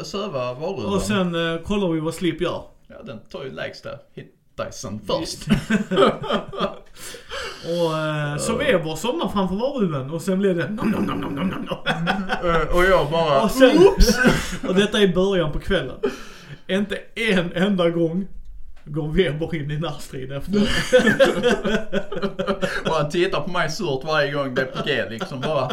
att 0.00 0.06
söva 0.06 0.54
varulven. 0.54 0.92
Och 0.92 1.02
sen 1.02 1.34
eh, 1.54 1.60
kollar 1.62 1.88
vi 1.88 2.00
vad 2.00 2.14
slip 2.14 2.40
gör. 2.40 2.62
Ja, 2.90 3.02
den 3.02 3.20
tar 3.20 3.44
ju 3.44 3.50
lägsta 3.50 3.90
hit 4.14 4.34
dicen 4.66 5.00
först. 5.06 5.46
Och 7.64 7.98
eh, 7.98 8.36
så 8.36 8.56
Weber 8.56 8.96
somnar 8.96 9.28
framför 9.28 9.54
varulven 9.54 10.10
och 10.10 10.22
sen 10.22 10.38
blir 10.38 10.54
det 10.54 10.68
nom 10.68 10.90
nom 10.90 11.04
nom 11.04 11.20
nom 11.20 11.34
nom 11.34 11.48
nom. 11.48 11.78
Eh, 12.44 12.76
och 12.76 12.84
jag 12.84 13.10
bara... 13.10 13.42
Och 13.42 13.50
sen, 13.50 13.78
och 14.68 14.74
detta 14.74 15.00
är 15.00 15.08
början 15.08 15.52
på 15.52 15.58
kvällen. 15.58 15.96
Inte 16.68 16.98
en 17.14 17.52
enda 17.52 17.90
gång 17.90 18.28
går 18.84 19.08
Weber 19.08 19.54
in 19.54 19.70
i 19.70 19.78
närstrid 19.78 20.32
efter. 20.32 20.60
och 22.88 22.94
han 22.94 23.10
tittar 23.10 23.40
på 23.40 23.50
mig 23.50 23.70
surt 23.70 24.04
varje 24.04 24.32
gång 24.32 24.54
det 24.54 24.62
är 24.62 24.66
på 24.66 24.82
G 24.86 25.04
liksom 25.10 25.40
bara. 25.40 25.72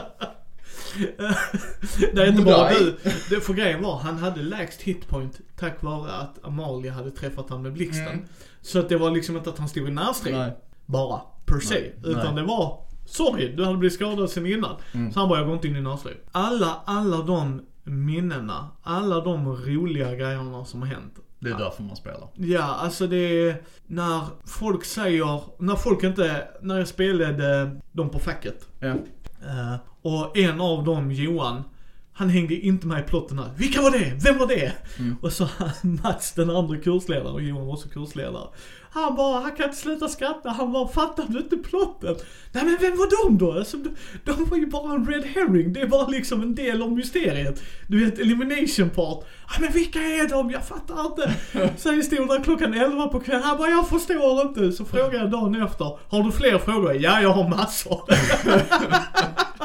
Det 2.13 2.21
är 2.21 2.27
inte 2.27 2.41
bara 2.41 2.69
du. 2.69 2.97
Det, 3.29 3.41
för 3.41 3.53
grejen 3.53 3.83
var, 3.83 3.97
han 3.97 4.17
hade 4.17 4.41
lägst 4.41 4.81
hitpoint 4.81 5.39
tack 5.59 5.83
vare 5.83 6.11
att 6.11 6.45
Amalia 6.45 6.91
hade 6.91 7.11
träffat 7.11 7.49
han 7.49 7.61
med 7.61 7.73
blixten. 7.73 8.07
Mm. 8.07 8.25
Så 8.61 8.79
att 8.79 8.89
det 8.89 8.97
var 8.97 9.11
liksom 9.11 9.37
inte 9.37 9.49
att 9.49 9.57
han 9.57 9.69
stod 9.69 9.87
i 9.87 9.91
närstrid 9.91 10.51
bara, 10.85 11.21
per 11.45 11.59
se. 11.59 11.79
Nej. 11.79 11.93
Utan 12.03 12.35
Nej. 12.35 12.43
det 12.43 12.47
var, 12.47 12.79
sorry, 13.05 13.55
du 13.55 13.65
hade 13.65 13.77
blivit 13.77 13.93
skadad 13.93 14.29
sen 14.29 14.45
innan. 14.45 14.75
Mm. 14.93 15.11
Så 15.11 15.19
han 15.19 15.29
bara, 15.29 15.39
jag 15.39 15.47
går 15.47 15.55
inte 15.55 15.67
in 15.67 15.75
i 15.75 15.81
närstrid. 15.81 16.17
Alla, 16.31 16.81
alla 16.85 17.17
de 17.17 17.61
minnena, 17.83 18.67
alla 18.83 19.21
de 19.21 19.55
roliga 19.55 20.15
grejerna 20.15 20.65
som 20.65 20.81
har 20.81 20.87
hänt. 20.87 21.13
Det 21.39 21.49
är 21.49 21.57
därför 21.57 21.83
man 21.83 21.95
spelar. 21.95 22.29
Ja, 22.33 22.63
alltså 22.63 23.07
det 23.07 23.17
är 23.17 23.61
när 23.87 24.21
folk 24.45 24.85
säger, 24.85 25.41
när 25.59 25.75
folk 25.75 26.03
inte, 26.03 26.47
när 26.61 26.77
jag 26.77 26.87
spelade 26.87 27.71
dem 27.91 28.09
på 28.09 28.19
facket. 28.19 28.67
Ja. 28.79 28.95
Eh, 29.45 29.75
och 30.01 30.37
en 30.37 30.61
av 30.61 30.83
dem, 30.83 31.11
Johan, 31.11 31.63
han 32.17 32.29
hängde 32.29 32.55
inte 32.55 32.87
med 32.87 32.99
i 32.99 33.03
plotten 33.03 33.39
här. 33.39 33.49
Vilka 33.57 33.81
var 33.81 33.91
det? 33.91 34.13
Vem 34.23 34.37
var 34.37 34.47
det? 34.47 34.73
Mm. 34.99 35.15
Och 35.21 35.33
så 35.33 35.47
Mats, 36.03 36.33
den 36.33 36.49
andra 36.49 36.77
kursledaren, 36.77 37.33
och 37.33 37.41
Johan 37.41 37.65
var 37.65 37.73
också 37.73 37.89
kursledare. 37.89 38.47
Han 38.91 39.15
bara, 39.15 39.39
han 39.41 39.51
kan 39.51 39.65
inte 39.65 39.77
sluta 39.77 40.07
skratta. 40.07 40.49
Han 40.49 40.71
bara, 40.71 40.87
fattar 40.87 41.25
du 41.29 41.39
inte 41.39 41.57
plotten? 41.57 42.15
Nej 42.51 42.65
men 42.65 42.77
vem 42.81 42.97
var 42.97 43.27
de 43.27 43.37
då? 43.37 43.51
Alltså, 43.51 43.77
de, 43.77 43.89
de 44.23 44.45
var 44.45 44.57
ju 44.57 44.65
bara 44.65 44.93
en 44.93 45.07
red 45.07 45.25
herring. 45.35 45.73
Det 45.73 45.87
bara 45.87 46.07
liksom 46.07 46.41
en 46.41 46.55
del 46.55 46.81
av 46.81 46.91
mysteriet. 46.91 47.63
Du 47.87 48.05
vet, 48.05 48.19
elimination 48.19 48.89
part. 48.89 49.25
Men 49.59 49.71
vilka 49.71 49.99
är 49.99 50.29
de? 50.29 50.51
Jag 50.51 50.65
fattar 50.67 51.05
inte. 51.05 51.33
Sen 51.77 52.03
stod 52.03 52.27
där 52.27 52.43
klockan 52.43 52.73
11 52.73 53.07
på 53.07 53.19
kvällen. 53.19 53.43
Han 53.43 53.57
bara, 53.57 53.69
jag 53.69 53.89
förstår 53.89 54.41
inte. 54.41 54.71
Så 54.71 54.85
frågade 54.85 55.17
jag 55.17 55.31
dagen 55.31 55.63
efter, 55.63 55.99
har 56.09 56.23
du 56.23 56.31
fler 56.31 56.57
frågor? 56.57 56.93
Ja, 56.93 57.21
jag 57.21 57.29
har 57.33 57.49
massor. 57.49 58.01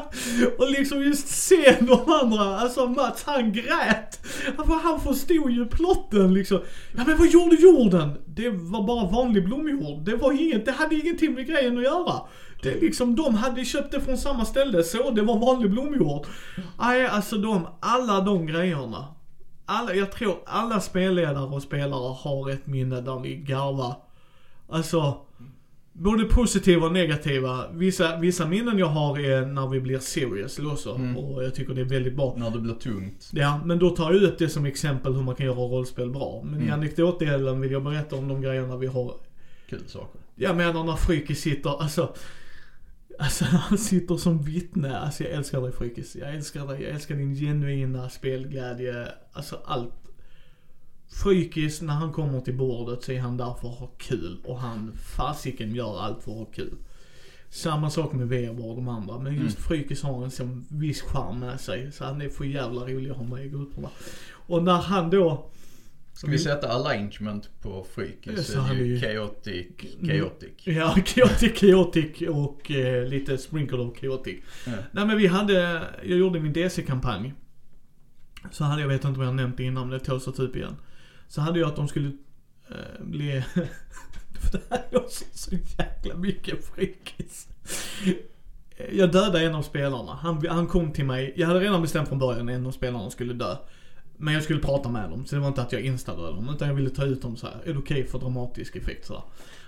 Och 0.58 0.70
liksom 0.70 1.02
just 1.02 1.28
se 1.28 1.76
de 1.80 2.12
andra, 2.12 2.58
alltså 2.58 2.86
Mats 2.86 3.22
han 3.24 3.52
grät. 3.52 4.26
Han, 4.56 4.68
bara, 4.68 4.78
han 4.78 5.00
förstod 5.00 5.50
ju 5.50 5.66
plotten 5.66 6.34
liksom. 6.34 6.60
Ja 6.96 7.04
men 7.06 7.18
vad 7.18 7.28
gjorde 7.28 7.56
jorden? 7.56 8.18
Det 8.26 8.50
var 8.50 8.82
bara 8.82 9.10
vanlig 9.10 9.44
blomjord. 9.44 10.04
Det 10.04 10.16
var 10.16 10.32
inget, 10.32 10.64
det 10.64 10.72
hade 10.72 10.94
ingenting 10.94 11.34
med 11.34 11.46
grejen 11.46 11.78
att 11.78 11.84
göra. 11.84 12.20
Det 12.62 12.80
liksom, 12.80 13.16
de 13.16 13.34
hade 13.34 13.64
köpt 13.64 13.92
det 13.92 14.00
från 14.00 14.18
samma 14.18 14.44
ställe, 14.44 14.82
så 14.82 15.10
det 15.10 15.22
var 15.22 15.38
vanlig 15.38 15.70
blomjord. 15.70 16.26
Nej, 16.80 17.06
alltså 17.06 17.36
de, 17.36 17.66
alla 17.80 18.20
de 18.20 18.46
grejerna. 18.46 19.06
Alla, 19.66 19.94
jag 19.94 20.12
tror 20.12 20.36
alla 20.46 20.80
spelledare 20.80 21.44
och 21.44 21.62
spelare 21.62 22.16
har 22.18 22.50
ett 22.50 22.66
minne 22.66 23.00
där 23.00 23.18
ni 23.18 23.36
garvar. 23.36 23.94
Alltså, 24.68 25.16
både 25.92 26.24
positiva 26.24 26.86
och 26.86 26.92
negativa. 26.92 27.66
Vissa, 27.72 28.16
vissa 28.18 28.46
minnen 28.46 28.78
jag 28.78 28.86
har 28.86 29.18
är 29.18 29.46
när 29.46 29.68
vi 29.68 29.80
blir 29.80 29.98
serious 29.98 30.58
också. 30.58 30.94
Mm. 30.94 31.16
Och 31.16 31.44
jag 31.44 31.54
tycker 31.54 31.74
det 31.74 31.80
är 31.80 31.84
väldigt 31.84 32.16
bra. 32.16 32.34
När 32.38 32.50
det 32.50 32.58
blir 32.58 32.74
tungt. 32.74 33.30
Ja, 33.32 33.60
men 33.64 33.78
då 33.78 33.90
tar 33.90 34.12
jag 34.12 34.22
ut 34.22 34.38
det 34.38 34.48
som 34.48 34.66
exempel 34.66 35.14
hur 35.14 35.22
man 35.22 35.34
kan 35.34 35.46
göra 35.46 35.56
rollspel 35.56 36.10
bra. 36.10 36.42
Men 36.44 36.60
i 36.60 36.62
Mm. 36.62 36.74
anekdotdelen 36.74 37.60
vill 37.60 37.72
jag 37.72 37.82
berätta 37.84 38.16
om 38.16 38.28
de 38.28 38.40
grejerna 38.40 38.76
vi 38.76 38.86
har. 38.86 39.14
Kul 39.68 39.82
saker. 39.86 40.20
Jag 40.34 40.56
menar 40.56 40.84
när 40.84 40.96
Frykis 40.96 41.40
sitter, 41.40 41.82
alltså. 41.82 42.14
Alltså 43.18 43.44
han 43.44 43.78
sitter 43.78 44.16
som 44.16 44.42
vittne. 44.42 44.98
Alltså 44.98 45.24
jag 45.24 45.32
älskar 45.32 45.60
dig 45.62 45.72
Frykis. 45.72 46.16
Jag 46.16 46.34
älskar 46.34 46.66
dig. 46.66 46.82
Jag 46.82 46.90
älskar 46.90 47.14
din 47.14 47.34
genuina 47.34 48.08
spelglädje. 48.08 49.06
Alltså 49.32 49.58
allt. 49.64 49.92
Frykis, 51.12 51.82
när 51.82 51.94
han 51.94 52.12
kommer 52.12 52.40
till 52.40 52.56
bordet 52.56 53.02
så 53.02 53.12
är 53.12 53.20
han 53.20 53.36
där 53.36 53.54
för 53.60 53.68
att 53.68 53.78
ha 53.78 53.86
kul. 53.86 54.40
Och 54.44 54.58
han 54.58 54.92
fasiken 55.16 55.74
gör 55.74 56.00
allt 56.00 56.22
för 56.22 56.32
att 56.32 56.38
ha 56.38 56.44
kul. 56.44 56.76
Samma 57.50 57.90
sak 57.90 58.12
med 58.12 58.28
Weber 58.28 58.66
och 58.66 58.76
de 58.76 58.88
andra. 58.88 59.18
Men 59.18 59.34
just 59.34 59.58
Frykis 59.58 60.02
har 60.02 60.24
en 60.24 60.30
sån 60.30 60.66
viss 60.70 61.02
charm 61.02 61.40
med 61.40 61.60
sig. 61.60 61.92
Så 61.92 62.04
han 62.04 62.22
är 62.22 62.28
för 62.28 62.44
jävla 62.44 62.80
rolig 62.80 63.10
att 63.10 63.16
ha 63.16 63.24
med 63.24 63.46
i 63.46 63.48
grupperna. 63.48 63.88
Och 64.30 64.62
när 64.62 64.72
han 64.78 65.10
då... 65.10 65.50
Ska 66.12 66.30
vi 66.30 66.38
sätta 66.38 66.68
alignment 66.68 67.50
på 67.62 67.86
Ja, 68.22 68.36
så 68.36 68.42
så 68.42 68.60
är 68.60 68.74
det 68.74 68.84
ju 68.84 69.00
chaotic, 69.00 69.66
chaotic. 70.02 70.50
Ja, 70.64 70.94
chaotic, 71.06 71.60
chaotic 71.60 72.28
och 72.28 72.70
eh, 72.70 73.08
lite 73.08 73.38
sprinkle 73.38 73.78
of 73.78 73.98
chaotic. 73.98 74.36
Ja. 74.66 74.72
Nej 74.92 75.06
men 75.06 75.18
vi 75.18 75.26
hade, 75.26 75.82
jag 76.02 76.18
gjorde 76.18 76.40
min 76.40 76.52
DC-kampanj. 76.52 77.34
Så 78.50 78.64
hade 78.64 78.82
jag, 78.82 78.88
vet 78.88 79.04
inte 79.04 79.20
om 79.20 79.26
jag 79.26 79.34
nämnt 79.34 79.56
det 79.56 79.64
innan, 79.64 79.88
men 79.88 79.98
det 79.98 80.04
tåls 80.04 80.26
upp 80.26 80.56
igen. 80.56 80.76
Så 81.32 81.40
hade 81.40 81.60
jag 81.60 81.68
att 81.68 81.76
de 81.76 81.88
skulle 81.88 82.12
eh, 82.70 83.04
bli, 83.04 83.44
för 84.40 84.52
det 84.52 84.62
här 84.70 84.82
gör 84.90 85.04
så 85.32 85.54
jäkla 85.78 86.14
mycket 86.14 86.64
frikis. 86.64 87.48
Eh, 88.76 88.98
jag 88.98 89.12
dödade 89.12 89.46
en 89.46 89.54
av 89.54 89.62
spelarna. 89.62 90.14
Han, 90.14 90.46
han 90.48 90.66
kom 90.66 90.92
till 90.92 91.04
mig, 91.04 91.32
jag 91.36 91.46
hade 91.46 91.60
redan 91.60 91.82
bestämt 91.82 92.08
från 92.08 92.18
början 92.18 92.48
att 92.48 92.54
en 92.54 92.66
av 92.66 92.70
spelarna 92.70 93.10
skulle 93.10 93.32
dö. 93.32 93.56
Men 94.16 94.34
jag 94.34 94.42
skulle 94.42 94.60
prata 94.60 94.88
med 94.88 95.10
dem, 95.10 95.26
så 95.26 95.34
det 95.34 95.40
var 95.40 95.48
inte 95.48 95.62
att 95.62 95.72
jag 95.72 95.82
instadödade 95.82 96.36
dem. 96.36 96.48
Utan 96.54 96.68
jag 96.68 96.74
ville 96.74 96.90
ta 96.90 97.04
ut 97.04 97.22
dem 97.22 97.36
så 97.36 97.46
här. 97.46 97.60
är 97.64 97.72
det 97.72 97.78
okej 97.78 98.06
för 98.06 98.18
dramatisk 98.18 98.76
effekt 98.76 99.06
sådär. 99.06 99.22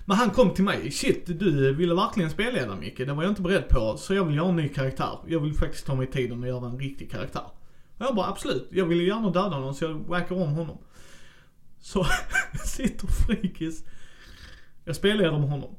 Men 0.04 0.16
han 0.16 0.30
kom 0.30 0.54
till 0.54 0.64
mig, 0.64 0.90
shit 0.90 1.38
du 1.38 1.74
ville 1.74 1.94
verkligen 1.94 2.30
spelleda 2.30 2.76
Micke, 2.76 2.98
det 2.98 3.12
var 3.12 3.22
jag 3.22 3.30
inte 3.30 3.42
beredd 3.42 3.68
på. 3.68 3.96
Så 3.96 4.14
jag 4.14 4.24
vill 4.24 4.36
göra 4.36 4.48
en 4.48 4.56
ny 4.56 4.68
karaktär. 4.68 5.18
Jag 5.26 5.40
vill 5.40 5.54
faktiskt 5.54 5.86
ta 5.86 5.94
mig 5.94 6.06
tiden 6.06 6.42
och 6.42 6.48
göra 6.48 6.66
en 6.66 6.78
riktig 6.78 7.10
karaktär. 7.10 7.44
Och 7.98 8.06
jag 8.06 8.14
bara 8.14 8.26
absolut, 8.26 8.68
jag 8.70 8.86
ville 8.86 9.02
gärna 9.02 9.30
döda 9.30 9.56
honom 9.56 9.74
så 9.74 9.84
jag 9.84 9.94
wackar 9.94 10.34
om 10.34 10.52
honom. 10.52 10.78
Så 11.84 12.06
sitter 12.64 13.06
Frikis, 13.06 13.84
jag 14.84 14.96
spelleder 14.96 15.38
med 15.38 15.50
honom. 15.50 15.76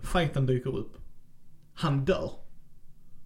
Fighten 0.00 0.46
dyker 0.46 0.76
upp. 0.76 0.96
Han 1.74 2.04
dör. 2.04 2.30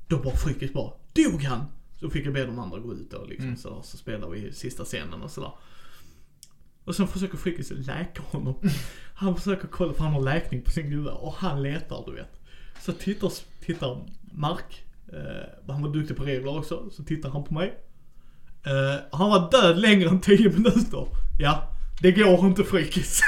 Då 0.08 0.18
bara 0.18 0.36
Frikis 0.36 0.72
bara, 0.72 0.92
dog 1.12 1.42
han? 1.42 1.64
Så 1.96 2.10
fick 2.10 2.26
jag 2.26 2.34
be 2.34 2.44
de 2.44 2.58
andra 2.58 2.78
gå 2.78 2.94
ut 2.94 3.12
och 3.14 3.28
liksom 3.28 3.46
Mm. 3.46 3.56
sådär, 3.56 3.82
så 3.82 3.96
spelar 3.96 4.28
vi 4.28 4.52
sista 4.52 4.84
scenen 4.84 5.22
och 5.22 5.30
sådär. 5.30 5.52
Och 6.84 6.94
sen 6.96 7.08
försöker 7.08 7.36
Frikis 7.38 7.70
läka 7.70 8.22
honom. 8.22 8.54
Han 9.14 9.36
försöker 9.36 9.68
kolla, 9.68 9.92
för 9.92 10.04
han 10.04 10.12
har 10.12 10.22
läkning 10.22 10.62
på 10.62 10.70
sin 10.70 10.90
gubbe 10.90 11.10
och 11.10 11.32
han 11.34 11.62
letar 11.62 12.04
du 12.06 12.14
vet. 12.14 12.40
Så 12.82 12.92
tittar, 12.92 13.32
tittar 13.60 14.06
Mark, 14.32 14.84
eh, 15.12 15.72
han 15.72 15.82
var 15.82 15.88
duktig 15.92 16.16
på 16.16 16.24
regler 16.24 16.58
också, 16.58 16.90
så 16.90 17.04
tittar 17.04 17.30
han 17.30 17.44
på 17.44 17.54
mig. 17.54 17.78
Eh, 18.66 19.00
han 19.12 19.30
var 19.30 19.50
död 19.50 19.78
längre 19.80 20.08
än 20.08 20.20
10 20.20 20.50
minuter. 20.50 21.06
Ja, 21.38 21.76
det 22.02 22.12
går 22.12 22.46
inte 22.46 22.64
Frikis. 22.64 23.20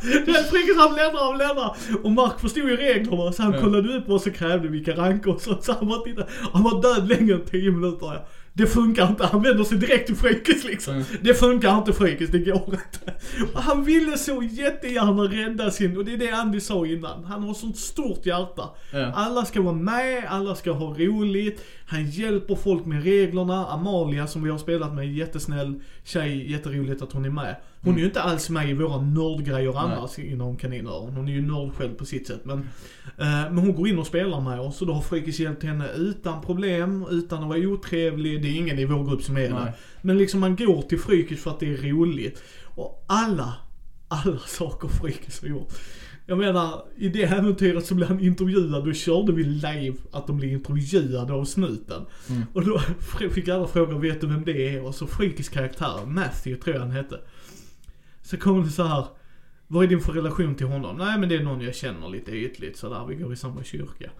Det 0.00 0.30
är 0.30 0.50
Frikis 0.50 0.76
han 0.76 0.94
bläddrar, 0.94 1.24
han 1.24 1.36
bläddrar. 1.36 1.76
Och 2.04 2.12
Mark 2.12 2.40
förstod 2.40 2.68
ju 2.68 2.76
reglerna 2.76 3.32
så 3.32 3.42
han 3.42 3.52
kollade 3.60 3.96
upp 3.96 4.08
vad 4.08 4.22
som 4.22 4.32
krävde, 4.32 4.68
vilka 4.68 4.96
ranker 4.96 5.30
och 5.34 5.40
så. 5.40 5.58
Så 5.62 5.72
han 5.72 5.88
bara 5.88 6.00
tittade. 6.00 6.26
Han 6.52 6.62
var 6.62 6.82
död 6.82 7.08
längre 7.08 7.34
än 7.34 7.44
10 7.44 7.70
minuter. 7.70 8.20
Det 8.56 8.66
funkar 8.66 9.08
inte, 9.08 9.26
han 9.26 9.42
vänder 9.42 9.64
sig 9.64 9.78
direkt 9.78 10.06
till 10.06 10.16
Frikis 10.16 10.64
liksom. 10.64 10.94
Mm. 10.94 11.06
Det 11.20 11.34
funkar 11.34 11.78
inte 11.78 11.92
Frikis, 11.92 12.30
det 12.30 12.38
går 12.38 12.64
inte. 12.64 13.14
Och 13.54 13.62
han 13.62 13.84
ville 13.84 14.18
så 14.18 14.42
jättegärna 14.42 15.22
rädda 15.22 15.70
sin, 15.70 15.96
och 15.96 16.04
det 16.04 16.12
är 16.12 16.18
det 16.18 16.30
Andy 16.30 16.60
sa 16.60 16.86
innan. 16.86 17.24
Han 17.24 17.42
har 17.42 17.54
sånt 17.54 17.76
stort 17.76 18.26
hjärta. 18.26 18.70
Ja. 18.92 19.12
Alla 19.14 19.44
ska 19.44 19.62
vara 19.62 19.74
med, 19.74 20.24
alla 20.28 20.54
ska 20.54 20.72
ha 20.72 20.94
roligt. 20.98 21.64
Han 21.86 22.10
hjälper 22.10 22.54
folk 22.54 22.86
med 22.86 23.04
reglerna. 23.04 23.66
Amalia 23.66 24.26
som 24.26 24.44
vi 24.44 24.50
har 24.50 24.58
spelat 24.58 24.94
med, 24.94 25.12
jättesnäll 25.12 25.80
tjej, 26.04 26.52
jätteroligt 26.52 27.02
att 27.02 27.12
hon 27.12 27.24
är 27.24 27.30
med. 27.30 27.56
Hon 27.86 27.94
är 27.94 27.98
ju 27.98 28.06
inte 28.06 28.22
alls 28.22 28.50
med 28.50 28.70
i 28.70 28.72
våra 28.72 29.00
nördgrejer 29.00 29.78
annars 29.78 30.18
inom 30.18 30.56
kaninöron. 30.56 31.14
Hon 31.14 31.28
är 31.28 31.32
ju 31.32 31.42
nörd 31.42 31.74
själv 31.74 31.94
på 31.94 32.04
sitt 32.04 32.26
sätt. 32.26 32.40
Men, 32.44 32.58
eh, 33.18 33.26
men 33.26 33.58
hon 33.58 33.74
går 33.74 33.88
in 33.88 33.98
och 33.98 34.06
spelar 34.06 34.40
med 34.40 34.60
oss 34.60 34.80
och 34.80 34.86
då 34.86 34.92
har 34.92 35.02
Frikis 35.02 35.40
hjälpt 35.40 35.62
henne 35.62 35.88
utan 35.96 36.40
problem, 36.40 37.06
utan 37.10 37.42
att 37.42 37.48
vara 37.48 37.58
otrevlig. 37.58 38.42
Det 38.42 38.48
är 38.48 38.56
ingen 38.56 38.78
i 38.78 38.84
vår 38.84 39.04
grupp 39.04 39.22
som 39.22 39.36
är 39.36 39.40
det. 39.40 39.54
Nej. 39.54 39.72
Men 40.02 40.18
liksom 40.18 40.40
man 40.40 40.56
går 40.56 40.82
till 40.82 41.00
Frikis 41.00 41.42
för 41.42 41.50
att 41.50 41.60
det 41.60 41.72
är 41.72 41.76
roligt. 41.76 42.42
Och 42.64 43.04
alla, 43.08 43.54
alla 44.08 44.38
saker 44.46 44.88
Frikis 44.88 45.40
har 45.40 45.48
gjort. 45.48 45.72
Jag 46.28 46.38
menar, 46.38 46.84
i 46.96 47.08
det 47.08 47.22
äventyret 47.22 47.86
så 47.86 47.94
blev 47.94 48.08
han 48.08 48.20
intervjuad, 48.20 48.84
då 48.84 48.92
körde 48.92 49.32
vi 49.32 49.44
live 49.44 49.96
att 50.12 50.26
de 50.26 50.36
blev 50.36 50.52
intervjuade 50.52 51.32
av 51.32 51.44
snuten. 51.44 52.06
Mm. 52.30 52.42
Och 52.52 52.64
då 52.64 52.78
fick 53.30 53.48
alla 53.48 53.66
fråga, 53.66 53.98
vet 53.98 54.20
du 54.20 54.26
vem 54.26 54.44
det 54.44 54.68
är? 54.68 54.86
Och 54.86 54.94
så 54.94 55.06
Frikis 55.06 55.48
karaktär, 55.48 56.06
Matthew 56.06 56.62
tror 56.62 56.76
jag 56.76 56.82
han 56.82 56.90
hette. 56.90 57.20
Så 58.26 58.36
kom 58.36 58.64
det 58.64 58.70
så 58.70 58.82
här. 58.82 59.06
Vad 59.66 59.84
är 59.84 59.88
din 59.88 60.00
för 60.00 60.12
relation 60.12 60.54
till 60.54 60.66
honom? 60.66 60.96
Nej 60.96 61.18
men 61.18 61.28
det 61.28 61.36
är 61.36 61.42
någon 61.42 61.60
jag 61.60 61.74
känner 61.74 62.08
lite 62.08 62.30
ytligt 62.30 62.76
sådär, 62.76 63.06
vi 63.08 63.14
går 63.14 63.32
i 63.32 63.36
samma 63.36 63.64
kyrka. 63.64 64.10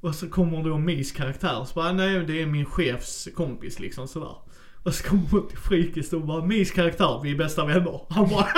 Och 0.00 0.14
så 0.14 0.28
kommer 0.28 0.62
då 0.62 0.78
Mis 0.78 1.12
karaktär, 1.12 1.64
så 1.64 1.74
bara, 1.74 1.92
nej 1.92 2.24
det 2.26 2.42
är 2.42 2.46
min 2.46 2.66
chefs 2.66 3.28
kompis 3.34 3.80
liksom 3.80 4.08
sådär. 4.08 4.36
Och 4.82 4.94
så 4.94 5.04
kommer 5.08 5.28
hon 5.30 5.48
till 5.48 5.58
Frikis 5.58 6.12
och 6.12 6.20
bara, 6.20 6.44
Mis 6.44 6.70
karaktär, 6.70 7.20
vi 7.22 7.30
är 7.30 7.36
bästa 7.36 7.64
vänner. 7.64 8.00
Han 8.08 8.28
bara, 8.28 8.48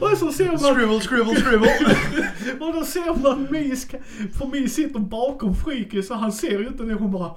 Och 0.10 0.18
så 0.18 0.32
ser 0.32 0.46
man, 0.46 0.58
Scribble, 0.58 1.00
scribble, 1.00 1.34
scribble. 1.34 1.96
och 2.66 2.74
då 2.74 2.84
ser 2.84 3.22
man 3.22 3.48
Mis, 3.50 3.90
för 4.38 4.46
Mis 4.46 4.74
sitter 4.74 5.00
bakom 5.00 5.56
Frikis 5.56 6.10
och 6.10 6.16
han 6.16 6.32
ser 6.32 6.58
ju 6.58 6.66
inte 6.66 6.82
det, 6.82 6.94
hon 6.94 7.12
bara 7.12 7.34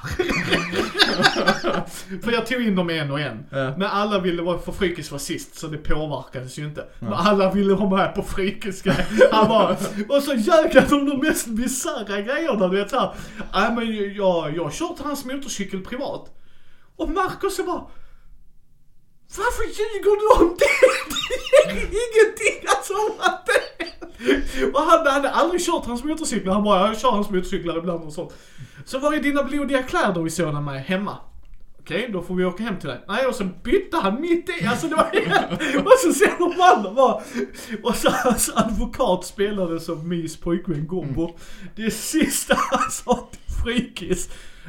För 2.24 2.32
jag 2.32 2.46
tog 2.46 2.62
in 2.62 2.76
dem 2.76 2.90
en 2.90 3.10
och 3.10 3.20
en. 3.20 3.46
Ja. 3.50 3.74
Men 3.76 3.82
alla 3.82 4.18
ville 4.18 4.42
vara, 4.42 4.58
för 4.58 4.72
Frikis 4.72 5.10
var 5.10 5.18
sist 5.18 5.58
så 5.58 5.66
det 5.66 5.78
påverkades 5.78 6.58
ju 6.58 6.64
inte. 6.64 6.84
Men 6.98 7.12
alla 7.12 7.52
ville 7.52 7.74
vara 7.74 7.96
med 7.96 8.14
på 8.14 8.22
Frikis 8.22 8.82
grej. 8.82 9.06
Han 9.32 9.48
bara, 9.48 9.76
och 10.08 10.22
så 10.22 10.34
han 10.80 11.00
om 11.00 11.08
de 11.08 11.28
mest 11.28 11.46
bisarra 11.46 12.20
grejerna 12.20 12.68
du 12.68 12.76
vet 12.76 12.90
såhär. 12.90 13.14
Nej 13.54 13.74
men 13.74 14.14
jag, 14.14 14.56
jag 14.56 14.72
kört 14.72 14.98
hans 14.98 15.24
motorcykel 15.24 15.80
privat. 15.80 16.36
Och 16.96 17.10
Marcus 17.10 17.56
så 17.56 17.64
bara 17.64 17.84
varför 19.38 19.64
ljuger 19.64 20.16
du 20.20 20.44
om 20.44 20.56
det? 20.58 20.64
Det 21.66 21.72
är 21.72 21.76
ingenting 21.86 22.68
alltså 22.68 22.92
om 22.92 23.12
att 23.18 23.46
det 23.46 23.59
Och 24.74 24.80
han 24.80 25.06
hade 25.06 25.30
aldrig 25.30 25.60
kört 25.60 25.86
hans 25.86 26.04
motorcyklar. 26.04 26.52
Han 26.52 26.64
bara, 26.64 26.88
jag 26.88 27.00
kör 27.00 27.10
hans 27.10 27.30
motorcyklar 27.30 27.78
ibland 27.78 28.04
och 28.04 28.12
sånt. 28.12 28.32
Så 28.84 28.98
var 28.98 29.12
är 29.12 29.20
dina 29.20 29.44
blodiga 29.44 29.82
kläder 29.82 30.22
vi 30.22 30.30
såg 30.30 30.54
med 30.54 30.84
hemma? 30.84 31.16
okej 31.90 32.10
då 32.12 32.22
får 32.22 32.34
vi 32.34 32.44
åka 32.44 32.62
hem 32.62 32.78
till 32.78 32.88
dig. 32.88 33.00
Nej 33.08 33.26
och 33.26 33.34
så 33.34 33.44
bytte 33.44 33.96
han 33.96 34.20
mitt 34.20 34.48
i, 34.60 34.66
alltså 34.66 34.88
det 34.88 34.94
var 34.94 35.10
helt, 35.12 35.50
och 35.86 35.92
så 35.98 36.12
ser 36.12 36.38
de 36.38 36.60
andra 36.60 36.94
bara, 36.94 37.22
och 37.82 37.96
så 37.96 38.10
hans 38.10 38.50
advokat 38.54 39.26
spelade 39.26 39.80
som 39.80 40.08
Mis 40.08 40.36
pojkvän 40.36 40.86
Gombo. 40.86 41.36
Det 41.76 41.90
sista 41.90 42.54
han 42.54 42.90
sa 42.90 43.28
till 43.30 43.54
Frykis, 43.64 44.28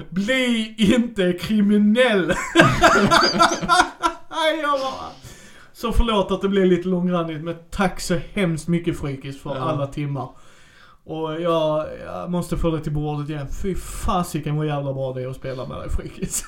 bli 0.09 0.75
inte 0.77 1.33
kriminell. 1.33 2.33
Jag 4.61 4.79
bara, 4.79 5.11
så 5.81 5.91
förlåt 5.91 6.31
att 6.31 6.41
det 6.41 6.49
blev 6.49 6.65
lite 6.65 6.87
långrandigt 6.87 7.43
men 7.43 7.55
tack 7.69 7.99
så 7.99 8.19
hemskt 8.33 8.67
mycket 8.67 8.99
Frykis 8.99 9.41
för 9.41 9.55
Ja. 9.55 9.61
alla 9.61 9.87
timmar. 9.87 10.29
Och 11.03 11.41
jag, 11.41 11.85
jag 12.05 12.31
måste 12.31 12.57
få 12.57 12.71
det 12.71 12.79
till 12.81 12.91
bordet 12.93 13.29
igen. 13.29 13.47
Fy 13.63 13.75
fasiken 13.75 14.55
vad 14.57 14.67
jävla 14.67 14.93
bra 14.93 15.13
det 15.13 15.23
är 15.23 15.27
att 15.27 15.35
spela 15.35 15.65
med 15.67 15.77
dig 15.77 15.89
Frykis. 15.89 16.43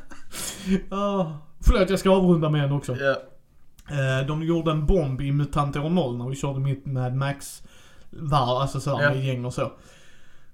ja, 0.90 1.38
förlåt 1.66 1.90
jag 1.90 1.98
ska 1.98 2.10
avrunda 2.10 2.50
med 2.50 2.64
en 2.64 2.72
också. 2.72 2.92
Eh, 2.92 4.26
de 4.28 4.42
gjorde 4.42 4.70
en 4.70 4.86
bomb 4.86 5.20
i 5.20 5.32
MUTANT 5.32 5.76
År 5.76 5.90
0 5.90 6.16
när 6.18 6.28
vi 6.28 6.36
körde 6.36 6.60
mitt 6.60 6.86
Mad 6.86 7.14
Max 7.14 7.62
var, 8.10 8.60
alltså 8.62 8.80
sådär 8.80 9.02
Ja. 9.02 9.10
med 9.10 9.24
gäng 9.24 9.44
och 9.44 9.54
så. 9.54 9.72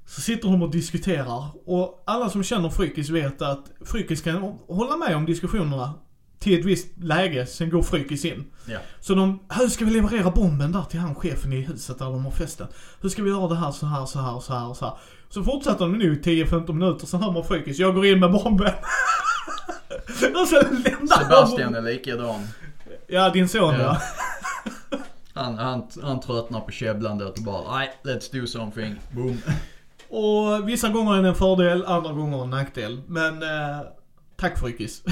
Så 0.06 0.20
sitter 0.20 0.48
de 0.48 0.62
och 0.62 0.70
diskuterar 0.70 1.44
och 1.66 2.02
alla 2.06 2.28
som 2.28 2.42
känner 2.42 2.68
Frykis 2.68 3.10
vet 3.10 3.42
att 3.42 3.70
Frykis 3.84 4.22
kan 4.22 4.42
hålla 4.68 4.96
med 4.96 5.16
om 5.16 5.26
diskussionerna 5.26 5.94
till 6.43 6.60
ett 6.60 6.64
visst 6.64 6.86
läge, 7.02 7.47
sen 7.47 7.70
går 7.70 7.82
Frykis 7.82 8.24
in. 8.24 8.44
Ja. 8.66 8.78
Så 9.01 9.14
de, 9.14 9.40
hur 9.48 9.69
ska 9.69 9.85
vi 9.85 9.90
leverera 9.90 10.31
bomben 10.31 10.73
där 10.73 10.82
till 10.82 11.01
han 11.01 11.14
chefen 11.14 11.52
i 11.52 11.60
huset 11.60 11.98
där 11.98 12.06
de 12.06 12.24
har 12.24 12.32
festen? 12.32 12.66
Hur 13.01 13.09
ska 13.09 13.23
vi 13.23 13.31
göra 13.31 13.48
det 13.48 13.56
här 13.56 13.73
så 13.73 13.86
här, 13.86 14.06
så 14.06 14.20
här, 14.20 14.40
så 14.40 14.55
här 14.55 14.74
så 14.74 14.85
här? 14.85 14.94
Så 15.28 15.44
fortsätter 15.44 15.78
de 15.78 15.93
nu 15.98 16.14
i 16.14 16.44
10-15 16.44 16.73
minuter, 16.73 17.06
sen 17.06 17.23
hör 17.23 17.32
man 17.32 17.44
Frykis, 17.44 17.78
jag 17.78 17.94
går 17.94 18.06
in 18.06 18.20
med 18.20 18.32
bomben. 18.32 18.73
och 20.40 20.48
sen 20.48 20.82
lämnar 20.85 21.24
Sebastian 21.24 21.74
är 21.74 21.82
likadan. 21.82 22.48
Ja, 23.06 23.31
din 23.31 23.48
son 23.48 23.74
Ja. 23.74 23.81
ja. 23.81 24.01
Han, 25.35 25.59
han, 25.59 25.89
han 26.02 26.20
tröttnar 26.20 26.60
på 26.60 26.70
käbblandet 26.70 27.39
och 27.39 27.44
bara 27.44 27.77
nej, 27.77 27.93
let's 28.02 28.40
do 28.40 28.47
something. 28.47 29.01
Boom. 29.10 29.43
Och 30.09 30.69
vissa 30.69 30.89
gånger 30.89 31.16
är 31.16 31.23
det 31.23 31.28
en 31.28 31.35
fördel, 31.35 31.85
andra 31.86 32.12
gånger 32.12 32.43
en 32.43 32.51
nackdel. 32.51 33.02
Men, 33.06 33.43
eh, 33.43 33.81
tack 34.36 34.59
Frykis. 34.59 35.02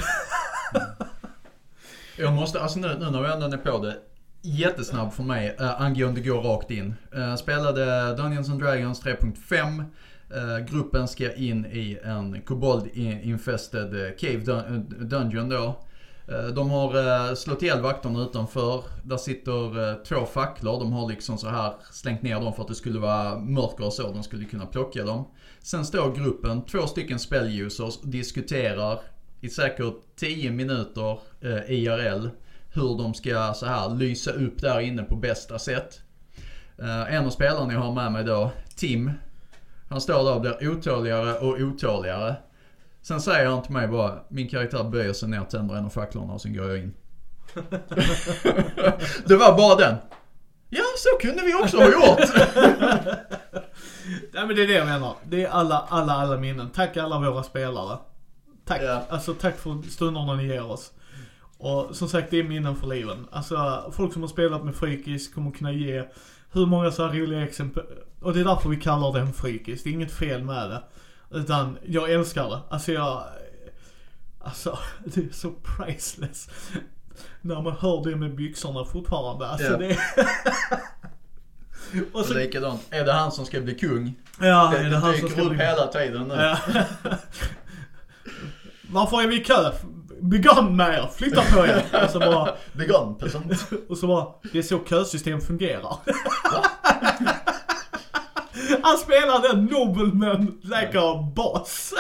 Jag 2.19 2.33
måste, 2.33 2.61
alltså 2.61 2.79
nu, 2.79 2.89
nu 2.99 3.11
när 3.11 3.23
vi 3.23 3.29
ändå 3.29 3.47
är 3.47 3.57
på 3.57 3.79
det. 3.79 3.97
Jättesnabb 4.43 5.13
för 5.13 5.23
mig 5.23 5.57
äh, 5.61 5.83
angående 5.83 6.21
gå 6.21 6.41
rakt 6.41 6.71
in. 6.71 6.95
Äh, 7.15 7.37
spelade 7.37 8.15
Dungeons 8.17 8.51
and 8.51 8.63
Dragons 8.63 9.03
3.5. 9.03 9.85
Eh, 10.35 10.65
gruppen 10.65 11.09
ska 11.09 11.35
in 11.35 11.67
i 11.67 11.99
en 12.05 12.41
kobold 12.43 12.87
infested 12.97 14.07
eh, 14.07 14.17
cave 14.17 14.39
dun- 14.39 15.05
dungeon 15.05 15.49
då. 15.49 15.85
De 16.55 16.71
har 16.71 16.97
uh, 16.97 17.35
slått 17.35 17.63
ihjäl 17.63 17.81
vakterna 17.81 18.23
utanför. 18.23 18.85
Där 19.05 19.17
sitter 19.17 20.05
två 20.05 20.27
facklor. 20.27 20.81
De 20.81 20.93
har 20.93 21.09
liksom 21.09 21.39
så 21.39 21.49
här 21.49 21.75
slängt 21.91 22.23
ner 22.23 22.41
dem 22.41 22.53
för 22.53 22.63
att 22.63 22.69
det 22.69 22.75
skulle 22.75 22.99
vara 22.99 23.39
mörker 23.39 23.87
och 23.87 23.93
så. 23.93 24.13
De 24.13 24.23
skulle 24.23 24.45
kunna 24.45 24.67
plocka 24.67 25.05
dem. 25.05 25.25
Sen 25.63 25.85
står 25.85 26.15
gruppen, 26.15 26.63
två 26.63 26.87
stycken 26.87 27.19
spelljusers, 27.19 27.97
och 27.97 28.09
diskuterar 28.09 29.01
i 29.41 29.49
säkert 29.49 29.95
10 30.17 30.51
minuter 30.51 31.19
eh, 31.41 31.71
IRL 31.71 32.29
hur 32.73 32.99
de 32.99 33.15
ska 33.15 33.53
så 33.55 33.67
här 33.67 33.89
lysa 33.89 34.31
upp 34.31 34.61
där 34.61 34.81
inne 34.81 35.03
på 35.03 35.17
bästa 35.17 35.59
sätt. 35.59 36.01
Eh, 36.79 37.15
en 37.15 37.27
av 37.27 37.31
spelarna 37.31 37.73
jag 37.73 37.81
har 37.81 37.93
med 37.93 38.13
mig 38.13 38.25
då, 38.25 38.51
Tim, 38.77 39.13
han 39.89 40.01
står 40.01 40.25
där 40.25 40.35
och 40.35 40.41
blir 40.41 40.69
otåligare 40.69 41.39
och 41.39 41.61
otåligare. 41.61 42.37
Sen 43.03 43.21
säger 43.21 43.47
han 43.47 43.63
till 43.63 43.73
mig 43.73 43.89
bara, 43.89 44.19
min 44.29 44.49
karaktär 44.49 44.85
böjer 44.85 45.13
sig 45.13 45.29
ner, 45.29 45.45
tänder 45.45 45.75
en 45.75 45.85
av 45.85 45.91
facklorna 45.91 46.33
och 46.33 46.41
sen 46.41 46.57
går 46.57 46.69
jag 46.69 46.79
in. 46.79 46.95
det 49.27 49.37
var 49.37 49.57
bara 49.57 49.77
den. 49.77 49.97
Ja, 50.69 50.83
så 50.97 51.27
kunde 51.27 51.43
vi 51.43 51.55
också 51.55 51.77
ha 51.77 51.85
gjort. 51.85 52.31
Nej 54.33 54.47
men 54.47 54.57
det 54.57 54.63
är 54.63 54.67
det 54.67 54.75
jag 54.75 54.87
menar. 54.87 55.15
Det 55.25 55.45
är 55.45 55.49
alla, 55.49 55.87
alla, 55.89 56.13
alla 56.13 56.37
minnen. 56.37 56.71
Tack 56.71 56.97
alla 56.97 57.19
våra 57.19 57.43
spelare. 57.43 57.99
Tack. 58.71 58.83
Ja. 58.83 59.03
Alltså 59.09 59.35
tack 59.35 59.59
för 59.59 59.91
stunderna 59.91 60.35
ni 60.35 60.47
ger 60.47 60.71
oss. 60.71 60.93
Och 61.59 61.97
som 61.97 62.09
sagt, 62.09 62.31
det 62.31 62.39
är 62.39 62.45
minnen 62.45 62.77
för 62.77 62.87
liven. 62.87 63.27
Alltså 63.31 63.85
folk 63.97 64.13
som 64.13 64.23
har 64.23 64.29
spelat 64.29 64.65
med 64.65 64.75
Frykis 64.75 65.35
kommer 65.35 65.51
kunna 65.51 65.73
ge 65.73 66.05
hur 66.53 66.67
många 66.67 66.91
så 66.91 67.07
här 67.07 67.15
roliga 67.15 67.43
exempel. 67.45 67.85
Och 68.21 68.35
det 68.35 68.41
är 68.41 68.45
därför 68.45 68.69
vi 68.69 68.77
kallar 68.77 69.13
det 69.13 69.21
en 69.21 69.33
Frykis. 69.33 69.83
Det 69.83 69.91
är 69.91 69.93
inget 69.93 70.13
fel 70.13 70.45
med 70.45 70.71
det. 70.71 70.83
Utan 71.31 71.79
jag 71.87 72.11
älskar 72.11 72.51
det. 72.51 72.59
Alltså 72.69 72.93
jag... 72.93 73.23
Alltså, 74.41 74.79
det 75.05 75.21
är 75.21 75.33
så 75.33 75.51
priceless. 75.51 76.49
När 77.41 77.63
man 77.63 77.73
hör 77.81 78.05
det 78.05 78.17
med 78.17 78.35
byxorna 78.35 78.85
fortfarande. 78.85 79.47
Alltså 79.49 79.67
Ja. 79.73 79.77
det 79.77 79.91
är... 79.91 79.99
Och 82.13 82.25
så, 82.25 82.35
Likadant, 82.35 82.81
är 82.91 83.05
det 83.05 83.13
han 83.13 83.33
som 83.33 83.47
ska 83.47 83.61
bli 83.61 83.75
kung? 83.75 84.15
ja, 84.41 84.69
Det, 84.73 84.79
är 84.79 84.85
det 84.85 84.91
det 84.91 84.97
han 84.97 85.17
som 85.17 85.29
ska 85.29 85.43
upp 85.43 85.49
bli... 85.49 85.59
hela 85.59 85.87
tiden 85.87 86.29
nu. 86.29 86.35
Ja. 86.35 86.59
Varför 88.93 89.23
är 89.23 89.27
vi 89.27 89.41
i 89.41 89.45
kö? 89.45 89.71
Begång 90.23 90.77
med 90.77 90.95
er, 90.95 91.11
flytta 91.17 91.43
på 91.43 91.67
er. 91.67 91.85
Och 92.05 92.11
så 92.11 92.19
bara, 92.19 92.55
Vegan 92.73 93.15
peasant. 93.19 93.67
och 93.89 93.99
så 93.99 94.07
bara, 94.07 94.27
det 94.53 94.59
är 94.59 94.63
så 94.63 94.79
kösystem 94.89 95.41
fungerar. 95.41 95.97
Han 98.83 98.99
spelade 98.99 99.49
en 99.49 99.69
a 100.99 101.33
boss. 101.37 101.95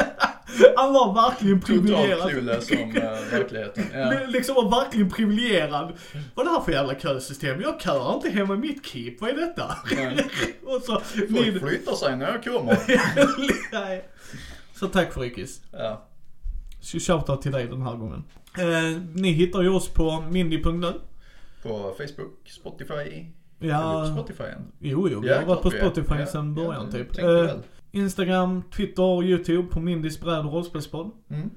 Han 0.76 0.92
var 0.92 1.14
verkligen 1.14 1.60
Totalt 1.60 1.82
privilegierad. 1.82 2.30
clueless 2.30 2.70
om 2.70 2.96
uh, 2.96 3.02
verkligheten. 3.38 3.84
Ja. 3.94 4.10
Li- 4.10 4.26
Liksom 4.26 4.54
var 4.54 4.70
verkligen 4.84 5.10
privilegierad. 5.10 5.92
Vad 6.34 6.46
är 6.46 6.50
det 6.50 6.56
här 6.56 6.64
för 6.64 6.72
jävla 6.72 6.94
kösystem? 6.94 7.60
Jag 7.60 7.80
köar 7.82 8.14
inte 8.14 8.30
hemma 8.30 8.54
i 8.54 8.56
mitt 8.56 8.86
keep, 8.86 9.16
vad 9.20 9.30
är 9.30 9.34
detta? 9.34 9.76
Nej. 9.96 10.28
och 10.66 10.82
så, 10.82 11.00
Folk 11.00 11.30
ni, 11.30 11.58
flyttar 11.60 11.94
sig 11.94 12.16
när 12.16 12.26
jag 12.32 12.44
kommer. 12.44 12.78
Så 14.78 14.86
tack 14.86 15.14
Frykis. 15.14 15.60
Ja. 15.72 16.06
Så 16.80 16.98
shoutout 16.98 17.42
till 17.42 17.52
dig 17.52 17.66
den 17.66 17.82
här 17.82 17.96
gången. 17.96 18.24
Eh, 18.58 19.02
ni 19.14 19.30
hittar 19.32 19.62
ju 19.62 19.68
oss 19.68 19.88
på 19.88 20.20
mindy.nu. 20.30 20.92
På 21.62 21.94
Facebook, 21.98 22.48
Spotify. 22.48 23.26
Ja, 23.58 24.04
på 24.06 24.12
Spotify 24.12 24.44
än? 24.44 24.72
jo 24.78 25.08
jo, 25.08 25.20
vi 25.20 25.28
Ja, 25.28 25.38
har 25.38 25.46
varit 25.46 25.62
på. 25.62 25.70
Spotify 25.70 26.14
Ja, 26.18 26.26
sedan 26.26 26.54
ja, 26.58 26.64
början 26.66 26.90
det 26.90 27.04
typ. 27.04 27.18
Eh. 27.18 27.50
Instagram, 27.92 28.62
Twitter 28.76 29.02
och 29.02 29.22
YouTube 29.22 29.68
på 29.68 29.80
Mindys 29.80 30.20
bräd 30.20 30.38
och 30.46 30.52
rollspelspodd. 30.52 31.10
Mm. 31.30 31.50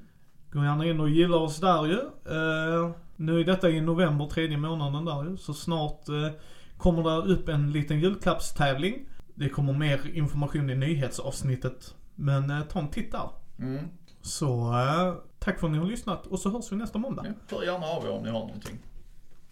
Gå 0.52 0.64
gärna 0.64 0.86
in 0.86 1.00
och 1.00 1.08
gilla 1.10 1.36
oss 1.36 1.60
där 1.60 1.86
ju. 1.86 1.98
Eh, 2.34 2.90
nu 3.16 3.40
är 3.40 3.44
detta 3.44 3.70
i 3.70 3.80
november, 3.80 4.26
tredje 4.26 4.56
månaden 4.56 5.04
där 5.04 5.24
ju. 5.30 5.36
Så 5.36 5.54
snart 5.54 6.08
eh, 6.08 6.28
kommer 6.76 7.02
det 7.02 7.32
upp 7.32 7.48
en 7.48 7.72
liten 7.72 8.00
julklappstävling. 8.00 9.06
Det 9.34 9.48
kommer 9.48 9.72
mer 9.72 10.00
information 10.14 10.70
i 10.70 10.74
nyhetsavsnittet. 10.74 11.94
Men 12.14 12.50
eh, 12.50 12.60
ta 12.62 12.78
en 12.80 12.90
titt 12.90 13.12
där. 13.12 13.28
Mm. 13.58 13.84
Så 14.24 14.72
eh, 14.72 15.14
tack 15.38 15.60
för 15.60 15.66
att 15.66 15.72
ni 15.72 15.78
har 15.78 15.86
lyssnat 15.86 16.26
och 16.26 16.40
så 16.40 16.50
hörs 16.50 16.72
vi 16.72 16.76
nästa 16.76 16.98
måndag. 16.98 17.26
Ja, 17.26 17.56
hör 17.56 17.64
gärna 17.64 17.86
av 17.86 18.04
er 18.04 18.10
om 18.10 18.22
ni 18.22 18.30
har 18.30 18.40
någonting. 18.40 18.78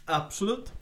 Absolut. 0.05 0.73